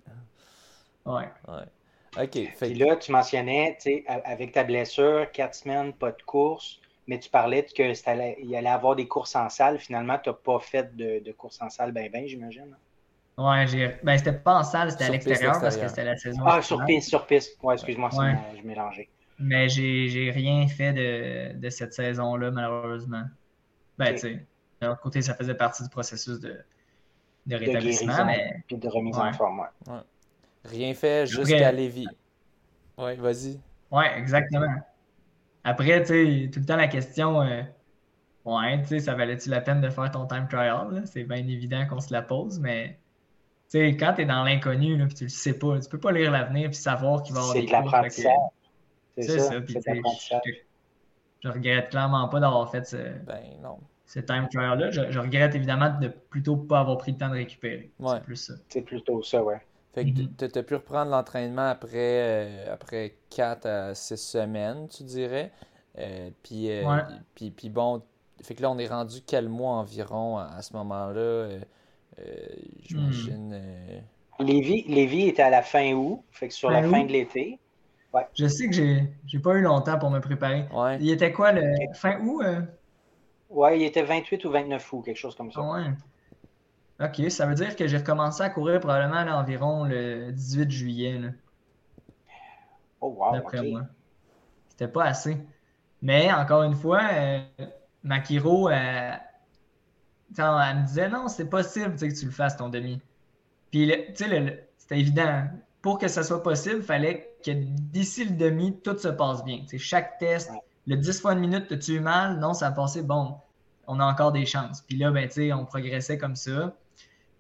Ouais. 1.07 1.29
ouais. 1.49 2.23
OK. 2.23 2.53
Puis 2.61 2.75
là, 2.75 2.97
tu 2.97 3.13
mentionnais, 3.13 3.79
avec 4.25 4.53
ta 4.53 4.65
blessure, 4.65 5.31
quatre 5.33 5.55
semaines, 5.55 5.93
pas 5.93 6.11
de 6.11 6.23
course, 6.23 6.80
mais 7.11 7.19
tu 7.19 7.29
parlais 7.29 7.65
qu'il 7.65 7.93
allait, 8.07 8.37
allait 8.57 8.69
avoir 8.69 8.95
des 8.95 9.09
courses 9.09 9.35
en 9.35 9.49
salle. 9.49 9.81
Finalement, 9.81 10.17
tu 10.23 10.31
n'as 10.31 10.37
pas 10.37 10.61
fait 10.61 10.95
de, 10.95 11.19
de 11.19 11.33
course 11.33 11.61
en 11.61 11.69
salle, 11.69 11.91
ben, 11.91 12.09
ben, 12.09 12.25
j'imagine. 12.25 12.77
Ouais, 13.37 13.67
j'ai. 13.67 13.97
Ben, 14.05 14.17
c'était 14.17 14.33
pas 14.33 14.61
en 14.61 14.63
salle, 14.63 14.93
c'était 14.93 15.07
à 15.07 15.09
l'extérieur 15.09 15.61
parce 15.61 15.77
que 15.77 15.89
c'était 15.89 16.05
la 16.05 16.17
saison. 16.17 16.41
Ah, 16.47 16.63
sur 16.63 16.85
piste, 16.85 17.09
sur 17.09 17.27
piste. 17.27 17.59
Ouais, 17.65 17.75
excuse-moi, 17.75 18.11
je 18.57 18.65
mélangeais. 18.65 19.09
Mais 19.41 19.69
j'ai 19.69 20.31
rien 20.33 20.69
fait 20.69 20.93
de, 20.93 21.59
de 21.59 21.69
cette 21.69 21.95
saison-là, 21.95 22.53
malheureusement. 22.53 23.25
Ben, 23.99 24.13
tu 24.13 24.19
sais, 24.21 24.47
de 24.81 24.87
l'autre 24.87 25.01
côté, 25.01 25.21
ça 25.21 25.35
faisait 25.35 25.55
partie 25.57 25.83
du 25.83 25.89
processus 25.89 26.39
de, 26.39 26.61
de 27.47 27.57
rétablissement. 27.57 28.25
mais... 28.25 28.63
Puis 28.69 28.77
de 28.77 28.89
remise 28.89 29.19
en 29.19 29.33
forme, 29.33 29.61
ouais. 29.89 29.95
Rien 30.65 30.95
fait 30.95 31.27
jusqu'à 31.27 31.73
Lévis. 31.73 32.07
Ouais, 32.97 33.17
vas-y. 33.17 33.59
Ouais, 33.91 34.17
exactement. 34.17 34.77
Après, 35.65 36.01
tu 36.03 36.07
sais, 36.07 36.51
tout 36.53 36.61
le 36.61 36.67
temps 36.67 36.77
la 36.77 36.89
question, 36.89 37.43
euh, 37.43 37.63
ouais, 38.45 38.81
tu 38.83 38.89
sais, 38.89 39.01
ça 39.01 39.15
valait-tu 39.15 39.51
la 39.51 39.61
peine 39.61 39.81
de 39.81 39.91
faire 39.91 40.11
ton 40.11 40.27
time 40.27 40.47
trial? 40.49 41.03
C'est 41.05 41.25
bien 41.25 41.47
évident 41.47 41.87
qu'on 41.87 42.01
se 42.01 42.13
la 42.13 42.23
pose, 42.23 42.59
mais 42.61 42.99
tu 43.71 43.79
sais, 43.79 43.97
quand 43.97 44.15
tu 44.15 44.23
es 44.23 44.25
dans 44.25 44.43
l'inconnu, 44.43 45.07
puis 45.07 45.15
tu 45.15 45.25
le 45.25 45.31
sais 45.31 45.59
pas, 45.59 45.79
tu 45.79 45.89
peux 45.89 46.01
pas 46.01 46.13
lire 46.13 46.31
l'avenir 46.31 46.71
puis 46.71 46.79
savoir 46.79 47.23
qu'il 47.23 47.35
va 47.35 47.41
y 47.41 47.43
avoir 47.43 47.55
des 47.55 47.61
C'est 47.61 47.67
de 47.67 47.73
l'apprentissage. 47.73 48.33
C'est 49.17 49.39
ça. 49.39 49.39
ça. 49.39 49.61
je, 49.61 50.53
je, 51.43 51.49
regrette 51.49 51.91
clairement 51.91 52.29
pas 52.29 52.41
d'avoir 52.41 52.71
fait 52.71 52.87
ce, 52.87 52.97
ben, 52.97 53.43
non. 53.63 53.79
ce 54.07 54.21
time 54.21 54.49
trial-là. 54.51 54.91
Je, 54.91 55.19
regrette 55.19 55.55
évidemment 55.55 55.97
de 56.01 56.09
plutôt 56.09 56.57
pas 56.57 56.81
avoir 56.81 56.99
pris 56.99 57.13
le 57.13 57.19
temps 57.19 57.29
de 57.29 57.35
récupérer. 57.35 57.93
C'est 58.05 58.23
plus 58.23 58.37
ça. 58.37 58.55
C'est 58.69 58.83
plutôt 58.83 59.23
ça, 59.23 59.43
ouais. 59.45 59.61
Fait 59.93 60.05
que 60.05 60.11
mm-hmm. 60.11 60.53
tu 60.53 60.59
as 60.59 60.63
pu 60.63 60.75
reprendre 60.75 61.11
l'entraînement 61.11 61.69
après, 61.69 61.97
euh, 61.97 62.73
après 62.73 63.17
4 63.31 63.67
à 63.67 63.95
6 63.95 64.17
semaines, 64.17 64.89
tu 64.89 65.03
dirais. 65.03 65.51
Euh, 65.99 66.31
puis, 66.45 66.71
euh, 66.71 66.85
puis, 67.35 67.51
puis, 67.51 67.69
bon, 67.71 68.01
fait 68.43 68.55
que 68.55 68.63
là, 68.63 68.71
on 68.71 68.79
est 68.79 68.87
rendu 68.87 69.19
quel 69.27 69.49
mois 69.49 69.73
environ 69.73 70.39
à, 70.39 70.63
ce 70.63 70.75
moment-là? 70.75 71.49
J'imagine. 72.83 73.57
Hmm. 74.39 74.45
Lévi, 74.45 74.85
Lévi 74.89 75.27
était 75.27 75.43
à 75.43 75.51
la 75.51 75.63
fin 75.63 75.93
août, 75.93 76.23
fait 76.31 76.49
que 76.49 76.55
sur 76.55 76.71
la 76.71 76.83
fin 76.83 77.05
de 77.05 77.13
l'été. 77.13 77.59
Je 78.35 78.47
sais 78.47 78.69
que 78.69 78.75
j'ai 78.75 79.39
pas 79.39 79.55
eu 79.55 79.63
longtemps 79.63 79.99
pour 79.99 80.11
me 80.11 80.21
préparer. 80.21 80.67
Il 81.01 81.11
était 81.11 81.33
quoi, 81.33 81.53
le 81.53 81.63
fin 81.95 82.21
août? 82.21 82.43
Euh? 82.43 82.61
Ouais, 83.51 83.81
il 83.81 83.85
était 83.85 84.03
28 84.03 84.45
ou 84.45 84.51
29 84.51 84.93
août, 84.93 85.03
quelque 85.05 85.17
chose 85.17 85.35
comme 85.35 85.53
ça. 85.53 85.61
Ouais. 85.61 85.85
OK, 87.01 87.31
ça 87.31 87.47
veut 87.47 87.55
dire 87.55 87.77
que 87.77 87.87
j'ai 87.87 87.97
recommencé 87.97 88.43
à 88.43 88.51
courir 88.51 88.81
probablement 88.81 89.17
à 89.17 89.41
environ 89.41 89.85
le 89.85 90.33
18 90.33 90.71
juillet. 90.71 91.19
Là. 91.19 91.29
Oh, 93.01 93.17
wow. 93.19 93.33
D'après 93.33 93.63
moi. 93.63 93.83
C'était 94.69 94.89
pas 94.89 95.05
assez. 95.05 95.39
Mais 96.03 96.33
encore 96.33 96.63
une 96.63 96.75
fois, 96.75 97.03
euh, 97.13 97.41
Makiro, 98.03 98.69
euh, 98.69 99.13
elle 100.37 100.45
me 100.45 100.87
disait 100.87 101.09
non, 101.09 101.29
c'est 101.29 101.49
possible 101.49 101.97
que 101.97 102.19
tu 102.19 102.27
le 102.27 102.31
fasses 102.31 102.57
ton 102.57 102.69
demi. 102.69 103.01
Puis, 103.71 103.91
tu 104.15 104.25
sais, 104.25 104.69
c'était 104.77 105.01
évident 105.01 105.45
pour 105.83 105.99
que 105.99 106.09
ça 106.09 106.23
soit 106.23 106.43
possible, 106.43 106.77
il 106.77 106.83
fallait 106.83 107.35
que 107.45 107.53
d'ici 107.53 108.25
le 108.25 108.37
demi, 108.37 108.79
tout 108.81 108.99
se 108.99 109.09
passe 109.09 109.45
bien. 109.45 109.65
chaque 109.79 110.19
test, 110.19 110.51
le 110.87 110.97
10 110.97 111.21
fois 111.21 111.33
une 111.33 111.41
minute, 111.41 111.73
as-tu 111.73 111.95
eu 111.95 112.01
mal? 112.01 112.39
Non, 112.39 112.53
ça 112.53 112.69
a 112.69 112.73
passé, 112.73 113.03
bon, 113.03 113.37
on 113.87 113.99
a 114.01 114.05
encore 114.05 114.33
des 114.33 114.45
chances. 114.45 114.83
Puis 114.83 114.97
là, 114.97 115.11
ben, 115.11 115.29
on 115.55 115.65
progressait 115.65 116.19
comme 116.19 116.37
ça. 116.37 116.75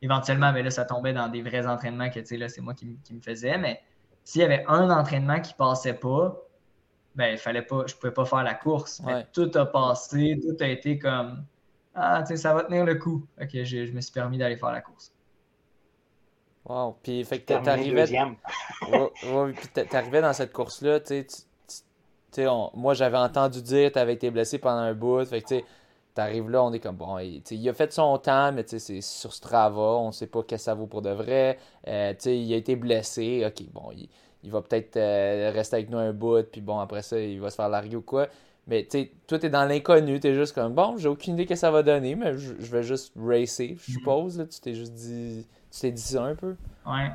Éventuellement, 0.02 0.52
ben, 0.52 0.64
là, 0.64 0.70
ça 0.70 0.84
tombait 0.84 1.12
dans 1.12 1.28
des 1.28 1.42
vrais 1.42 1.66
entraînements 1.66 2.10
que 2.10 2.20
là, 2.36 2.48
c'est 2.48 2.60
moi 2.60 2.74
qui, 2.74 2.86
me 2.86 3.20
faisais. 3.20 3.58
Mais 3.58 3.82
s'il 4.24 4.40
y 4.40 4.44
avait 4.44 4.64
un 4.66 4.90
entraînement 4.90 5.40
qui 5.40 5.54
passait 5.54 5.94
pas, 5.94 6.36
ben, 7.14 7.32
il 7.32 7.38
fallait 7.38 7.62
pas, 7.62 7.84
je 7.86 7.94
pouvais 7.94 8.12
pas 8.12 8.24
faire 8.24 8.42
la 8.42 8.54
course. 8.54 9.02
tout 9.32 9.50
a 9.54 9.66
passé, 9.66 10.40
tout 10.42 10.62
a 10.62 10.68
été 10.68 10.98
comme 10.98 11.44
Ah, 11.94 12.24
ça 12.24 12.54
va 12.54 12.64
tenir 12.64 12.84
le 12.84 12.94
coup. 12.94 13.26
Ok, 13.40 13.50
je 13.52 13.92
me 13.92 14.00
suis 14.00 14.12
permis 14.12 14.38
d'aller 14.38 14.56
faire 14.56 14.72
la 14.72 14.80
course. 14.80 15.12
Wow. 16.64 16.96
Puis, 17.02 17.24
fait 17.24 17.40
que 17.40 17.54
t'arrivais. 17.62 18.06
t'arrivais 19.90 20.20
dans 20.20 20.32
cette 20.32 20.52
course-là, 20.52 21.00
tu 21.00 21.26
sais. 22.30 22.46
Moi, 22.74 22.94
j'avais 22.94 23.18
entendu 23.18 23.60
dire 23.62 23.88
que 23.88 23.94
t'avais 23.94 24.14
été 24.14 24.30
blessé 24.30 24.58
pendant 24.58 24.82
un 24.82 24.94
bout. 24.94 25.24
Fait 25.24 25.42
que, 25.42 25.58
tu 25.58 25.64
t'arrives 26.14 26.50
là, 26.50 26.62
on 26.62 26.72
est 26.72 26.80
comme, 26.80 26.96
bon, 26.96 27.18
il, 27.18 27.42
il 27.50 27.68
a 27.68 27.72
fait 27.72 27.92
son 27.92 28.18
temps, 28.18 28.52
mais 28.52 28.64
c'est 28.66 29.00
sur 29.00 29.32
Strava, 29.32 29.80
on 29.80 30.12
sait 30.12 30.26
pas 30.26 30.40
ce 30.40 30.46
que 30.46 30.56
ça 30.56 30.74
vaut 30.74 30.86
pour 30.86 31.02
de 31.02 31.10
vrai. 31.10 31.58
Euh, 31.88 32.14
il 32.26 32.52
a 32.52 32.56
été 32.56 32.76
blessé, 32.76 33.44
ok, 33.46 33.66
bon, 33.72 33.90
il, 34.42 34.50
va 34.50 34.62
peut-être 34.62 34.96
euh, 34.96 35.50
rester 35.54 35.76
avec 35.76 35.90
nous 35.90 35.98
un 35.98 36.12
bout, 36.12 36.50
puis 36.50 36.60
bon, 36.60 36.78
après 36.78 37.02
ça, 37.02 37.18
il 37.18 37.40
va 37.40 37.50
se 37.50 37.56
faire 37.56 37.68
larguer 37.68 37.96
ou 37.96 38.02
quoi. 38.02 38.28
Mais 38.66 38.84
tu 38.84 38.98
sais, 38.98 39.12
toi, 39.26 39.38
t'es 39.38 39.50
dans 39.50 39.64
l'inconnu, 39.64 40.20
t'es 40.20 40.34
juste 40.34 40.54
comme, 40.54 40.74
bon, 40.74 40.96
j'ai 40.96 41.08
aucune 41.08 41.34
idée 41.34 41.46
que 41.46 41.54
ça 41.56 41.70
va 41.70 41.82
donner, 41.82 42.14
mais 42.14 42.36
je, 42.38 42.52
vais 42.52 42.82
juste 42.82 43.12
racer, 43.16 43.76
je 43.76 43.90
mm-hmm. 43.90 43.92
suppose. 43.92 44.38
Là, 44.38 44.46
tu 44.46 44.60
t'es 44.60 44.74
juste 44.74 44.92
dit, 44.92 45.46
tu 45.70 45.80
t'es 45.80 45.90
dit 45.90 46.02
ça 46.02 46.24
un 46.24 46.34
peu? 46.34 46.56
Ouais. 46.86 47.10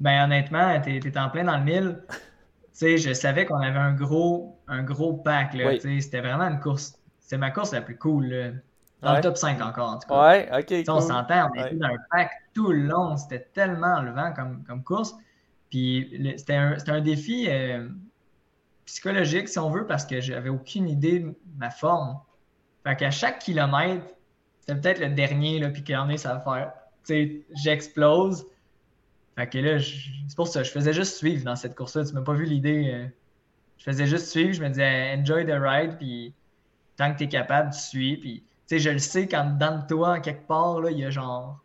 Ben 0.00 0.24
honnêtement, 0.24 0.80
t'es 0.80 1.00
en 1.16 1.30
plein 1.30 1.44
dans 1.44 1.58
le 1.58 1.64
mille. 1.64 1.98
tu 2.08 2.16
sais, 2.72 2.98
je 2.98 3.12
savais 3.12 3.46
qu'on 3.46 3.60
avait 3.60 3.78
un 3.78 3.92
gros, 3.92 4.58
un 4.66 4.82
gros 4.82 5.12
pack, 5.12 5.54
là. 5.54 5.78
C'était 5.78 6.20
vraiment 6.20 6.44
une 6.44 6.58
course. 6.58 6.98
C'est 7.32 7.38
ma 7.38 7.50
course 7.50 7.72
la 7.72 7.80
plus 7.80 7.96
cool, 7.96 8.26
là. 8.26 8.50
Dans 9.00 9.16
le 9.16 9.22
top 9.22 9.38
5 9.38 9.58
encore, 9.62 9.88
en 9.88 9.98
tout 9.98 10.06
cas. 10.06 10.28
Ouais, 10.28 10.50
ok. 10.52 10.84
On 10.86 11.00
s'entend, 11.00 11.50
on 11.50 11.64
était 11.64 11.76
dans 11.76 11.86
un 11.86 11.96
pack 12.10 12.30
tout 12.52 12.70
le 12.72 12.82
long. 12.82 13.16
C'était 13.16 13.48
tellement 13.54 13.94
enlevant 13.94 14.34
comme, 14.34 14.62
comme 14.64 14.84
course. 14.84 15.16
Puis 15.70 16.34
c'était 16.36 16.56
un, 16.56 16.76
un, 16.86 17.00
défi. 17.00 17.46
Euh, 17.48 17.88
psychologique, 18.84 19.48
si 19.48 19.58
on 19.58 19.70
veut, 19.70 19.86
parce 19.86 20.04
que 20.04 20.20
j'avais 20.20 20.50
aucune 20.50 20.90
idée 20.90 21.20
de 21.20 21.34
ma 21.56 21.70
forme. 21.70 22.20
Fait 22.84 22.96
qu'à 22.96 23.10
chaque 23.10 23.38
kilomètre, 23.38 24.04
c'était 24.60 24.78
peut-être 24.78 25.00
le 25.00 25.08
dernier, 25.08 25.58
là, 25.58 25.70
puis 25.70 25.82
qu'on 25.82 26.10
est, 26.10 26.18
ça 26.18 26.34
va 26.34 26.40
faire. 26.40 26.72
Tu 27.06 27.14
sais, 27.14 27.46
j'explose. 27.54 28.44
Fait 29.36 29.48
que 29.48 29.56
là, 29.56 29.78
c'est 29.80 30.36
pour 30.36 30.48
ça, 30.48 30.62
je 30.62 30.70
faisais 30.70 30.92
juste 30.92 31.16
suivre 31.16 31.46
dans 31.46 31.56
cette 31.56 31.76
course-là. 31.76 32.04
Tu 32.04 32.12
m'as 32.12 32.20
pas 32.20 32.34
vu 32.34 32.44
l'idée. 32.44 32.90
Euh, 32.92 33.06
je 33.78 33.84
faisais 33.84 34.06
juste 34.06 34.26
suivre, 34.26 34.52
je 34.52 34.62
me 34.62 34.68
disais 34.68 35.16
enjoy 35.18 35.46
the 35.46 35.58
ride, 35.58 35.96
puis 35.96 36.34
tant 36.96 37.12
que 37.12 37.18
tu 37.18 37.24
es 37.24 37.28
capable, 37.28 37.70
tu 37.72 37.80
suis. 37.80 38.16
Puis, 38.16 38.44
tu 38.68 38.76
sais, 38.76 38.78
je 38.78 38.90
le 38.90 38.98
sais 38.98 39.26
quand 39.26 39.56
dans 39.58 39.86
toi, 39.86 40.16
en 40.16 40.20
quelque 40.20 40.46
part, 40.46 40.80
là, 40.80 40.90
il 40.90 40.98
y 40.98 41.04
a 41.04 41.10
genre 41.10 41.62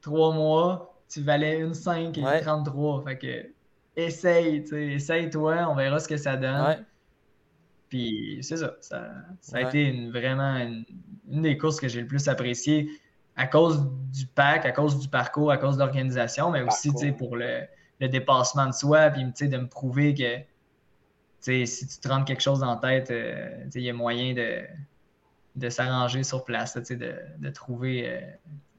trois 0.00 0.32
mois, 0.32 0.94
tu 1.08 1.22
valais 1.22 1.58
une 1.60 1.74
5 1.74 2.16
et 2.18 2.40
33. 2.42 3.04
Fait 3.04 3.18
que 3.18 3.46
essaye, 3.96 4.64
essaye-toi, 4.72 5.66
on 5.68 5.74
verra 5.74 5.98
ce 5.98 6.08
que 6.08 6.16
ça 6.16 6.36
donne. 6.36 6.84
Puis 7.88 8.38
c'est 8.42 8.56
ça, 8.56 8.74
ça, 8.80 9.12
a 9.52 9.60
été 9.62 9.84
une, 9.84 10.10
vraiment 10.10 10.56
une, 10.56 10.84
des 11.42 11.56
courses 11.56 11.78
que 11.78 11.86
j'ai 11.86 12.00
le 12.00 12.06
plus 12.06 12.26
appréciées 12.28 12.88
à 13.36 13.46
cause 13.46 13.88
du 14.12 14.26
pack, 14.26 14.64
à 14.64 14.72
cause 14.72 14.98
du 14.98 15.08
parcours, 15.08 15.50
à 15.50 15.58
cause 15.58 15.76
de 15.76 15.80
l'organisation, 15.80 16.50
mais 16.50 16.62
aussi 16.62 16.90
pour 17.12 17.36
le, 17.36 17.62
dépassement 18.00 18.66
de 18.66 18.72
soi, 18.72 19.10
puis 19.10 19.48
de 19.48 19.56
me 19.56 19.66
prouver 19.66 20.14
que 20.14 20.38
si 21.44 21.86
tu 21.86 21.98
te 21.98 22.08
rends 22.08 22.24
quelque 22.24 22.40
chose 22.40 22.62
en 22.62 22.76
tête, 22.76 23.10
euh, 23.10 23.64
il 23.74 23.82
y 23.82 23.90
a 23.90 23.92
moyen 23.92 24.34
de, 24.34 24.62
de 25.56 25.68
s'arranger 25.68 26.22
sur 26.22 26.44
place, 26.44 26.76
de, 26.76 27.14
de, 27.38 27.50
trouver 27.50 28.08
euh, 28.08 28.20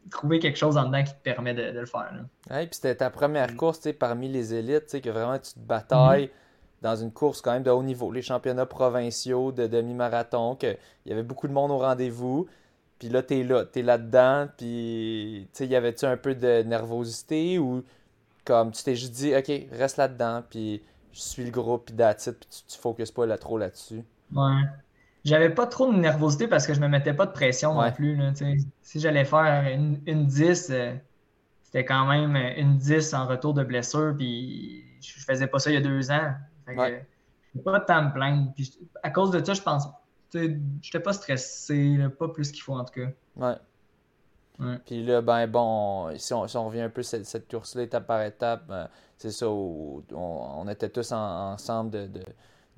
trouver 0.09 0.39
quelque 0.39 0.57
chose 0.57 0.77
en 0.77 0.85
dedans 0.85 1.03
qui 1.03 1.13
te 1.13 1.21
permet 1.21 1.53
de, 1.53 1.79
le 1.79 1.85
faire. 1.85 2.11
puis 2.47 2.67
c'était 2.71 2.95
ta 2.95 3.09
première 3.09 3.51
mm. 3.51 3.55
course 3.55 3.87
parmi 3.97 4.29
les 4.29 4.53
élites, 4.53 4.99
que 5.01 5.09
vraiment 5.09 5.37
tu 5.39 5.53
te 5.53 5.59
batailles 5.59 6.25
mm-hmm. 6.25 6.83
dans 6.83 6.95
une 6.95 7.11
course 7.11 7.41
quand 7.41 7.53
même 7.53 7.63
de 7.63 7.71
haut 7.71 7.83
niveau. 7.83 8.11
Les 8.11 8.21
championnats 8.21 8.65
provinciaux 8.65 9.51
de 9.51 9.67
demi-marathon, 9.67 10.55
qu'il 10.55 10.77
y 11.05 11.11
avait 11.11 11.23
beaucoup 11.23 11.47
de 11.47 11.53
monde 11.53 11.71
au 11.71 11.77
rendez-vous. 11.77 12.47
Puis 12.97 13.09
là, 13.09 13.21
t'es 13.21 13.43
là, 13.43 13.65
t'es 13.65 13.81
là-dedans, 13.81 14.47
puis 14.57 15.49
tu 15.51 15.57
sais, 15.57 15.67
y 15.67 15.75
avait-tu 15.75 16.05
un 16.05 16.15
peu 16.15 16.33
de 16.33 16.63
nervosité 16.63 17.59
ou 17.59 17.83
comme 18.45 18.71
tu 18.71 18.83
t'es 18.83 18.95
juste 18.95 19.13
dit, 19.13 19.35
ok, 19.35 19.51
reste 19.71 19.97
là-dedans, 19.97 20.43
puis 20.49 20.81
je 21.15 21.21
suis 21.21 21.43
le 21.45 21.51
groupe, 21.51 21.85
puis 21.85 21.95
that's 21.95 22.25
puis 22.25 22.47
tu, 22.49 22.73
tu 22.73 22.77
focuses 22.77 23.11
pas 23.11 23.25
là, 23.25 23.37
trop 23.37 23.57
là-dessus? 23.57 24.03
Ouais. 24.33 24.61
J'avais 25.23 25.49
pas 25.49 25.65
trop 25.65 25.91
de 25.91 25.97
nervosité 25.97 26.47
parce 26.47 26.67
que 26.67 26.73
je 26.73 26.81
me 26.81 26.87
mettais 26.87 27.13
pas 27.13 27.25
de 27.25 27.31
pression 27.31 27.73
non 27.73 27.91
plus. 27.91 28.15
Là, 28.15 28.33
si 28.81 28.99
j'allais 28.99 29.25
faire 29.25 29.67
une, 29.73 29.99
une 30.05 30.27
10, 30.27 30.67
euh, 30.69 30.93
c'était 31.63 31.85
quand 31.85 32.05
même 32.05 32.35
une 32.35 32.77
10 32.77 33.13
en 33.13 33.25
retour 33.25 33.53
de 33.53 33.63
blessure, 33.63 34.13
puis 34.15 34.83
je 35.01 35.13
faisais 35.23 35.47
pas 35.47 35.57
ça 35.57 35.71
il 35.71 35.75
y 35.75 35.77
a 35.77 35.81
deux 35.81 36.11
ans. 36.11 36.33
Fait 36.65 36.75
que, 36.75 37.59
pas 37.61 37.79
de 37.79 37.85
temps 37.85 37.97
à 37.97 38.01
me 38.01 38.13
plaindre. 38.13 38.51
Puis, 38.53 38.77
à 39.01 39.09
cause 39.09 39.31
de 39.31 39.43
ça, 39.43 39.53
je 39.53 39.61
pense 39.61 39.87
j'étais 40.81 40.99
pas 40.99 41.13
stressé, 41.13 41.97
pas 42.17 42.27
plus 42.27 42.51
qu'il 42.51 42.61
faut 42.61 42.73
en 42.73 42.83
tout 42.83 42.93
cas. 42.93 43.09
Ouais. 43.35 43.55
Puis 44.85 45.03
là, 45.03 45.21
ben 45.21 45.47
bon, 45.47 46.17
si 46.17 46.33
on, 46.33 46.47
si 46.47 46.57
on 46.57 46.67
revient 46.67 46.81
un 46.81 46.89
peu 46.89 47.03
cette, 47.03 47.25
cette 47.25 47.49
course-là 47.49 47.83
étape 47.83 48.07
par 48.07 48.21
étape, 48.21 48.65
ben, 48.67 48.89
c'est 49.17 49.31
ça, 49.31 49.49
on, 49.49 50.03
on, 50.13 50.67
était 50.67 50.89
tous 50.89 51.11
ensemble 51.11 51.91
de, 51.91 52.07
de, 52.07 52.23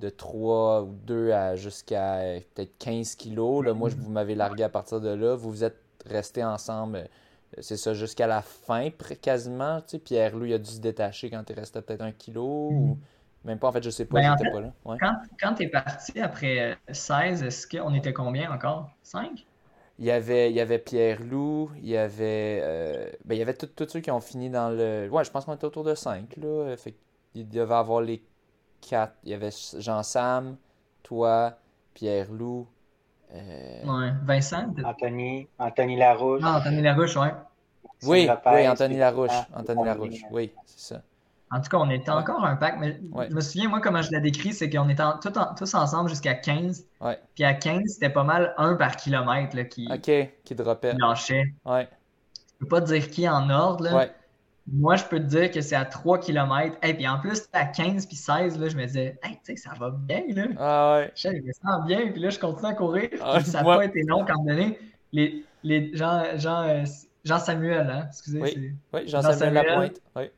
de, 0.00 0.08
3 0.08 0.82
ou 0.82 0.94
2 1.04 1.30
à 1.32 1.56
jusqu'à 1.56 2.16
euh, 2.16 2.40
peut-être 2.54 2.76
15 2.78 3.14
kilos. 3.14 3.64
Là, 3.64 3.74
moi, 3.74 3.90
je, 3.90 3.96
vous 3.96 4.10
m'avez 4.10 4.34
largué 4.34 4.64
à 4.64 4.68
partir 4.68 5.00
de 5.00 5.10
là. 5.10 5.34
Vous 5.34 5.50
vous 5.50 5.64
êtes 5.64 5.80
restés 6.06 6.44
ensemble, 6.44 6.96
euh, 6.96 7.04
c'est 7.60 7.76
ça, 7.76 7.94
jusqu'à 7.94 8.26
la 8.26 8.42
fin, 8.42 8.90
quasiment. 9.22 9.80
Tu 9.80 9.90
sais, 9.90 9.98
Pierre-Louis 9.98 10.54
a 10.54 10.58
dû 10.58 10.70
se 10.70 10.80
détacher 10.80 11.30
quand 11.30 11.48
il 11.48 11.54
restait 11.54 11.82
peut-être 11.82 12.02
un 12.02 12.12
kilo. 12.12 12.68
Ou... 12.70 12.86
Mm. 12.86 12.96
Même 13.44 13.58
pas, 13.58 13.68
en 13.68 13.72
fait, 13.72 13.82
je 13.82 13.90
sais 13.90 14.04
pas, 14.04 14.20
ben, 14.20 14.36
pas 14.36 14.60
là. 14.60 14.72
Quand, 14.84 15.16
quand 15.40 15.54
tu 15.54 15.62
es 15.62 15.68
parti 15.68 16.20
après 16.20 16.76
16, 16.90 17.44
est-ce 17.44 17.66
qu'on 17.68 17.94
était 17.94 18.12
combien 18.12 18.52
encore? 18.52 18.90
5 19.04 19.46
il 19.98 20.04
y 20.04 20.10
avait, 20.10 20.50
il 20.50 20.56
y 20.56 20.60
avait 20.60 20.78
Pierre 20.78 21.20
Loup, 21.22 21.70
il 21.76 21.88
y 21.88 21.96
avait, 21.96 22.60
euh, 22.62 23.10
ben, 23.24 23.34
il 23.34 23.38
y 23.38 23.42
avait 23.42 23.54
tous 23.54 23.88
ceux 23.88 24.00
qui 24.00 24.10
ont 24.10 24.20
fini 24.20 24.48
dans 24.48 24.70
le. 24.70 25.08
Ouais, 25.10 25.24
je 25.24 25.30
pense 25.30 25.44
qu'on 25.44 25.54
était 25.54 25.64
autour 25.64 25.84
de 25.84 25.94
5. 25.94 26.36
Là. 26.36 26.76
Fait 26.76 26.94
il 27.34 27.48
devait 27.48 27.74
avoir 27.74 28.00
les 28.00 28.22
4. 28.88 29.12
Il 29.24 29.30
y 29.30 29.34
avait 29.34 29.50
Jean-Sam, 29.78 30.56
toi, 31.02 31.58
Pierre 31.94 32.30
Loup. 32.30 32.68
Euh... 33.34 33.84
Ouais, 33.84 34.12
Vincent. 34.24 34.72
Anthony, 34.84 35.48
Anthony 35.58 35.96
Larouche. 35.96 36.42
Ah, 36.44 36.58
Anthony 36.58 36.82
Larouche, 36.82 37.16
ouais. 37.16 37.34
Oui, 38.04 38.28
oui, 38.46 38.68
Anthony 38.68 38.96
Larouche. 38.96 39.32
Anthony 39.54 39.84
Larouche, 39.84 40.22
oui, 40.30 40.52
c'est 40.64 40.94
ça. 40.94 41.02
En 41.50 41.60
tout 41.60 41.70
cas, 41.70 41.78
on 41.78 41.88
était 41.90 42.10
encore 42.10 42.44
un 42.44 42.56
pack, 42.56 42.76
mais 42.78 43.00
je 43.28 43.34
me 43.34 43.40
souviens, 43.40 43.68
moi, 43.68 43.80
comment 43.80 44.02
je 44.02 44.10
l'ai 44.10 44.20
décrit, 44.20 44.52
c'est 44.52 44.68
qu'on 44.68 44.88
était 44.88 45.02
tous 45.22 45.74
ensemble 45.74 46.10
jusqu'à 46.10 46.34
15. 46.34 46.86
Puis 47.34 47.44
à 47.44 47.54
15, 47.54 47.82
c'était 47.86 48.10
pas 48.10 48.24
mal 48.24 48.54
un 48.58 48.74
par 48.74 48.96
kilomètre 48.96 49.56
là, 49.56 49.64
qui, 49.64 49.88
OK, 49.90 50.10
qui 50.44 50.54
dropait. 50.54 50.94
lâchait. 50.94 51.54
Ouais. 51.64 51.88
Je 52.60 52.64
peux 52.64 52.68
pas 52.68 52.80
te 52.80 52.86
dire 52.86 53.08
qui 53.10 53.28
en 53.28 53.50
ordre. 53.50 53.84
Là. 53.84 54.08
Moi, 54.70 54.96
je 54.96 55.04
peux 55.04 55.18
te 55.18 55.24
dire 55.24 55.50
que 55.50 55.62
c'est 55.62 55.76
à 55.76 55.86
3 55.86 56.18
km. 56.18 56.76
Et 56.82 56.92
puis 56.92 57.08
en 57.08 57.18
plus, 57.18 57.48
à 57.54 57.64
15 57.64 58.06
puis 58.06 58.16
16, 58.16 58.58
là, 58.58 58.68
je 58.68 58.76
me 58.76 58.84
disais, 58.84 59.18
hey, 59.22 59.38
tu 59.44 59.54
sais, 59.54 59.56
ça 59.56 59.70
va 59.78 59.90
bien. 59.90 60.24
Là. 60.28 60.44
Ah 60.58 60.98
ouais. 60.98 61.12
Je 61.14 61.28
me 61.28 61.52
sens 61.52 61.86
bien. 61.86 62.12
Puis 62.12 62.20
là, 62.20 62.28
je 62.28 62.38
continue 62.38 62.68
à 62.68 62.74
courir. 62.74 63.08
Ah, 63.22 63.40
ça 63.42 63.62
n'a 63.62 63.76
pas 63.76 63.84
été 63.84 64.02
long 64.02 64.26
quand 64.26 64.44
donné. 64.44 64.78
Les, 65.12 65.44
les 65.62 65.90
Jean, 65.96 66.36
Jean, 66.36 66.64
euh, 66.64 66.84
Jean 67.24 67.38
Samuel, 67.38 67.88
hein, 67.90 68.04
excusez. 68.08 68.40
Oui, 68.40 68.72
oui 68.92 69.08
Jean, 69.08 69.22
Samuel, 69.22 69.38
Samuel 69.38 69.66
Lapointe. 69.66 70.02
Oui. 70.16 70.30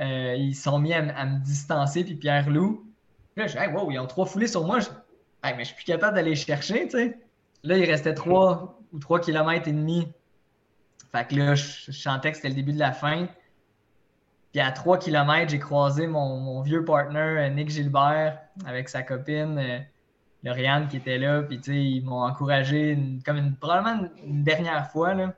Euh, 0.00 0.34
ils 0.36 0.54
sont 0.54 0.78
mis 0.78 0.92
à, 0.92 1.02
me 1.02 1.38
distancer, 1.40 2.04
puis 2.04 2.14
Pierre 2.14 2.48
Loup. 2.48 2.84
Là, 3.36 3.46
je 3.46 3.52
dis, 3.52 3.58
hey, 3.58 3.72
wow, 3.72 3.90
ils 3.90 3.98
ont 3.98 4.06
trois 4.06 4.26
foulées 4.26 4.46
sur 4.46 4.64
moi. 4.64 4.80
Je... 4.80 4.88
Hey, 5.42 5.54
mais 5.56 5.64
je 5.64 5.68
suis 5.68 5.76
plus 5.76 5.84
capable 5.84 6.16
d'aller 6.16 6.34
chercher, 6.34 6.84
tu 6.84 6.98
sais. 6.98 7.18
Là, 7.64 7.76
il 7.76 7.84
restait 7.84 8.14
trois 8.14 8.78
ou 8.92 8.98
trois 8.98 9.20
kilomètres 9.20 9.68
et 9.68 9.72
demi. 9.72 10.08
Fait 11.12 11.26
que 11.26 11.34
là, 11.36 11.54
je, 11.54 11.90
chantais 11.90 12.30
que 12.30 12.36
c'était 12.36 12.50
le 12.50 12.54
début 12.54 12.72
de 12.72 12.78
la 12.78 12.92
fin. 12.92 13.28
Puis 14.52 14.60
à 14.60 14.72
3 14.72 14.98
km, 14.98 15.50
j'ai 15.50 15.58
croisé 15.58 16.06
mon, 16.06 16.62
vieux 16.62 16.84
partner 16.84 17.18
euh, 17.18 17.48
Nick 17.50 17.70
Gilbert 17.70 18.38
avec 18.64 18.88
sa 18.88 19.02
copine 19.02 19.58
euh, 19.58 19.78
Lauriane 20.42 20.88
qui 20.88 20.96
était 20.96 21.18
là. 21.18 21.42
Puis 21.42 21.60
tu 21.60 21.72
sais, 21.72 21.78
ils 21.78 22.04
m'ont 22.04 22.22
encouragé 22.22 22.98
comme 23.24 23.36
une, 23.36 23.56
probablement 23.56 24.08
une 24.24 24.44
dernière 24.44 24.90
fois. 24.90 25.14
Là. 25.14 25.34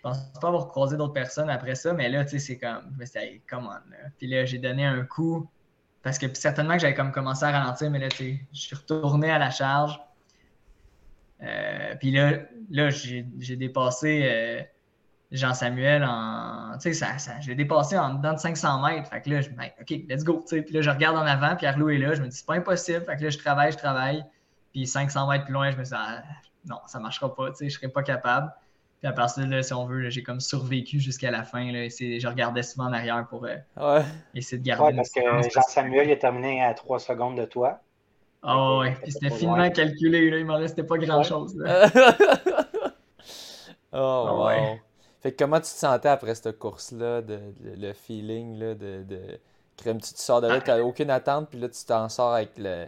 Je 0.00 0.08
pense 0.08 0.18
pas 0.40 0.48
avoir 0.48 0.68
croisé 0.68 0.96
d'autres 0.96 1.12
personnes 1.12 1.50
après 1.50 1.74
ça, 1.74 1.92
mais 1.92 2.08
là, 2.08 2.24
tu 2.24 2.30
sais, 2.30 2.38
c'est 2.38 2.58
comme, 2.58 2.96
suis 3.04 3.20
dit, 3.20 3.42
come 3.46 3.66
on. 3.66 4.10
Puis 4.16 4.28
là, 4.28 4.46
j'ai 4.46 4.56
donné 4.56 4.86
un 4.86 5.04
coup, 5.04 5.46
parce 6.02 6.18
que 6.18 6.32
certainement 6.32 6.72
que 6.72 6.80
j'avais 6.80 6.94
comme 6.94 7.12
commencé 7.12 7.44
à 7.44 7.50
ralentir, 7.50 7.90
mais 7.90 7.98
là, 7.98 8.08
tu 8.08 8.16
sais, 8.16 8.40
je 8.50 8.60
suis 8.60 8.76
retourné 8.76 9.30
à 9.30 9.38
la 9.38 9.50
charge. 9.50 10.00
Euh, 11.42 11.94
puis 11.96 12.12
là, 12.12 12.38
là 12.70 12.88
j'ai 12.88 13.56
dépassé 13.56 14.22
euh, 14.24 14.62
Jean-Samuel 15.32 16.02
en. 16.02 16.78
Tu 16.78 16.94
sais, 16.94 17.18
ça, 17.18 17.34
l'ai 17.46 17.54
dépassé 17.54 17.98
en 17.98 18.14
dedans 18.14 18.32
de 18.32 18.38
500 18.38 18.86
mètres. 18.86 19.10
Fait 19.10 19.20
que 19.20 19.28
là, 19.28 19.42
je 19.42 19.50
me 19.50 19.56
dis, 19.56 19.70
OK, 19.80 19.90
let's 20.08 20.24
go. 20.24 20.42
Tu 20.48 20.56
sais, 20.56 20.62
puis 20.62 20.74
là, 20.74 20.80
je 20.80 20.88
regarde 20.88 21.18
en 21.18 21.26
avant, 21.26 21.56
Pierre-Loup 21.56 21.90
est 21.90 21.98
là. 21.98 22.14
Je 22.14 22.22
me 22.22 22.28
dis, 22.28 22.36
c'est 22.36 22.46
pas 22.46 22.54
impossible. 22.54 23.04
Fait 23.04 23.16
que 23.16 23.24
là, 23.24 23.28
je 23.28 23.38
travaille, 23.38 23.72
je 23.72 23.76
travaille. 23.76 24.24
Puis 24.72 24.86
500 24.86 25.28
mètres 25.28 25.44
plus 25.44 25.52
loin, 25.52 25.70
je 25.70 25.76
me 25.76 25.84
dis, 25.84 25.90
ah, 25.92 26.22
non, 26.64 26.78
ça 26.86 26.98
marchera 27.00 27.34
pas. 27.34 27.50
Tu 27.50 27.56
sais, 27.56 27.68
je 27.68 27.76
serai 27.76 27.88
pas 27.88 28.02
capable. 28.02 28.50
Puis 29.00 29.08
à 29.08 29.12
partir 29.12 29.46
de 29.46 29.50
là, 29.50 29.62
si 29.62 29.72
on 29.72 29.86
veut, 29.86 30.10
j'ai 30.10 30.22
comme 30.22 30.40
survécu 30.40 31.00
jusqu'à 31.00 31.30
la 31.30 31.42
fin. 31.42 31.72
Là, 31.72 31.88
je 31.88 32.28
regardais 32.28 32.62
souvent 32.62 32.88
en 32.88 32.92
arrière 32.92 33.26
pour 33.30 33.46
euh, 33.46 34.02
essayer 34.34 34.58
de 34.58 34.62
garder. 34.62 34.84
Ouais, 34.84 34.94
parce 34.94 35.08
que 35.08 35.20
Jean-Samuel 35.50 36.10
est 36.10 36.18
terminé 36.18 36.62
à 36.62 36.74
3 36.74 36.98
secondes 36.98 37.38
de 37.38 37.46
toi. 37.46 37.80
Ah 38.42 38.56
oh, 38.58 38.80
ouais, 38.80 38.94
puis 39.02 39.12
c'était 39.12 39.30
finement 39.30 39.70
calculé, 39.70 40.30
là, 40.30 40.38
il 40.38 40.46
m'en 40.46 40.56
restait 40.56 40.82
pas 40.82 40.98
grand-chose. 40.98 41.54
oh, 43.92 43.96
wow. 43.96 44.46
Ouais. 44.46 44.82
Fait 45.22 45.32
que 45.32 45.36
comment 45.44 45.58
tu 45.58 45.64
te 45.64 45.68
sentais 45.68 46.08
après 46.08 46.34
cette 46.34 46.58
course-là, 46.58 47.20
de, 47.22 47.38
le 47.62 47.92
feeling 47.92 48.58
là, 48.58 48.74
de, 48.74 49.02
de... 49.02 49.20
Crème, 49.76 50.00
tu 50.00 50.12
te 50.12 50.18
sors 50.18 50.40
de 50.42 50.48
là, 50.48 50.60
tu 50.60 50.70
n'as 50.70 50.80
aucune 50.80 51.10
attente, 51.10 51.48
puis 51.50 51.58
là 51.58 51.68
tu 51.68 51.84
t'en 51.86 52.08
sors 52.10 52.34
avec 52.34 52.52
le 52.58 52.86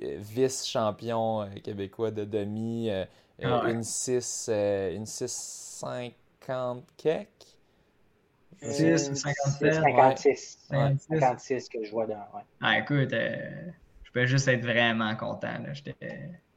vice-champion 0.00 1.42
euh, 1.42 1.46
québécois 1.62 2.10
de 2.10 2.24
demi. 2.24 2.90
Euh, 3.44 3.60
ah 3.64 3.70
une 3.70 3.82
6, 3.82 4.48
euh, 4.50 4.94
une 4.94 5.06
650 5.06 6.84
kek. 6.96 7.28
6 8.60 9.10
ou 9.10 9.14
57. 9.14 9.74
56. 9.74 10.58
56 11.08 11.68
que 11.68 11.84
je 11.84 11.90
vois 11.90 12.06
dans. 12.06 12.14
Ouais. 12.14 12.42
Ah, 12.60 12.78
écoute, 12.78 13.12
euh, 13.12 13.36
je 14.04 14.12
peux 14.12 14.26
juste 14.26 14.46
être 14.46 14.64
vraiment 14.64 15.14
content. 15.16 15.58
Là. 15.58 15.72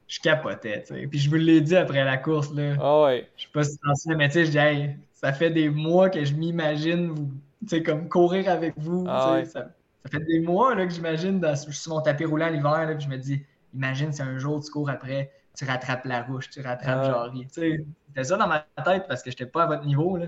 Je 0.08 0.20
capotais, 0.20 0.84
tu 0.84 0.94
sais. 0.94 1.08
Puis 1.08 1.20
je 1.20 1.30
vous 1.30 1.36
l'ai 1.36 1.62
dit 1.62 1.76
après 1.76 2.04
la 2.04 2.18
course, 2.18 2.54
là. 2.54 2.76
Ah 2.80 3.04
ouais. 3.04 3.28
Je 3.38 3.44
sais 3.44 3.50
pas 3.52 3.64
si 3.64 3.78
tu 3.78 3.96
sais, 3.96 4.16
mais 4.16 4.28
tu 4.28 4.34
sais, 4.34 4.46
je 4.46 4.52
dis, 4.52 4.58
hey, 4.58 4.96
ça 5.14 5.34
fait 5.34 5.50
des 5.50 5.70
mois 5.70 6.12
que 6.12 6.24
je 6.24 6.36
m'imagine, 6.36 7.16
tu 7.62 7.68
sais, 7.68 7.82
comme 7.82 8.08
courir 8.08 8.48
avec 8.50 8.76
vous. 8.78 9.06
Ah 9.08 9.34
ouais. 9.34 9.46
ça, 9.46 9.70
ça, 10.04 10.10
fait 10.12 10.24
des 10.26 10.42
mois 10.42 10.76
là, 10.76 10.86
que 10.86 10.94
j'imagine 10.94 11.42
sur 11.56 11.94
mon 11.94 12.02
tapis 12.02 12.26
roulant 12.26 12.50
l'hiver, 12.50 12.94
puis 12.96 13.06
je 13.06 13.10
me 13.10 13.18
dis, 13.18 13.44
imagine 13.74 14.12
si 14.12 14.22
un 14.22 14.38
jour 14.38 14.64
tu 14.64 14.70
cours 14.70 14.92
après 14.92 15.32
tu 15.56 15.66
rattrapes 15.66 16.06
la 16.06 16.24
rouche, 16.24 16.50
tu 16.50 16.62
rattrapes 16.62 17.00
ah. 17.02 17.06
Jarry. 17.06 17.48
C'était 17.50 18.24
ça 18.24 18.38
dans 18.38 18.48
ma 18.48 18.66
tête 18.84 19.06
parce 19.08 19.22
que 19.24 19.32
je 19.32 19.36
n'étais 19.36 19.46
pas 19.46 19.64
à 19.64 19.68
votre 19.68 19.86
niveau. 19.86 20.18
Là. 20.18 20.28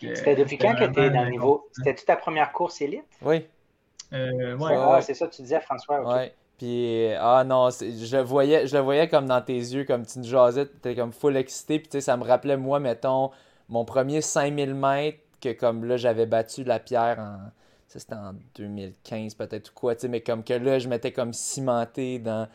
C'était 0.00 0.36
depuis 0.36 0.58
quand 0.58 0.74
que 0.74 0.84
tu 0.84 1.00
es 1.00 1.10
dans 1.10 1.24
le 1.24 1.30
niveau? 1.30 1.68
C'était-tu 1.72 2.04
ta 2.04 2.16
première 2.16 2.52
course 2.52 2.80
élite? 2.80 3.04
Oui. 3.22 3.46
Euh, 4.12 4.56
ouais. 4.56 4.76
Ah, 4.76 5.00
c'est 5.00 5.14
ça 5.14 5.26
que 5.26 5.34
tu 5.34 5.42
disais, 5.42 5.60
François. 5.60 6.02
Oui. 6.04 6.30
Puis, 6.58 7.12
ah 7.18 7.44
non, 7.44 7.70
je 7.70 8.16
le, 8.16 8.22
voyais, 8.22 8.66
je 8.66 8.76
le 8.76 8.82
voyais 8.82 9.08
comme 9.08 9.26
dans 9.26 9.40
tes 9.40 9.56
yeux, 9.56 9.84
comme 9.84 10.04
tu 10.04 10.22
jasais, 10.22 10.66
tu 10.66 10.76
étais 10.76 10.94
comme 10.94 11.12
full 11.12 11.36
excité. 11.36 11.78
Puis, 11.78 11.88
tu 11.88 11.98
sais, 11.98 12.00
ça 12.02 12.16
me 12.16 12.24
rappelait, 12.24 12.56
moi, 12.56 12.78
mettons, 12.78 13.30
mon 13.68 13.84
premier 13.84 14.20
5000 14.20 14.74
mètres, 14.74 15.18
que 15.40 15.52
comme 15.52 15.84
là, 15.84 15.96
j'avais 15.96 16.26
battu 16.26 16.64
la 16.64 16.78
pierre 16.78 17.18
en. 17.18 17.50
Ça, 17.88 17.98
c'était 17.98 18.14
en 18.14 18.32
2015, 18.54 19.34
peut-être 19.34 19.68
ou 19.68 19.74
quoi, 19.74 19.94
tu 19.94 20.02
sais, 20.02 20.08
mais 20.08 20.22
comme 20.22 20.42
que 20.44 20.54
là, 20.54 20.78
je 20.78 20.88
m'étais 20.88 21.12
comme 21.12 21.34
cimenté 21.34 22.18
dans 22.18 22.48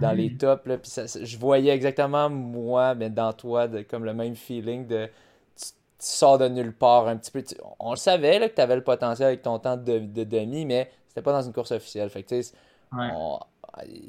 dans 0.00 0.12
les 0.12 0.30
mm. 0.30 0.38
tops. 0.38 0.66
Là, 0.66 0.78
puis 0.78 0.90
je 1.24 1.38
voyais 1.38 1.72
exactement 1.72 2.28
moi, 2.30 2.94
mais 2.94 3.10
dans 3.10 3.32
toi, 3.32 3.68
de, 3.68 3.82
comme 3.82 4.04
le 4.04 4.14
même 4.14 4.34
feeling 4.34 4.86
de 4.86 5.08
tu, 5.56 5.66
sors 5.98 6.38
de 6.38 6.48
nulle 6.48 6.72
part 6.72 7.08
un 7.08 7.16
petit 7.16 7.30
peu. 7.30 7.42
on 7.78 7.90
le 7.90 7.96
savait 7.96 8.38
là, 8.38 8.48
que 8.48 8.54
tu 8.54 8.60
avais 8.60 8.76
le 8.76 8.84
potentiel 8.84 9.28
avec 9.28 9.42
ton 9.42 9.58
temps 9.58 9.76
de, 9.76 9.98
de 9.98 10.24
demi, 10.24 10.66
mais 10.66 10.90
c'était 11.08 11.22
pas 11.22 11.32
dans 11.32 11.42
une 11.42 11.52
course 11.52 11.72
officielle. 11.72 12.10
Fait 12.10 12.22
que, 12.22 12.40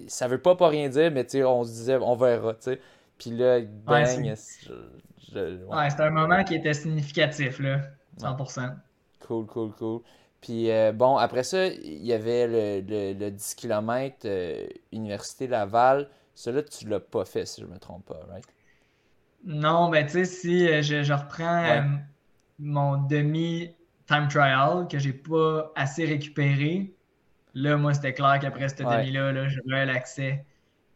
ça 0.08 0.28
veut 0.28 0.42
pas 0.42 0.56
pas 0.56 0.68
rien 0.68 0.90
dire, 0.90 1.12
mais 1.12 1.26
on 1.44 1.64
se 1.64 1.70
disait 1.70 1.98
on 1.98 2.16
verra. 2.16 2.56
sais 2.60 2.80
Puis 3.18 3.32
là, 3.32 3.62
bang, 3.62 4.36
ouais, 5.36 5.90
c'était 5.90 6.04
un 6.04 6.10
moment 6.10 6.44
qui 6.44 6.56
était 6.56 6.74
significatif, 6.74 7.60
là, 7.60 7.82
100%. 8.20 8.74
Cool, 9.26 9.46
cool, 9.48 9.72
cool. 9.74 10.02
Puis 10.46 10.70
euh, 10.70 10.92
bon, 10.92 11.18
après 11.18 11.42
ça, 11.42 11.66
il 11.66 12.06
y 12.06 12.14
avait 12.14 12.46
le, 12.46 13.14
le, 13.18 13.32
10 13.32 13.56
km 13.56 14.16
euh, 14.26 14.68
Université 14.92 15.48
Laval. 15.48 16.08
Celui-là, 16.36 16.62
tu 16.62 16.88
l'as 16.88 17.00
pas 17.00 17.26
fait, 17.26 17.48
si 17.48 17.62
je 17.62 17.66
me 17.66 17.80
trompe 17.80 18.06
pas, 18.06 18.20
right? 18.30 18.46
Non, 19.44 19.90
ben 19.90 20.06
tu 20.06 20.12
sais, 20.12 20.26
si 20.26 20.68
euh, 20.68 20.84
je, 20.84 21.14
reprends 21.14 21.98
mon 22.60 22.98
demi-time 23.08 24.28
trial 24.30 24.88
que 24.88 25.00
j'ai 25.00 25.14
pas 25.14 25.72
assez 25.76 26.06
récupéré, 26.06 26.94
là, 27.56 27.76
moi, 27.78 27.96
c'était 27.96 28.14
clair 28.14 28.38
qu'après 28.40 28.70
cette 28.70 28.84
demi-là, 28.84 29.32
là, 29.32 29.48
j'aurais 29.48 29.88
l'accès. 29.88 30.46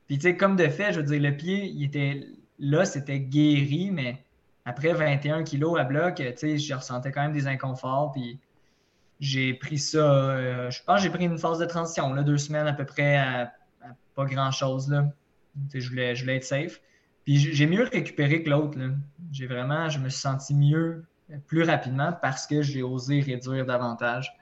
Puis 0.05 0.19
tu 0.19 0.29
sais, 0.29 0.37
comme 0.37 0.57
de 0.57 0.67
fait, 0.67 0.93
je 0.93 0.99
veux 0.99 1.05
dire, 1.07 1.21
le 1.23 1.35
pied, 1.35 1.65
il 1.65 1.85
était 1.85 2.27
là, 2.59 2.85
c'était 2.85 3.19
guéri, 3.19 3.89
mais 3.91 4.23
après 4.65 4.93
21 4.93 5.41
kilos 5.41 5.79
à 5.79 5.85
bloc, 5.85 6.17
tu 6.17 6.23
sais, 6.35 6.59
je 6.59 6.73
ressentais 6.75 7.11
quand 7.11 7.23
même 7.23 7.33
des 7.33 7.47
inconforts. 7.47 8.11
Puis 8.11 8.39
j'ai 9.19 9.53
pris 9.53 9.77
ça, 9.77 9.97
euh, 9.97 10.71
je 10.71 10.81
pense 10.83 10.97
que 10.97 11.03
j'ai 11.03 11.09
pris 11.09 11.25
une 11.25 11.37
phase 11.37 11.59
de 11.59 11.65
transition, 11.65 12.13
là, 12.13 12.23
deux 12.23 12.37
semaines 12.37 12.67
à 12.67 12.73
peu 12.73 12.85
près 12.85 13.17
à, 13.17 13.51
pas 14.15 14.25
grand-chose. 14.25 14.93
Je 15.73 15.89
voulais, 15.89 16.15
je 16.15 16.21
voulais 16.21 16.37
être 16.37 16.45
safe. 16.45 16.79
Puis 17.25 17.37
j'ai 17.37 17.67
mieux 17.67 17.83
récupéré 17.83 18.43
que 18.43 18.49
l'autre. 18.49 18.77
J'ai 19.31 19.45
vraiment, 19.45 19.89
je 19.89 19.99
me 19.99 20.09
suis 20.09 20.21
senti 20.21 20.55
mieux 20.55 21.05
plus 21.47 21.63
rapidement 21.63 22.13
parce 22.13 22.47
que 22.47 22.61
j'ai 22.61 22.81
osé 22.81 23.19
réduire 23.19 23.65
davantage. 23.65 24.33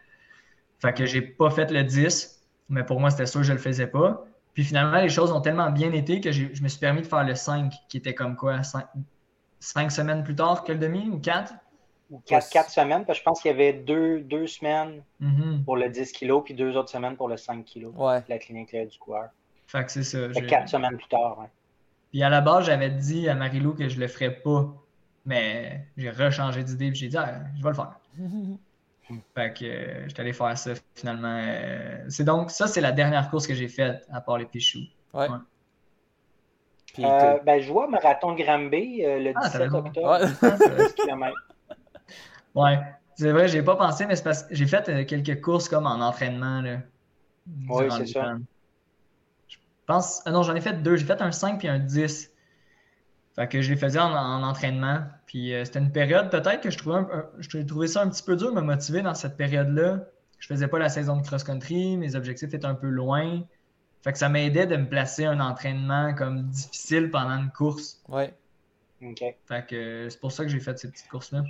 Fait 0.80 0.94
que 0.94 1.06
j'ai 1.06 1.22
pas 1.22 1.50
fait 1.50 1.72
le 1.72 1.84
10, 1.84 2.42
mais 2.70 2.84
pour 2.84 3.00
moi, 3.00 3.10
c'était 3.10 3.26
sûr 3.26 3.42
que 3.42 3.48
je 3.48 3.54
le 3.54 3.60
faisais 3.60 3.88
pas. 3.88 4.26
Puis 4.54 4.64
finalement, 4.64 5.02
les 5.02 5.10
choses 5.10 5.32
ont 5.32 5.42
tellement 5.42 5.70
bien 5.70 5.92
été 5.92 6.22
que 6.22 6.32
je 6.32 6.64
me 6.64 6.68
suis 6.68 6.80
permis 6.80 7.02
de 7.02 7.08
faire 7.08 7.24
le 7.24 7.36
5, 7.36 7.74
qui 7.90 7.98
était 7.98 8.16
comme 8.16 8.36
quoi, 8.36 8.62
5, 8.64 9.92
semaines 9.92 10.24
plus 10.24 10.36
tard 10.36 10.64
que 10.64 10.72
le 10.72 10.80
demi 10.80 11.10
ou 11.10 11.20
4? 11.20 11.54
Ou 12.10 12.22
4, 12.26 12.70
semaines, 12.70 13.06
parce 13.06 13.20
que 13.20 13.22
je 13.22 13.24
pense 13.24 13.42
qu'il 13.42 13.52
y 13.52 13.54
avait 13.54 13.74
deux, 13.74 14.22
deux 14.22 14.48
semaines 14.48 15.04
mm-hmm. 15.22 15.66
pour 15.66 15.76
le 15.76 15.90
10 15.90 16.14
kg, 16.14 16.42
puis 16.44 16.54
deux 16.54 16.78
autres 16.78 16.90
semaines 16.90 17.18
pour 17.18 17.28
le 17.28 17.36
5 17.36 17.66
kg. 17.66 17.88
Ouais. 17.98 18.24
La 18.30 18.38
clinique 18.38 18.74
du 18.74 18.98
coureur. 18.98 19.30
Fait 19.68 19.84
que 19.84 19.92
c'est 19.92 20.04
ça. 20.04 20.30
Fait 20.32 20.46
4 20.46 20.70
semaines 20.70 20.98
plus 20.98 21.10
tard, 21.10 21.38
ouais. 21.40 21.48
Puis 22.12 22.24
à 22.24 22.30
la 22.30 22.42
base, 22.42 22.66
j'avais 22.66 22.90
dit 22.90 23.28
à 23.28 23.36
Marilou 23.36 23.74
que 23.74 23.90
je 23.90 24.00
le 24.00 24.08
ferais 24.08 24.32
pas, 24.32 24.74
mais 25.26 25.86
j'ai 25.98 26.10
rechangé 26.10 26.64
d'idée, 26.64 26.90
puis 26.90 27.00
j'ai 27.00 27.10
dit, 27.10 27.18
ah, 27.18 27.42
je 27.58 27.64
vais 27.64 27.70
le 27.70 27.76
faire. 27.76 28.00
Fait 29.36 29.54
que 29.54 29.66
euh, 29.66 30.08
j'étais 30.08 30.22
allé 30.22 30.34
faire 30.34 30.58
ça 30.58 30.72
finalement. 30.96 31.42
Euh, 31.42 32.04
c'est 32.10 32.26
donc, 32.26 32.52
ça, 32.52 32.68
c'est 32.68 32.82
la 32.82 32.92
dernière 32.92 33.30
course 33.30 33.48
que 33.48 33.54
j'ai 33.54 33.70
faite 33.70 34.06
à 34.12 34.20
part 34.20 34.38
les 34.38 34.46
Pichou. 34.46 34.80
Ouais. 35.14 35.28
Euh, 37.00 37.38
ben, 37.46 37.62
je 37.62 37.72
vois 37.72 37.88
Marathon 37.88 38.34
Granby 38.34 39.04
le 39.04 39.34
17 39.42 39.70
ah, 39.72 39.78
octobre. 39.78 40.22
Ouais, 40.42 41.30
ouais. 42.62 42.80
c'est 43.16 43.32
vrai, 43.32 43.48
j'ai 43.48 43.64
pas 43.64 43.76
pensé, 43.76 44.06
mais 44.06 44.16
c'est 44.16 44.24
parce 44.24 44.44
que 44.44 44.56
j'ai 44.56 44.68
fait 44.68 45.06
quelques 45.06 45.42
courses 45.42 45.70
comme 45.70 45.86
en 45.86 46.00
entraînement. 46.02 46.62
Là, 46.62 46.80
oui, 47.70 47.86
c'est 47.98 48.08
ça. 48.08 48.38
Je 49.48 49.58
pense. 49.86 50.26
non, 50.26 50.44
j'en 50.44 50.56
ai 50.56 50.62
fait 50.62 50.82
deux. 50.82 50.98
J'ai 50.98 51.06
fait 51.06 51.22
un 51.22 51.32
5 51.32 51.60
puis 51.60 51.68
un 51.68 51.80
10. 51.80 52.32
Fait 53.36 53.48
que 53.48 53.62
je 53.62 53.70
les 53.70 53.78
faisais 53.78 54.00
en, 54.00 54.44
entraînement. 54.44 55.04
Puis 55.28 55.54
euh, 55.54 55.64
c'était 55.64 55.80
une 55.80 55.92
période, 55.92 56.32
peut-être 56.32 56.62
que 56.62 56.72
je 56.72 56.78
trouvais, 56.78 57.02
je 57.38 57.60
trouvais 57.60 57.88
ça 57.88 58.02
un 58.02 58.10
petit 58.10 58.24
peu 58.24 58.36
dur 58.36 58.50
de 58.50 58.56
me 58.56 58.66
motiver 58.66 59.02
dans 59.02 59.14
cette 59.14 59.38
période-là. 59.38 60.00
Je 60.40 60.48
faisais 60.48 60.68
pas 60.68 60.80
la 60.80 60.90
saison 60.90 61.18
de 61.18 61.26
cross-country, 61.26 61.98
mes 61.98 62.16
objectifs 62.16 62.54
étaient 62.54 62.66
un 62.66 62.76
peu 62.76 62.88
loin. 62.88 63.42
Fait 64.04 64.12
que 64.12 64.18
ça 64.18 64.30
m'aidait 64.30 64.68
de 64.68 64.76
me 64.76 64.88
placer 64.88 65.26
un 65.26 65.40
entraînement 65.40 66.14
comme 66.16 66.48
difficile 66.48 67.12
pendant 67.12 67.38
une 67.38 67.52
course. 67.52 68.02
Ouais. 68.08 68.34
OK. 69.04 69.24
Fait 69.46 69.66
que 69.68 69.76
euh, 69.76 70.10
c'est 70.10 70.20
pour 70.20 70.32
ça 70.32 70.44
que 70.44 70.50
j'ai 70.50 70.60
fait 70.60 70.78
ces 70.80 70.90
petites 70.90 71.08
courses-là. 71.08 71.44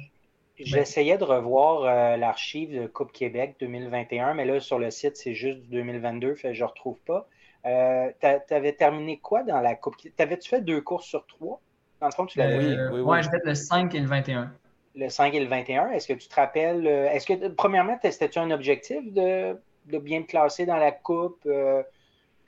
J'essayais 0.59 1.17
de 1.17 1.23
revoir 1.23 1.83
euh, 1.83 2.17
l'archive 2.17 2.81
de 2.81 2.87
Coupe 2.87 3.11
Québec 3.11 3.55
2021, 3.59 4.33
mais 4.33 4.45
là, 4.45 4.59
sur 4.59 4.79
le 4.79 4.89
site, 4.89 5.15
c'est 5.15 5.33
juste 5.33 5.59
du 5.59 5.69
2022, 5.69 6.35
fait 6.35 6.49
que 6.49 6.53
je 6.53 6.63
ne 6.63 6.67
retrouve 6.67 6.99
pas. 7.01 7.27
Euh, 7.65 8.09
tu 8.19 8.53
avais 8.53 8.73
terminé 8.73 9.19
quoi 9.19 9.43
dans 9.43 9.59
la 9.59 9.75
Coupe 9.75 9.95
T'avais-tu 10.15 10.49
fait 10.49 10.61
deux 10.61 10.81
courses 10.81 11.05
sur 11.05 11.25
trois? 11.27 11.61
Dans 11.99 12.07
le 12.07 12.11
fond, 12.11 12.25
tu 12.25 12.39
l'avais 12.39 12.57
oui, 12.57 12.77
oui, 12.91 13.01
oui, 13.01 13.23
j'ai 13.23 13.29
fait 13.29 13.45
le 13.45 13.55
5 13.55 13.93
et 13.93 13.99
le 13.99 14.07
21. 14.07 14.51
Le 14.95 15.09
5 15.09 15.33
et 15.33 15.39
le 15.39 15.47
21. 15.47 15.89
Est-ce 15.91 16.07
que 16.07 16.13
tu 16.13 16.27
te 16.27 16.35
rappelles, 16.35 16.87
euh, 16.87 17.09
est-ce 17.11 17.27
que, 17.27 17.47
premièrement, 17.49 17.97
c'était-tu 18.01 18.39
un 18.39 18.51
objectif 18.51 19.11
de, 19.13 19.55
de, 19.85 19.97
bien 19.97 20.23
te 20.23 20.27
classer 20.27 20.65
dans 20.65 20.77
la 20.77 20.91
coupe, 20.91 21.41
euh, 21.45 21.83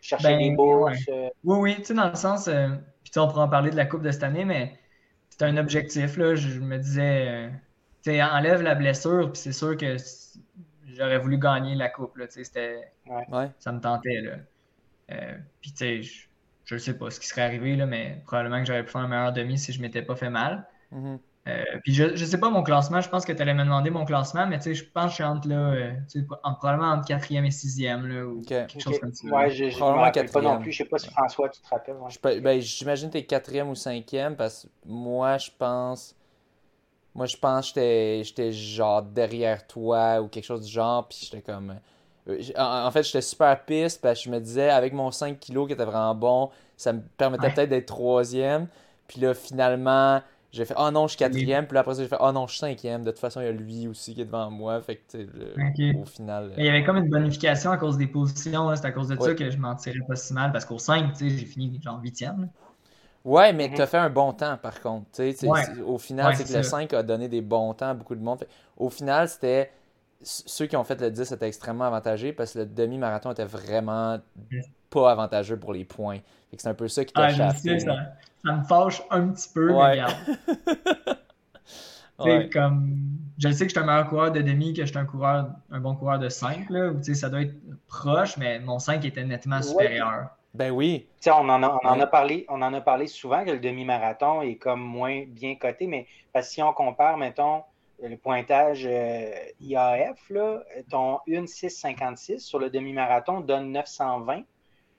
chercher 0.02 0.38
des 0.38 0.52
bourses? 0.52 0.98
Euh? 1.10 1.30
Oui, 1.44 1.58
oui, 1.60 1.76
tu 1.78 1.86
sais, 1.86 1.94
dans 1.94 2.10
le 2.10 2.16
sens, 2.16 2.50
puis 3.04 3.12
on 3.18 3.28
pourra 3.28 3.44
en 3.44 3.50
parler 3.50 3.72
de 3.72 3.76
la 3.76 3.86
coupe 3.86 4.02
de 4.02 4.12
cette 4.12 4.24
année, 4.24 4.46
mais 4.46 4.74
c'était 5.30 5.46
un 5.46 5.58
objectif, 5.58 6.18
là. 6.18 6.36
Je 6.36 6.60
me 6.60 6.78
disais, 6.78 7.50
sais, 8.04 8.24
enlève 8.24 8.62
la 8.62 8.76
blessure, 8.76 9.32
puis 9.32 9.42
c'est 9.42 9.54
sûr 9.54 9.78
que 9.78 9.98
j'aurais 10.88 11.20
voulu 11.20 11.38
gagner 11.38 11.76
la 11.76 11.90
coupe, 11.90 12.18
là, 12.18 12.26
c'était... 12.30 12.92
Ouais. 13.06 13.52
Ça 13.60 13.72
me 13.72 13.80
tentait, 13.80 14.22
là. 14.22 15.16
puis, 15.62 15.72
tu 15.72 15.78
sais, 15.78 16.02
je 16.66 16.76
ne 16.76 16.80
sais 16.80 16.98
pas 16.98 17.10
ce 17.10 17.20
qui 17.20 17.28
serait 17.28 17.42
arrivé, 17.42 17.76
là, 17.76 17.86
mais 17.86 18.22
probablement 18.26 18.60
que 18.60 18.66
j'aurais 18.66 18.86
pu 18.86 18.92
faire 18.92 19.02
un 19.02 19.08
meilleur 19.08 19.34
demi 19.34 19.58
si 19.58 19.74
je 19.74 19.80
ne 19.80 19.84
m'étais 19.84 20.04
pas 20.04 20.16
fait 20.16 20.30
mal. 20.30 20.68
Mm-hmm. 20.94 21.18
Euh, 21.48 21.64
puis 21.84 21.94
je 21.94 22.04
ne 22.04 22.16
sais 22.16 22.40
pas 22.40 22.50
mon 22.50 22.64
classement, 22.64 23.02
je 23.02 23.10
pense 23.10 23.26
que 23.26 23.32
tu 23.32 23.42
allais 23.42 23.54
me 23.54 23.64
demander 23.64 23.90
mon 23.90 24.06
classement, 24.06 24.46
mais 24.46 24.60
je 24.62 24.84
pense 24.84 25.06
que 25.06 25.10
je 25.10 25.16
suis 25.16 25.24
entre 25.24 25.48
là, 25.48 25.72
euh, 25.72 25.92
probablement 26.60 26.92
entre 26.92 27.08
quatrième 27.08 27.46
et 27.46 27.52
sixième 27.52 28.08
là, 28.08 28.26
ou 28.26 28.42
quelque 28.42 28.80
chose 28.80 29.00
comme 29.00 29.14
ça. 29.14 29.28
Ouais, 29.28 29.50
je 29.50 29.66
ne 29.66 29.70
me 29.70 30.00
rappelle 30.00 30.30
pas 30.30 30.42
non 30.42 30.60
plus. 30.60 30.72
Je 30.72 30.84
ne 30.84 30.86
sais 30.86 30.90
pas 30.90 31.00
si 31.00 31.10
François, 31.10 31.50
tu 31.50 31.62
te 31.62 31.70
rappelles. 31.70 32.42
Ben, 32.42 32.62
j'imagine 32.62 33.08
que 33.08 33.14
tu 33.14 33.20
es 33.20 33.26
quatrième 33.26 33.70
ou 33.70 33.76
cinquième 33.76 34.36
parce 34.36 34.64
que 34.64 34.68
moi, 34.86 35.38
je 35.38 35.50
pense. 35.58 36.16
Moi, 37.16 37.26
je 37.26 37.38
pense 37.38 37.72
que 37.72 38.22
j'étais 38.24 38.52
genre 38.52 39.02
derrière 39.02 39.66
toi 39.66 40.22
ou 40.22 40.28
quelque 40.28 40.46
chose 40.46 40.66
du 40.66 40.72
genre, 40.72 41.08
puis 41.08 41.20
j'étais 41.24 41.42
comme. 41.42 41.76
Euh, 42.28 42.38
en, 42.58 42.92
fait, 42.92 43.04
j'étais 43.04 43.22
super 43.22 43.66
piste 43.66 44.02
parce 44.02 44.20
que 44.20 44.26
je 44.26 44.30
me 44.30 44.40
disais, 44.40 44.70
avec 44.70 44.94
mon 44.94 45.12
5 45.12 45.40
kg 45.40 45.68
qui 45.68 45.74
était 45.74 45.86
vraiment 45.86 46.16
bon, 46.16 46.50
ça 46.78 46.94
me 46.94 47.02
permettait 47.18 47.52
peut-être 47.52 47.70
d'être 47.70 47.88
troisième. 47.88 48.68
Puis 49.08 49.20
là, 49.20 49.34
finalement, 49.34 50.22
j'ai 50.52 50.66
fait, 50.66 50.76
oh 50.78 50.90
non, 50.92 51.08
je 51.08 51.12
suis 51.12 51.20
quatrième. 51.20 51.66
Puis 51.66 51.76
là, 51.76 51.82
après 51.82 51.96
ça, 51.96 52.02
j'ai 52.02 52.08
fait, 52.08 52.18
oh 52.20 52.32
non, 52.32 52.48
je 52.48 52.54
suis 52.54 52.60
cinquième. 52.60 53.04
De 53.04 53.12
toute 53.12 53.20
façon, 53.20 53.42
il 53.42 53.46
y 53.46 53.48
a 53.48 53.52
lui 53.52 53.88
aussi 53.88 54.16
qui 54.16 54.22
est 54.22 54.26
devant 54.26 54.50
moi. 54.50 54.82
Fait 54.82 54.96
que, 54.96 55.98
au 55.98 56.06
final. 56.06 56.54
Il 56.58 56.66
y 56.66 56.70
avait 56.70 56.84
comme 56.84 56.98
une 56.98 57.10
bonification 57.10 57.72
à 57.72 57.78
cause 57.78 57.98
des 57.98 58.08
positions. 58.08 58.76
C'est 58.76 58.86
à 58.86 58.92
cause 58.92 59.08
de 59.08 59.20
ça 59.20 59.34
que 59.34 59.50
je 59.50 59.58
m'en 59.58 59.76
tirais 59.76 60.00
pas 60.08 60.16
si 60.16 60.34
mal 60.34 60.52
parce 60.52 60.66
qu'au 60.66 60.80
5, 60.80 61.16
j'ai 61.20 61.30
fini 61.30 61.80
genre 61.84 62.00
huitième. 62.02 62.50
Ouais, 63.30 63.54
mais 63.54 63.68
mhm. 63.68 63.76
tu 63.76 63.82
as 63.84 63.86
fait 63.86 63.98
un 63.98 64.10
bon 64.10 64.34
temps 64.34 64.58
par 64.58 64.82
contre. 64.82 65.06
Au 65.86 66.00
final, 66.00 66.36
c'est 66.36 66.52
que 66.52 66.58
le 66.58 66.64
5 66.64 66.92
a 66.94 67.04
donné 67.04 67.28
des 67.28 67.42
bons 67.42 67.76
temps 67.76 67.90
à 67.90 67.94
beaucoup 67.94 68.16
de 68.16 68.24
monde. 68.24 68.44
au 68.76 68.90
final, 68.90 69.30
c'était 69.30 69.72
ceux 70.22 70.66
qui 70.66 70.76
ont 70.76 70.84
fait 70.84 71.00
le 71.00 71.12
10 71.12 71.32
étaient 71.32 71.48
extrêmement 71.48 71.86
avantagés 71.86 72.34
parce 72.34 72.54
que 72.54 72.60
le 72.60 72.66
demi-marathon 72.66 73.32
était 73.32 73.46
vraiment 73.46 74.18
pas 74.90 75.12
avantageux 75.12 75.58
pour 75.58 75.74
les 75.74 75.86
points. 75.86 76.18
C'est 76.58 76.68
un 76.68 76.74
peu 76.74 76.88
ça 76.88 77.06
qui 77.06 77.14
t'a 77.14 77.26
ah, 77.26 77.54
ça, 77.54 78.52
me 78.52 78.64
fâche 78.64 79.04
un 79.12 79.28
petit 79.28 79.50
peu, 79.54 79.68
mais 79.68 79.92
regarde. 79.92 80.16
comme... 82.52 82.98
Je 83.38 83.52
sais 83.52 83.68
que 83.68 83.70
je 83.70 83.70
suis 83.70 83.80
un 83.80 83.86
meilleur 83.86 84.08
coureur 84.08 84.32
de 84.32 84.42
demi 84.42 84.74
que 84.74 84.82
je 84.82 84.88
suis 84.88 84.98
un, 84.98 85.06
coureur, 85.06 85.52
un 85.70 85.80
bon 85.80 85.96
coureur 85.96 86.18
de 86.18 86.30
5. 86.30 86.70
Là, 86.72 86.92
ça 87.14 87.30
doit 87.30 87.44
être 87.44 87.54
proche, 87.88 88.38
mais 88.38 88.60
mon 88.60 88.80
5 88.80 89.06
était 89.06 89.24
nettement 89.24 89.62
supérieur. 89.62 90.30
Ben 90.54 90.72
oui. 90.72 91.08
on 91.28 91.50
en, 91.50 91.64
a, 91.64 91.80
on, 91.84 91.88
en 91.88 92.00
a 92.00 92.08
parlé, 92.08 92.46
on 92.50 92.62
en 92.62 92.74
a 92.74 92.82
parlé 92.82 93.08
souvent 93.08 93.46
que 93.46 93.52
le 93.52 93.60
demi-marathon 93.60 94.42
est 94.42 94.56
comme 94.56 94.82
moins 94.82 95.24
bien 95.28 95.56
coté, 95.56 95.86
mais 95.86 96.08
parce 96.34 96.48
que 96.48 96.54
si 96.54 96.64
on 96.64 96.74
compare, 96.74 97.18
mettons, 97.18 97.64
le 98.02 98.18
pointage 98.18 98.86
euh, 98.86 99.32
IAF, 99.62 100.30
là, 100.30 100.64
ton 100.90 101.20
1,656 101.28 102.40
sur 102.40 102.60
le 102.60 102.70
demi-marathon 102.70 103.42
donne 103.42 103.72
920, 103.72 104.44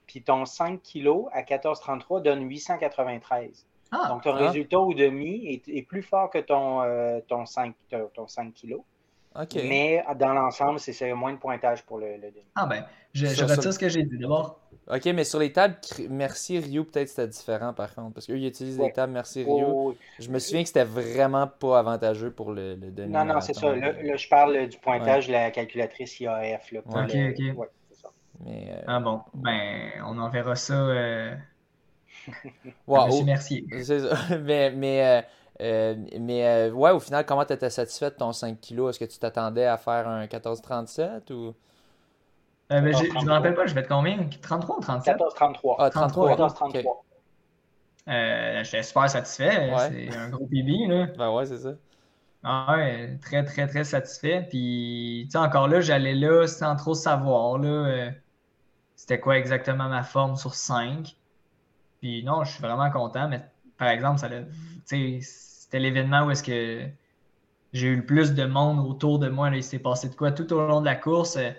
puis 0.07 0.23
ton 0.23 0.45
5 0.45 0.81
kg 0.83 1.27
à 1.33 1.43
14,33 1.43 2.23
donne 2.23 2.49
893. 2.49 3.67
Ah, 3.93 4.07
Donc, 4.09 4.23
ton 4.23 4.35
ah. 4.35 4.47
résultat 4.47 4.79
au 4.79 4.95
demi 4.95 5.63
est, 5.67 5.83
plus 5.83 6.03
fort 6.03 6.31
que 6.31 6.39
ton, 6.39 6.83
euh, 6.83 7.21
ton, 7.27 7.47
5, 7.47 7.75
ton 8.15 8.29
5 8.29 8.55
kg. 8.55 8.77
Mais 9.55 10.05
dans 10.19 10.33
l'ensemble, 10.33 10.81
c'est 10.81 11.13
moins 11.15 11.33
de 11.33 11.39
pointage 11.39 11.85
pour 11.85 11.99
le, 11.99 12.19
demi. 12.19 12.45
Ah 12.55 12.67
ben, 12.67 12.85
je, 13.13 13.27
je 13.27 13.45
retire 13.45 13.73
ce 13.73 13.79
que 13.79 13.89
j'ai 13.89 14.03
dit 14.03 14.19
d'abord. 14.19 14.61
Ok, 14.93 15.05
mais 15.07 15.25
sur 15.25 15.39
les 15.39 15.53
tables 15.53 15.77
Merci 16.09 16.59
Rio, 16.59 16.83
peut-être 16.85 17.09
c'était 17.09 17.29
différent 17.29 17.73
par 17.73 17.95
contre. 17.95 18.15
Parce 18.15 18.27
qu'eux, 18.27 18.37
ils 18.37 18.47
utilisent 18.47 18.79
les 18.79 18.93
tables 18.93 19.13
Merci 19.13 19.45
Rio. 19.45 19.97
Je 20.19 20.29
me 20.29 20.39
souviens 20.39 20.63
que 20.63 20.69
c'était 20.69 20.85
vraiment 20.85 21.47
pas 21.47 21.79
avantageux 21.79 22.33
pour 22.33 22.53
le, 22.53 22.75
le 22.75 22.91
demi 22.91 23.13
Non, 23.13 23.25
non, 23.25 23.41
c'est 23.41 23.55
ça. 23.55 23.75
Là, 23.75 24.17
je 24.17 24.29
parle 24.29 24.69
du 24.69 24.79
pointage 24.79 25.29
de 25.29 25.33
la 25.33 25.51
calculatrice 25.51 26.19
IAF. 26.21 26.73
Là, 26.73 26.81
ok, 26.87 27.17
ok. 27.57 27.69
Mais, 28.43 28.71
euh, 28.71 28.83
Ah 28.87 29.01
bon, 29.01 29.21
ben, 29.35 29.91
on 30.07 30.19
en 30.19 30.31
verra 30.31 30.57
ça. 30.57 30.75
Euh... 30.75 31.35
wow. 32.87 33.07
Monsieur 33.07 33.25
Mercier. 33.25 33.67
C'est 33.83 34.01
ça. 34.01 34.39
mais, 34.41 34.71
mais 34.71 35.25
euh, 35.61 35.95
mais 36.19 36.47
euh, 36.47 36.71
ouais, 36.71 36.91
au 36.91 37.01
final, 37.01 37.27
comment 37.27 37.45
tu 37.45 37.53
étais 37.53 37.71
satisfait 37.71 38.11
de 38.11 38.17
ton 38.17 38.33
5 38.33 38.61
kg 38.61 38.89
Est-ce 38.89 38.99
que 38.99 39.05
tu 39.05 39.19
t'attendais 39.19 39.67
à 39.67 39.77
faire 39.77 40.09
un 40.09 40.25
14,37 40.25 41.33
ou? 41.33 41.55
Euh, 42.73 42.81
ben, 42.81 42.95
je 42.97 43.05
ne 43.05 43.25
me 43.25 43.31
rappelle 43.31 43.55
pas, 43.55 43.67
je 43.67 43.75
vais 43.75 43.81
être 43.81 43.89
combien? 43.89 44.29
33 44.43 44.77
ou 44.77 44.81
37 44.81 45.17
14,33. 45.17 45.77
Ah, 45.79 45.91
33. 45.91 46.37
14,33. 46.37 47.03
Euh, 48.09 48.65
J'étais 48.65 48.83
super 48.83 49.11
satisfait. 49.11 49.71
C'est 49.91 50.17
un 50.17 50.31
gros 50.31 50.47
PB. 50.47 50.87
Là. 50.89 51.07
Ben 51.19 51.31
ouais, 51.33 51.47
c'est 51.47 51.59
ça. 51.59 51.73
Ah 52.43 52.75
ouais, 52.77 53.19
très, 53.21 53.45
très, 53.45 53.67
très 53.67 53.85
satisfait. 53.85 54.47
Puis, 54.49 55.25
tu 55.27 55.33
sais, 55.33 55.39
encore 55.39 55.69
là, 55.69 55.81
j'allais 55.81 56.15
là 56.15 56.47
sans 56.47 56.75
trop 56.77 56.95
savoir. 56.95 57.59
là 57.59 58.13
C'était 58.97 59.21
quoi 59.21 59.37
exactement 59.37 59.89
ma 59.89 60.03
forme 60.05 60.37
sur 60.37 60.55
5. 60.55 61.17
Puis 62.01 62.25
non, 62.25 62.45
je 62.45 62.53
suis 62.53 62.63
vraiment 62.63 62.91
content. 62.91 63.29
Mais 63.29 63.43
par 63.77 63.89
exemple, 63.89 64.21
c'était 65.71 65.79
l'événement 65.79 66.27
où 66.27 66.33
est-ce 66.33 66.43
que 66.43 66.85
j'ai 67.73 67.87
eu 67.87 67.97
le 67.97 68.05
plus 68.05 68.35
de 68.35 68.45
monde 68.45 68.85
autour 68.89 69.21
de 69.21 69.29
moi. 69.29 69.51
Là, 69.51 69.57
il 69.57 69.63
s'est 69.63 69.79
passé 69.79 70.09
de 70.09 70.17
quoi 70.17 70.33
tout 70.33 70.53
au 70.53 70.67
long 70.67 70.81
de 70.81 70.85
la 70.85 70.97
course. 70.97 71.37
Euh, 71.37 71.53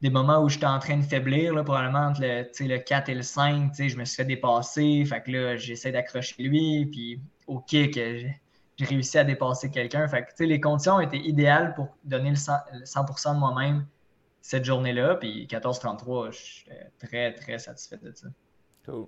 des 0.00 0.08
moments 0.08 0.42
où 0.42 0.48
j'étais 0.48 0.64
en 0.64 0.78
train 0.78 0.96
de 0.96 1.02
faiblir, 1.02 1.52
probablement 1.62 2.06
entre 2.06 2.22
le, 2.22 2.44
le 2.66 2.78
4 2.78 3.10
et 3.10 3.14
le 3.14 3.22
5, 3.22 3.70
je 3.76 3.96
me 3.98 4.04
suis 4.06 4.16
fait 4.16 4.24
dépasser. 4.24 5.04
Fait 5.04 5.22
que 5.22 5.30
là, 5.30 5.56
j'essaie 5.56 5.92
d'accrocher 5.92 6.42
lui. 6.42 6.86
Puis 6.86 7.20
au 7.46 7.60
kick, 7.60 7.96
j'ai 7.96 8.34
réussi 8.80 9.18
à 9.18 9.24
dépasser 9.24 9.70
quelqu'un. 9.70 10.08
Fait 10.08 10.24
que 10.24 10.42
les 10.42 10.58
conditions 10.58 10.98
étaient 11.00 11.18
idéales 11.18 11.74
pour 11.74 11.88
donner 12.02 12.30
le 12.30 12.36
100%, 12.36 13.34
de 13.34 13.38
moi-même 13.38 13.84
cette 14.40 14.64
journée-là. 14.64 15.16
Puis 15.16 15.46
14-33, 15.50 16.32
je 16.32 16.36
suis 16.38 16.66
très, 16.98 17.34
très 17.34 17.58
satisfait 17.58 17.98
de 17.98 18.10
ça. 18.14 18.28
Cool. 18.86 19.06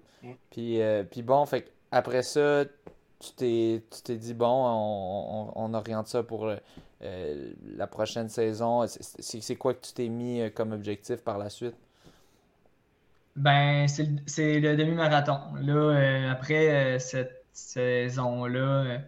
Puis, 0.50 0.82
euh, 0.82 1.04
puis 1.04 1.22
bon, 1.22 1.46
fait 1.46 1.72
après 1.90 2.22
ça, 2.22 2.64
tu 3.18 3.82
t'es 4.02 4.16
dit, 4.16 4.34
bon, 4.34 4.46
on, 4.46 5.52
on, 5.54 5.74
oriente 5.74 6.06
ça 6.08 6.22
pour 6.22 6.48
euh, 7.02 7.52
la 7.76 7.86
prochaine 7.86 8.28
saison. 8.28 8.86
C'est 8.86 9.56
quoi 9.56 9.74
que 9.74 9.86
tu 9.86 9.92
t'es 9.92 10.08
mis 10.08 10.40
euh, 10.40 10.50
comme 10.50 10.72
objectif 10.72 11.22
par 11.22 11.38
la 11.38 11.50
suite? 11.50 11.76
Ben, 13.36 13.86
c'est 13.88 14.60
le 14.60 14.76
demi-marathon. 14.76 15.38
Là, 15.60 16.30
après 16.30 16.98
cette 16.98 17.44
saison-là, 17.52 19.00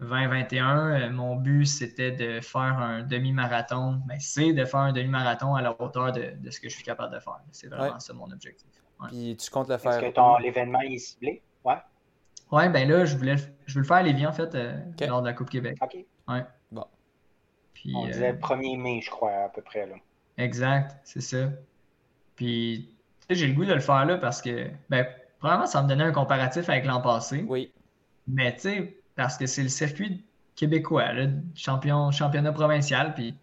2021, 0.00 1.10
mon 1.10 1.36
but, 1.36 1.64
c'était 1.64 2.12
de 2.12 2.40
faire 2.40 2.60
un 2.60 3.02
demi-marathon. 3.02 4.00
Ben, 4.06 4.18
c'est 4.20 4.52
de 4.52 4.64
faire 4.64 4.80
un 4.80 4.92
demi-marathon 4.92 5.54
à 5.54 5.62
la 5.62 5.80
hauteur 5.80 6.12
de, 6.12 6.50
ce 6.50 6.60
que 6.60 6.68
je 6.68 6.74
suis 6.74 6.84
capable 6.84 7.14
de 7.14 7.20
faire. 7.20 7.40
C'est 7.50 7.68
vraiment 7.68 7.98
ça 7.98 8.12
mon 8.12 8.30
objectif. 8.30 8.68
Puis 9.08 9.36
tu 9.36 9.50
comptes 9.50 9.68
le 9.68 9.78
faire. 9.78 10.02
Est-ce 10.02 10.12
que 10.12 10.42
l'événement 10.42 10.80
est 10.80 10.98
ciblé? 10.98 11.42
Ouais. 11.64 11.76
Ouais, 12.50 12.68
ben 12.68 12.88
là, 12.88 13.04
je 13.04 13.16
voulais 13.16 13.36
je 13.68 13.74
veux 13.74 13.80
le 13.80 13.86
faire 13.86 13.98
à 13.98 14.02
Lévis, 14.02 14.26
en 14.26 14.32
fait, 14.32 14.54
euh, 14.54 14.80
lors 15.06 15.20
de 15.20 15.26
la 15.26 15.34
Coupe 15.34 15.50
Québec. 15.50 15.76
OK. 15.82 15.96
Ouais. 16.28 16.44
Bon. 16.72 16.86
Puis, 17.74 17.92
On 17.94 18.06
disait 18.06 18.32
1er 18.32 18.78
euh, 18.78 18.82
mai, 18.82 19.00
je 19.02 19.10
crois, 19.10 19.44
à 19.44 19.48
peu 19.50 19.60
près. 19.60 19.86
Là. 19.86 19.94
Exact, 20.38 20.96
c'est 21.04 21.20
ça. 21.20 21.50
Puis, 22.34 22.88
tu 23.20 23.26
sais, 23.28 23.34
j'ai 23.34 23.46
le 23.46 23.54
goût 23.54 23.66
de 23.66 23.74
le 23.74 23.80
faire 23.80 24.06
là 24.06 24.16
parce 24.16 24.40
que, 24.40 24.70
ben, 24.88 25.06
probablement, 25.38 25.66
ça 25.66 25.82
me 25.82 25.88
donnait 25.88 26.04
un 26.04 26.12
comparatif 26.12 26.68
avec 26.70 26.86
l'an 26.86 27.02
passé. 27.02 27.44
Oui. 27.46 27.70
Mais, 28.26 28.54
tu 28.54 28.60
sais, 28.60 28.96
parce 29.16 29.36
que 29.36 29.46
c'est 29.46 29.62
le 29.62 29.68
circuit 29.68 30.24
québécois, 30.56 31.12
le 31.12 31.30
champion, 31.54 32.10
championnat 32.10 32.52
provincial, 32.52 33.14
puis 33.14 33.36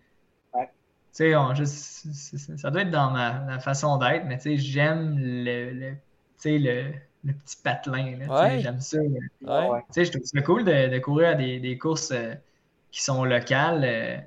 tu 1.16 1.32
sais, 1.32 2.58
ça 2.58 2.72
doit 2.72 2.82
être 2.82 2.92
dans 2.92 3.12
ma, 3.12 3.60
façon 3.60 3.98
d'être, 3.98 4.26
mais 4.26 4.38
tu 4.38 4.44
sais, 4.44 4.58
j'aime 4.58 5.18
le, 5.18 5.72
le, 5.72 5.98
le, 6.44 6.94
le, 7.26 7.34
petit 7.34 7.58
patelin. 7.64 8.18
Là, 8.18 8.60
J'aime 8.60 8.80
ça. 8.80 8.98
Tu 9.00 9.46
sais, 9.92 10.06
je 10.06 10.12
trouve 10.12 10.26
ça 10.26 10.42
cool 10.42 10.64
de, 10.64 10.90
de 10.90 11.00
courir 11.00 11.30
à 11.30 11.36
des, 11.36 11.60
des 11.60 11.78
courses 11.78 12.12
euh, 12.12 12.34
qui 12.92 13.04
sont 13.04 13.24
locales. 13.24 13.84
Euh, 13.84 14.18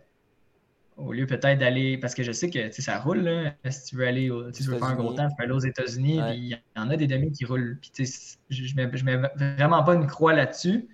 au 0.96 1.12
lieu 1.12 1.26
peut-être 1.26 1.58
d'aller. 1.58 1.96
Parce 1.98 2.14
que 2.14 2.22
je 2.22 2.32
sais 2.32 2.50
que 2.50 2.70
ça 2.72 2.98
roule. 2.98 3.20
Là, 3.20 3.52
si 3.70 3.84
tu 3.84 3.96
veux 3.96 4.06
aller 4.06 4.30
au, 4.30 4.50
tu 4.50 4.62
veux 4.64 4.78
faire 4.78 4.88
un 4.88 4.94
gros 4.94 5.12
temps, 5.12 5.28
tu 5.28 5.36
peux 5.36 5.44
aller 5.44 5.52
aux 5.52 5.58
États-Unis. 5.58 6.20
Il 6.34 6.44
y 6.46 6.58
en 6.76 6.90
a 6.90 6.96
des 6.96 7.06
demi 7.06 7.32
qui 7.32 7.44
roulent. 7.44 7.78
Puis, 7.80 8.04
je 8.50 8.74
ne 8.74 8.86
mets, 8.86 8.96
je 8.96 9.04
mets 9.04 9.16
vraiment 9.36 9.82
pas 9.84 9.94
une 9.94 10.06
croix 10.06 10.32
là-dessus. 10.32 10.88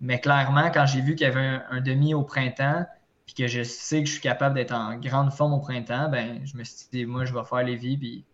Mais 0.00 0.20
clairement, 0.20 0.70
quand 0.70 0.86
j'ai 0.86 1.00
vu 1.00 1.14
qu'il 1.14 1.26
y 1.26 1.30
avait 1.30 1.60
un 1.70 1.80
demi 1.80 2.14
au 2.14 2.22
printemps, 2.22 2.84
puis 3.26 3.34
que 3.34 3.46
je 3.46 3.62
sais 3.62 4.00
que 4.02 4.06
je 4.06 4.12
suis 4.12 4.20
capable 4.20 4.54
d'être 4.54 4.72
en 4.72 4.96
grande 4.96 5.32
forme 5.32 5.54
au 5.54 5.60
printemps, 5.60 6.08
ben 6.08 6.40
je 6.44 6.56
me 6.56 6.64
suis 6.64 6.86
dit, 6.92 7.06
moi, 7.06 7.24
je 7.24 7.32
vais 7.32 7.44
faire 7.44 7.62
les 7.62 7.76
vies, 7.76 7.96
puis 7.96 8.24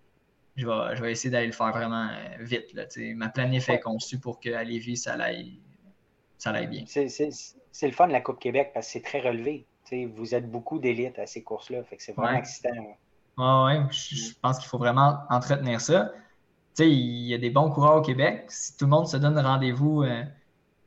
je 0.58 0.66
vais, 0.66 0.96
je 0.96 1.02
vais 1.02 1.12
essayer 1.12 1.30
d'aller 1.30 1.46
le 1.46 1.52
faire 1.52 1.70
vraiment 1.70 2.08
euh, 2.08 2.42
vite. 2.42 2.74
Là, 2.74 2.84
ma 3.14 3.28
planif 3.28 3.68
est 3.68 3.80
conçue 3.80 4.18
pour 4.18 4.40
qu'à 4.40 4.62
Lévis, 4.64 4.96
ça 4.96 5.14
aille, 5.14 5.60
ça 6.36 6.50
aille 6.50 6.66
bien. 6.66 6.84
C'est 6.86 7.86
le 7.86 7.92
fun 7.92 8.08
de 8.08 8.12
la 8.12 8.20
Coupe 8.20 8.40
Québec 8.40 8.72
parce 8.74 8.86
que 8.86 8.92
c'est 8.92 9.02
très 9.02 9.20
relevé. 9.20 9.66
vous 10.14 10.34
êtes 10.34 10.50
beaucoup 10.50 10.80
d'élite 10.80 11.18
à 11.18 11.26
ces 11.26 11.42
courses-là. 11.42 11.84
Fait 11.84 11.96
que 11.96 12.02
c'est 12.02 12.12
vraiment 12.12 12.38
excitant. 12.38 12.70
Ouais, 13.38 13.80
je, 13.92 14.34
pense 14.42 14.58
qu'il 14.58 14.68
faut 14.68 14.78
vraiment 14.78 15.18
entretenir 15.30 15.80
ça. 15.80 16.12
il 16.80 17.26
y 17.26 17.34
a 17.34 17.38
des 17.38 17.50
bons 17.50 17.70
coureurs 17.70 17.96
au 17.96 18.02
Québec. 18.02 18.46
Si 18.48 18.76
tout 18.76 18.86
le 18.86 18.90
monde 18.90 19.06
se 19.06 19.16
donne 19.16 19.38
rendez-vous 19.38 20.02
euh, 20.02 20.24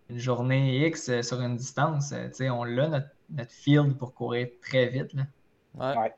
une 0.09 0.19
journée 0.19 0.85
X 0.85 1.07
euh, 1.07 1.21
sur 1.21 1.39
une 1.39 1.55
distance, 1.55 2.13
on 2.41 2.63
l'a 2.65 2.89
notre 2.89 3.07
notre 3.33 3.51
field 3.51 3.97
pour 3.97 4.13
courir 4.13 4.49
très 4.61 4.87
vite. 4.87 5.13
Là. 5.13 5.23
Ouais. 5.75 6.13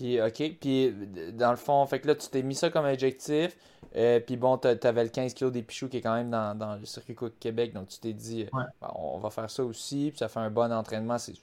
Puis, 0.00 0.18
OK. 0.18 0.56
Puis, 0.58 0.94
dans 1.34 1.50
le 1.50 1.58
fond, 1.58 1.84
fait 1.84 2.00
que 2.00 2.06
là, 2.06 2.14
tu 2.14 2.26
t'es 2.30 2.42
mis 2.42 2.54
ça 2.54 2.70
comme 2.70 2.86
objectif. 2.86 3.54
Euh, 3.96 4.18
puis 4.18 4.38
bon, 4.38 4.56
tu 4.56 4.68
avais 4.68 5.02
le 5.04 5.10
15 5.10 5.34
kg 5.34 5.50
des 5.50 5.62
pichous 5.62 5.90
qui 5.90 5.98
est 5.98 6.00
quand 6.00 6.14
même 6.14 6.30
dans, 6.30 6.56
dans 6.56 6.76
le 6.76 6.86
circuit 6.86 7.14
Québec. 7.38 7.74
Donc, 7.74 7.88
tu 7.88 7.98
t'es 7.98 8.14
dit, 8.14 8.46
euh, 8.54 8.62
on 8.94 9.18
va 9.18 9.28
faire 9.28 9.50
ça 9.50 9.62
aussi. 9.62 10.08
Puis, 10.08 10.18
ça 10.18 10.28
fait 10.28 10.40
un 10.40 10.48
bon 10.48 10.72
entraînement. 10.72 11.18
C'est 11.18 11.34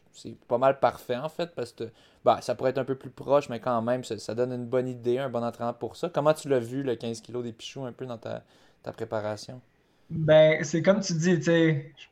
pas 0.48 0.58
mal 0.58 0.80
parfait, 0.80 1.18
en 1.18 1.30
fait, 1.30 1.54
parce 1.54 1.72
que 1.72 1.84
bah, 2.26 2.40
ça 2.42 2.56
pourrait 2.56 2.72
être 2.72 2.80
un 2.80 2.84
peu 2.84 2.96
plus 2.96 3.12
proche, 3.12 3.48
mais 3.48 3.60
quand 3.60 3.80
même, 3.84 4.04
ça, 4.04 4.34
donne 4.34 4.52
une 4.52 4.66
bonne 4.66 4.88
idée, 4.88 5.20
un 5.20 5.30
bon 5.30 5.44
entraînement 5.44 5.74
pour 5.74 5.96
ça. 5.96 6.10
Comment 6.10 6.34
tu 6.34 6.50
l'as 6.50 6.58
vu, 6.58 6.82
le 6.82 6.96
15 6.96 7.22
kg 7.22 7.44
des 7.44 7.54
pichous, 7.54 7.86
un 7.86 7.92
peu 7.92 8.08
dans 8.08 8.18
ta, 8.18 8.42
ta 8.82 8.92
préparation? 8.92 9.62
Ben, 10.10 10.64
c'est 10.64 10.82
comme 10.82 11.02
tu 11.02 11.14
dis, 11.14 11.38
tu 11.38 11.44
sais, 11.44 11.94
je 11.96 12.06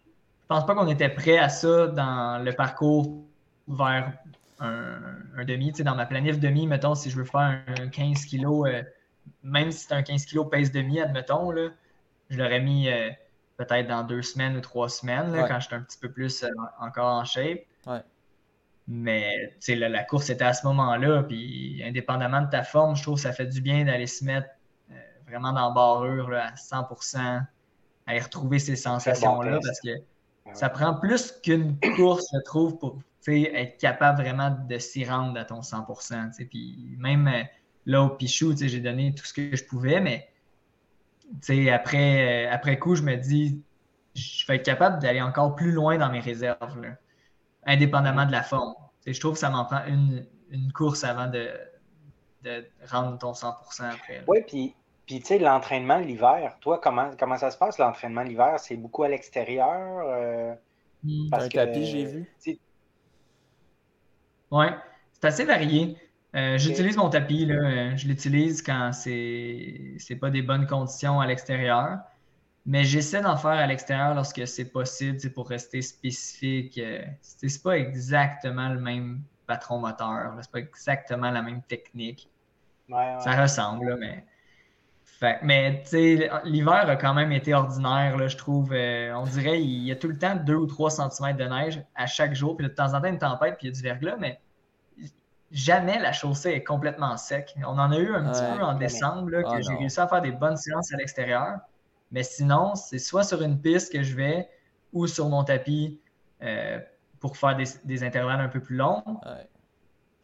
pense 0.47 0.63
pas 0.67 0.76
qu'on 0.76 0.88
était 0.89 1.09
prêt 1.09 1.39
à 1.39 1.49
ça 1.49 1.88
dans 1.88 2.43
le 2.43 2.53
parcours 2.53 3.23
vers 3.67 4.13
un, 4.60 5.45
demi. 5.45 5.72
Tu 5.72 5.77
sais, 5.77 5.84
dans 5.84 5.95
ma 5.95 6.06
planif 6.06 6.40
demi, 6.40 6.68
mettons, 6.68 6.95
si 6.95 7.10
je 7.10 7.18
veux 7.18 7.26
faire 7.26 7.61
un 7.68 7.88
15 7.88 8.26
kg, 8.26 8.45
euh, 8.45 8.84
même 9.44 9.72
si 9.72 9.86
c'est 9.86 9.94
un 9.94 10.03
15 10.03 10.26
kg 10.26 10.49
pèse 10.49 10.72
demi, 10.72 10.99
admettons, 10.99 11.52
là, 11.52 11.69
je 12.30 12.38
l'aurais 12.38 12.61
mis 12.61 12.90
euh, 12.90 13.10
peut-être 13.57 13.88
dans 13.88 14.03
deux 14.03 14.22
semaines 14.22 14.56
ou 14.57 14.61
trois 14.61 14.90
semaines, 14.90 15.32
quand 15.48 15.60
j'étais 15.60 15.76
un 15.76 15.82
petit 15.82 15.98
peu 15.98 16.11
plus 16.11 16.44
euh, 16.44 16.49
encore 16.80 17.07
en 17.07 17.26
shape. 17.26 17.60
Mais 18.88 19.49
tu 19.53 19.73
sais, 19.73 19.76
la, 19.76 20.03
course 20.03 20.30
était 20.30 20.44
à 20.44 20.53
ce 20.53 20.65
moment-là, 20.68 21.23
puis 21.23 21.82
indépendamment 21.84 22.44
de 22.44 22.52
ta 22.52 22.61
forme, 22.61 22.95
je 22.95 23.02
trouve 23.02 23.15
que 23.15 23.22
ça 23.22 23.34
fait 23.34 23.48
du 23.48 23.60
bien 23.60 23.84
d'aller 23.86 24.06
se 24.06 24.23
mettre 24.23 24.48
vraiment 25.26 25.52
dans 25.53 25.69
la 25.69 25.73
barrure 25.73 26.32
à 26.36 26.53
100%, 26.53 27.44
aller 28.06 28.19
retrouver 28.19 28.60
ces 28.60 28.76
sensations-là, 28.76 29.60
parce 29.64 29.80
que 29.82 29.90
ça 30.53 30.69
prend 30.69 30.94
plus 30.94 31.32
qu'une 31.44 31.80
course, 31.95 32.27
je 32.32 32.40
trouve, 32.41 32.77
pour 32.77 32.99
être 33.27 33.77
capable 33.77 34.22
vraiment 34.22 34.52
de 34.52 34.77
s'y 34.77 35.06
rendre 35.06 35.39
à 35.39 35.45
ton 35.45 35.61
100%. 35.61 36.47
Puis 36.47 36.95
même 36.97 37.27
euh, 37.27 37.43
là 37.85 38.03
au 38.03 38.10
Pichou, 38.10 38.56
j'ai 38.56 38.80
donné 38.80 39.14
tout 39.14 39.26
ce 39.26 39.34
que 39.34 39.56
je 39.56 39.64
pouvais, 39.64 39.99
mais 39.99 40.30
après, 41.72 42.47
euh, 42.47 42.53
après 42.53 42.80
coup, 42.80 42.95
je 42.95 43.03
me 43.03 43.15
dis, 43.15 43.61
je 44.14 44.45
vais 44.47 44.57
être 44.57 44.65
capable 44.65 45.02
d'aller 45.02 45.22
encore 45.22 45.56
plus 45.56 45.72
loin 45.72 45.97
dans 45.97 46.11
mes 46.11 46.19
réserves, 46.19 46.85
indépendamment 47.65 48.26
de 48.26 48.31
la 48.31 48.43
forme. 48.43 48.73
je 49.06 49.19
trouve 49.19 49.34
que 49.34 49.39
ça 49.39 49.49
m'en 49.49 49.65
prend 49.65 49.85
une, 49.88 50.26
course 50.73 51.03
avant 51.03 51.27
de, 51.27 51.49
de 52.43 52.65
rendre 52.88 53.18
ton 53.18 53.34
100% 53.34 53.89
après. 53.89 54.23
Oui, 54.27 54.39
puis 54.47 54.76
puis, 55.06 55.19
tu 55.19 55.27
sais, 55.27 55.38
l'entraînement 55.39 55.97
l'hiver, 55.97 56.57
toi, 56.61 56.80
comment, 56.81 57.11
comment 57.18 57.38
ça 57.38 57.52
se 57.52 57.57
passe, 57.57 57.77
l'entraînement 57.77 58.23
l'hiver? 58.23 58.56
C'est 58.60 58.76
beaucoup 58.76 59.03
à 59.03 59.10
l'extérieur? 59.10 60.03
Euh, 60.03 60.56
hmm. 61.03 61.27
un 61.31 61.47
tapis, 61.47 61.85
j'ai 61.85 62.06
vu. 62.06 62.31
Oui, 64.56 64.68
c'est 65.11 65.26
assez 65.26 65.44
varié. 65.44 65.98
Euh, 66.34 66.57
j'utilise 66.57 66.95
mon 66.95 67.10
tapis, 67.10 67.45
là. 67.45 67.56
Euh, 67.56 67.98
je 67.98 68.07
l'utilise 68.07 68.61
quand 68.61 68.91
c'est 68.94 69.98
n'est 70.10 70.15
pas 70.15 70.30
des 70.30 70.41
bonnes 70.41 70.65
conditions 70.65 71.19
à 71.19 71.27
l'extérieur. 71.27 71.99
Mais 72.65 72.86
j'essaie 72.86 73.22
d'en 73.22 73.36
faire 73.36 73.52
à 73.52 73.68
l'extérieur 73.68 74.15
lorsque 74.15 74.48
c'est 74.48 74.72
possible, 74.72 75.18
pour 75.32 75.49
rester 75.49 75.82
spécifique. 75.82 76.82
c'est 77.22 77.64
pas 77.64 77.77
exactement 77.77 78.69
le 78.69 78.80
même 78.80 79.22
patron 79.45 79.77
moteur, 79.77 80.34
c'est 80.41 80.52
pas 80.52 80.60
exactement 80.60 81.30
la 81.30 81.41
même 81.41 81.61
technique. 81.64 82.30
Ça 82.90 83.40
ressemble, 83.40 83.98
mais 83.99 84.26
mais 85.41 85.82
tu 85.84 85.90
sais, 85.90 86.30
l'hiver 86.44 86.90
a 86.90 86.95
quand 86.95 87.14
même 87.14 87.32
été 87.32 87.53
ordinaire, 87.53 88.18
là, 88.18 88.27
je 88.27 88.38
trouve. 88.38 88.73
Euh, 88.73 89.14
on 89.15 89.23
dirait 89.23 89.57
qu'il 89.60 89.84
y 89.84 89.91
a 89.91 89.95
tout 89.95 90.07
le 90.07 90.18
temps 90.18 90.36
2 90.36 90.56
ou 90.56 90.65
3 90.68 90.90
cm 90.91 91.38
de 91.38 91.45
neige 91.45 91.84
à 91.95 92.06
chaque 92.06 92.34
jour. 92.34 92.57
Puis 92.57 92.68
de 92.68 92.72
temps 92.72 92.94
en 92.94 93.02
temps, 93.02 93.07
une 93.07 93.18
tempête, 93.18 93.57
puis 93.57 93.68
il 93.68 93.69
y 93.69 93.73
a 93.73 93.76
du 93.76 93.82
verglas, 93.82 94.18
mais 94.19 94.40
jamais 95.51 95.99
la 95.99 96.11
chaussée 96.11 96.51
est 96.51 96.63
complètement 96.63 97.17
sec. 97.17 97.55
On 97.65 97.77
en 97.77 97.91
a 97.91 97.97
eu 97.97 98.13
un 98.13 98.31
petit 98.31 98.57
peu 98.57 98.63
en 98.63 98.76
décembre, 98.76 99.30
là, 99.30 99.43
que 99.43 99.49
ah, 99.49 99.61
j'ai 99.61 99.76
réussi 99.76 99.99
à 99.99 100.07
faire 100.07 100.22
des 100.22 100.31
bonnes 100.31 100.57
séances 100.57 100.93
à 100.93 100.97
l'extérieur. 100.97 101.59
Mais 102.11 102.23
sinon, 102.23 102.76
c'est 102.76 102.99
soit 102.99 103.23
sur 103.23 103.41
une 103.41 103.59
piste 103.59 103.91
que 103.91 104.03
je 104.03 104.15
vais 104.15 104.49
ou 104.93 105.07
sur 105.07 105.27
mon 105.30 105.43
tapis 105.43 105.99
euh, 106.43 106.80
pour 107.19 107.38
faire 107.38 107.55
des, 107.55 107.65
des, 107.84 108.03
intervalles 108.03 108.39
un 108.41 108.47
peu 108.47 108.59
plus 108.59 108.76
longs 108.76 109.03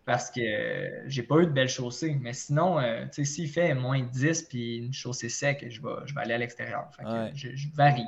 parce 0.06 0.31
que 0.31 1.03
j'ai 1.06 1.23
pas 1.23 1.38
eu 1.38 1.45
de 1.45 1.52
belles 1.52 1.69
chaussées. 1.69 2.18
Mais 2.22 2.34
sinon, 2.34 2.80
euh, 2.80 3.06
s'il 3.11 3.49
fait 3.49 3.73
moins 3.73 4.02
10 4.02 4.43
puis 4.43 4.77
une 4.77 4.93
chaussée 4.93 5.30
sec, 5.30 5.65
je 5.69 5.81
vais, 5.81 5.93
je 6.06 6.14
vais 6.14 6.22
aller 6.22 6.34
à 6.34 6.38
l'extérieur. 6.38 6.89
Je, 7.34 7.49
varie. 7.76 8.06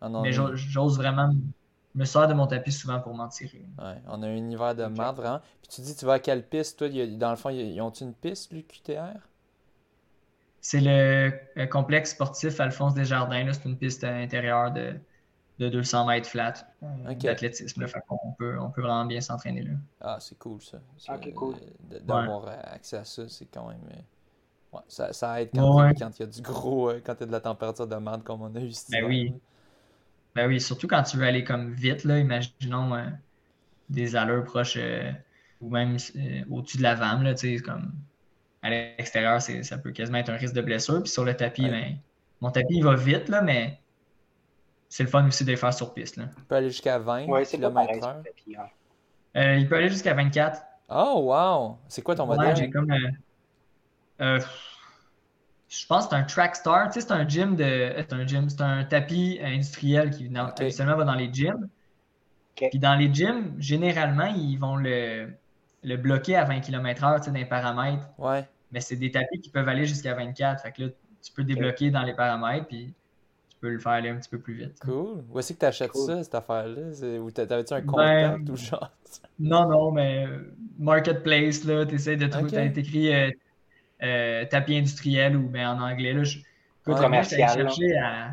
Ah 0.00 0.10
mais 0.22 0.32
j'ose 0.32 0.98
vraiment 0.98 1.30
me 1.96 2.04
sors 2.04 2.28
de 2.28 2.34
mon 2.34 2.46
tapis 2.46 2.72
souvent 2.72 3.00
pour 3.00 3.14
m'en 3.14 3.28
tirer. 3.28 3.64
on 4.06 4.22
a 4.22 4.26
un 4.26 4.50
hiver 4.50 4.74
de 4.74 4.84
merde, 4.84 5.16
vraiment. 5.16 5.40
Puis 5.62 5.68
tu 5.68 5.80
dis, 5.80 5.96
tu 5.96 6.04
vas 6.04 6.14
à 6.14 6.18
quelle 6.18 6.46
piste, 6.46 6.78
toi? 6.78 6.88
dans 6.88 7.30
le 7.30 7.36
fond, 7.36 7.50
ils 7.50 7.80
ont-ils 7.80 8.04
une 8.04 8.14
piste, 8.14 8.52
le 8.52 8.60
QTR? 8.60 9.18
C'est 10.60 10.80
le 10.80 11.32
euh, 11.58 11.66
complexe 11.66 12.10
sportif 12.10 12.58
Alphonse 12.60 12.94
Desjardins. 12.94 13.52
C'est 13.52 13.68
une 13.68 13.78
piste 13.78 14.02
intérieure 14.02 14.72
de, 14.72 14.94
de 15.60 15.68
200 15.68 16.06
mètres 16.06 16.28
flat 16.28 16.54
euh, 16.82 17.14
d'athlétisme. 17.14 17.86
On 18.10 18.32
peut, 18.32 18.58
on 18.58 18.70
peut 18.70 18.82
vraiment 18.82 19.04
bien 19.04 19.20
s'entraîner 19.20 19.62
là. 19.62 19.70
Ah, 20.00 20.16
c'est 20.18 20.36
cool 20.38 20.60
ça. 20.60 20.78
Ok, 21.08 21.32
cool. 21.34 21.54
D'avoir 22.02 22.48
accès 22.48 22.96
à 22.96 23.04
ça, 23.04 23.28
c'est 23.28 23.46
quand 23.46 23.68
même. 23.68 23.78
Ouais, 24.72 24.80
ça, 24.88 25.12
ça, 25.12 25.40
aide 25.40 25.50
quand 25.54 25.88
il 26.18 26.20
y 26.20 26.22
a 26.24 26.26
du 26.26 26.42
gros, 26.42 26.90
quand 27.04 27.14
il 27.14 27.20
y 27.20 27.22
a 27.22 27.26
de 27.26 27.32
la 27.32 27.40
température 27.40 27.86
de 27.86 27.96
merde 27.96 28.24
comme 28.24 28.42
on 28.42 28.52
a 28.54 28.60
eu 28.60 28.66
ici. 28.66 28.90
Ben 28.90 29.04
oui. 29.04 29.32
Ben 30.36 30.46
oui, 30.48 30.60
surtout 30.60 30.86
quand 30.86 31.02
tu 31.02 31.16
veux 31.16 31.24
aller 31.24 31.44
comme 31.44 31.72
vite, 31.72 32.04
là, 32.04 32.18
imaginons 32.18 32.94
des 33.88 34.16
allures 34.16 34.44
proches 34.44 34.78
ou 35.62 35.70
même 35.70 35.96
au-dessus 36.50 36.76
de 36.76 36.82
la 36.82 36.94
VAM, 36.94 37.22
là, 37.22 37.34
comme 37.64 37.92
à 38.62 38.68
l'extérieur, 38.68 39.40
ça 39.40 39.78
peut 39.78 39.92
quasiment 39.92 40.18
être 40.18 40.28
un 40.28 40.36
risque 40.36 40.52
de 40.54 40.60
blessure. 40.60 41.02
Puis 41.02 41.10
sur 41.10 41.24
le 41.24 41.34
tapis, 41.34 41.66
ben, 41.66 41.96
mon 42.42 42.50
tapis, 42.50 42.76
il 42.76 42.84
va 42.84 42.94
vite, 42.96 43.30
là, 43.30 43.40
mais 43.40 43.80
c'est 44.90 45.04
le 45.04 45.08
fun 45.08 45.26
aussi 45.26 45.42
de 45.42 45.50
les 45.52 45.56
faire 45.56 45.72
sur 45.72 45.94
piste. 45.94 46.16
Là. 46.18 46.24
Il 46.36 46.44
peut 46.44 46.54
aller 46.56 46.68
jusqu'à 46.68 46.98
20 46.98 47.24
ouais, 47.28 47.46
km/h. 47.46 48.22
Euh, 49.36 49.56
il 49.56 49.66
peut 49.68 49.76
aller 49.76 49.88
jusqu'à 49.88 50.12
24. 50.12 50.60
Oh, 50.90 51.22
wow! 51.32 51.78
C'est 51.88 52.02
quoi 52.02 52.14
ton 52.14 52.26
modèle? 52.26 52.54
J'ai 52.56 52.68
comme. 52.68 52.92
Je 55.68 55.86
pense 55.86 56.04
que 56.04 56.10
c'est 56.10 56.16
un 56.16 56.22
Trackstar. 56.22 56.90
Tu 56.90 57.00
sais, 57.00 57.06
c'est 57.06 57.12
un 57.12 57.26
gym 57.28 57.56
de. 57.56 57.92
C'est 57.96 58.12
un 58.12 58.26
gym, 58.26 58.48
c'est 58.48 58.60
un 58.60 58.84
tapis 58.84 59.38
industriel 59.42 60.10
qui 60.10 60.30
habituellement 60.36 60.96
va 60.96 61.04
dans 61.04 61.14
les 61.14 61.32
gyms. 61.32 61.68
Puis 62.54 62.78
dans 62.78 62.94
les 62.94 63.12
gyms, 63.12 63.54
généralement, 63.58 64.26
ils 64.26 64.56
vont 64.56 64.76
le, 64.76 65.28
le 65.82 65.96
bloquer 65.96 66.36
à 66.36 66.44
20 66.44 66.60
km/h 66.60 67.26
dans 67.26 67.32
les 67.32 67.44
paramètres. 67.44 68.06
Ouais. 68.18 68.48
Mais 68.72 68.80
c'est 68.80 68.96
des 68.96 69.10
tapis 69.10 69.40
qui 69.40 69.50
peuvent 69.50 69.68
aller 69.68 69.86
jusqu'à 69.86 70.14
24. 70.14 70.62
Fait 70.62 70.72
que 70.72 70.82
là, 70.82 70.88
tu 71.22 71.32
peux 71.32 71.44
débloquer 71.44 71.90
dans 71.90 72.02
les 72.02 72.14
paramètres, 72.14 72.66
puis 72.66 72.94
tu 73.48 73.56
peux 73.60 73.68
le 73.68 73.78
faire 73.78 73.92
aller 73.92 74.08
un 74.08 74.16
petit 74.16 74.28
peu 74.28 74.38
plus 74.38 74.54
vite. 74.54 74.78
Cool. 74.80 75.24
Où 75.30 75.38
est-ce 75.38 75.52
que 75.52 75.58
tu 75.58 75.64
achètes 75.66 75.94
ça, 75.94 76.22
cette 76.22 76.34
affaire-là? 76.34 77.18
Ou 77.18 77.30
t'avais-tu 77.30 77.74
un 77.74 77.80
ben, 77.80 77.86
contact 77.86 78.50
ou 78.50 78.56
genre? 78.56 78.90
Non, 79.38 79.68
non, 79.68 79.92
mais 79.92 80.26
euh, 80.26 80.54
Marketplace, 80.78 81.64
là, 81.64 81.84
tu 81.84 81.96
essaies 81.96 82.16
de 82.16 82.26
trouver, 82.26 82.68
okay. 82.68 83.32
Euh, 84.02 84.42
euh, 84.42 84.44
tapis 84.46 84.76
industriel 84.76 85.36
ou 85.36 85.48
ben, 85.48 85.68
en 85.68 85.80
anglais, 85.80 86.12
là. 86.12 86.24
Je, 86.24 86.38
écoute, 86.38 87.00
commercial. 87.00 87.50
chercher 87.50 87.96
à, 87.98 88.32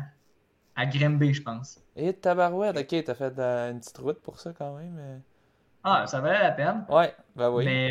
à 0.76 0.86
Grimby, 0.86 1.34
je 1.34 1.42
pense. 1.42 1.80
Et 1.96 2.12
tabarouette, 2.12 2.76
ok, 2.76 3.04
t'as 3.04 3.14
fait 3.14 3.38
une 3.38 3.80
petite 3.80 3.98
route 3.98 4.20
pour 4.20 4.40
ça 4.40 4.52
quand 4.56 4.76
même. 4.76 5.22
Ah, 5.82 6.06
ça 6.06 6.20
valait 6.20 6.42
la 6.42 6.52
peine. 6.52 6.84
Ouais, 6.88 7.14
ben 7.36 7.50
oui. 7.50 7.64
Mais 7.64 7.90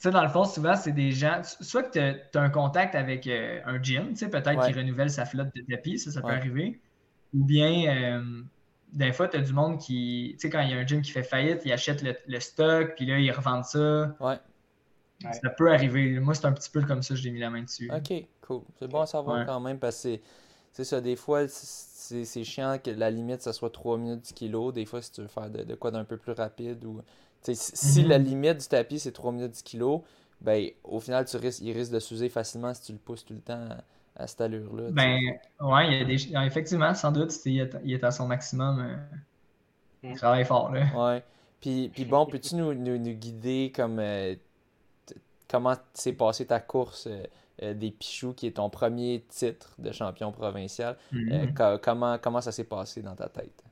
tu 0.00 0.08
sais, 0.08 0.12
dans 0.12 0.22
le 0.22 0.30
fond, 0.30 0.44
souvent, 0.44 0.76
c'est 0.76 0.92
des 0.92 1.12
gens. 1.12 1.42
Soit 1.42 1.82
que 1.82 1.90
tu 1.92 2.38
as, 2.38 2.40
un 2.40 2.48
contact 2.48 2.94
avec 2.94 3.26
euh, 3.26 3.60
un 3.66 3.82
gym, 3.82 4.08
tu 4.08 4.16
sais, 4.16 4.30
peut-être 4.30 4.64
qu'il 4.64 4.74
renouvelle 4.74 5.10
sa 5.10 5.26
flotte 5.26 5.54
de 5.54 5.60
tapis, 5.60 5.98
ça, 5.98 6.10
ça 6.10 6.22
peut 6.22 6.28
arriver. 6.28 6.80
Ou 7.34 7.44
bien, 7.44 7.84
euh, 7.94 8.42
des 8.94 9.12
fois, 9.12 9.28
tu 9.28 9.36
as 9.36 9.42
du 9.42 9.52
monde 9.52 9.78
qui. 9.78 10.36
Tu 10.36 10.40
sais, 10.40 10.50
quand 10.50 10.62
il 10.62 10.70
y 10.70 10.72
a 10.72 10.78
un 10.78 10.86
gym 10.86 11.02
qui 11.02 11.10
fait 11.10 11.22
faillite, 11.22 11.60
il 11.66 11.72
achète 11.72 12.02
le, 12.02 12.40
stock, 12.40 12.94
puis 12.96 13.04
là, 13.04 13.18
il 13.18 13.30
revend 13.30 13.62
ça. 13.62 14.16
Ouais. 14.20 14.36
Ça 15.20 15.50
peut 15.50 15.70
arriver. 15.70 16.18
Moi, 16.20 16.34
c'est 16.34 16.46
un 16.46 16.52
petit 16.52 16.70
peu 16.70 16.82
comme 16.82 17.02
ça 17.02 17.14
que 17.14 17.20
j'ai 17.20 17.30
mis 17.30 17.40
la 17.40 17.50
main 17.50 17.62
dessus. 17.62 17.90
Ok, 17.94 18.24
cool. 18.40 18.62
C'est 18.78 18.88
bon 18.88 19.00
à 19.00 19.06
savoir 19.06 19.46
quand 19.46 19.60
même 19.60 19.78
parce 19.78 20.02
que 20.02 20.18
c'est 20.72 20.84
ça, 20.84 21.00
des 21.00 21.16
fois, 21.16 21.46
c'est 21.48 22.44
chiant 22.44 22.78
que 22.82 22.90
la 22.90 23.10
limite, 23.10 23.42
ça 23.42 23.52
soit 23.52 23.70
3 23.70 23.98
minutes 23.98 24.28
du 24.28 24.32
kilo. 24.32 24.72
Des 24.72 24.86
fois, 24.86 25.02
si 25.02 25.12
tu 25.12 25.20
veux 25.20 25.28
faire 25.28 25.50
de 25.50 25.74
quoi 25.74 25.90
d'un 25.90 26.04
peu 26.04 26.16
plus 26.16 26.32
rapide 26.32 26.84
ou 26.84 27.02
si 27.42 28.02
la 28.02 28.18
mhm. 28.18 28.24
limite 28.24 28.58
du 28.58 28.66
tapis, 28.66 28.98
c'est 28.98 29.12
3 29.12 29.32
minutes 29.32 29.52
10 29.52 29.62
kg, 29.62 30.02
ben, 30.40 30.70
au 30.84 31.00
final, 31.00 31.24
tu 31.24 31.36
risques, 31.36 31.60
il 31.62 31.72
risque 31.72 31.92
de 31.92 32.00
s'user 32.00 32.28
facilement 32.28 32.72
si 32.74 32.82
tu 32.82 32.92
le 32.92 32.98
pousses 32.98 33.24
tout 33.24 33.34
le 33.34 33.40
temps 33.40 33.68
à, 34.16 34.26
cette 34.26 34.40
allure-là. 34.40 34.90
Ben, 34.90 35.18
ouais, 35.60 35.86
il 35.86 35.98
y 35.98 36.00
a 36.00 36.04
des... 36.04 36.46
effectivement, 36.46 36.94
sans 36.94 37.12
doute, 37.12 37.32
il 37.44 37.60
est, 37.60 38.04
à 38.04 38.10
son 38.10 38.26
maximum. 38.26 38.80
Euh, 38.80 38.96
il 40.02 40.16
travaille 40.16 40.44
fort. 40.44 40.72
Là. 40.72 40.86
Ouais. 40.94 41.22
Puis, 41.60 41.90
puis 41.92 42.04
bon, 42.04 42.26
peux-tu 42.26 42.56
nous, 42.56 42.74
nous, 42.74 42.98
guider 42.98 43.72
comme 43.74 43.98
euh, 43.98 44.34
comment 45.50 45.74
s'est 45.94 46.12
passé 46.12 46.46
ta 46.46 46.60
course 46.60 47.08
euh, 47.62 47.74
des 47.74 47.90
Pichoux, 47.90 48.32
qui 48.32 48.46
est 48.46 48.56
ton 48.56 48.70
premier 48.70 49.24
titre 49.28 49.74
de 49.78 49.92
champion 49.92 50.32
provincial? 50.32 50.96
Mhm. 51.12 51.54
comment, 51.82 52.18
comment 52.18 52.40
ça 52.40 52.52
s'est 52.52 52.64
passé 52.64 53.02
dans 53.02 53.14
ta 53.14 53.28
tête? 53.28 53.64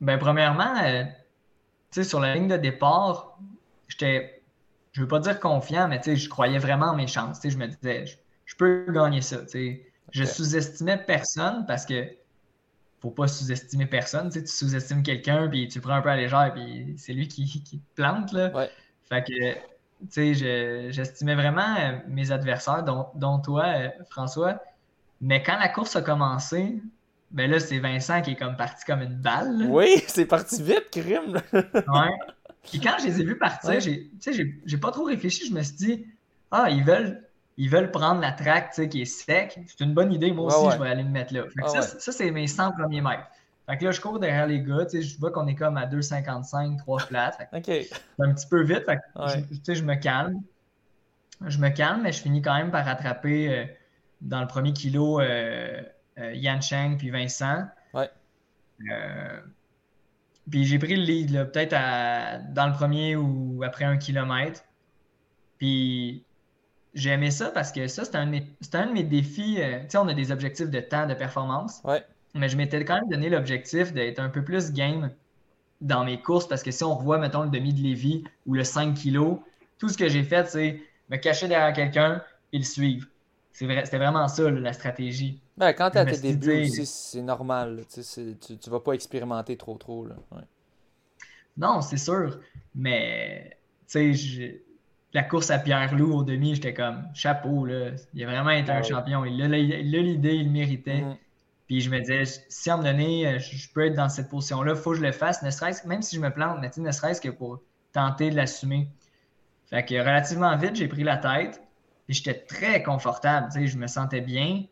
ben, 0.00 0.18
premièrement, 0.18 0.74
sur 1.90 2.20
la 2.20 2.34
ligne 2.34 2.48
de 2.48 2.56
départ, 2.56 3.38
j'étais, 3.88 4.42
je 4.92 5.02
veux 5.02 5.08
pas 5.08 5.20
dire 5.20 5.38
confiant, 5.38 5.88
mais 5.88 6.00
je 6.04 6.28
croyais 6.28 6.58
vraiment 6.58 6.86
en 6.86 6.96
mes 6.96 7.06
chances. 7.06 7.40
Je 7.44 7.56
me 7.56 7.66
disais, 7.66 8.06
je, 8.44 8.56
peux 8.56 8.86
gagner 8.90 9.20
ça. 9.20 9.38
Je 10.10 10.24
sous-estimais 10.24 10.98
personne 10.98 11.64
parce 11.66 11.86
que 11.86 12.08
faut 13.00 13.10
pas 13.10 13.26
sous-estimer 13.26 13.86
personne. 13.86 14.30
Tu 14.30 14.46
sous-estimes 14.46 15.02
quelqu'un, 15.02 15.48
puis 15.48 15.68
tu 15.68 15.80
prends 15.80 15.94
un 15.94 16.02
peu 16.02 16.10
à 16.10 16.16
légère, 16.16 16.52
puis 16.54 16.94
c'est 16.96 17.12
lui 17.12 17.26
qui, 17.26 17.46
qui, 17.46 17.78
te 17.78 17.94
plante. 17.94 18.32
Là. 18.32 18.68
Fait 19.08 19.22
que, 19.22 19.54
tu 20.10 20.34
sais, 20.34 20.92
j'estimais 20.92 21.34
vraiment 21.34 21.76
euh, 21.78 21.98
mes 22.08 22.30
adversaires, 22.30 22.84
dont, 22.84 23.38
toi, 23.38 23.64
euh, 23.66 23.88
François. 24.10 24.60
Mais 25.20 25.42
quand 25.42 25.58
la 25.58 25.68
course 25.68 25.94
a 25.96 26.02
commencé, 26.02 26.80
ben 27.30 27.50
là, 27.50 27.60
c'est 27.60 27.78
Vincent 27.78 28.20
qui 28.22 28.32
est 28.32 28.36
comme 28.36 28.56
parti 28.56 28.84
comme 28.84 29.02
une 29.02 29.16
balle. 29.16 29.66
Oui, 29.68 30.02
c'est 30.06 30.26
parti 30.26 30.62
vite, 30.62 30.90
crime. 30.90 31.40
ouais. 31.52 32.10
Puis 32.68 32.80
quand 32.80 32.96
je 33.00 33.06
les 33.06 33.20
ai 33.20 33.24
vus 33.24 33.38
partir, 33.38 33.80
j'ai, 33.80 34.10
j'ai 34.64 34.78
pas 34.78 34.90
trop 34.90 35.04
réfléchi. 35.04 35.46
Je 35.48 35.54
me 35.54 35.62
suis 35.62 35.76
dit, 35.76 36.06
ah, 36.50 36.68
ils 36.70 36.84
veulent, 36.84 37.22
ils 37.56 37.68
veulent 37.68 37.90
prendre 37.90 38.20
la 38.20 38.32
track 38.32 38.88
qui 38.88 39.02
est 39.02 39.04
sec. 39.04 39.58
C'est 39.66 39.80
une 39.80 39.94
bonne 39.94 40.12
idée. 40.12 40.32
Moi 40.32 40.46
aussi, 40.46 40.76
je 40.76 40.82
vais 40.82 40.88
aller 40.88 41.04
me 41.04 41.10
mettre 41.10 41.34
là. 41.34 41.44
ça, 41.68 41.82
ça 41.82 42.12
c'est 42.12 42.30
mes 42.30 42.46
100 42.46 42.72
premiers 42.72 43.00
mètres. 43.00 43.26
Fait 43.72 43.78
que 43.78 43.84
là, 43.86 43.90
je 43.90 44.02
cours 44.02 44.18
derrière 44.18 44.46
les 44.46 44.60
gars. 44.60 44.86
Je 44.92 45.18
vois 45.18 45.30
qu'on 45.30 45.46
est 45.46 45.54
comme 45.54 45.78
à 45.78 45.86
2,55, 45.86 46.76
3 46.76 46.98
flats. 46.98 47.38
OK. 47.54 47.64
C'est 47.64 47.90
un 48.18 48.34
petit 48.34 48.46
peu 48.46 48.62
vite. 48.62 48.84
Fait 48.84 48.96
que, 48.98 49.02
je, 49.66 49.72
je 49.72 49.82
me 49.82 49.94
calme. 49.94 50.42
Je 51.46 51.56
me 51.56 51.70
calme, 51.70 52.02
mais 52.02 52.12
je 52.12 52.20
finis 52.20 52.42
quand 52.42 52.54
même 52.54 52.70
par 52.70 52.84
rattraper 52.84 53.48
euh, 53.48 53.64
dans 54.20 54.42
le 54.42 54.46
premier 54.46 54.74
kilo. 54.74 55.20
Euh, 55.20 55.80
euh, 56.18 56.34
Yan 56.34 56.60
Cheng 56.60 56.98
puis 56.98 57.08
Vincent. 57.08 57.64
Ouais. 57.94 58.10
Puis 60.50 60.64
j'ai 60.66 60.78
pris 60.78 60.94
le 60.94 61.04
lead, 61.04 61.50
peut-être 61.50 61.72
dans 62.52 62.66
le 62.66 62.74
premier 62.74 63.16
ou 63.16 63.62
après 63.64 63.86
un 63.86 63.96
kilomètre. 63.96 64.64
Puis 65.56 66.26
j'ai 66.92 67.08
aimé 67.08 67.30
ça 67.30 67.50
parce 67.50 67.72
que 67.72 67.88
ça, 67.88 68.04
c'était 68.04 68.18
un, 68.18 68.30
un, 68.30 68.86
de 68.86 68.92
mes 68.92 69.04
défis. 69.04 69.54
Tu 69.56 69.88
sais, 69.88 69.96
on 69.96 70.08
a 70.08 70.12
des 70.14 70.30
objectifs 70.30 70.68
de 70.68 70.80
temps, 70.80 71.06
de 71.06 71.14
performance. 71.14 71.80
Ouais. 71.84 72.04
Mais 72.34 72.48
je 72.48 72.56
m'étais 72.56 72.84
quand 72.84 72.94
même 72.94 73.08
donné 73.08 73.28
l'objectif 73.28 73.92
d'être 73.92 74.18
un 74.18 74.28
peu 74.28 74.42
plus 74.42 74.72
game 74.72 75.10
dans 75.80 76.04
mes 76.04 76.20
courses 76.20 76.48
parce 76.48 76.62
que 76.62 76.70
si 76.70 76.82
on 76.84 76.94
revoit, 76.94 77.18
mettons, 77.18 77.42
le 77.42 77.50
demi 77.50 77.74
de 77.74 77.80
Lévis 77.80 78.24
ou 78.46 78.54
le 78.54 78.64
5 78.64 78.94
kg, 78.94 79.36
tout 79.78 79.88
ce 79.88 79.98
que 79.98 80.08
j'ai 80.08 80.22
fait, 80.22 80.48
c'est 80.48 80.80
me 81.10 81.16
cacher 81.16 81.48
derrière 81.48 81.72
quelqu'un 81.74 82.22
et 82.52 82.58
le 82.58 82.64
suivre. 82.64 83.06
C'était 83.52 83.98
vraiment 83.98 84.28
ça, 84.28 84.50
la 84.50 84.72
stratégie. 84.72 85.40
Ben, 85.58 85.72
quand 85.74 85.90
tu 85.90 85.98
à 85.98 86.06
tes 86.06 86.18
débuts 86.18 86.68
c'est 86.68 87.20
normal. 87.20 87.82
tu, 87.92 88.56
tu 88.58 88.70
vas 88.70 88.80
pas 88.80 88.92
expérimenter 88.92 89.56
trop 89.56 89.76
trop. 89.76 90.06
Là. 90.06 90.14
Non, 91.58 91.82
c'est 91.82 91.98
sûr. 91.98 92.40
Mais 92.74 93.58
la 95.12 95.22
course 95.22 95.50
à 95.50 95.58
Pierre-Loup 95.58 96.14
au 96.14 96.24
demi, 96.24 96.54
j'étais 96.54 96.72
comme 96.72 97.04
chapeau. 97.14 97.66
Là. 97.66 97.90
Il 98.14 98.24
a 98.24 98.26
vraiment 98.26 98.50
été 98.50 98.70
un 98.70 98.78
ah 98.78 98.82
champion. 98.82 99.24
Il 99.26 99.42
a 99.42 99.48
l'idée, 99.48 100.34
il 100.34 100.46
le 100.46 100.50
méritait. 100.50 101.02
Mm-hmm. 101.02 101.16
Puis 101.72 101.80
je 101.80 101.88
me 101.88 102.00
disais, 102.00 102.24
si 102.50 102.68
à 102.68 102.74
un 102.74 102.76
moment 102.76 102.90
donné, 102.90 103.38
je 103.38 103.72
peux 103.72 103.86
être 103.86 103.94
dans 103.94 104.10
cette 104.10 104.28
position-là, 104.28 104.72
il 104.72 104.78
faut 104.78 104.90
que 104.90 104.98
je 104.98 105.02
le 105.02 105.10
fasse, 105.10 105.42
ne 105.42 105.50
serait-ce 105.50 105.88
même 105.88 106.02
si 106.02 106.16
je 106.16 106.20
me 106.20 106.28
plante, 106.28 106.58
mais 106.60 106.70
ne 106.76 106.92
serait-ce 106.92 107.18
que 107.18 107.30
pour 107.30 107.62
tenter 107.94 108.28
de 108.28 108.36
l'assumer. 108.36 108.90
Fait 109.70 109.82
que 109.82 109.94
relativement 109.94 110.54
vite, 110.58 110.76
j'ai 110.76 110.86
pris 110.86 111.02
la 111.02 111.16
tête. 111.16 111.62
Puis 112.04 112.16
j'étais 112.16 112.34
très 112.34 112.82
confortable. 112.82 113.48
Je 113.54 113.78
me 113.78 113.86
sentais 113.86 114.20
bien. 114.20 114.64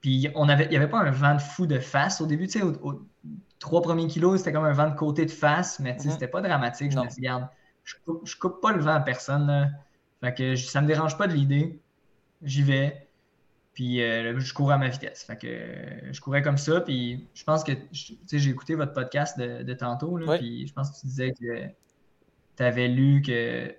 Puis 0.00 0.30
on 0.34 0.48
avait, 0.48 0.64
il 0.64 0.70
n'y 0.70 0.76
avait 0.78 0.88
pas 0.88 1.00
un 1.00 1.10
vent 1.10 1.34
de 1.34 1.42
fou 1.42 1.66
de 1.66 1.78
face 1.78 2.22
au 2.22 2.26
début. 2.26 2.46
Tu 2.46 2.60
sais, 2.60 2.62
aux, 2.62 3.06
trois 3.58 3.82
premiers 3.82 4.06
kilos, 4.06 4.38
c'était 4.38 4.54
comme 4.54 4.64
un 4.64 4.72
vent 4.72 4.88
de 4.88 4.96
côté 4.96 5.26
de 5.26 5.30
face, 5.30 5.80
mais 5.80 5.98
tu 5.98 6.06
mhm. 6.06 6.14
c'était 6.14 6.28
pas 6.28 6.40
dramatique. 6.40 6.92
Je 6.92 6.98
me 6.98 7.06
dit, 7.08 7.16
regarde, 7.20 7.46
je 7.82 7.96
coupe, 8.06 8.26
coupe 8.40 8.62
pas 8.62 8.72
le 8.72 8.80
vent 8.80 8.94
à 8.94 9.00
personne. 9.00 9.46
Là. 9.46 9.68
Fait 10.22 10.32
que 10.32 10.56
ça 10.56 10.80
me 10.80 10.86
dérange 10.86 11.18
pas 11.18 11.26
de 11.26 11.34
l'idée. 11.34 11.78
J'y 12.40 12.62
vais. 12.62 13.03
Puis 13.74 14.02
euh, 14.02 14.38
je 14.38 14.54
cours 14.54 14.70
à 14.70 14.78
ma 14.78 14.88
vitesse. 14.88 15.24
Fait 15.24 15.36
que 15.36 16.12
je 16.12 16.20
courais 16.20 16.42
comme 16.42 16.58
ça. 16.58 16.80
Puis 16.80 17.26
je 17.34 17.44
pense 17.44 17.64
que 17.64 17.72
j'ai 17.92 18.50
écouté 18.50 18.74
votre 18.74 18.92
podcast 18.92 19.38
de, 19.38 19.74
tantôt. 19.74 20.16
Là, 20.16 20.38
Puis 20.38 20.66
je 20.66 20.72
pense 20.72 20.90
que 20.90 21.00
tu 21.00 21.06
disais 21.06 21.32
que 21.32 21.66
tu 22.56 22.62
avais 22.62 22.88
lu 22.88 23.22
que 23.22 23.74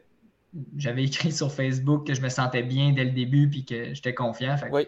j'avais 0.77 1.03
écrit 1.03 1.31
sur 1.31 1.51
Facebook 1.51 2.07
que 2.07 2.13
je 2.13 2.21
me 2.21 2.29
sentais 2.29 2.63
bien 2.63 2.93
dès 2.93 3.05
le 3.05 3.11
début 3.11 3.49
puis 3.49 3.65
que 3.65 3.93
j'étais 3.93 4.13
confiant. 4.13 4.57
Fait 4.57 4.69
oui. 4.71 4.87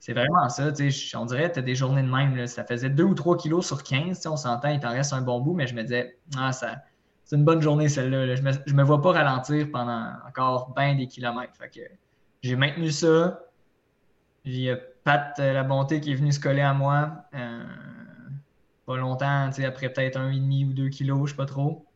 C'est 0.00 0.14
vraiment 0.14 0.48
ça. 0.48 0.72
On 1.14 1.26
dirait 1.26 1.48
que 1.48 1.54
tu 1.54 1.58
as 1.60 1.62
des 1.62 1.76
journées 1.76 2.02
de 2.02 2.10
même. 2.10 2.46
Ça 2.48 2.64
faisait 2.64 2.90
2 2.90 3.04
ou 3.04 3.14
3 3.14 3.36
kilos 3.36 3.64
sur 3.64 3.84
15. 3.84 4.26
On 4.26 4.36
s'entend, 4.36 4.70
il 4.70 4.80
t'en 4.80 4.90
reste 4.90 5.12
un 5.12 5.22
bon 5.22 5.40
bout, 5.40 5.54
mais 5.54 5.68
je 5.68 5.76
me 5.76 5.82
disais, 5.82 6.18
ah, 6.36 6.50
ça 6.50 6.82
c'est 7.32 7.36
une 7.36 7.44
bonne 7.44 7.62
journée 7.62 7.88
celle-là. 7.88 8.34
Je, 8.34 8.42
me, 8.42 8.50
je 8.66 8.74
me 8.74 8.82
vois 8.82 9.00
pas 9.00 9.12
ralentir 9.12 9.70
pendant 9.72 10.12
encore 10.28 10.74
bien 10.74 10.94
des 10.94 11.06
kilomètres. 11.06 11.56
Fait 11.56 11.70
que 11.70 11.80
j'ai 12.42 12.56
maintenu 12.56 12.90
ça. 12.90 13.40
Il 14.44 14.58
y 14.58 14.70
a 14.70 14.76
Pat 15.04 15.34
euh, 15.38 15.52
La 15.52 15.62
Bonté 15.62 16.00
qui 16.00 16.12
est 16.12 16.14
venu 16.14 16.32
se 16.32 16.40
coller 16.40 16.62
à 16.62 16.74
moi. 16.74 17.24
Euh, 17.34 17.64
pas 18.86 18.96
longtemps, 18.96 19.50
après 19.64 19.88
peut-être 19.88 20.18
un 20.18 20.30
et 20.30 20.38
demi 20.38 20.64
ou 20.64 20.72
deux 20.72 20.88
kilos, 20.88 21.26
je 21.26 21.30
sais 21.32 21.36
pas 21.36 21.46
trop. 21.46 21.86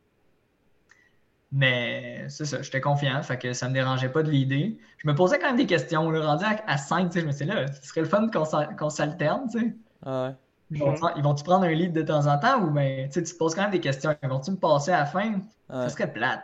Mais 1.52 2.24
c'est 2.28 2.44
ça, 2.44 2.62
j'étais 2.62 2.80
confiant, 2.80 3.22
fait 3.22 3.38
que 3.38 3.52
ça 3.52 3.68
me 3.68 3.74
dérangeait 3.74 4.08
pas 4.08 4.22
de 4.22 4.30
l'idée. 4.30 4.78
Je 4.98 5.08
me 5.08 5.14
posais 5.14 5.38
quand 5.38 5.46
même 5.46 5.56
des 5.56 5.66
questions. 5.66 6.10
le 6.10 6.20
rendu 6.20 6.44
à, 6.44 6.76
5, 6.76 7.12
je 7.14 7.20
me 7.20 7.30
disais 7.30 7.44
là, 7.44 7.66
ce 7.72 7.86
serait 7.86 8.02
le 8.02 8.08
fun 8.08 8.28
qu'on 8.28 8.90
s'alterne, 8.90 9.48
tu 9.50 9.58
sais. 9.58 9.76
Ah 10.04 10.26
ouais. 10.26 10.34
Ils 10.70 11.22
vont-tu 11.22 11.44
prendre 11.44 11.64
un 11.64 11.70
lead 11.70 11.92
de 11.92 12.02
temps 12.02 12.26
en 12.26 12.38
temps 12.38 12.60
ou 12.60 12.70
ben, 12.70 13.08
tu 13.08 13.22
te 13.22 13.36
poses 13.36 13.54
quand 13.54 13.62
même 13.62 13.70
des 13.70 13.80
questions. 13.80 14.14
Ils 14.20 14.28
vont-tu 14.28 14.50
me 14.50 14.56
passer 14.56 14.90
à 14.90 15.00
la 15.00 15.06
fin? 15.06 15.40
Ça 15.70 15.88
serait 15.88 16.12
plate. 16.12 16.42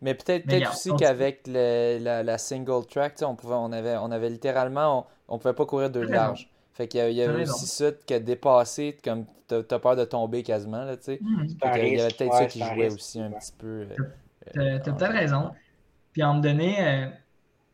Mais 0.00 0.14
peut-être 0.14 0.46
peut 0.46 0.60
aussi 0.68 0.94
qu'avec 0.96 1.46
la, 1.46 2.22
la, 2.22 2.38
single 2.38 2.86
track, 2.86 3.14
on, 3.22 3.34
pouvait, 3.34 3.54
on, 3.54 3.72
avait, 3.72 3.96
on 3.96 4.10
avait 4.10 4.28
littéralement, 4.28 5.06
on, 5.28 5.38
pouvait 5.38 5.54
pas 5.54 5.66
courir 5.66 5.90
de 5.90 6.00
large. 6.00 6.50
Fait 6.72 6.88
qu'il 6.88 7.12
y, 7.12 7.22
avait 7.22 7.42
aussi 7.42 7.66
ça 7.66 7.92
qui 7.92 8.14
a 8.14 8.18
dépassé, 8.18 8.96
comme 9.04 9.26
t'as 9.46 9.58
as 9.58 9.78
peur 9.78 9.94
de 9.94 10.04
tomber 10.04 10.42
quasiment, 10.42 10.84
là, 10.84 10.96
tu 10.96 11.04
sais. 11.04 11.18
Hmm. 11.20 11.46
Il 11.76 11.94
y 11.94 12.00
avait 12.00 12.12
peut-être 12.12 12.34
ça 12.34 12.46
qui 12.46 12.58
jouait 12.58 12.92
aussi 12.92 13.20
un 13.20 13.30
petit 13.30 13.52
peu. 13.56 13.86
Euh, 14.56 14.78
t'as 14.82 14.92
peut-être 14.92 15.12
raison. 15.12 15.52
Puis 16.12 16.22
à 16.22 16.26
un 16.26 16.28
moment 16.30 16.40
donné, 16.40 16.76
euh, 16.80 17.06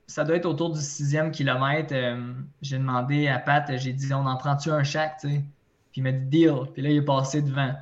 ça 0.07 0.25
doit 0.25 0.37
être 0.37 0.47
autour 0.47 0.71
du 0.71 0.81
sixième 0.81 1.31
kilomètre. 1.31 1.95
Euh, 1.95 2.33
j'ai 2.63 2.79
demandé 2.79 3.29
à 3.29 3.39
Pat, 3.39 3.65
j'ai 3.77 3.93
dit, 3.93 4.13
on 4.13 4.27
en 4.27 4.37
prend-tu 4.37 4.71
un 4.71 4.83
chaque, 4.83 5.19
tu 5.19 5.29
sais? 5.29 5.45
Puis 5.93 6.01
il 6.01 6.03
m'a 6.03 6.13
dit 6.13 6.27
deal. 6.27 6.55
Puis 6.73 6.83
là, 6.83 6.91
il 6.91 6.97
est 6.97 7.03
passé 7.03 7.43
devant. 7.43 7.75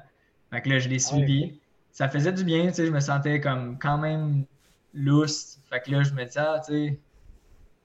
Fait 0.50 0.62
que 0.62 0.68
là, 0.68 0.78
je 0.78 0.88
l'ai 0.88 0.98
suivi. 0.98 1.58
Ça 1.90 2.08
faisait 2.08 2.32
du 2.32 2.44
bien, 2.44 2.68
tu 2.68 2.74
sais. 2.74 2.86
Je 2.86 2.92
me 2.92 3.00
sentais 3.00 3.40
comme 3.40 3.78
quand 3.78 3.98
même 3.98 4.44
lousse. 4.94 5.58
Fait 5.68 5.80
que 5.80 5.90
là, 5.90 6.02
je 6.02 6.12
me 6.12 6.24
disais, 6.24 6.40
ah, 6.40 6.60
tu 6.64 6.72
sais, 6.72 6.98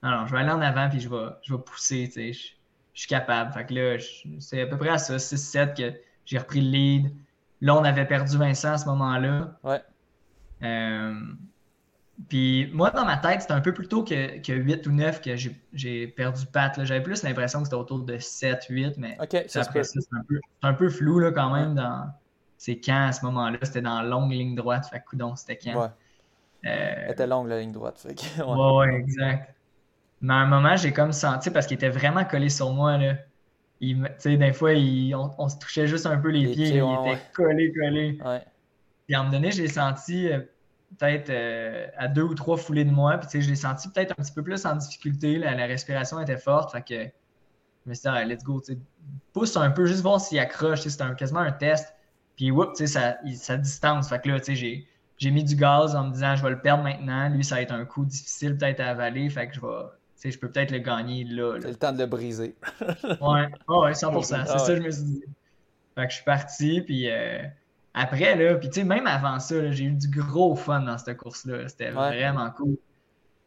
non, 0.04 0.10
non, 0.10 0.26
je 0.26 0.32
vais 0.32 0.40
aller 0.40 0.50
en 0.50 0.60
avant 0.60 0.88
puis 0.88 1.00
je 1.00 1.08
vais, 1.08 1.30
je 1.42 1.54
vais 1.54 1.60
pousser, 1.60 2.04
tu 2.06 2.12
sais. 2.12 2.32
Je, 2.32 3.00
suis 3.00 3.08
capable. 3.08 3.52
Fait 3.52 3.66
que 3.66 3.74
là, 3.74 3.96
c'est 4.38 4.60
à 4.60 4.66
peu 4.66 4.76
près 4.78 4.90
à 4.90 4.98
ça, 4.98 5.16
6-7 5.16 5.74
que 5.74 5.98
j'ai 6.26 6.38
repris 6.38 6.60
le 6.60 6.70
lead. 6.70 7.12
Là, 7.60 7.74
on 7.74 7.82
avait 7.82 8.04
perdu 8.04 8.36
Vincent 8.36 8.74
à 8.74 8.78
ce 8.78 8.86
moment-là. 8.86 9.58
Ouais. 9.64 9.82
Euh, 10.62 11.14
puis 12.28 12.70
moi, 12.72 12.90
dans 12.90 13.04
ma 13.04 13.16
tête, 13.16 13.42
c'était 13.42 13.54
un 13.54 13.60
peu 13.60 13.74
plus 13.74 13.88
tôt 13.88 14.04
que, 14.04 14.38
que 14.38 14.52
8 14.52 14.86
ou 14.86 14.92
9 14.92 15.20
que 15.20 15.34
j'ai 15.72 16.06
perdu 16.06 16.46
Pat. 16.46 16.84
J'avais 16.84 17.02
plus 17.02 17.24
l'impression 17.24 17.60
que 17.60 17.64
c'était 17.64 17.76
autour 17.76 18.00
de 18.00 18.18
7, 18.18 18.66
8, 18.68 18.98
mais 18.98 19.18
c'est 19.48 19.58
un, 20.62 20.74
peu 20.74 20.88
flou 20.88 21.18
là, 21.18 21.32
quand 21.32 21.52
même 21.52 21.74
dans 21.74 22.12
c'est 22.56 22.80
quand 22.80 23.08
à 23.08 23.12
ce 23.12 23.24
moment-là? 23.26 23.58
C'était 23.62 23.82
dans 23.82 24.00
la 24.00 24.08
longue 24.08 24.30
ligne 24.30 24.54
droite. 24.54 24.86
Fait 24.90 25.00
que 25.00 25.16
c'était 25.36 25.58
quand? 25.58 25.82
Ouais. 25.82 25.88
Euh... 26.66 26.94
Elle 27.04 27.10
était 27.10 27.26
longue 27.26 27.48
la 27.48 27.60
ligne 27.60 27.72
droite. 27.72 27.98
Fait 27.98 28.14
que... 28.14 28.42
ouais. 28.42 28.88
ouais, 28.88 28.94
exact. 29.00 29.53
Mais 30.24 30.32
à 30.32 30.38
un 30.38 30.46
moment, 30.46 30.74
j'ai 30.74 30.90
comme 30.90 31.12
senti, 31.12 31.50
parce 31.50 31.66
qu'il 31.66 31.74
était 31.74 31.90
vraiment 31.90 32.24
collé 32.24 32.48
sur 32.48 32.72
moi, 32.72 32.96
là. 32.96 33.16
Il, 33.80 34.08
des 34.24 34.52
fois, 34.54 34.72
il, 34.72 35.14
on, 35.14 35.48
se 35.50 35.58
touchait 35.58 35.86
juste 35.86 36.06
un 36.06 36.16
peu 36.16 36.30
les, 36.30 36.50
pieds. 36.50 36.68
il 36.68 36.76
était 36.78 37.20
collé, 37.34 37.70
collé. 37.74 38.18
Ouais. 38.24 38.42
Puis 39.04 39.14
à 39.14 39.20
un 39.20 39.24
moment 39.24 39.34
donné, 39.34 39.50
j'ai 39.50 39.68
senti 39.68 40.32
euh, 40.32 40.38
peut-être 40.96 41.28
euh, 41.28 41.88
à 41.98 42.08
deux 42.08 42.22
ou 42.22 42.34
trois 42.34 42.56
foulées 42.56 42.86
de 42.86 42.90
moi. 42.90 43.18
Puis, 43.18 43.26
tu 43.26 43.32
sais, 43.32 43.42
je 43.42 43.50
l'ai 43.50 43.56
senti 43.56 43.86
peut-être 43.90 44.12
un 44.12 44.22
petit 44.22 44.32
peu 44.32 44.42
plus 44.42 44.64
en 44.64 44.76
difficulté. 44.76 45.36
La, 45.36 45.66
respiration 45.66 46.18
était 46.18 46.38
forte. 46.38 46.72
Fait 46.72 46.80
que 46.80 47.04
je 47.84 47.90
me 47.90 47.92
suis 47.92 48.08
dit, 48.10 48.24
let's 48.24 48.44
go. 48.44 48.62
Tu 48.62 48.72
sais, 48.72 48.78
pousse 49.34 49.54
un 49.58 49.72
peu, 49.72 49.84
juste 49.84 50.00
voir 50.00 50.22
s'il 50.22 50.38
accroche. 50.38 50.80
C'était 50.80 51.04
quasiment 51.18 51.40
un 51.40 51.52
test. 51.52 51.94
Puis, 52.36 52.50
whoop, 52.50 52.70
tu 52.70 52.86
sais, 52.86 52.98
ça, 52.98 53.18
ça 53.34 53.58
distance. 53.58 54.08
Fait 54.08 54.22
que 54.22 54.30
là, 54.30 54.40
tu 54.40 54.56
sais, 54.56 54.86
j'ai, 55.18 55.30
mis 55.30 55.44
du 55.44 55.54
gaz 55.54 55.94
en 55.94 56.04
me 56.04 56.12
disant, 56.14 56.34
je 56.34 56.42
vais 56.42 56.50
le 56.50 56.62
perdre 56.62 56.82
maintenant. 56.82 57.28
Lui, 57.28 57.44
ça 57.44 57.56
va 57.56 57.60
être 57.60 57.74
un 57.74 57.84
coup 57.84 58.06
difficile 58.06 58.56
peut-être 58.56 58.80
à 58.80 58.88
avaler. 58.88 59.28
Fait 59.28 59.48
que 59.48 59.54
je 59.56 59.60
vais. 59.60 59.84
Tu 60.16 60.20
sais, 60.20 60.30
je 60.30 60.38
peux 60.38 60.50
peut-être 60.50 60.70
le 60.70 60.78
gagner 60.78 61.24
là. 61.24 61.58
C'est 61.60 61.68
le 61.68 61.74
temps 61.74 61.92
de 61.92 61.98
le 61.98 62.06
briser. 62.06 62.54
ouais, 63.04 63.48
oh, 63.68 63.84
ouais, 63.84 63.92
100%. 63.92 64.22
C'est 64.22 64.34
ah 64.34 64.58
ça 64.58 64.66
que 64.66 64.76
je 64.76 64.82
me 64.82 64.90
suis 64.90 65.02
dit. 65.02 65.24
Fait 65.94 66.06
que 66.06 66.10
je 66.10 66.16
suis 66.16 66.24
parti, 66.24 66.80
puis 66.80 67.10
euh, 67.10 67.38
après, 67.94 68.34
là, 68.34 68.56
puis 68.56 68.68
tu 68.68 68.80
sais, 68.80 68.84
même 68.84 69.06
avant 69.06 69.38
ça, 69.38 69.70
j'ai 69.70 69.84
eu 69.84 69.92
du 69.92 70.08
gros 70.08 70.56
fun 70.56 70.80
dans 70.80 70.98
cette 70.98 71.16
course-là. 71.16 71.68
C'était 71.68 71.90
vraiment 71.90 72.50
cool. 72.50 72.76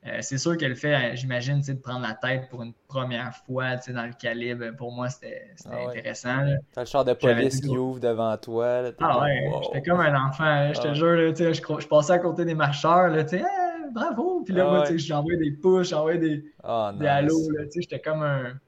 Euh, 0.05 0.19
c'est 0.21 0.37
sûr 0.37 0.55
qu'elle 0.55 0.75
fait, 0.75 0.93
euh, 0.93 1.15
j'imagine, 1.15 1.59
de 1.59 1.73
prendre 1.73 2.07
la 2.07 2.13
tête 2.13 2.47
pour 2.49 2.61
une 2.63 2.73
première 2.87 3.35
fois 3.45 3.75
dans 3.75 4.05
le 4.05 4.13
calibre. 4.13 4.71
Pour 4.77 4.91
moi, 4.91 5.09
c'était 5.09 5.51
ah 5.65 5.89
intéressant. 5.89 6.45
T'as 6.73 6.81
le 6.81 6.87
char 6.87 7.03
de 7.03 7.13
police 7.13 7.59
qui 7.59 7.77
ouvre 7.77 7.99
devant 7.99 8.37
toi. 8.37 8.83
ah 9.01 9.19
ouais, 9.21 9.51
j'étais 9.63 9.89
comme 9.89 9.99
un 9.99 10.27
enfant. 10.27 10.71
Je 10.73 10.79
te 10.79 10.87
ah 10.87 10.93
jure, 10.93 11.13
là, 11.13 11.33
je, 11.33 11.51
je 11.53 11.87
passais 11.87 12.13
à 12.13 12.19
côté 12.19 12.45
des 12.45 12.55
marcheurs. 12.55 13.09
Là, 13.09 13.23
hey, 13.33 13.43
bravo! 13.91 14.43
Puis 14.43 14.53
là, 14.53 14.65
ah 14.67 14.71
moi, 14.71 14.97
j'envoyais 14.97 15.37
des 15.37 15.51
push, 15.51 15.89
j'envoyais 15.89 16.19
des, 16.19 16.45
oh, 16.63 16.89
des 16.99 17.07
halos. 17.07 17.49
J'étais 17.75 17.99
comme 17.99 18.23
un, 18.23 18.59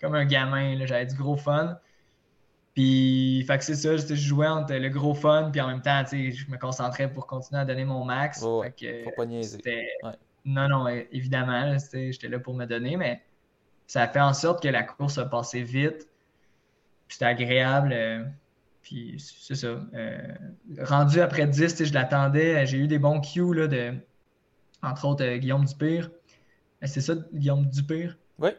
comme 0.00 0.14
un 0.14 0.24
gamin. 0.24 0.84
J'avais 0.86 1.06
du 1.06 1.16
gros 1.16 1.36
fun. 1.36 1.78
Puis, 2.74 3.44
fait 3.46 3.58
que 3.58 3.64
c'est 3.64 3.74
ça, 3.74 3.96
je 3.96 4.14
jouais 4.14 4.46
entre 4.46 4.74
le 4.74 4.88
gros 4.88 5.14
fun, 5.14 5.50
puis 5.50 5.60
en 5.60 5.66
même 5.66 5.82
temps, 5.82 6.04
je 6.10 6.50
me 6.50 6.56
concentrais 6.56 7.12
pour 7.12 7.26
continuer 7.26 7.60
à 7.60 7.64
donner 7.64 7.84
mon 7.84 8.04
max. 8.04 8.42
Oh, 8.42 8.62
fait 8.62 8.70
que, 8.70 9.04
faut 9.04 9.10
pas 9.16 9.26
Non, 10.44 10.68
non, 10.68 10.86
évidemment, 10.88 11.76
j'étais 11.92 12.28
là 12.28 12.38
pour 12.38 12.54
me 12.54 12.66
donner, 12.66 12.96
mais 12.96 13.22
ça 13.86 14.02
a 14.02 14.08
fait 14.08 14.20
en 14.20 14.32
sorte 14.32 14.62
que 14.62 14.68
la 14.68 14.84
course 14.84 15.18
a 15.18 15.24
passé 15.24 15.62
vite. 15.62 16.08
C'était 17.08 17.24
agréable. 17.24 17.90
Euh, 17.92 18.24
puis 18.82 19.16
c'est 19.18 19.56
ça. 19.56 19.80
Euh, 19.94 20.18
rendu 20.80 21.20
après 21.20 21.46
10, 21.46 21.84
je 21.84 21.92
l'attendais. 21.92 22.64
J'ai 22.66 22.78
eu 22.78 22.86
des 22.86 23.00
bons 23.00 23.20
cues, 23.20 23.52
là, 23.52 23.66
de, 23.66 23.94
entre 24.82 25.06
autres, 25.06 25.24
euh, 25.24 25.36
Guillaume 25.36 25.64
Dupire. 25.64 26.10
C'est 26.82 27.00
ça, 27.00 27.14
Guillaume 27.32 27.66
Dupire? 27.66 28.16
Oui. 28.38 28.50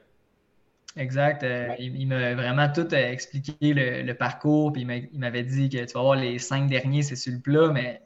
Exact. 0.98 1.44
Euh, 1.44 1.74
il, 1.80 2.08
m'a 2.08 2.34
vraiment 2.36 2.70
tout 2.72 2.94
euh, 2.94 3.12
expliqué 3.12 3.74
le, 3.74 4.14
parcours. 4.14 4.74
Puis 4.74 4.82
il 4.82 5.20
m'avait 5.20 5.44
dit 5.44 5.70
que 5.70 5.86
tu 5.86 5.94
vas 5.94 6.02
voir 6.02 6.16
les 6.16 6.38
cinq 6.40 6.70
derniers, 6.70 7.04
c'est 7.04 7.16
sur 7.16 7.34
le 7.34 7.40
plat, 7.40 7.70
mais 7.70 8.02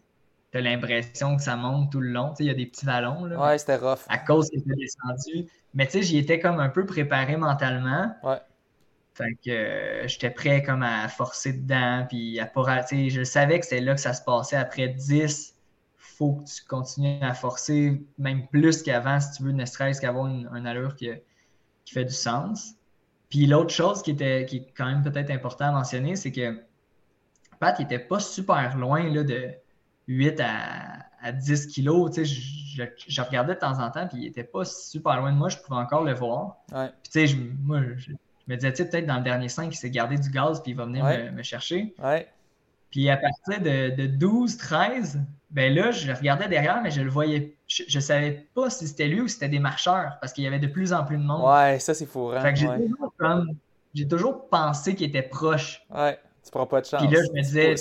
tu 0.51 0.59
as 0.59 0.61
l'impression 0.61 1.35
que 1.35 1.41
ça 1.41 1.55
monte 1.55 1.91
tout 1.91 1.99
le 1.99 2.09
long. 2.09 2.29
Tu 2.29 2.37
sais, 2.37 2.43
il 2.45 2.47
y 2.47 2.51
a 2.51 2.53
des 2.53 2.65
petits 2.65 2.85
vallons. 2.85 3.25
Là, 3.25 3.39
ouais, 3.39 3.57
c'était 3.57 3.77
rough. 3.77 4.05
À 4.07 4.17
cause 4.19 4.49
qu'il 4.49 4.59
était 4.59 4.75
descendu. 4.75 5.49
Mais 5.73 5.85
tu 5.85 5.93
sais, 5.93 6.03
j'y 6.03 6.17
étais 6.17 6.39
comme 6.39 6.59
un 6.59 6.69
peu 6.69 6.85
préparé 6.85 7.37
mentalement. 7.37 8.15
Ouais. 8.23 8.37
Fait 9.15 9.33
que 9.45 9.49
euh, 9.49 10.07
j'étais 10.07 10.29
prêt 10.29 10.61
comme 10.61 10.83
à 10.83 11.07
forcer 11.07 11.53
dedans. 11.53 12.05
Puis 12.07 12.39
à 12.39 12.45
pas, 12.45 12.85
je 12.91 13.23
savais 13.23 13.59
que 13.59 13.65
c'était 13.65 13.81
là 13.81 13.95
que 13.95 14.01
ça 14.01 14.13
se 14.13 14.21
passait. 14.21 14.57
Après 14.57 14.89
10, 14.89 15.54
faut 16.17 16.33
que 16.33 16.45
tu 16.45 16.63
continues 16.65 17.21
à 17.21 17.33
forcer, 17.33 18.01
même 18.17 18.47
plus 18.47 18.83
qu'avant, 18.83 19.19
si 19.19 19.37
tu 19.37 19.43
veux, 19.43 19.51
ne 19.51 19.65
serait-ce 19.65 19.99
qu'avoir 19.99 20.27
une, 20.27 20.67
allure 20.67 20.95
qui, 20.95 21.09
qui 21.83 21.93
fait 21.93 22.05
du 22.05 22.13
sens. 22.13 22.75
Puis 23.29 23.47
l'autre 23.47 23.73
chose 23.73 24.01
qui, 24.01 24.11
était, 24.11 24.45
qui 24.45 24.57
est 24.57 24.73
quand 24.75 24.85
même 24.85 25.03
peut-être 25.03 25.31
important 25.31 25.65
à 25.65 25.71
mentionner, 25.71 26.15
c'est 26.15 26.31
que 26.31 26.61
Pat 27.59 27.77
n'était 27.79 27.99
pas 27.99 28.19
super 28.19 28.77
loin 28.77 29.09
là, 29.09 29.23
de 29.23 29.51
8 30.07 30.39
à, 30.41 31.31
10 31.31 31.67
kilos. 31.67 32.11
Tu 32.11 32.25
sais, 32.25 32.89
je, 33.07 33.21
regardais 33.21 33.55
de 33.55 33.59
temps 33.59 33.79
en 33.79 33.89
temps, 33.89 34.07
puis 34.07 34.19
il 34.19 34.23
n'était 34.25 34.43
pas 34.43 34.63
super 34.63 35.19
loin 35.19 35.31
de 35.31 35.37
moi. 35.37 35.49
Je 35.49 35.57
pouvais 35.57 35.79
encore 35.79 36.03
le 36.03 36.13
voir. 36.13 36.57
Puis 36.67 36.87
tu 37.03 37.11
sais, 37.11 37.27
je, 37.27 37.37
moi, 37.63 37.81
je, 37.97 38.11
me 38.47 38.55
disais, 38.55 38.71
peut-être 38.71 39.07
dans 39.07 39.17
le 39.17 39.23
dernier 39.23 39.49
5, 39.49 39.73
il 39.73 39.75
s'est 39.75 39.89
gardé 39.89 40.17
du 40.17 40.29
gaz, 40.29 40.61
puis 40.61 40.71
il 40.73 40.77
va 40.77 40.85
venir 40.85 41.03
me, 41.33 41.41
chercher. 41.41 41.95
Ouais. 42.01 42.27
Puis 42.91 43.09
à 43.09 43.17
partir 43.17 43.59
de, 43.61 43.95
de 43.95 44.07
12, 44.07 44.57
13, 44.57 45.19
ben 45.55 45.73
là, 45.73 45.91
je 45.91 46.11
regardais 46.11 46.49
derrière, 46.49 46.81
mais 46.83 46.91
je 46.91 47.01
le 47.01 47.09
voyais. 47.09 47.55
Je, 47.65 47.83
ne 47.95 48.01
savais 48.01 48.45
pas 48.53 48.69
si 48.69 48.89
c'était 48.89 49.07
lui 49.07 49.21
ou 49.21 49.27
si 49.29 49.35
c'était 49.35 49.47
des 49.47 49.59
marcheurs, 49.59 50.17
parce 50.19 50.33
qu'il 50.33 50.43
y 50.43 50.47
avait 50.47 50.59
de 50.59 50.67
plus 50.67 50.91
en 50.91 51.05
plus 51.05 51.17
de 51.17 51.23
monde. 51.23 51.49
Ouais, 51.49 51.79
ça 51.79 51.93
c'est 51.93 52.05
fou. 52.05 52.29
Fait 52.41 52.53
que 52.53 52.59
j'ai 53.93 54.05
toujours, 54.05 54.49
pensé 54.49 54.95
qu'il 54.95 55.07
était 55.07 55.21
proche. 55.21 55.81
Ouais, 55.89 56.19
tu 56.43 56.51
prends 56.51 56.65
pas 56.65 56.81
de 56.81 56.85
chance. 56.85 57.01
Puis 57.01 57.15
là, 57.15 57.21
je 57.25 57.31
me 57.31 57.41
disais. 57.41 57.75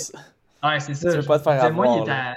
Ouais, 0.63 0.79
c'est 0.79 0.93
ça. 0.93 1.11
Tu 1.11 1.17
veux 1.17 1.23
pas 1.23 1.37
te 1.37 1.43
faire 1.43 1.61
avoir, 1.61 1.73
moi, 1.73 1.97
il 1.97 2.07
est, 2.07 2.11
à, 2.11 2.33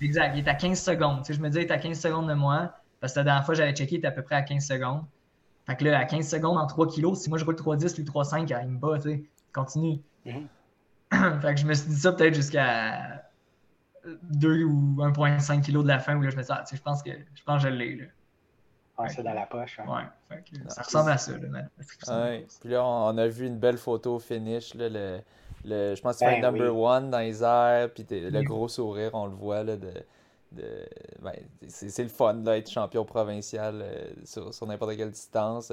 exact, 0.00 0.36
il 0.36 0.46
est 0.46 0.48
à 0.48 0.54
15 0.54 0.80
secondes. 0.80 1.18
Tu 1.18 1.32
sais, 1.32 1.34
je 1.34 1.40
me 1.42 1.48
disais, 1.48 1.64
il 1.64 1.66
est 1.66 1.72
à 1.72 1.78
15 1.78 1.98
secondes 1.98 2.28
de 2.28 2.34
moi. 2.34 2.70
Parce 3.00 3.14
que 3.14 3.18
la 3.18 3.24
dernière 3.24 3.44
fois, 3.44 3.56
j'avais 3.56 3.72
checké, 3.72 3.96
il 3.96 3.98
était 3.98 4.06
à 4.06 4.12
peu 4.12 4.22
près 4.22 4.36
à 4.36 4.42
15 4.42 4.64
secondes. 4.64 5.02
Fait 5.66 5.74
que 5.74 5.84
là, 5.84 5.98
à 5.98 6.04
15 6.04 6.28
secondes 6.28 6.56
en 6.56 6.68
3 6.68 6.86
kilos, 6.86 7.18
si 7.18 7.28
moi 7.28 7.38
je 7.38 7.44
roule 7.44 7.56
3,10, 7.56 7.96
lui 7.96 8.04
3,5, 8.04 8.56
il 8.62 8.68
me 8.68 8.78
bat, 8.78 8.98
tu 8.98 9.10
sais. 9.10 9.24
Continue. 9.52 9.98
Mm-hmm. 10.24 11.40
fait 11.40 11.54
que 11.54 11.60
je 11.60 11.66
me 11.66 11.74
suis 11.74 11.88
dit 11.88 11.96
ça 11.96 12.12
peut-être 12.12 12.34
jusqu'à 12.34 13.21
2 14.04 14.64
ou 14.64 14.96
1,5 14.98 15.62
kg 15.62 15.82
de 15.82 15.88
la 15.88 15.98
fin 15.98 16.16
où 16.16 16.22
là, 16.22 16.30
je 16.30 16.36
me 16.36 16.42
dis, 16.42 16.48
ah, 16.50 16.64
je 16.70 16.80
pense 16.80 17.02
que 17.02 17.10
je 17.10 17.42
pense 17.44 17.62
que 17.62 17.68
je 17.68 17.74
l'ai. 17.74 18.08
Ah, 18.98 19.08
c'est 19.08 19.22
dans 19.22 19.34
la 19.34 19.46
poche. 19.46 19.80
Hein. 19.80 20.08
Ouais, 20.30 20.42
ça 20.68 20.82
ressemble 20.82 21.10
à 21.10 21.18
ça, 21.18 21.32
là, 21.32 21.48
ouais. 21.48 22.46
Puis 22.60 22.70
là, 22.70 22.84
on 22.84 23.16
a 23.16 23.26
vu 23.26 23.46
une 23.46 23.58
belle 23.58 23.78
photo 23.78 24.18
finish, 24.18 24.74
là, 24.74 24.88
le, 24.88 25.20
le, 25.64 25.94
je 25.94 26.02
pense 26.02 26.12
que 26.12 26.18
c'est 26.20 26.40
ben, 26.40 26.52
number 26.52 26.76
one 26.76 27.10
dans 27.10 27.18
les 27.18 27.42
airs, 27.42 27.90
puis 27.92 28.06
le 28.10 28.42
gros 28.42 28.68
sourire, 28.68 29.10
on 29.14 29.26
le 29.26 29.34
voit 29.34 29.62
là, 29.62 29.76
de, 29.76 29.92
ben, 31.20 31.32
c'est 31.68 32.02
le 32.02 32.08
fun 32.10 32.34
d'être 32.34 32.70
champion 32.70 33.04
provincial 33.04 33.84
sur, 34.24 34.52
sur 34.52 34.66
n'importe 34.66 34.96
quelle 34.96 35.10
distance. 35.10 35.72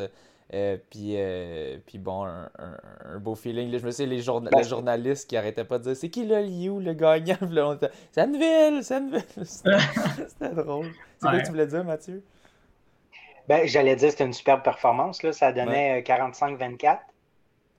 Euh, 0.53 0.77
puis, 0.89 1.13
euh, 1.15 1.77
puis 1.85 1.99
bon, 1.99 2.25
un, 2.25 3.19
beau 3.19 3.35
feeling. 3.35 3.69
je 3.77 3.85
me 3.85 3.91
souviens, 3.91 4.07
les, 4.07 4.57
les 4.57 4.63
journalistes 4.63 5.29
qui 5.29 5.37
arrêtaient 5.37 5.63
pas 5.63 5.77
de 5.77 5.83
dire 5.83 5.95
c'est 5.95 6.09
qui 6.09 6.25
le 6.25 6.41
Liu, 6.41 6.79
le 6.79 6.93
gagnant? 6.93 7.77
C'est 8.11 8.21
Anneville, 8.21 8.83
c'est 8.83 8.99
C'était 9.43 10.49
drôle. 10.55 10.87
C'est 11.19 11.27
quoi 11.27 11.39
que 11.39 11.45
tu 11.45 11.51
voulais 11.51 11.67
dire, 11.67 11.83
Mathieu? 11.83 12.23
Ben, 13.47 13.67
J'allais 13.67 13.95
dire 13.95 14.07
que 14.07 14.11
c'était 14.11 14.25
une 14.25 14.33
superbe 14.33 14.63
performance. 14.63 15.21
Là. 15.21 15.33
Ça 15.33 15.51
donnait 15.51 16.01
45-24. 16.01 16.97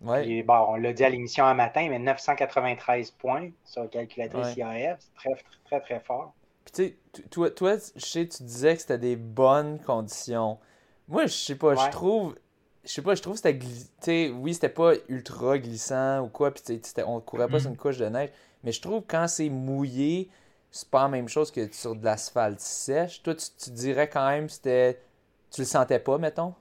Ouais. 0.03 0.43
bon, 0.43 0.67
on 0.69 0.77
l'a 0.77 0.93
dit 0.93 1.05
à 1.05 1.11
l'émission 1.11 1.45
un 1.45 1.55
matin, 1.55 1.87
mais 1.91 1.99
993 1.99 3.11
points 3.11 3.51
sur 3.65 3.83
la 3.83 3.89
calculatrice 3.89 4.57
IAF. 4.57 4.99
C'est 5.01 5.15
très, 5.15 5.35
très, 5.35 5.45
très, 5.65 5.81
très 5.81 6.01
fort. 6.01 6.33
Puis 6.65 6.73
tu 7.13 7.21
sais, 7.21 7.25
toi, 7.31 7.51
toi, 7.51 7.77
je 7.97 8.05
sais, 8.05 8.27
tu 8.27 8.45
disais 8.45 8.77
que 8.77 8.81
c'était 8.81 8.99
des 8.99 9.17
bonnes 9.17 9.81
conditions. 9.81 10.59
Moi, 11.09 11.27
je 11.27 11.33
sais 11.33 11.57
pas, 11.57 11.75
je 11.75 11.91
trouve 11.91 12.37
je 12.91 12.97
sais 12.97 13.03
pas, 13.03 13.15
je 13.15 13.23
trouve 13.23 13.41
que 13.41 13.49
c'était. 13.49 14.31
Oui, 14.31 14.53
c'était 14.53 14.69
pas 14.69 14.95
ultra 15.09 15.59
glissant 15.59 16.23
ou 16.23 16.27
quoi, 16.27 16.53
puis 16.53 16.81
on 17.07 17.21
courait 17.21 17.47
pas 17.47 17.61
sur 17.61 17.69
une 17.69 17.77
mm. 17.77 17.79
couche 17.79 17.99
de 17.99 18.07
neige, 18.07 18.31
mais 18.65 18.73
je 18.73 18.81
trouve 18.81 19.03
que 19.03 19.13
quand 19.13 19.29
c'est 19.29 19.49
mouillé, 19.49 20.29
c'est 20.73 20.91
pas 20.91 21.05
la 21.05 21.09
même 21.09 21.29
chose 21.29 21.53
que 21.53 21.73
sur 21.73 21.95
de 21.95 22.05
l'asphalte 22.05 22.59
sèche. 22.59 23.23
Toi, 23.23 23.35
tu, 23.37 23.71
dirais 23.71 24.09
quand 24.09 24.29
même 24.29 24.49
c'était. 24.49 25.01
Tu 25.53 25.61
le 25.61 25.67
sentais 25.67 26.01
pas, 26.01 26.19
mettons? 26.19 26.53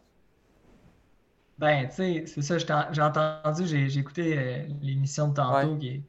Ben, 1.58 1.88
tu 1.90 1.96
sais, 1.96 2.24
c'est 2.28 2.42
ça, 2.44 2.58
j'ai 2.92 3.02
entendu, 3.02 3.66
j'ai 3.66 3.98
écouté 3.98 4.38
euh, 4.38 4.68
l'émission 4.84 5.30
de 5.30 5.34
tantôt 5.34 5.78
qui, 5.78 6.04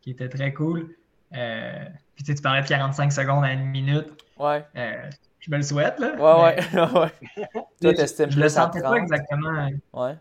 qui, 0.00 0.10
était 0.10 0.28
très 0.28 0.52
cool. 0.52 0.96
Euh, 1.32 1.84
puis 2.16 2.24
tu 2.24 2.34
parlais 2.42 2.62
de 2.62 2.68
45 2.68 3.12
secondes 3.12 3.44
à 3.44 3.52
une 3.52 3.66
minute. 3.66 4.08
Ouais. 4.36 4.66
Euh, 4.76 5.10
je 5.44 5.50
me 5.50 5.58
le 5.58 5.62
souhaite, 5.62 5.98
là. 5.98 6.14
Ouais, 6.14 6.56
ouais, 6.56 7.10
Toi, 7.80 7.92
je, 7.92 8.40
le 8.40 8.48
sentais 8.48 8.80
pas 8.80 8.94
exactement. 8.94 9.68
Ouais. 9.92 10.16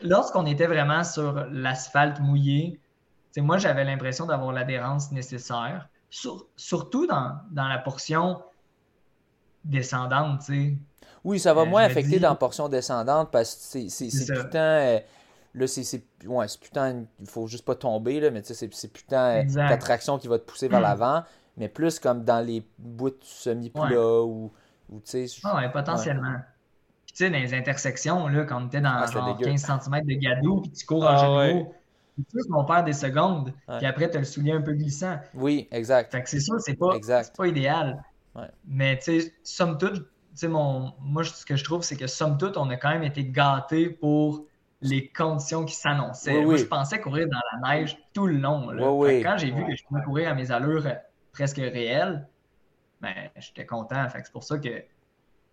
Lorsqu'on 0.00 0.46
était 0.46 0.66
vraiment 0.66 1.04
sur 1.04 1.46
l'asphalte 1.50 2.20
mouillé, 2.20 2.80
moi, 3.36 3.58
j'avais 3.58 3.84
l'impression 3.84 4.24
d'avoir 4.24 4.52
l'adhérence 4.52 5.12
nécessaire, 5.12 5.88
surtout 6.08 7.06
dans, 7.06 7.38
la 7.54 7.78
portion 7.78 8.40
descendante, 9.64 10.40
tu 10.46 10.70
sais. 10.70 10.76
Oui, 11.24 11.38
ça 11.38 11.52
va 11.54 11.62
euh, 11.62 11.66
moins 11.66 11.84
affecter 11.84 12.18
dans 12.18 12.30
la 12.30 12.34
portion 12.34 12.68
descendante 12.68 13.30
parce 13.30 13.54
que 13.54 13.88
c'est 13.88 14.08
putain. 14.32 14.58
Euh, 14.58 15.00
là, 15.54 15.66
c'est 15.66 16.02
ouais, 16.26 16.46
putain. 16.60 17.04
Il 17.20 17.28
faut 17.28 17.46
juste 17.46 17.64
pas 17.64 17.74
tomber, 17.76 18.20
là, 18.20 18.30
mais 18.30 18.42
c'est 18.42 18.88
putain 18.88 19.44
d'attraction 19.44 20.18
qui 20.18 20.28
va 20.28 20.38
te 20.38 20.44
pousser 20.44 20.68
vers 20.68 20.80
l'avant. 20.80 21.22
Mais 21.58 21.68
plus 21.68 22.00
comme 22.00 22.24
dans 22.24 22.44
les 22.44 22.66
bouts 22.78 23.12
semi-plats 23.20 24.22
ou 24.22 24.50
ah 25.44 25.56
ouais, 25.56 25.70
potentiellement. 25.70 26.36
tu 27.06 27.14
sais, 27.14 27.30
dans 27.30 27.38
les 27.38 27.54
intersections, 27.54 28.28
là, 28.28 28.44
quand 28.44 28.62
on 28.62 28.66
était 28.66 28.80
dans 28.80 28.94
ah, 28.94 29.06
genre 29.06 29.38
15 29.38 29.60
cm 29.60 30.04
de 30.04 30.14
gadou, 30.14 30.62
puis 30.62 30.70
tu 30.72 30.86
cours 30.86 31.04
en 31.04 31.08
ah, 31.08 31.16
généraux, 31.16 31.74
tu 32.16 32.48
qu'on 32.50 32.64
perd 32.64 32.86
des 32.86 32.92
secondes, 32.92 33.52
puis 33.78 33.86
après, 33.86 34.10
tu 34.10 34.16
as 34.16 34.20
le 34.20 34.26
soulier 34.26 34.52
un 34.52 34.60
peu 34.60 34.72
glissant. 34.72 35.18
Oui, 35.34 35.68
exact. 35.70 36.12
Fait 36.12 36.22
que 36.22 36.28
c'est 36.28 36.40
sûr, 36.40 36.60
c'est 36.60 36.74
pas, 36.74 36.96
pas 37.36 37.46
idéal. 37.46 38.02
Mais 38.66 38.98
tu 38.98 39.20
sais, 39.20 39.34
somme 39.42 39.78
toute, 39.78 40.06
mon, 40.44 40.92
moi, 41.00 41.24
ce 41.24 41.44
que 41.44 41.56
je 41.56 41.64
trouve, 41.64 41.82
c'est 41.82 41.96
que 41.96 42.06
somme 42.06 42.38
toute, 42.38 42.56
on 42.56 42.68
a 42.70 42.76
quand 42.76 42.90
même 42.90 43.02
été 43.02 43.24
gâtés 43.24 43.90
pour 43.90 44.46
les 44.80 45.08
conditions 45.08 45.64
qui 45.64 45.74
s'annonçaient. 45.74 46.44
moi, 46.44 46.56
je 46.56 46.64
pensais 46.64 47.00
courir 47.00 47.28
dans 47.28 47.40
la 47.52 47.74
neige 47.74 47.98
tout 48.12 48.26
le 48.26 48.36
long. 48.36 48.70
Là. 48.70 48.82
quand 49.22 49.36
j'ai 49.38 49.50
vu 49.50 49.64
que 49.64 49.74
je 49.74 49.84
pouvais 49.84 50.02
courir 50.02 50.28
à 50.30 50.34
mes 50.34 50.50
allures 50.50 50.86
presque 51.32 51.56
réelles, 51.56 52.26
ben, 53.02 53.12
j'étais 53.36 53.66
content. 53.66 54.06
c'est 54.14 54.32
pour 54.32 54.44
ça 54.44 54.58
que 54.58 54.68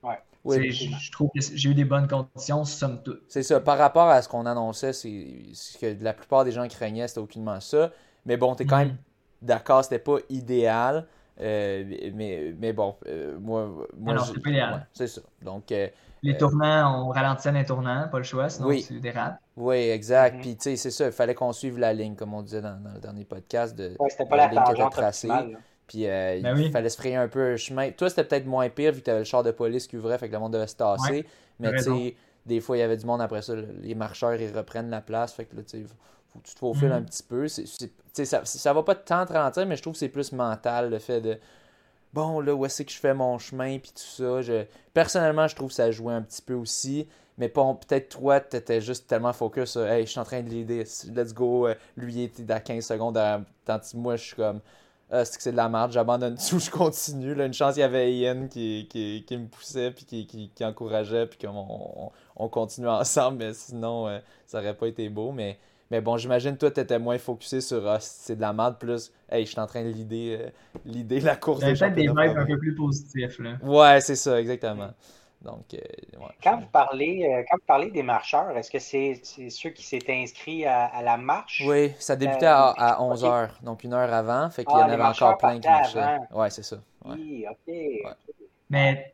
ouais. 0.03 0.71
je 0.71 1.11
trouve 1.11 1.29
que 1.33 1.41
j'ai 1.41 1.69
eu 1.69 1.73
des 1.73 1.85
bonnes 1.85 2.07
conditions, 2.07 2.63
somme 2.63 3.01
toute. 3.03 3.23
C'est 3.27 3.43
ça. 3.43 3.59
Par 3.59 3.77
rapport 3.77 4.07
à 4.07 4.21
ce 4.21 4.29
qu'on 4.29 4.45
annonçait, 4.45 4.93
c'est 4.93 5.47
ce 5.53 5.77
que 5.77 6.01
la 6.01 6.13
plupart 6.13 6.45
des 6.45 6.51
gens 6.51 6.67
craignaient, 6.67 7.07
c'était 7.07 7.19
aucunement 7.19 7.59
ça. 7.59 7.91
Mais 8.25 8.37
bon, 8.37 8.55
tu 8.55 8.63
es 8.63 8.65
quand 8.65 8.77
même 8.77 8.89
mm. 8.89 8.97
d'accord, 9.41 9.83
c'était 9.83 9.99
pas 9.99 10.17
idéal. 10.29 11.07
Euh, 11.41 11.85
mais, 12.13 12.53
mais 12.59 12.73
bon, 12.73 12.95
euh, 13.07 13.39
moi, 13.39 13.87
c'est 14.25 14.41
pas 14.41 14.49
idéal. 14.49 14.87
c'est 14.93 15.07
ça. 15.07 15.21
Donc, 15.41 15.71
euh, 15.71 15.87
les 16.21 16.37
tournants, 16.37 17.07
on 17.07 17.09
ralentissait 17.11 17.53
les 17.53 17.63
tournants, 17.63 18.09
pas 18.09 18.17
le 18.17 18.25
choix, 18.25 18.49
sinon 18.49 18.67
oui. 18.67 18.81
c'est 18.81 19.11
rats. 19.11 19.39
Oui, 19.55 19.77
exact. 19.89 20.35
Mm-hmm. 20.35 20.41
Puis, 20.41 20.57
tu 20.57 20.63
sais, 20.63 20.75
c'est 20.75 20.91
ça, 20.91 21.05
il 21.05 21.11
fallait 21.13 21.33
qu'on 21.33 21.53
suive 21.53 21.79
la 21.79 21.93
ligne, 21.93 22.15
comme 22.15 22.33
on 22.33 22.41
disait 22.41 22.61
dans, 22.61 22.77
le 22.93 22.99
dernier 22.99 23.23
podcast. 23.23 23.73
De, 23.73 23.95
c'était 24.09 24.25
pas 24.25 24.35
la, 24.35 24.47
ligne 24.49 24.63
qui 24.65 24.71
était 24.73 24.89
tracée. 24.89 25.29
Puis 25.89 26.07
euh, 26.07 26.39
ben 26.41 26.55
il 26.55 26.71
fallait 26.71 26.89
se 26.89 26.97
frayer 26.97 27.15
un 27.15 27.27
peu 27.27 27.53
un 27.53 27.57
chemin. 27.57 27.89
Toi, 27.89 28.09
c'était 28.09 28.23
peut-être 28.23 28.45
moins 28.45 28.69
pire 28.69 28.93
vu 28.93 28.99
que 28.99 29.05
tu 29.05 29.09
avais 29.09 29.21
le 29.21 29.25
char 29.25 29.41
de 29.41 29.49
police 29.49 29.87
qui 29.87 29.97
ouvrait, 29.97 30.19
fait 30.19 30.27
que 30.27 30.33
le 30.33 30.39
monde 30.39 30.53
devait 30.53 30.67
se 30.67 30.75
tasser. 30.75 31.25
mais 31.59 31.71
tu 31.71 31.83
sais, 31.83 32.15
des 32.45 32.61
fois, 32.61 32.77
il 32.77 32.81
y 32.81 32.83
avait 32.83 32.95
du 32.95 33.07
monde 33.07 33.21
après 33.21 33.41
ça. 33.41 33.55
Les 33.81 33.95
marcheurs, 33.95 34.35
ils 34.35 34.55
reprennent 34.55 34.91
la 34.91 35.01
place. 35.01 35.33
Fait 35.33 35.45
que 35.45 35.55
là, 35.55 35.63
tu 35.63 35.85
faut 36.31 36.39
que 36.39 36.47
tu 36.47 36.53
te 36.53 36.59
faufiles 36.59 36.91
un 36.91 36.99
mm. 36.99 37.05
petit 37.05 37.23
peu. 37.23 37.47
Ça, 37.47 38.45
ça 38.45 38.73
va 38.73 38.83
pas 38.83 38.93
tant 38.93 39.25
te 39.25 39.33
ralentir, 39.33 39.65
mais 39.65 39.75
je 39.75 39.81
trouve 39.81 39.93
que 39.93 39.99
c'est 39.99 40.09
plus 40.09 40.31
mental 40.31 40.91
le 40.91 40.99
fait 40.99 41.21
de 41.21 41.39
bon, 42.13 42.39
là, 42.39 42.53
où 42.53 42.65
est-ce 42.65 42.83
que 42.83 42.91
je 42.91 42.97
fais 42.97 43.15
mon 43.15 43.39
chemin, 43.39 43.79
puis 43.79 43.91
tout 43.91 44.03
ça. 44.03 44.43
Je... 44.43 44.65
Personnellement, 44.93 45.47
je 45.47 45.55
trouve 45.55 45.69
que 45.69 45.75
ça 45.75 45.89
jouait 45.89 46.13
un 46.13 46.21
petit 46.21 46.43
peu 46.43 46.53
aussi. 46.53 47.07
Mais 47.39 47.47
bon, 47.47 47.73
peut-être 47.73 48.09
toi, 48.09 48.39
tu 48.41 48.57
étais 48.57 48.79
juste 48.79 49.07
tellement 49.07 49.33
focus 49.33 49.71
sur 49.71 49.87
Hey, 49.87 50.05
je 50.05 50.11
suis 50.11 50.19
en 50.19 50.25
train 50.25 50.43
de 50.43 50.49
l'aider, 50.49 50.83
let's 51.15 51.33
go. 51.33 51.67
Euh, 51.67 51.75
lui, 51.97 52.13
il 52.13 52.23
était 52.23 52.51
à 52.51 52.59
15 52.59 52.85
secondes. 52.85 53.17
Tandis 53.65 53.91
que 53.91 53.97
moi, 53.97 54.17
je 54.17 54.23
suis 54.23 54.35
comme 54.35 54.59
ah, 55.11 55.25
c'est 55.25 55.37
que 55.37 55.43
c'est 55.43 55.51
de 55.51 55.57
la 55.57 55.69
merde, 55.69 55.91
j'abandonne 55.91 56.35
tout, 56.35 56.59
je 56.59 56.69
continue. 56.69 57.33
Là, 57.33 57.45
une 57.45 57.53
chance, 57.53 57.75
il 57.77 57.79
y 57.79 57.83
avait 57.83 58.13
Ian 58.13 58.47
qui, 58.47 58.87
qui, 58.89 59.23
qui 59.25 59.37
me 59.37 59.47
poussait, 59.47 59.91
puis 59.91 60.05
qui, 60.05 60.27
qui, 60.27 60.51
qui 60.53 60.63
encourageait, 60.63 61.25
puis 61.25 61.39
qu'on 61.39 61.55
on, 61.57 62.11
on 62.35 62.47
continuait 62.47 62.89
ensemble, 62.89 63.39
mais 63.39 63.53
sinon, 63.53 64.07
euh, 64.07 64.19
ça 64.45 64.59
aurait 64.59 64.75
pas 64.75 64.87
été 64.87 65.09
beau. 65.09 65.31
Mais, 65.31 65.57
mais 65.89 66.01
bon, 66.01 66.17
j'imagine, 66.17 66.57
toi, 66.57 66.69
tu 66.69 66.79
étais 66.79 66.99
moins 66.99 67.17
focusé 67.17 67.61
sur 67.61 67.87
ah, 67.87 67.99
c'est 67.99 68.35
de 68.35 68.41
la 68.41 68.53
merde, 68.53 68.77
plus, 68.79 69.11
hey, 69.31 69.45
je 69.45 69.51
suis 69.51 69.59
en 69.59 69.65
train 69.65 69.83
de 69.83 69.89
l'idée, 69.89 70.37
euh, 70.39 70.49
l'idée 70.85 71.19
la 71.21 71.35
course. 71.35 71.61
Peut-être 71.61 71.95
des 71.95 72.07
vibes 72.07 72.37
un 72.37 72.45
peu 72.45 72.59
plus 72.59 72.75
positifs. 72.75 73.39
Là. 73.39 73.57
Ouais, 73.63 74.01
c'est 74.01 74.15
ça, 74.15 74.39
exactement. 74.39 74.91
Donc, 75.41 75.73
euh, 75.73 75.77
quand, 76.43 76.57
vous 76.59 76.67
parlez, 76.67 77.23
euh, 77.23 77.43
quand 77.49 77.57
vous 77.57 77.65
parlez 77.65 77.91
des 77.91 78.03
marcheurs, 78.03 78.57
est-ce 78.57 78.69
que 78.69 78.79
c'est 78.79 79.21
ceux 79.49 79.69
qui 79.69 79.85
s'étaient 79.85 80.21
inscrits 80.21 80.65
à, 80.65 81.01
la 81.01 81.15
marche? 81.15 81.63
Oui, 81.65 81.93
ça 81.97 82.17
débutait 82.17 82.45
à, 82.45 82.97
11h, 82.99 83.63
donc 83.63 83.85
une 83.85 83.93
heure 83.93 84.13
avant. 84.13 84.49
Fait 84.49 84.65
qu'il 84.65 84.75
y 84.75 84.81
en 84.81 84.89
ah, 84.89 84.91
avait 84.91 85.03
encore 85.03 85.37
plein 85.37 85.59
qui 85.59 85.67
marchaient. 85.67 86.17
Oui, 86.31 86.47
c'est 86.49 86.63
ça. 86.63 86.77
Oui, 87.05 87.45
OK. 87.49 87.73
Mais 88.69 89.13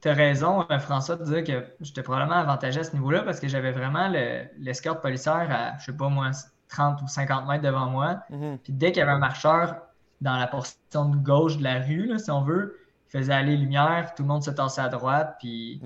tu 0.00 0.08
as 0.08 0.14
raison, 0.14 0.64
euh, 0.70 0.78
François, 0.78 1.16
de 1.16 1.24
dire 1.24 1.42
que 1.42 1.66
j'étais 1.80 2.02
probablement 2.02 2.36
avantagé 2.36 2.80
à 2.80 2.84
ce 2.84 2.92
niveau-là 2.92 3.22
parce 3.22 3.40
que 3.40 3.48
j'avais 3.48 3.72
vraiment 3.72 4.08
l'escorte 4.58 5.02
policière 5.02 5.48
à, 5.50 5.78
je 5.78 5.86
sais 5.86 5.96
pas 5.96 6.08
moi, 6.08 6.30
30 6.68 7.02
ou 7.02 7.08
50 7.08 7.48
mètres 7.48 7.64
devant 7.64 7.86
moi. 7.86 8.20
Mm-hmm. 8.30 8.58
Puis 8.58 8.72
dès 8.72 8.92
qu'il 8.92 9.00
y 9.00 9.02
avait 9.02 9.12
un 9.12 9.18
marcheur 9.18 9.76
dans 10.20 10.36
la 10.36 10.46
portion 10.46 11.06
de 11.06 11.16
gauche 11.16 11.58
de 11.58 11.64
la 11.64 11.80
rue, 11.80 12.06
là, 12.06 12.18
si 12.18 12.30
on 12.30 12.42
veut, 12.42 12.78
faisait 13.14 13.32
aller 13.32 13.56
lumière, 13.56 14.12
tout 14.16 14.24
le 14.24 14.28
monde 14.28 14.42
se 14.42 14.50
tassait 14.50 14.80
à 14.80 14.88
droite, 14.88 15.36
puis 15.38 15.80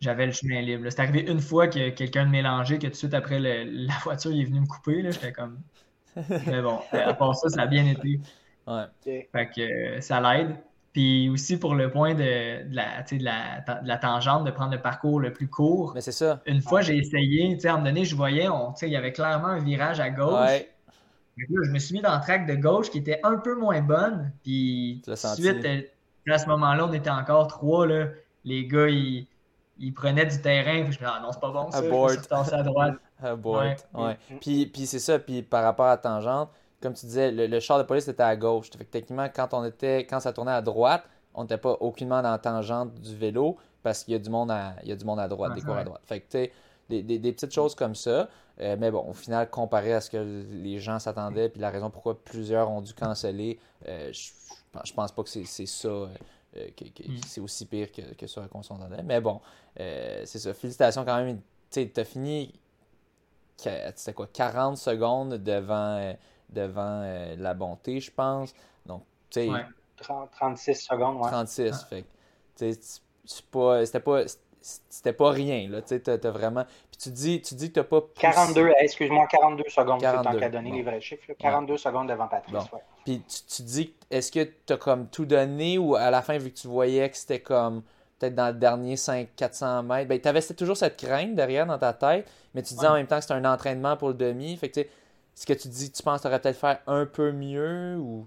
j'avais 0.00 0.26
le 0.26 0.32
chemin 0.32 0.60
libre. 0.60 0.88
C'est 0.90 1.00
arrivé 1.00 1.30
une 1.30 1.40
fois 1.40 1.68
que 1.68 1.90
quelqu'un 1.90 2.26
de 2.26 2.30
mélangé, 2.30 2.78
que 2.78 2.86
tout 2.86 2.92
de 2.92 2.96
suite 2.96 3.14
après 3.14 3.38
la 3.38 3.94
voiture 4.02 4.32
il 4.32 4.42
est 4.42 4.44
venu 4.44 4.60
me 4.60 4.66
couper. 4.66 5.02
J'étais 5.10 5.32
comme. 5.32 5.60
Mais 6.46 6.62
bon, 6.62 6.80
à 6.92 7.14
part 7.14 7.36
ça, 7.36 7.48
ça 7.48 7.62
a 7.62 7.66
bien 7.66 7.86
été. 7.86 8.20
Fait 9.04 9.50
que 9.54 9.60
euh, 9.60 10.00
ça 10.00 10.20
l'aide. 10.20 10.56
Puis 10.92 11.28
aussi 11.28 11.58
pour 11.58 11.74
le 11.74 11.90
point 11.90 12.14
de, 12.14 12.64
la, 12.74 13.02
de, 13.02 13.86
la, 13.86 13.98
tangente, 13.98 14.46
de 14.46 14.50
prendre 14.50 14.72
le 14.72 14.80
parcours 14.80 15.20
le 15.20 15.30
plus 15.30 15.46
court. 15.46 15.92
Mais 15.94 16.00
c'est 16.00 16.10
ça. 16.10 16.40
Une 16.46 16.62
fois, 16.62 16.80
j'ai 16.80 16.96
essayé, 16.96 17.52
tu 17.52 17.60
sais, 17.60 17.68
à 17.68 17.72
un 17.72 17.74
moment 17.74 17.88
donné, 17.90 18.06
je 18.06 18.16
voyais, 18.16 18.48
il 18.80 18.88
y 18.88 18.96
avait 18.96 19.12
clairement 19.12 19.48
un 19.48 19.58
virage 19.58 20.00
à 20.00 20.08
gauche. 20.08 20.62
je 21.36 21.70
me 21.70 21.78
suis 21.78 21.96
mis 21.96 22.00
dans 22.00 22.14
le 22.14 22.22
track 22.22 22.46
de 22.46 22.54
gauche 22.54 22.88
qui 22.88 22.96
était 22.96 23.20
un 23.24 23.36
peu 23.36 23.54
moins 23.54 23.82
bonne. 23.82 24.32
Puis 24.42 25.02
suite, 25.34 25.66
à 26.32 26.38
ce 26.38 26.46
moment-là, 26.46 26.86
on 26.86 26.92
était 26.92 27.10
encore 27.10 27.46
trois. 27.46 27.86
Là. 27.86 28.06
Les 28.44 28.66
gars, 28.66 28.88
ils, 28.88 29.26
ils 29.78 29.92
prenaient 29.92 30.26
du 30.26 30.40
terrain. 30.40 30.78
je 30.78 30.82
me 30.82 30.90
disais, 30.90 31.04
ah 31.06 31.20
non, 31.22 31.32
c'est 31.32 31.40
pas 31.40 31.50
bon 31.50 31.70
ça. 31.70 31.82
Je 31.82 32.54
à 32.54 32.62
droite. 32.62 32.94
ouais. 33.22 33.76
ouais. 33.94 34.18
Puis, 34.40 34.66
puis 34.66 34.86
c'est 34.86 34.98
ça. 34.98 35.18
Puis 35.18 35.42
par 35.42 35.62
rapport 35.62 35.86
à 35.86 35.96
tangente, 35.96 36.50
comme 36.82 36.94
tu 36.94 37.06
disais, 37.06 37.30
le, 37.30 37.60
char 37.60 37.78
de 37.78 37.84
police 37.84 38.08
était 38.08 38.22
à 38.22 38.36
gauche. 38.36 38.70
Fait 38.70 38.84
que 38.84 38.90
techniquement, 38.90 39.28
quand, 39.34 39.54
on 39.54 39.64
était, 39.64 40.06
quand 40.06 40.20
ça 40.20 40.32
tournait 40.32 40.52
à 40.52 40.62
droite, 40.62 41.04
on 41.34 41.42
n'était 41.42 41.58
pas 41.58 41.72
aucunement 41.80 42.22
dans 42.22 42.30
la 42.30 42.38
tangente 42.38 42.94
du 42.94 43.14
vélo 43.14 43.56
parce 43.82 44.04
qu'il 44.04 44.12
y 44.12 44.16
a 44.16 44.18
du 44.18 44.30
monde 44.30 44.50
à, 44.50 44.74
il 44.82 44.88
y 44.88 44.92
a 44.92 44.96
du 44.96 45.04
monde 45.04 45.20
à 45.20 45.28
droite, 45.28 45.54
des 45.54 45.62
cours 45.62 45.76
à 45.76 45.84
droite. 45.84 46.02
Fait 46.04 46.20
que, 46.20 46.46
tu 46.46 46.52
des, 46.88 47.02
des, 47.02 47.18
des, 47.18 47.32
petites 47.32 47.52
choses 47.52 47.74
comme 47.74 47.94
ça. 47.94 48.28
Euh, 48.60 48.76
mais 48.78 48.90
bon, 48.90 49.04
au 49.08 49.12
final, 49.12 49.50
comparé 49.50 49.92
à 49.92 50.00
ce 50.00 50.08
que 50.08 50.44
les 50.50 50.78
gens 50.78 50.98
s'attendaient, 50.98 51.48
puis 51.48 51.60
la 51.60 51.70
raison 51.70 51.90
pourquoi 51.90 52.18
plusieurs 52.22 52.70
ont 52.70 52.80
dû 52.80 52.94
canceller, 52.94 53.58
euh, 53.86 54.10
je 54.12 54.30
je 54.84 54.92
pense 54.92 55.12
pas 55.12 55.22
que 55.22 55.28
c'est 55.28 55.66
ça. 55.66 55.88
Euh, 55.88 56.08
euh, 56.56 56.68
mm. 57.06 57.18
c'est 57.26 57.40
aussi 57.40 57.66
pire 57.66 57.92
que, 57.92 58.14
que 58.14 58.26
ce 58.26 58.40
qu'on 58.40 58.62
s'entendait. 58.62 59.02
Mais 59.02 59.20
bon, 59.20 59.40
euh, 59.80 60.22
c'est 60.24 60.38
ça. 60.38 60.54
Félicitations 60.54 61.04
quand 61.04 61.22
même. 61.22 61.40
Tu 61.70 61.90
as 61.96 62.04
fini 62.04 62.52
c'était 63.58 64.12
quoi 64.12 64.28
40 64.30 64.76
secondes 64.76 65.42
devant, 65.42 66.14
devant 66.50 67.00
la 67.38 67.54
bonté, 67.54 68.00
je 68.00 68.10
pense. 68.10 68.54
Donc, 68.84 69.02
tu 69.30 69.40
sais, 69.40 69.50
36 70.32 70.74
secondes, 70.74 71.16
ouais. 71.16 71.30
36, 71.30 71.70
ah. 71.72 71.86
fait 71.88 72.04
c'était 73.24 74.00
pas 74.00 74.22
c'était 74.60 75.12
pas 75.12 75.30
rien 75.30 75.68
là, 75.68 75.82
tu 75.82 76.00
sais 76.04 76.16
vraiment 76.28 76.64
puis 76.64 76.98
tu 76.98 77.10
dis 77.10 77.40
tu 77.40 77.54
dis 77.54 77.68
que 77.68 77.80
t'as 77.80 77.84
pas 77.84 78.02
42 78.18 78.72
excuse-moi 78.80 79.26
42 79.30 79.64
secondes 79.68 80.00
42, 80.00 80.30
tant 80.30 80.38
qu'à 80.38 80.48
donner 80.48 80.72
les 80.72 80.82
vrais 80.82 81.00
chiffres 81.00 81.32
42 81.38 81.76
secondes 81.76 82.08
devant 82.08 82.26
Patrice 82.26 82.64
puis 83.06 83.22
tu, 83.48 83.62
dis 83.62 83.94
est-ce 84.10 84.32
que 84.32 84.40
tu 84.66 84.72
as 84.72 84.76
comme 84.76 85.08
tout 85.08 85.24
donné 85.24 85.78
ou 85.78 85.94
à 85.94 86.10
la 86.10 86.22
fin 86.22 86.38
vu 86.38 86.50
que 86.50 86.58
tu 86.58 86.66
voyais 86.66 87.08
que 87.08 87.16
c'était 87.16 87.38
comme 87.38 87.82
peut-être 88.18 88.34
dans 88.34 88.48
le 88.48 88.54
dernier 88.54 88.96
5 88.96 89.28
400 89.36 89.84
mètres 89.84 90.08
ben 90.08 90.20
tu 90.20 90.26
avais 90.26 90.42
toujours 90.42 90.76
cette 90.76 90.96
crainte 90.96 91.36
derrière 91.36 91.66
dans 91.66 91.78
ta 91.78 91.92
tête 91.92 92.28
mais 92.54 92.62
tu 92.62 92.74
dis 92.74 92.84
en 92.84 92.94
même 92.94 93.06
temps 93.06 93.16
que 93.16 93.22
c'était 93.22 93.34
un 93.34 93.44
entraînement 93.44 93.96
pour 93.96 94.08
le 94.08 94.14
demi 94.14 94.56
fait 94.56 94.70
que 94.70 94.80
tu 94.80 94.86
ce 95.36 95.46
que 95.46 95.52
tu 95.52 95.68
dis 95.68 95.92
tu 95.92 96.02
penses 96.02 96.18
que 96.18 96.22
tu 96.22 96.28
aurais 96.28 96.40
peut-être 96.40 96.58
faire 96.58 96.80
un 96.88 97.06
peu 97.06 97.30
mieux 97.30 97.96
ou? 97.98 98.26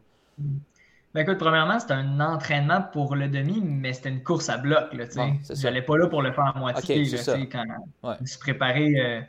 Ben 1.16 1.22
écoute, 1.22 1.40
premièrement, 1.40 1.80
c'était 1.80 1.96
un 1.96 2.20
entraînement 2.20 2.84
pour 2.84 3.16
le 3.16 3.28
demi, 3.28 3.62
mais 3.62 3.94
c'était 3.94 4.10
une 4.10 4.22
course 4.22 4.48
à 4.48 4.58
bloc. 4.58 4.94
Là, 4.94 5.06
Je 5.10 5.64
n'allais 5.64 5.82
pas 5.82 5.98
là 5.98 6.06
pour 6.06 6.22
le 6.22 6.32
faire 6.32 6.56
à 6.56 6.60
moitié. 6.60 7.04
quand 7.52 7.64
je 8.04 8.22
me 8.22 8.26
suis 8.28 8.38
préparé 8.38 8.94
euh, 9.02 9.22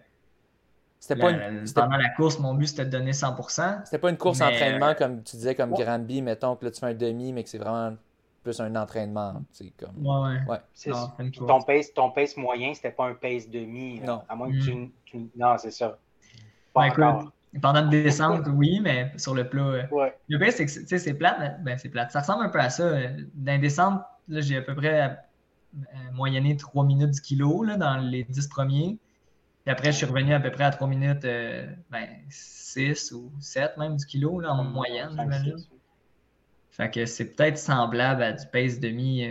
pas 1.08 1.32
pendant 1.74 1.96
la 1.96 2.08
course, 2.10 2.38
mon 2.38 2.54
but 2.54 2.66
c'était 2.66 2.84
de 2.84 2.90
donner 2.90 3.12
100%. 3.12 3.84
C'était 3.84 3.98
pas 3.98 4.10
une 4.10 4.16
course 4.16 4.40
entraînement 4.40 4.94
comme 4.94 5.22
tu 5.22 5.36
disais, 5.36 5.54
comme 5.54 5.72
Granby, 5.72 6.22
mettons 6.22 6.56
que 6.56 6.64
là 6.64 6.70
tu 6.70 6.80
fais 6.80 6.86
un 6.86 6.94
demi, 6.94 7.32
mais 7.32 7.44
que 7.44 7.50
c'est 7.50 7.58
vraiment 7.58 7.96
plus 8.42 8.60
un 8.60 8.74
entraînement. 8.76 9.42
Comme... 9.78 10.06
Ouais, 10.06 10.38
ouais. 10.48 10.58
ouais. 10.86 11.30
Ton, 11.46 11.60
pace, 11.62 11.92
ton 11.92 12.10
pace 12.10 12.36
moyen, 12.36 12.72
c'était 12.74 12.90
pas 12.90 13.06
un 13.06 13.14
pace 13.14 13.48
demi. 13.48 14.00
Non. 14.00 14.22
À 14.28 14.34
moins 14.34 14.50
que 14.50 14.58
tu, 14.58 14.74
mm. 15.16 15.28
Non, 15.36 15.56
c'est 15.58 15.70
ça. 15.70 15.98
Pas 16.72 16.88
ben, 16.96 17.30
pendant 17.60 17.80
une 17.80 17.90
descente, 17.90 18.46
oui, 18.54 18.80
mais 18.80 19.12
sur 19.16 19.34
le 19.34 19.48
plat. 19.48 19.62
Euh, 19.62 20.10
le 20.28 20.38
pire, 20.38 20.52
c'est 20.52 20.66
que 20.66 20.98
c'est 20.98 21.14
plate. 21.14 21.62
Ben, 21.64 21.76
c'est 21.78 21.88
plate. 21.88 22.12
Ça 22.12 22.20
ressemble 22.20 22.44
un 22.44 22.48
peu 22.48 22.60
à 22.60 22.70
ça. 22.70 22.88
Dans 23.34 23.52
les 23.52 23.58
descentes, 23.58 24.02
j'ai 24.28 24.58
à 24.58 24.62
peu 24.62 24.74
près 24.74 25.02
euh, 25.02 25.86
moyenné 26.12 26.56
3 26.56 26.84
minutes 26.84 27.10
du 27.10 27.20
kilo 27.20 27.64
là, 27.64 27.76
dans 27.76 27.96
les 27.96 28.24
10 28.24 28.46
premiers. 28.46 28.98
Puis 29.64 29.72
après, 29.72 29.92
je 29.92 29.98
suis 29.98 30.06
revenu 30.06 30.32
à 30.32 30.40
peu 30.40 30.50
près 30.50 30.64
à 30.64 30.70
3 30.70 30.88
minutes 30.88 31.24
euh, 31.24 31.66
ben, 31.90 32.06
6 32.28 33.12
ou 33.12 33.30
7 33.40 33.76
même 33.76 33.96
du 33.96 34.06
kilo 34.06 34.40
là, 34.40 34.52
en 34.52 34.64
hmm, 34.64 34.72
moyenne, 34.72 35.10
j'imagine. 35.10 35.56
Fait 36.70 36.90
que 36.90 37.04
c'est 37.04 37.34
peut-être 37.34 37.58
semblable 37.58 38.22
à 38.22 38.32
du 38.32 38.46
pace 38.46 38.80
demi 38.80 39.28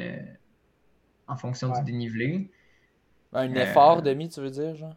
en 1.28 1.38
fonction 1.38 1.72
du 1.72 1.84
dénivelé. 1.84 2.52
Un 3.34 3.54
effort 3.54 4.02
demi, 4.02 4.30
tu 4.30 4.42
veux 4.42 4.50
dire, 4.50 4.76
genre? 4.76 4.96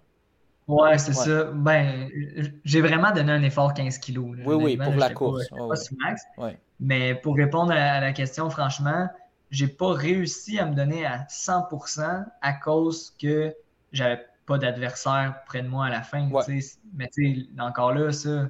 Ouais, 0.68 0.96
c'est 0.98 1.12
ça. 1.12 1.44
Ben, 1.52 2.08
j'ai 2.64 2.80
vraiment 2.80 3.12
donné 3.12 3.32
un 3.32 3.42
effort 3.42 3.74
15 3.74 3.98
kilos. 3.98 4.36
Oui, 4.44 4.54
oui, 4.54 4.76
pour 4.76 4.94
la 4.94 5.10
course. 5.10 5.48
Mais 6.80 7.14
pour 7.14 7.36
répondre 7.36 7.72
à 7.72 8.00
la 8.00 8.12
question, 8.12 8.50
franchement, 8.50 9.08
j'ai 9.50 9.68
pas 9.68 9.92
réussi 9.92 10.58
à 10.58 10.66
me 10.66 10.74
donner 10.74 11.04
à 11.04 11.26
100% 11.28 12.24
à 12.40 12.52
cause 12.54 13.14
que 13.20 13.54
j'avais 13.92 14.24
pas 14.52 14.58
d'adversaire 14.58 15.36
près 15.46 15.62
de 15.62 15.68
moi 15.68 15.86
à 15.86 15.90
la 15.90 16.02
fin. 16.02 16.28
Mais 16.94 17.08
encore 17.58 17.94
là, 17.94 18.12
ça, 18.12 18.48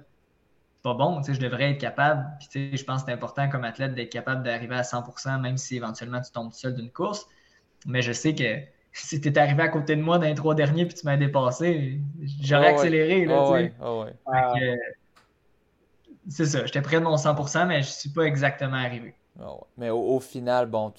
c'est 0.74 0.82
pas 0.82 0.94
bon. 0.94 1.22
Je 1.22 1.38
devrais 1.38 1.70
être 1.70 1.80
capable. 1.80 2.26
Puis 2.40 2.76
je 2.76 2.84
pense 2.84 3.02
que 3.02 3.06
c'est 3.06 3.12
important 3.12 3.48
comme 3.48 3.62
athlète 3.62 3.94
d'être 3.94 4.10
capable 4.10 4.42
d'arriver 4.42 4.74
à 4.74 4.82
100%, 4.82 5.40
même 5.40 5.56
si 5.56 5.76
éventuellement 5.76 6.20
tu 6.20 6.32
tombes 6.32 6.52
seul 6.52 6.74
d'une 6.74 6.90
course. 6.90 7.28
Mais 7.86 8.02
je 8.02 8.10
sais 8.12 8.34
que 8.34 8.58
si 8.92 9.20
tu 9.20 9.28
étais 9.28 9.38
arrivé 9.38 9.62
à 9.62 9.68
côté 9.68 9.94
de 9.94 10.02
moi 10.02 10.18
dans 10.18 10.26
les 10.26 10.34
trois 10.34 10.56
derniers 10.56 10.86
puis 10.86 10.94
tu 10.94 11.06
m'as 11.06 11.16
dépassé, 11.16 12.00
j'aurais 12.42 12.68
accéléré. 12.68 13.26
c'est 16.28 16.46
ça, 16.46 16.66
j'étais 16.66 16.82
près 16.82 16.98
de 16.98 17.04
mon 17.04 17.16
100%, 17.16 17.66
mais 17.66 17.82
je 17.82 17.88
ne 17.88 17.92
suis 17.92 18.10
pas 18.10 18.24
exactement 18.24 18.76
arrivé. 18.76 19.14
mais 19.78 19.90
au, 19.90 20.18
final, 20.18 20.66
bon, 20.66 20.92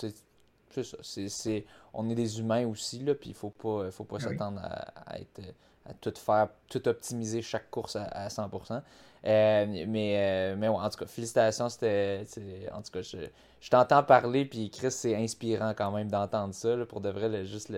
c'est 1.01 1.29
ça. 1.29 1.49
On 1.93 2.09
est 2.09 2.15
des 2.15 2.39
humains 2.39 2.67
aussi, 2.67 2.99
là, 2.99 3.13
puis 3.15 3.29
il 3.29 3.33
ne 3.33 3.37
faut 3.37 3.49
pas, 3.49 3.91
faut 3.91 4.03
pas 4.03 4.19
s'attendre 4.19 4.59
à, 4.63 5.19
être 5.19 5.41
à 5.85 5.93
tout 5.93 6.13
faire, 6.15 6.49
tout 6.69 6.87
optimiser 6.87 7.41
chaque 7.41 7.69
course 7.69 7.95
à, 7.97 8.27
100%. 8.27 8.81
Euh, 9.25 9.85
mais, 9.87 10.15
euh, 10.17 10.55
mais 10.57 10.67
en 10.67 10.89
tout 10.89 10.97
cas, 10.97 11.05
félicitations. 11.05 11.69
C'était, 11.69 12.25
en 12.73 12.81
tout 12.81 12.91
cas, 12.91 13.01
je, 13.01 13.17
je 13.59 13.69
t'entends 13.69 14.03
parler, 14.03 14.45
puis 14.45 14.69
Chris, 14.69 14.91
c'est 14.91 15.15
inspirant 15.15 15.73
quand 15.75 15.91
même 15.91 16.09
d'entendre 16.09 16.53
ça. 16.53 16.75
pour 16.87 17.01
de 17.01 17.09
vrai, 17.09 17.45
juste 17.45 17.71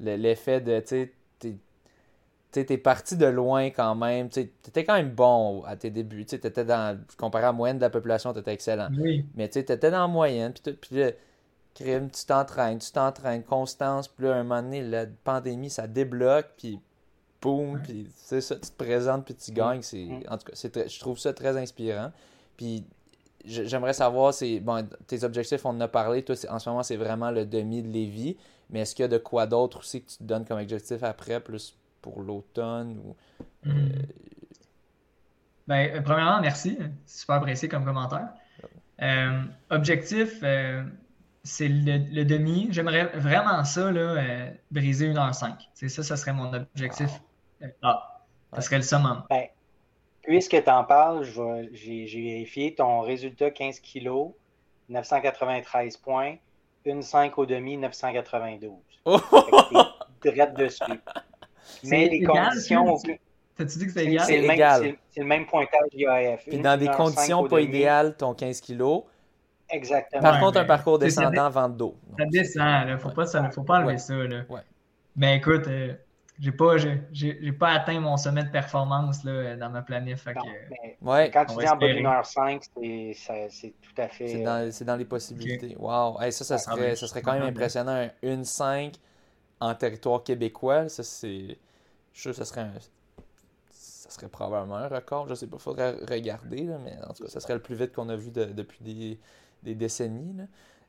l'effet 0.00 0.60
de, 0.60 0.80
tu 0.80 1.12
sais, 1.40 2.64
t'es 2.64 2.78
parti 2.78 3.16
de 3.16 3.26
loin 3.26 3.70
quand 3.70 3.94
même. 3.94 4.28
Tu 4.28 4.40
étais 4.40 4.84
quand 4.84 4.94
même 4.94 5.10
bon 5.10 5.64
à 5.64 5.76
tes 5.76 5.90
débuts. 5.90 6.24
Tu 6.24 6.36
étais 6.36 6.64
dans, 6.64 6.98
comparé 7.16 7.44
à 7.44 7.48
la 7.48 7.52
moyenne 7.52 7.78
de 7.78 7.82
la 7.82 7.90
population, 7.90 8.32
tu 8.32 8.38
étais 8.40 8.52
excellent. 8.52 8.88
Mais 9.34 9.48
tu 9.48 9.58
étais 9.58 9.90
dans 9.90 10.02
la 10.02 10.06
moyenne. 10.06 10.52
Puis, 10.52 10.72
puis 10.74 10.96
là, 10.96 11.10
crime, 11.74 12.10
tu 12.10 12.24
t'entraînes, 12.24 12.78
tu 12.78 12.92
t'entraînes, 12.92 13.42
constance. 13.42 14.08
Puis 14.08 14.26
là, 14.26 14.34
un 14.36 14.42
moment 14.42 14.62
donné, 14.62 14.82
la 14.82 15.06
pandémie, 15.06 15.70
ça 15.70 15.86
débloque. 15.86 16.48
Puis 16.56 16.80
boum, 17.40 17.80
puis 17.82 18.08
c'est 18.14 18.40
ça, 18.40 18.56
tu 18.56 18.70
te 18.70 18.76
présentes 18.76 19.26
puis 19.26 19.34
tu 19.34 19.50
mm. 19.50 19.54
gagnes. 19.54 19.82
C'est, 19.82 20.04
mm. 20.04 20.22
En 20.30 20.38
tout 20.38 20.50
cas, 20.50 20.86
je 20.88 21.00
trouve 21.00 21.18
ça 21.18 21.32
très 21.32 21.56
inspirant. 21.56 22.10
Puis 22.56 22.84
j'aimerais 23.44 23.92
savoir, 23.92 24.32
c'est 24.32 24.60
bon, 24.60 24.86
tes 25.06 25.24
objectifs, 25.24 25.64
on 25.66 25.70
en 25.70 25.80
a 25.80 25.88
parlé. 25.88 26.22
Toi, 26.22 26.36
en 26.48 26.58
ce 26.58 26.68
moment, 26.68 26.82
c'est 26.82 26.96
vraiment 26.96 27.30
le 27.30 27.44
demi 27.44 27.82
de 27.82 27.88
Lévis. 27.88 28.36
Mais 28.70 28.80
est-ce 28.80 28.94
qu'il 28.94 29.02
y 29.02 29.06
a 29.06 29.08
de 29.08 29.18
quoi 29.18 29.46
d'autre 29.46 29.80
aussi 29.80 30.02
que 30.02 30.10
tu 30.10 30.18
te 30.18 30.24
donnes 30.24 30.44
comme 30.46 30.58
objectif 30.58 31.02
après, 31.02 31.40
plus 31.40 31.76
pour 32.00 32.20
l'automne 32.20 32.98
ou. 33.04 33.16
Mm. 33.64 33.70
Euh, 33.70 34.02
ben, 35.66 35.96
euh, 35.96 36.02
premièrement, 36.02 36.40
merci. 36.40 36.78
Super 37.06 37.36
apprécié 37.36 37.68
comme 37.68 37.84
commentaire. 37.84 38.28
Euh, 39.02 39.42
objectif, 39.70 40.42
c'est 41.44 41.68
le, 41.68 42.24
demi. 42.24 42.68
J'aimerais 42.70 43.04
vraiment 43.14 43.62
ça, 43.64 43.92
là, 43.92 44.50
briser 44.70 45.12
1h05. 45.12 45.52
C'est 45.74 45.88
ça, 45.88 46.02
ça 46.02 46.16
serait 46.16 46.32
mon 46.32 46.52
objectif 46.52 47.10
ah, 47.82 48.20
ça 48.54 48.60
serait 48.60 48.76
le 48.76 48.82
summum. 48.82 49.24
Ben, 49.30 49.46
puisque 50.22 50.62
tu 50.62 50.70
en 50.70 50.84
parles, 50.84 51.24
j'ai 51.72 52.04
vérifié 52.04 52.74
ton 52.74 53.00
résultat 53.00 53.50
15 53.50 53.80
kg, 53.80 54.32
993 54.88 55.96
points, 55.98 56.36
une 56.84 57.02
5 57.02 57.36
au 57.38 57.46
demi, 57.46 57.76
992. 57.76 58.72
Oh! 59.06 59.18
Direct 60.22 60.56
dessus. 60.56 60.82
Mais 61.84 62.08
les 62.08 62.22
conditions. 62.22 62.96
T'as-tu 63.56 63.78
dit 63.78 63.86
que 63.86 63.92
c'est 63.92 64.06
égal? 64.06 64.26
C'est 64.26 64.40
le, 64.40 64.96
le, 65.16 65.24
même 65.24 65.46
pointage 65.46 65.88
IAF. 65.92 66.44
Puis 66.46 66.58
dans 66.58 66.78
des 66.78 66.88
conditions 66.88 67.46
pas 67.46 67.60
idéales, 67.60 68.16
ton 68.16 68.34
15 68.34 68.60
kg. 68.60 69.04
Exactement. 69.70 70.22
Par 70.22 70.40
contre, 70.40 70.58
un 70.58 70.64
parcours 70.64 70.98
descendant, 70.98 71.50
vente 71.50 71.76
d'eau. 71.76 71.96
Ça 72.18 72.24
descend, 72.26 72.88
il 72.88 72.98
faut 72.98 73.10
pas, 73.10 73.26
faut 73.50 73.62
pas 73.62 73.80
enlever 73.80 73.98
ça. 73.98 74.14
Là. 74.14 74.42
Ouais. 74.48 74.60
Mais 75.16 75.36
écoute, 75.36 75.66
euh, 75.68 75.94
j'ai 76.38 76.52
pas, 76.52 76.76
j'ai, 77.12 77.52
pas 77.52 77.70
atteint 77.70 78.00
mon 78.00 78.16
sommet 78.16 78.42
de 78.42 78.50
performance 78.50 79.22
là, 79.24 79.56
dans 79.56 79.70
ma 79.70 79.82
planif. 79.82 80.26
ouais, 81.00 81.30
quand 81.30 81.44
tu 81.46 81.56
dis 81.56 81.68
en 81.68 81.76
bas 81.76 81.92
d'une 81.92 82.06
heure 82.06 82.26
5, 82.26 82.62
c'est, 82.74 83.74
tout 83.80 84.02
à 84.02 84.08
fait. 84.08 84.28
C'est 84.28 84.42
dans, 84.42 84.72
c'est 84.72 84.84
dans 84.84 84.96
les 84.96 85.04
possibilités. 85.04 85.76
Wow. 85.78 86.18
ça, 86.30 86.44
ça 86.44 86.58
serait, 86.58 86.96
ça 86.96 87.06
serait 87.06 87.22
quand 87.22 87.34
même 87.34 87.42
impressionnant. 87.42 88.08
Une 88.22 88.44
5 88.44 88.94
en 89.60 89.74
territoire 89.74 90.22
québécois, 90.22 90.88
ça 90.88 91.02
c'est. 91.02 91.58
Je 92.12 92.20
suis 92.20 92.22
sûr 92.22 92.30
que 92.30 92.36
ça 92.36 92.44
serait 92.44 92.60
un... 92.60 92.72
Ça 93.70 94.10
serait 94.10 94.28
probablement 94.28 94.76
un 94.76 94.88
record. 94.88 95.28
Je 95.28 95.34
sais 95.34 95.46
pas, 95.46 95.58
faudrait 95.58 95.96
regarder, 96.08 96.64
là, 96.64 96.78
mais 96.78 96.96
en 97.08 97.12
tout 97.12 97.24
cas, 97.24 97.30
ça 97.30 97.40
serait 97.40 97.54
le 97.54 97.62
plus 97.62 97.74
vite 97.74 97.92
qu'on 97.92 98.08
a 98.08 98.16
vu 98.16 98.30
depuis 98.30 98.78
des, 98.82 99.18
des 99.64 99.74
décennies. 99.74 100.36
Là. 100.36 100.44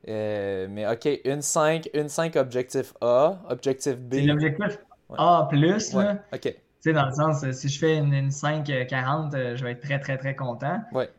Euh, 0.07 0.68
mais 0.69 0.88
ok, 0.88 1.07
une 1.26 1.41
5, 1.41 1.89
une 1.95 2.10
5 2.10 2.35
objectif 2.35 2.93
A, 3.02 3.41
objectif 3.49 3.97
B. 3.97 4.15
C'est 4.15 4.22
l'objectif 4.22 4.80
a 5.18 5.47
plus, 5.49 5.93
là. 5.93 6.23
OK. 6.34 6.41
Tu 6.41 6.53
sais, 6.80 6.93
dans 6.93 7.06
le 7.07 7.14
sens, 7.14 7.43
euh, 7.43 7.52
si 7.52 7.69
je 7.69 7.80
fais 7.80 7.97
une, 7.97 8.30
5-40, 8.30 9.34
euh, 9.34 9.38
euh, 9.38 9.56
je 9.56 9.64
vais 9.64 9.72
être 9.72 9.81
très, 9.81 9.99
très, 9.99 10.18
très 10.18 10.35
content. 10.35 10.81
Ouais. 10.91 11.10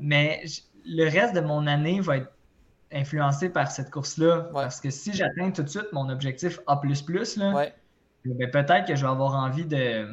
mais 0.00 0.42
le 0.84 1.04
reste 1.04 1.34
de 1.34 1.40
mon 1.40 1.66
année 1.66 2.00
va 2.00 2.18
être 2.18 2.32
influencé 2.92 3.48
par 3.48 3.70
cette 3.70 3.90
course-là. 3.90 4.50
Parce 4.52 4.80
que 4.80 4.90
si 4.90 5.12
j'atteins 5.12 5.50
tout 5.50 5.62
de 5.62 5.68
suite 5.68 5.92
mon 5.92 6.08
objectif 6.08 6.60
A, 6.66 6.80
là, 6.84 7.52
ouais. 7.54 7.74
ben, 8.24 8.50
peut-être 8.50 8.86
que 8.86 8.94
je 8.94 9.02
vais 9.02 9.10
avoir 9.10 9.34
envie 9.34 9.64
de. 9.64 10.06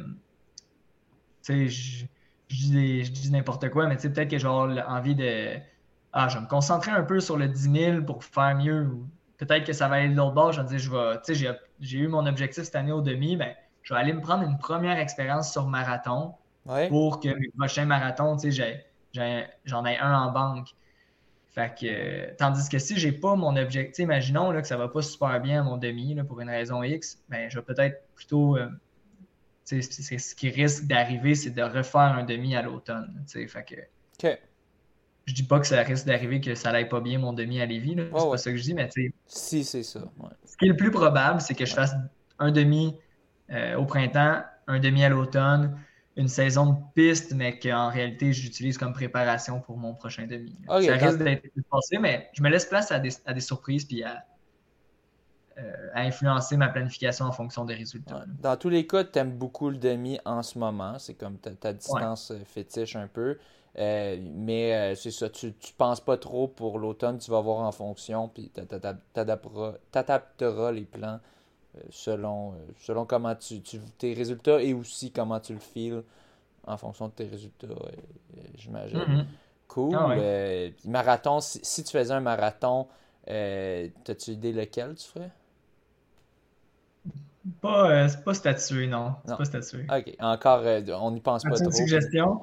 Tu 1.42 1.68
sais, 1.68 1.68
je, 1.68 2.04
je, 2.48 3.10
dis, 3.10 3.30
n'importe 3.30 3.68
quoi, 3.70 3.86
mais 3.86 3.96
peut-être 3.96 4.28
que 4.28 4.38
je 4.38 4.42
vais 4.42 4.52
avoir 4.52 4.90
envie 4.90 5.14
de. 5.14 5.56
Ah, 6.12 6.28
je 6.28 6.36
vais 6.36 6.42
me 6.42 6.48
concentrer 6.48 6.90
un 6.90 7.02
peu 7.02 7.20
sur 7.20 7.36
le 7.36 7.48
10 7.48 7.70
000 7.72 8.02
pour 8.02 8.24
faire 8.24 8.56
mieux 8.56 8.88
peut-être 9.40 9.64
que 9.64 9.72
ça 9.72 9.88
va 9.88 9.96
aller 9.96 10.08
de 10.08 10.16
l'autre 10.16 10.34
bord. 10.34 10.52
Je 10.52 10.60
vais 10.60 10.68
dire, 10.68 10.78
je 10.78 10.90
vais, 10.90 11.20
tu 11.22 11.34
sais, 11.34 11.58
j'ai 11.80 11.98
eu 11.98 12.08
mon 12.08 12.26
objectif 12.26 12.64
cette 12.64 12.76
année 12.76 12.92
au 12.92 13.00
demi, 13.00 13.36
ben, 13.36 13.54
je 13.82 13.94
vais 13.94 14.00
aller 14.00 14.12
me 14.12 14.20
prendre 14.20 14.44
une 14.44 14.58
première 14.58 14.98
expérience 14.98 15.50
sur 15.50 15.66
marathon 15.66 16.34
pour 16.88 17.20
que 17.20 17.84
marathons, 17.84 18.36
tu 18.36 18.52
sais, 18.52 18.84
j'en 19.64 19.84
ai, 19.86 19.98
un 19.98 20.14
en 20.14 20.32
banque. 20.32 20.68
Fait 21.48 21.74
que, 21.74 22.36
tandis 22.36 22.68
que 22.68 22.78
si 22.78 22.96
j'ai 22.96 23.10
pas 23.10 23.34
mon 23.34 23.56
objectif, 23.56 24.04
imaginons 24.04 24.52
là, 24.52 24.62
que 24.62 24.68
ça 24.68 24.76
va 24.76 24.86
pas 24.86 25.02
super 25.02 25.40
bien 25.40 25.60
à 25.60 25.64
mon 25.64 25.78
demi 25.78 26.14
là, 26.14 26.22
pour 26.22 26.40
une 26.40 26.50
raison 26.50 26.82
X, 26.82 27.20
ben, 27.28 27.50
je 27.50 27.58
vais 27.58 27.64
peut-être 27.64 28.02
plutôt. 28.14 28.56
Euh, 28.56 28.68
c'est 29.64 29.82
ce 29.82 30.34
qui 30.34 30.50
risque 30.50 30.86
d'arriver, 30.86 31.34
c'est 31.34 31.50
de 31.50 31.62
refaire 31.62 32.00
un 32.00 32.24
demi 32.24 32.56
à 32.56 32.62
l'automne. 32.62 33.24
Fait 33.26 33.64
que. 33.64 33.76
Je 35.26 35.34
dis 35.34 35.42
pas 35.42 35.60
que 35.60 35.66
ça 35.66 35.80
risque 35.82 36.06
d'arriver 36.06 36.40
que 36.40 36.54
ça 36.54 36.72
n'aille 36.72 36.88
pas 36.88 37.00
bien 37.00 37.18
mon 37.18 37.32
demi 37.32 37.60
à 37.60 37.66
Lévis. 37.66 37.94
C'est 37.96 38.10
pas 38.10 38.36
ça 38.36 38.50
que 38.50 38.56
je 38.56 38.62
dis, 38.62 38.74
mais 38.74 38.88
tu 38.88 39.02
sais. 39.02 39.14
Si, 39.26 39.64
c'est 39.64 39.82
ça. 39.82 40.00
Ce 40.44 40.56
qui 40.56 40.66
est 40.66 40.68
le 40.68 40.76
plus 40.76 40.90
probable, 40.90 41.40
c'est 41.40 41.54
que 41.54 41.64
je 41.64 41.74
fasse 41.74 41.94
un 42.38 42.50
demi 42.50 42.96
euh, 43.50 43.76
au 43.76 43.84
printemps, 43.84 44.42
un 44.66 44.80
demi 44.80 45.04
à 45.04 45.08
l'automne, 45.08 45.78
une 46.16 46.28
saison 46.28 46.66
de 46.66 46.76
piste, 46.94 47.32
mais 47.34 47.58
qu'en 47.58 47.90
réalité, 47.90 48.32
j'utilise 48.32 48.76
comme 48.78 48.92
préparation 48.92 49.60
pour 49.60 49.76
mon 49.76 49.94
prochain 49.94 50.26
demi. 50.26 50.56
ça 50.66 50.74
risque 50.76 51.18
d'être 51.18 51.48
passé, 51.70 51.98
mais 51.98 52.28
je 52.32 52.42
me 52.42 52.48
laisse 52.48 52.66
place 52.66 52.90
à 52.90 52.98
des, 52.98 53.10
à 53.26 53.32
des 53.32 53.40
surprises 53.40 53.84
puis 53.84 54.02
à, 54.02 54.24
euh, 55.58 55.88
à, 55.94 56.02
influencer 56.02 56.56
ma 56.56 56.68
planification 56.68 57.26
en 57.26 57.32
fonction 57.32 57.64
des 57.64 57.74
résultats. 57.74 58.24
Dans 58.40 58.56
tous 58.56 58.68
les 58.68 58.86
cas, 58.86 59.04
tu 59.04 59.18
aimes 59.18 59.36
beaucoup 59.36 59.70
le 59.70 59.76
demi 59.76 60.18
en 60.24 60.42
ce 60.42 60.58
moment. 60.58 60.98
C'est 60.98 61.14
comme 61.14 61.38
ta, 61.38 61.72
distance 61.72 62.30
euh, 62.30 62.38
fétiche 62.44 62.96
un 62.96 63.06
peu. 63.06 63.38
Euh, 63.78 64.16
mais 64.34 64.74
euh, 64.74 64.94
c'est 64.96 65.12
ça, 65.12 65.28
tu, 65.28 65.54
tu 65.54 65.72
penses 65.74 66.00
pas 66.00 66.16
trop 66.16 66.48
pour 66.48 66.78
l'automne, 66.78 67.18
tu 67.18 67.30
vas 67.30 67.40
voir 67.40 67.58
en 67.60 67.70
fonction, 67.70 68.28
puis 68.28 68.50
tu 68.52 68.60
adapteras 69.94 70.72
les 70.72 70.84
plans 70.84 71.20
euh, 71.76 71.80
selon, 71.90 72.54
selon 72.80 73.06
comment 73.06 73.34
tu, 73.36 73.60
tu, 73.60 73.78
tes 73.98 74.12
résultats 74.12 74.60
et 74.60 74.74
aussi 74.74 75.12
comment 75.12 75.38
tu 75.38 75.52
le 75.52 75.60
files 75.60 76.02
en 76.66 76.76
fonction 76.76 77.06
de 77.08 77.12
tes 77.12 77.26
résultats, 77.26 77.68
j'imagine. 78.56 78.98
Mm-hmm. 78.98 79.24
Cool. 79.68 79.96
Ah 79.96 80.16
marathon, 80.84 81.40
si, 81.40 81.84
tu 81.84 81.92
faisais 81.92 82.12
un 82.12 82.20
marathon, 82.20 82.88
as-tu 83.28 84.32
idée 84.32 84.52
lequel 84.52 84.96
tu 84.96 85.06
ferais? 85.06 85.30
Pas, 87.60 88.08
c'est 88.08 88.24
pas 88.24 88.34
statué, 88.34 88.88
non. 88.88 89.14
C'est 89.24 89.36
pas 89.36 89.44
statué. 89.44 89.86
Ok, 89.88 90.16
encore, 90.18 90.64
on 91.00 91.12
n'y 91.12 91.20
pense 91.20 91.44
pas 91.44 91.50
trop. 91.50 91.66
Une 91.66 91.72
suggestion? 91.72 92.42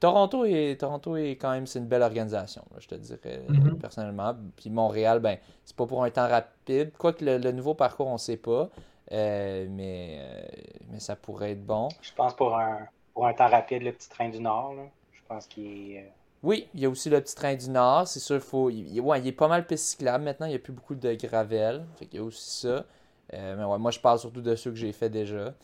Toronto 0.00 0.46
est, 0.46 0.80
Toronto 0.80 1.16
est 1.16 1.32
quand 1.32 1.50
même 1.50 1.66
c'est 1.66 1.78
une 1.78 1.86
belle 1.86 2.02
organisation, 2.02 2.64
je 2.78 2.88
te 2.88 2.94
dirais 2.94 3.44
mhm. 3.48 3.78
personnellement. 3.78 4.34
Puis 4.56 4.70
Montréal, 4.70 5.20
ben, 5.20 5.36
c'est 5.64 5.76
pas 5.76 5.86
pour 5.86 6.02
un 6.02 6.10
temps 6.10 6.26
rapide. 6.26 6.92
Quoique 6.96 7.22
le, 7.22 7.36
le 7.36 7.52
nouveau 7.52 7.74
parcours, 7.74 8.06
on 8.06 8.16
sait 8.16 8.38
pas. 8.38 8.70
Euh, 9.12 9.66
mais, 9.68 10.18
euh, 10.20 10.42
mais 10.90 11.00
ça 11.00 11.16
pourrait 11.16 11.52
être 11.52 11.64
bon. 11.64 11.88
Je 12.00 12.12
pense 12.14 12.34
pour 12.34 12.56
un, 12.56 12.78
pour 13.12 13.26
un 13.26 13.34
temps 13.34 13.48
rapide, 13.48 13.82
le 13.82 13.92
petit 13.92 14.08
train 14.08 14.28
du 14.28 14.40
Nord. 14.40 14.74
Je 15.12 15.20
pense 15.28 15.46
qu'il 15.46 15.92
est. 15.92 15.98
Euh, 15.98 16.08
oui, 16.42 16.68
il 16.74 16.80
y 16.80 16.86
a 16.86 16.88
aussi 16.88 17.10
le 17.10 17.20
petit 17.20 17.34
train 17.34 17.54
du 17.54 17.68
Nord. 17.68 18.06
C'est 18.06 18.20
sûr, 18.20 18.36
il 18.36 18.42
faut. 18.42 18.70
Il, 18.70 19.00
ouais, 19.00 19.20
il 19.20 19.26
est 19.26 19.32
pas 19.32 19.48
mal 19.48 19.66
piste 19.66 19.86
cyclable 19.86 20.24
maintenant. 20.24 20.46
Il 20.46 20.50
n'y 20.50 20.56
a 20.56 20.60
plus 20.60 20.72
beaucoup 20.72 20.94
de 20.94 21.14
gravel. 21.14 21.84
Fait 21.96 22.08
il 22.12 22.16
y 22.16 22.18
a 22.18 22.24
aussi 22.24 22.60
ça. 22.66 22.84
mais 23.32 23.64
ouais, 23.64 23.78
moi, 23.78 23.90
je 23.90 23.98
parle 23.98 24.18
surtout 24.18 24.42
de 24.42 24.54
ceux 24.54 24.70
que 24.70 24.76
j'ai 24.76 24.92
fait 24.92 25.10
déjà. 25.10 25.54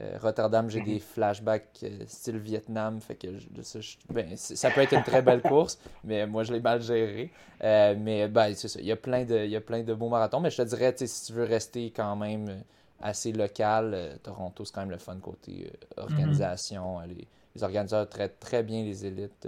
Euh, 0.00 0.18
Rotterdam, 0.20 0.68
j'ai 0.68 0.80
des 0.80 0.98
flashbacks 0.98 1.68
euh, 1.84 2.04
style 2.06 2.38
Vietnam, 2.38 3.00
fait 3.00 3.14
que 3.14 3.28
ça, 3.62 3.78
ben, 4.10 4.36
ça, 4.36 4.70
peut 4.70 4.80
être 4.80 4.92
une 4.92 5.04
très 5.04 5.22
belle 5.22 5.40
course, 5.40 5.78
mais 6.04 6.26
moi 6.26 6.42
je 6.42 6.52
l'ai 6.52 6.60
mal 6.60 6.82
géré. 6.82 7.30
Euh, 7.62 7.94
mais 7.98 8.28
ben, 8.28 8.54
c'est 8.54 8.68
ça, 8.68 8.80
il 8.80 8.86
y, 8.86 8.92
a 8.92 8.96
plein 8.96 9.24
de, 9.24 9.44
il 9.44 9.50
y 9.50 9.56
a 9.56 9.60
plein 9.60 9.82
de 9.82 9.94
beaux 9.94 10.08
marathons, 10.08 10.40
mais 10.40 10.50
je 10.50 10.56
te 10.56 10.62
dirais, 10.62 10.94
si 10.96 11.26
tu 11.26 11.32
veux 11.32 11.44
rester 11.44 11.92
quand 11.94 12.16
même 12.16 12.62
assez 13.00 13.32
local, 13.32 14.18
Toronto, 14.22 14.64
c'est 14.64 14.74
quand 14.74 14.80
même 14.80 14.90
le 14.90 14.98
fun 14.98 15.16
côté 15.20 15.70
organisation. 15.96 17.00
Mm-hmm. 17.00 17.26
les, 17.54 17.62
organisateurs 17.62 18.08
traitent 18.08 18.40
très 18.40 18.64
bien 18.64 18.82
les 18.82 19.06
élites, 19.06 19.46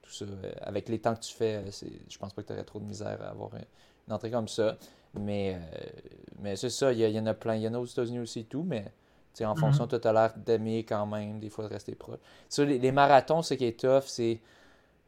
tout 0.00 0.12
ça. 0.12 0.24
avec 0.62 0.88
les 0.88 0.98
temps 0.98 1.14
que 1.14 1.20
tu 1.20 1.34
fais, 1.34 1.62
je 2.08 2.18
pense 2.18 2.32
pas 2.32 2.40
que 2.42 2.46
tu 2.46 2.52
aurais 2.54 2.64
trop 2.64 2.78
de 2.78 2.86
misère 2.86 3.20
à 3.20 3.30
avoir 3.30 3.50
une, 3.54 4.14
entrée 4.14 4.30
comme 4.30 4.48
ça. 4.48 4.78
Mais, 5.14 5.58
mais 6.40 6.56
c'est 6.56 6.70
ça, 6.70 6.90
il 6.90 7.00
y, 7.00 7.20
en 7.20 7.26
a 7.26 7.34
plein. 7.34 7.56
Il 7.56 7.62
y 7.62 7.68
en 7.68 7.74
a 7.74 7.78
aux 7.78 7.84
États-Unis 7.84 8.20
aussi 8.20 8.40
et 8.40 8.44
tout, 8.44 8.62
mais 8.62 8.90
en 9.40 9.54
fonction, 9.56 9.84
mm 9.84 9.88
-hmm. 9.88 10.12
l'air 10.12 10.32
d'aimer 10.36 10.84
quand 10.84 11.06
même, 11.06 11.38
des 11.38 11.50
fois 11.50 11.64
de 11.66 11.72
rester 11.72 11.94
proche. 11.94 12.18
les, 12.58 12.92
marathons, 12.92 13.42
ce 13.42 13.54
qui 13.54 13.66
est 13.66 13.78
tough, 13.78 14.04
c'est 14.06 14.40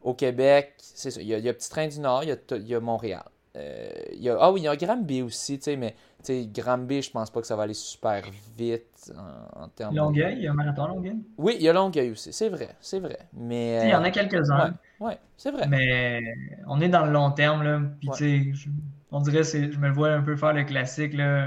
au 0.03 0.15
Québec, 0.15 0.75
c'est 0.79 1.11
ça. 1.11 1.21
Il 1.21 1.29
y, 1.29 1.49
a, 1.49 1.55
Petit 1.55 1.71
Train 1.71 1.89
du 1.89 2.01
Nord, 2.01 2.25
il 2.25 2.69
y 2.69 2.75
a, 2.75 2.81
Montréal. 2.81 3.25
Euh, 3.57 3.91
il 4.13 4.23
y 4.23 4.29
a, 4.29 4.37
ah 4.41 4.51
oui, 4.51 4.63
il 4.63 4.65
y 4.65 4.69
a 4.69 4.77
Granby 4.77 5.23
aussi, 5.23 5.61
mais 5.79 5.95
Granby, 6.29 7.03
je 7.03 7.11
pense 7.11 7.31
pas 7.31 7.41
que 7.41 7.47
ça 7.47 7.57
va 7.57 7.63
aller 7.63 7.75
super 7.75 8.23
vite 8.57 9.13
en, 9.57 9.69
termes 9.69 9.95
Longueuil, 9.95 10.37
il 10.39 10.43
y 10.45 10.49
a 10.49 10.51
un 10.51 10.55
marathon 10.55 10.87
Longueuil? 10.87 11.19
Oui, 11.39 11.57
il 11.59 11.63
y 11.63 11.69
a 11.69 11.73
Longueuil 11.73 12.11
aussi, 12.11 12.33
c'est 12.33 12.49
vrai, 12.49 12.71
c'est 12.81 13.01
vrai. 13.01 13.19
Mais, 13.33 13.81
il 13.85 13.91
y 13.91 13.95
en 13.95 14.03
a 14.03 14.11
quelques-uns. 14.11 14.75
Oui, 15.01 15.07
ouais, 15.09 15.19
c'est 15.37 15.51
vrai. 15.51 15.67
Mais 15.69 16.21
on 16.67 16.81
est 16.81 16.89
dans 16.89 17.05
le 17.05 17.13
long 17.13 17.31
terme, 17.31 17.63
là. 17.63 17.81
Puis, 18.01 18.09
tu 18.17 18.55
sais, 18.55 18.69
on 19.15 19.21
dirait, 19.21 19.45
je 19.45 19.79
me 19.79 19.91
vois 19.91 20.09
un 20.09 20.23
peu 20.23 20.35
faire 20.35 20.53
le 20.53 20.65
classique, 20.65 21.15
là, 21.15 21.47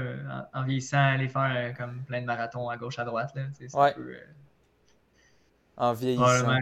en, 0.54 0.62
vieillissant, 0.64 0.96
aller 0.96 1.28
faire 1.28 1.52
euh, 1.54 1.72
comme 1.74 2.02
plein 2.06 2.22
de 2.22 2.26
marathons 2.26 2.70
à 2.70 2.78
gauche, 2.78 2.98
à 2.98 3.04
droite. 3.04 3.30
Là, 3.34 3.42
ouais. 3.74 3.92
Peu, 3.92 4.00
euh, 4.00 4.16
En 5.76 5.92
vieillissant. 5.92 6.56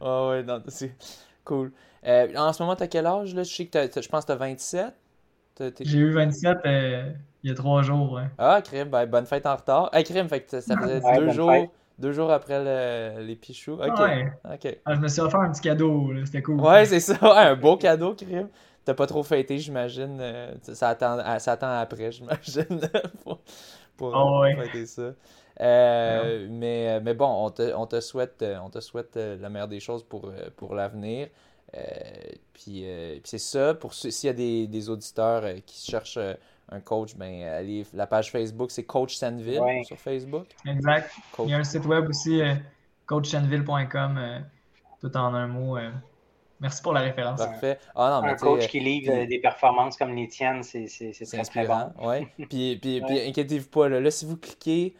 Ah 0.00 0.28
ouais, 0.28 0.42
non, 0.42 0.60
c'est 0.66 0.96
cool. 1.44 1.70
Euh, 2.04 2.34
en 2.36 2.52
ce 2.52 2.60
moment, 2.60 2.74
t'as 2.74 2.88
quel 2.88 3.06
âge? 3.06 3.36
Là? 3.36 3.44
Je 3.44 3.54
sais 3.54 3.66
que 3.66 3.78
je 3.78 4.08
pense 4.08 4.24
que 4.24 4.32
t'as 4.32 4.36
27. 4.36 4.94
J'ai 5.80 5.98
eu 5.98 6.10
27 6.10 6.58
il 6.64 7.50
y 7.50 7.52
a 7.52 7.54
trois 7.54 7.82
jours. 7.82 8.20
Ah, 8.36 8.60
crime, 8.64 8.88
ben, 8.88 9.06
bonne 9.06 9.26
fête 9.26 9.46
en 9.46 9.54
retard. 9.54 9.90
Hey, 9.92 10.02
crime, 10.02 10.28
fait 10.28 10.40
que 10.40 10.60
ça 10.60 10.76
faisait 10.76 11.00
deux 11.00 11.30
jours. 11.30 11.52
Deux 11.98 12.12
jours 12.12 12.30
après 12.30 12.62
le, 12.62 13.22
les 13.22 13.36
pichous. 13.36 13.78
Ok. 13.80 13.98
Ouais. 14.00 14.30
Ah, 14.84 14.94
je 14.94 15.00
me 15.00 15.08
suis 15.08 15.20
offert 15.20 15.40
un 15.40 15.50
petit 15.50 15.62
cadeau, 15.62 16.12
c'était 16.26 16.42
cool. 16.42 16.60
Ouais, 16.60 16.84
c'est 16.84 17.00
ça, 17.00 17.16
un 17.22 17.54
beau 17.54 17.78
cadeau, 17.78 18.14
crime. 18.14 18.48
T'as 18.86 18.94
pas 18.94 19.08
trop 19.08 19.24
fêté, 19.24 19.58
j'imagine. 19.58 20.18
Euh, 20.20 20.54
ça, 20.62 20.90
attend, 20.90 21.18
ça 21.40 21.52
attend 21.52 21.72
après, 21.72 22.12
j'imagine, 22.12 22.80
pour, 23.24 23.40
pour 23.96 24.12
oh, 24.14 24.44
fêter 24.44 24.86
ça. 24.86 25.12
Euh, 25.60 26.46
mais, 26.48 27.00
mais 27.00 27.14
bon, 27.14 27.26
on 27.26 27.50
te, 27.50 27.74
on 27.74 27.86
te 27.88 28.00
souhaite, 28.00 28.44
on 28.62 28.70
te 28.70 28.78
souhaite 28.78 29.16
euh, 29.16 29.36
la 29.40 29.48
meilleure 29.48 29.66
des 29.66 29.80
choses 29.80 30.04
pour, 30.04 30.32
pour 30.56 30.76
l'avenir. 30.76 31.26
puis, 32.52 32.84
puis 32.84 33.20
c'est 33.24 33.38
ça. 33.38 33.74
Pour 33.74 33.92
s'il 33.92 34.12
y 34.22 34.28
a 34.28 34.32
des, 34.32 34.68
des 34.68 34.88
auditeurs 34.88 35.42
qui 35.66 35.90
cherchent 35.90 36.20
un 36.68 36.78
coach, 36.78 37.16
ben 37.16 37.42
allez, 37.42 37.84
la 37.92 38.06
page 38.06 38.30
Facebook, 38.30 38.70
c'est 38.70 38.84
Coach 38.84 39.16
Sandville 39.16 39.62
sur 39.84 39.98
Facebook. 39.98 40.46
Exact. 40.64 41.10
Il 41.40 41.48
y 41.48 41.54
a 41.54 41.58
un 41.58 41.64
site 41.64 41.86
web 41.86 42.08
aussi, 42.08 42.40
coachsandville.com, 43.06 44.44
tout 45.00 45.16
en 45.16 45.34
un 45.34 45.48
mot. 45.48 45.76
Merci 46.60 46.82
pour 46.82 46.92
la 46.92 47.00
référence. 47.00 47.38
Parfait. 47.38 47.78
Ah, 47.94 48.20
un 48.24 48.34
coach 48.34 48.68
qui 48.68 48.80
livre 48.80 49.12
euh, 49.12 49.26
des 49.26 49.38
performances 49.38 49.96
comme 49.96 50.14
les 50.14 50.28
tiennes, 50.28 50.62
c'est 50.62 50.86
très, 50.86 51.38
inspirant. 51.38 51.90
Très 51.90 52.02
bon. 52.02 52.08
Ouais. 52.08 52.28
puis, 52.48 52.78
puis, 52.80 53.00
puis 53.00 53.20
inquiétez-vous 53.28 53.68
pas, 53.68 53.88
là, 53.88 54.10
si 54.10 54.24
vous 54.24 54.36
cliquez, 54.36 54.94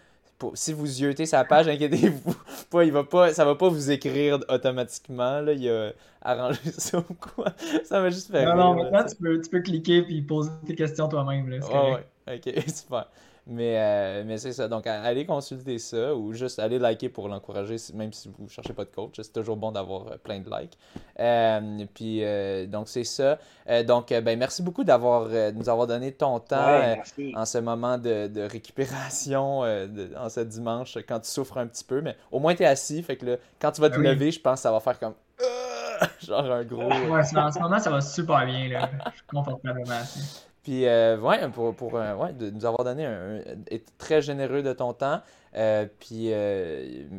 si 0.55 0.73
vous 0.73 1.03
yotez 1.03 1.27
sa 1.27 1.45
page, 1.45 1.69
inquiétez-vous 1.69 2.35
pas, 2.71 2.85
il 2.85 2.93
va 2.93 3.05
pas, 3.05 3.33
ça 3.33 3.45
va 3.45 3.55
pas 3.55 3.69
vous 3.69 3.91
écrire 3.91 4.39
automatiquement. 4.49 5.41
Là, 5.41 5.53
il 5.53 5.69
a 5.69 5.93
arrangé 6.23 6.61
ça 6.77 6.99
ou 6.99 7.15
quoi. 7.15 7.53
Ça 7.85 8.01
va 8.01 8.11
juste 8.11 8.31
faire. 8.31 8.55
Non, 8.55 8.75
non, 8.75 8.83
maintenant 8.83 9.05
tu 9.05 9.17
peux, 9.17 9.41
tu 9.41 9.51
peux 9.51 9.61
cliquer 9.61 10.05
et 10.09 10.23
poser 10.23 10.51
tes 10.67 10.75
questions 10.75 11.09
toi-même. 11.09 11.61
Oh, 11.73 11.95
ouais, 11.95 12.37
ok, 12.37 12.65
super. 12.69 13.09
Mais, 13.49 13.77
euh, 13.79 14.25
mais 14.27 14.39
c'est 14.39 14.53
ça. 14.53 14.67
Donc, 14.67 14.89
allez 14.89 15.25
consulter 15.25 15.79
ça 15.79 16.15
ou 16.17 16.33
juste 16.33 16.59
allez 16.59 16.81
liker 16.81 17.09
pour 17.09 17.29
l'encourager, 17.29 17.77
même 17.95 18.13
si 18.13 18.29
vous 18.29 18.45
ne 18.45 18.49
cherchez 18.49 18.73
pas 18.73 18.85
de 18.85 18.91
coach. 18.91 19.15
C'est 19.17 19.33
toujours 19.33 19.57
bon 19.57 19.71
d'avoir 19.71 20.09
euh, 20.09 20.17
plein 20.17 20.41
de 20.41 20.51
likes. 20.51 20.77
Euh, 21.21 21.85
puis, 21.95 22.23
donc, 22.69 22.89
c'est 22.89 23.05
ça. 23.05 23.39
donc, 23.87 24.09
ben, 24.09 24.37
merci 24.37 24.63
beaucoup 24.63 24.83
d'avoir 24.83 25.29
nous 25.55 25.69
avoir 25.69 25.87
donné 25.87 26.13
ton 26.13 26.41
temps 26.41 26.97
en 27.35 27.45
ce 27.45 27.59
moment 27.59 27.99
de, 27.99 28.27
de 28.27 28.43
récupération 28.43 29.61
en 29.61 30.29
ce 30.29 30.41
dimanche 30.41 30.99
quand 31.09 31.21
tu 31.21 31.31
souffres 31.31 31.59
un 31.59 31.67
petit 31.69 31.85
peu. 31.85 32.01
Mais 32.01 32.17
au 32.33 32.41
moins, 32.41 32.55
tu 32.55 32.65
es 32.65 32.67
assis. 32.67 33.03
Fait 33.03 33.17
que 33.17 33.27
là, 33.27 33.37
quand 33.61 33.71
tu 33.71 33.81
vas 33.81 33.91
te 33.91 33.97
ben 33.97 34.13
lever, 34.13 34.33
je 34.33 34.41
pense 34.41 34.55
que 34.55 34.63
ça 34.63 34.73
va 34.73 34.81
faire 34.81 34.99
comme. 34.99 35.15
genre 36.27 36.51
un 36.51 36.65
gros. 36.65 36.89
Ouais, 36.89 37.21
en 37.37 37.53
ce 37.53 37.59
moment, 37.61 37.79
ça 37.79 37.91
va 37.91 38.01
super 38.01 38.45
bien. 38.45 38.69
Là. 38.69 38.91
Je 39.13 39.17
suis 39.17 39.27
confortablement 39.29 39.95
assis. 39.95 40.46
Puis, 40.67 40.85
euh, 40.85 41.17
ouais, 41.19 41.49
pour, 41.51 41.77
pour 41.77 41.95
euh, 41.95 42.17
ouais, 42.17 42.33
de 42.33 42.51
nous 42.51 42.65
avoir 42.65 42.83
donné 42.83 43.07
un, 43.07 43.37
être 43.71 43.97
très 43.99 44.21
généreux 44.21 44.65
de 44.65 44.73
ton 44.73 44.93
temps. 44.93 45.23
Euh, 45.55 45.87
puis, 46.01 46.33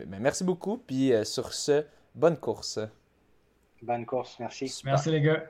merci 0.06 0.44
beaucoup. 0.44 0.78
Puis, 0.86 1.14
sur 1.24 1.54
ce, 1.54 1.86
bonne 2.14 2.36
course. 2.36 2.78
Bonne 3.82 4.06
course, 4.06 4.36
merci. 4.42 4.82
Merci, 4.84 5.12
les 5.12 5.22
gars. 5.22 5.44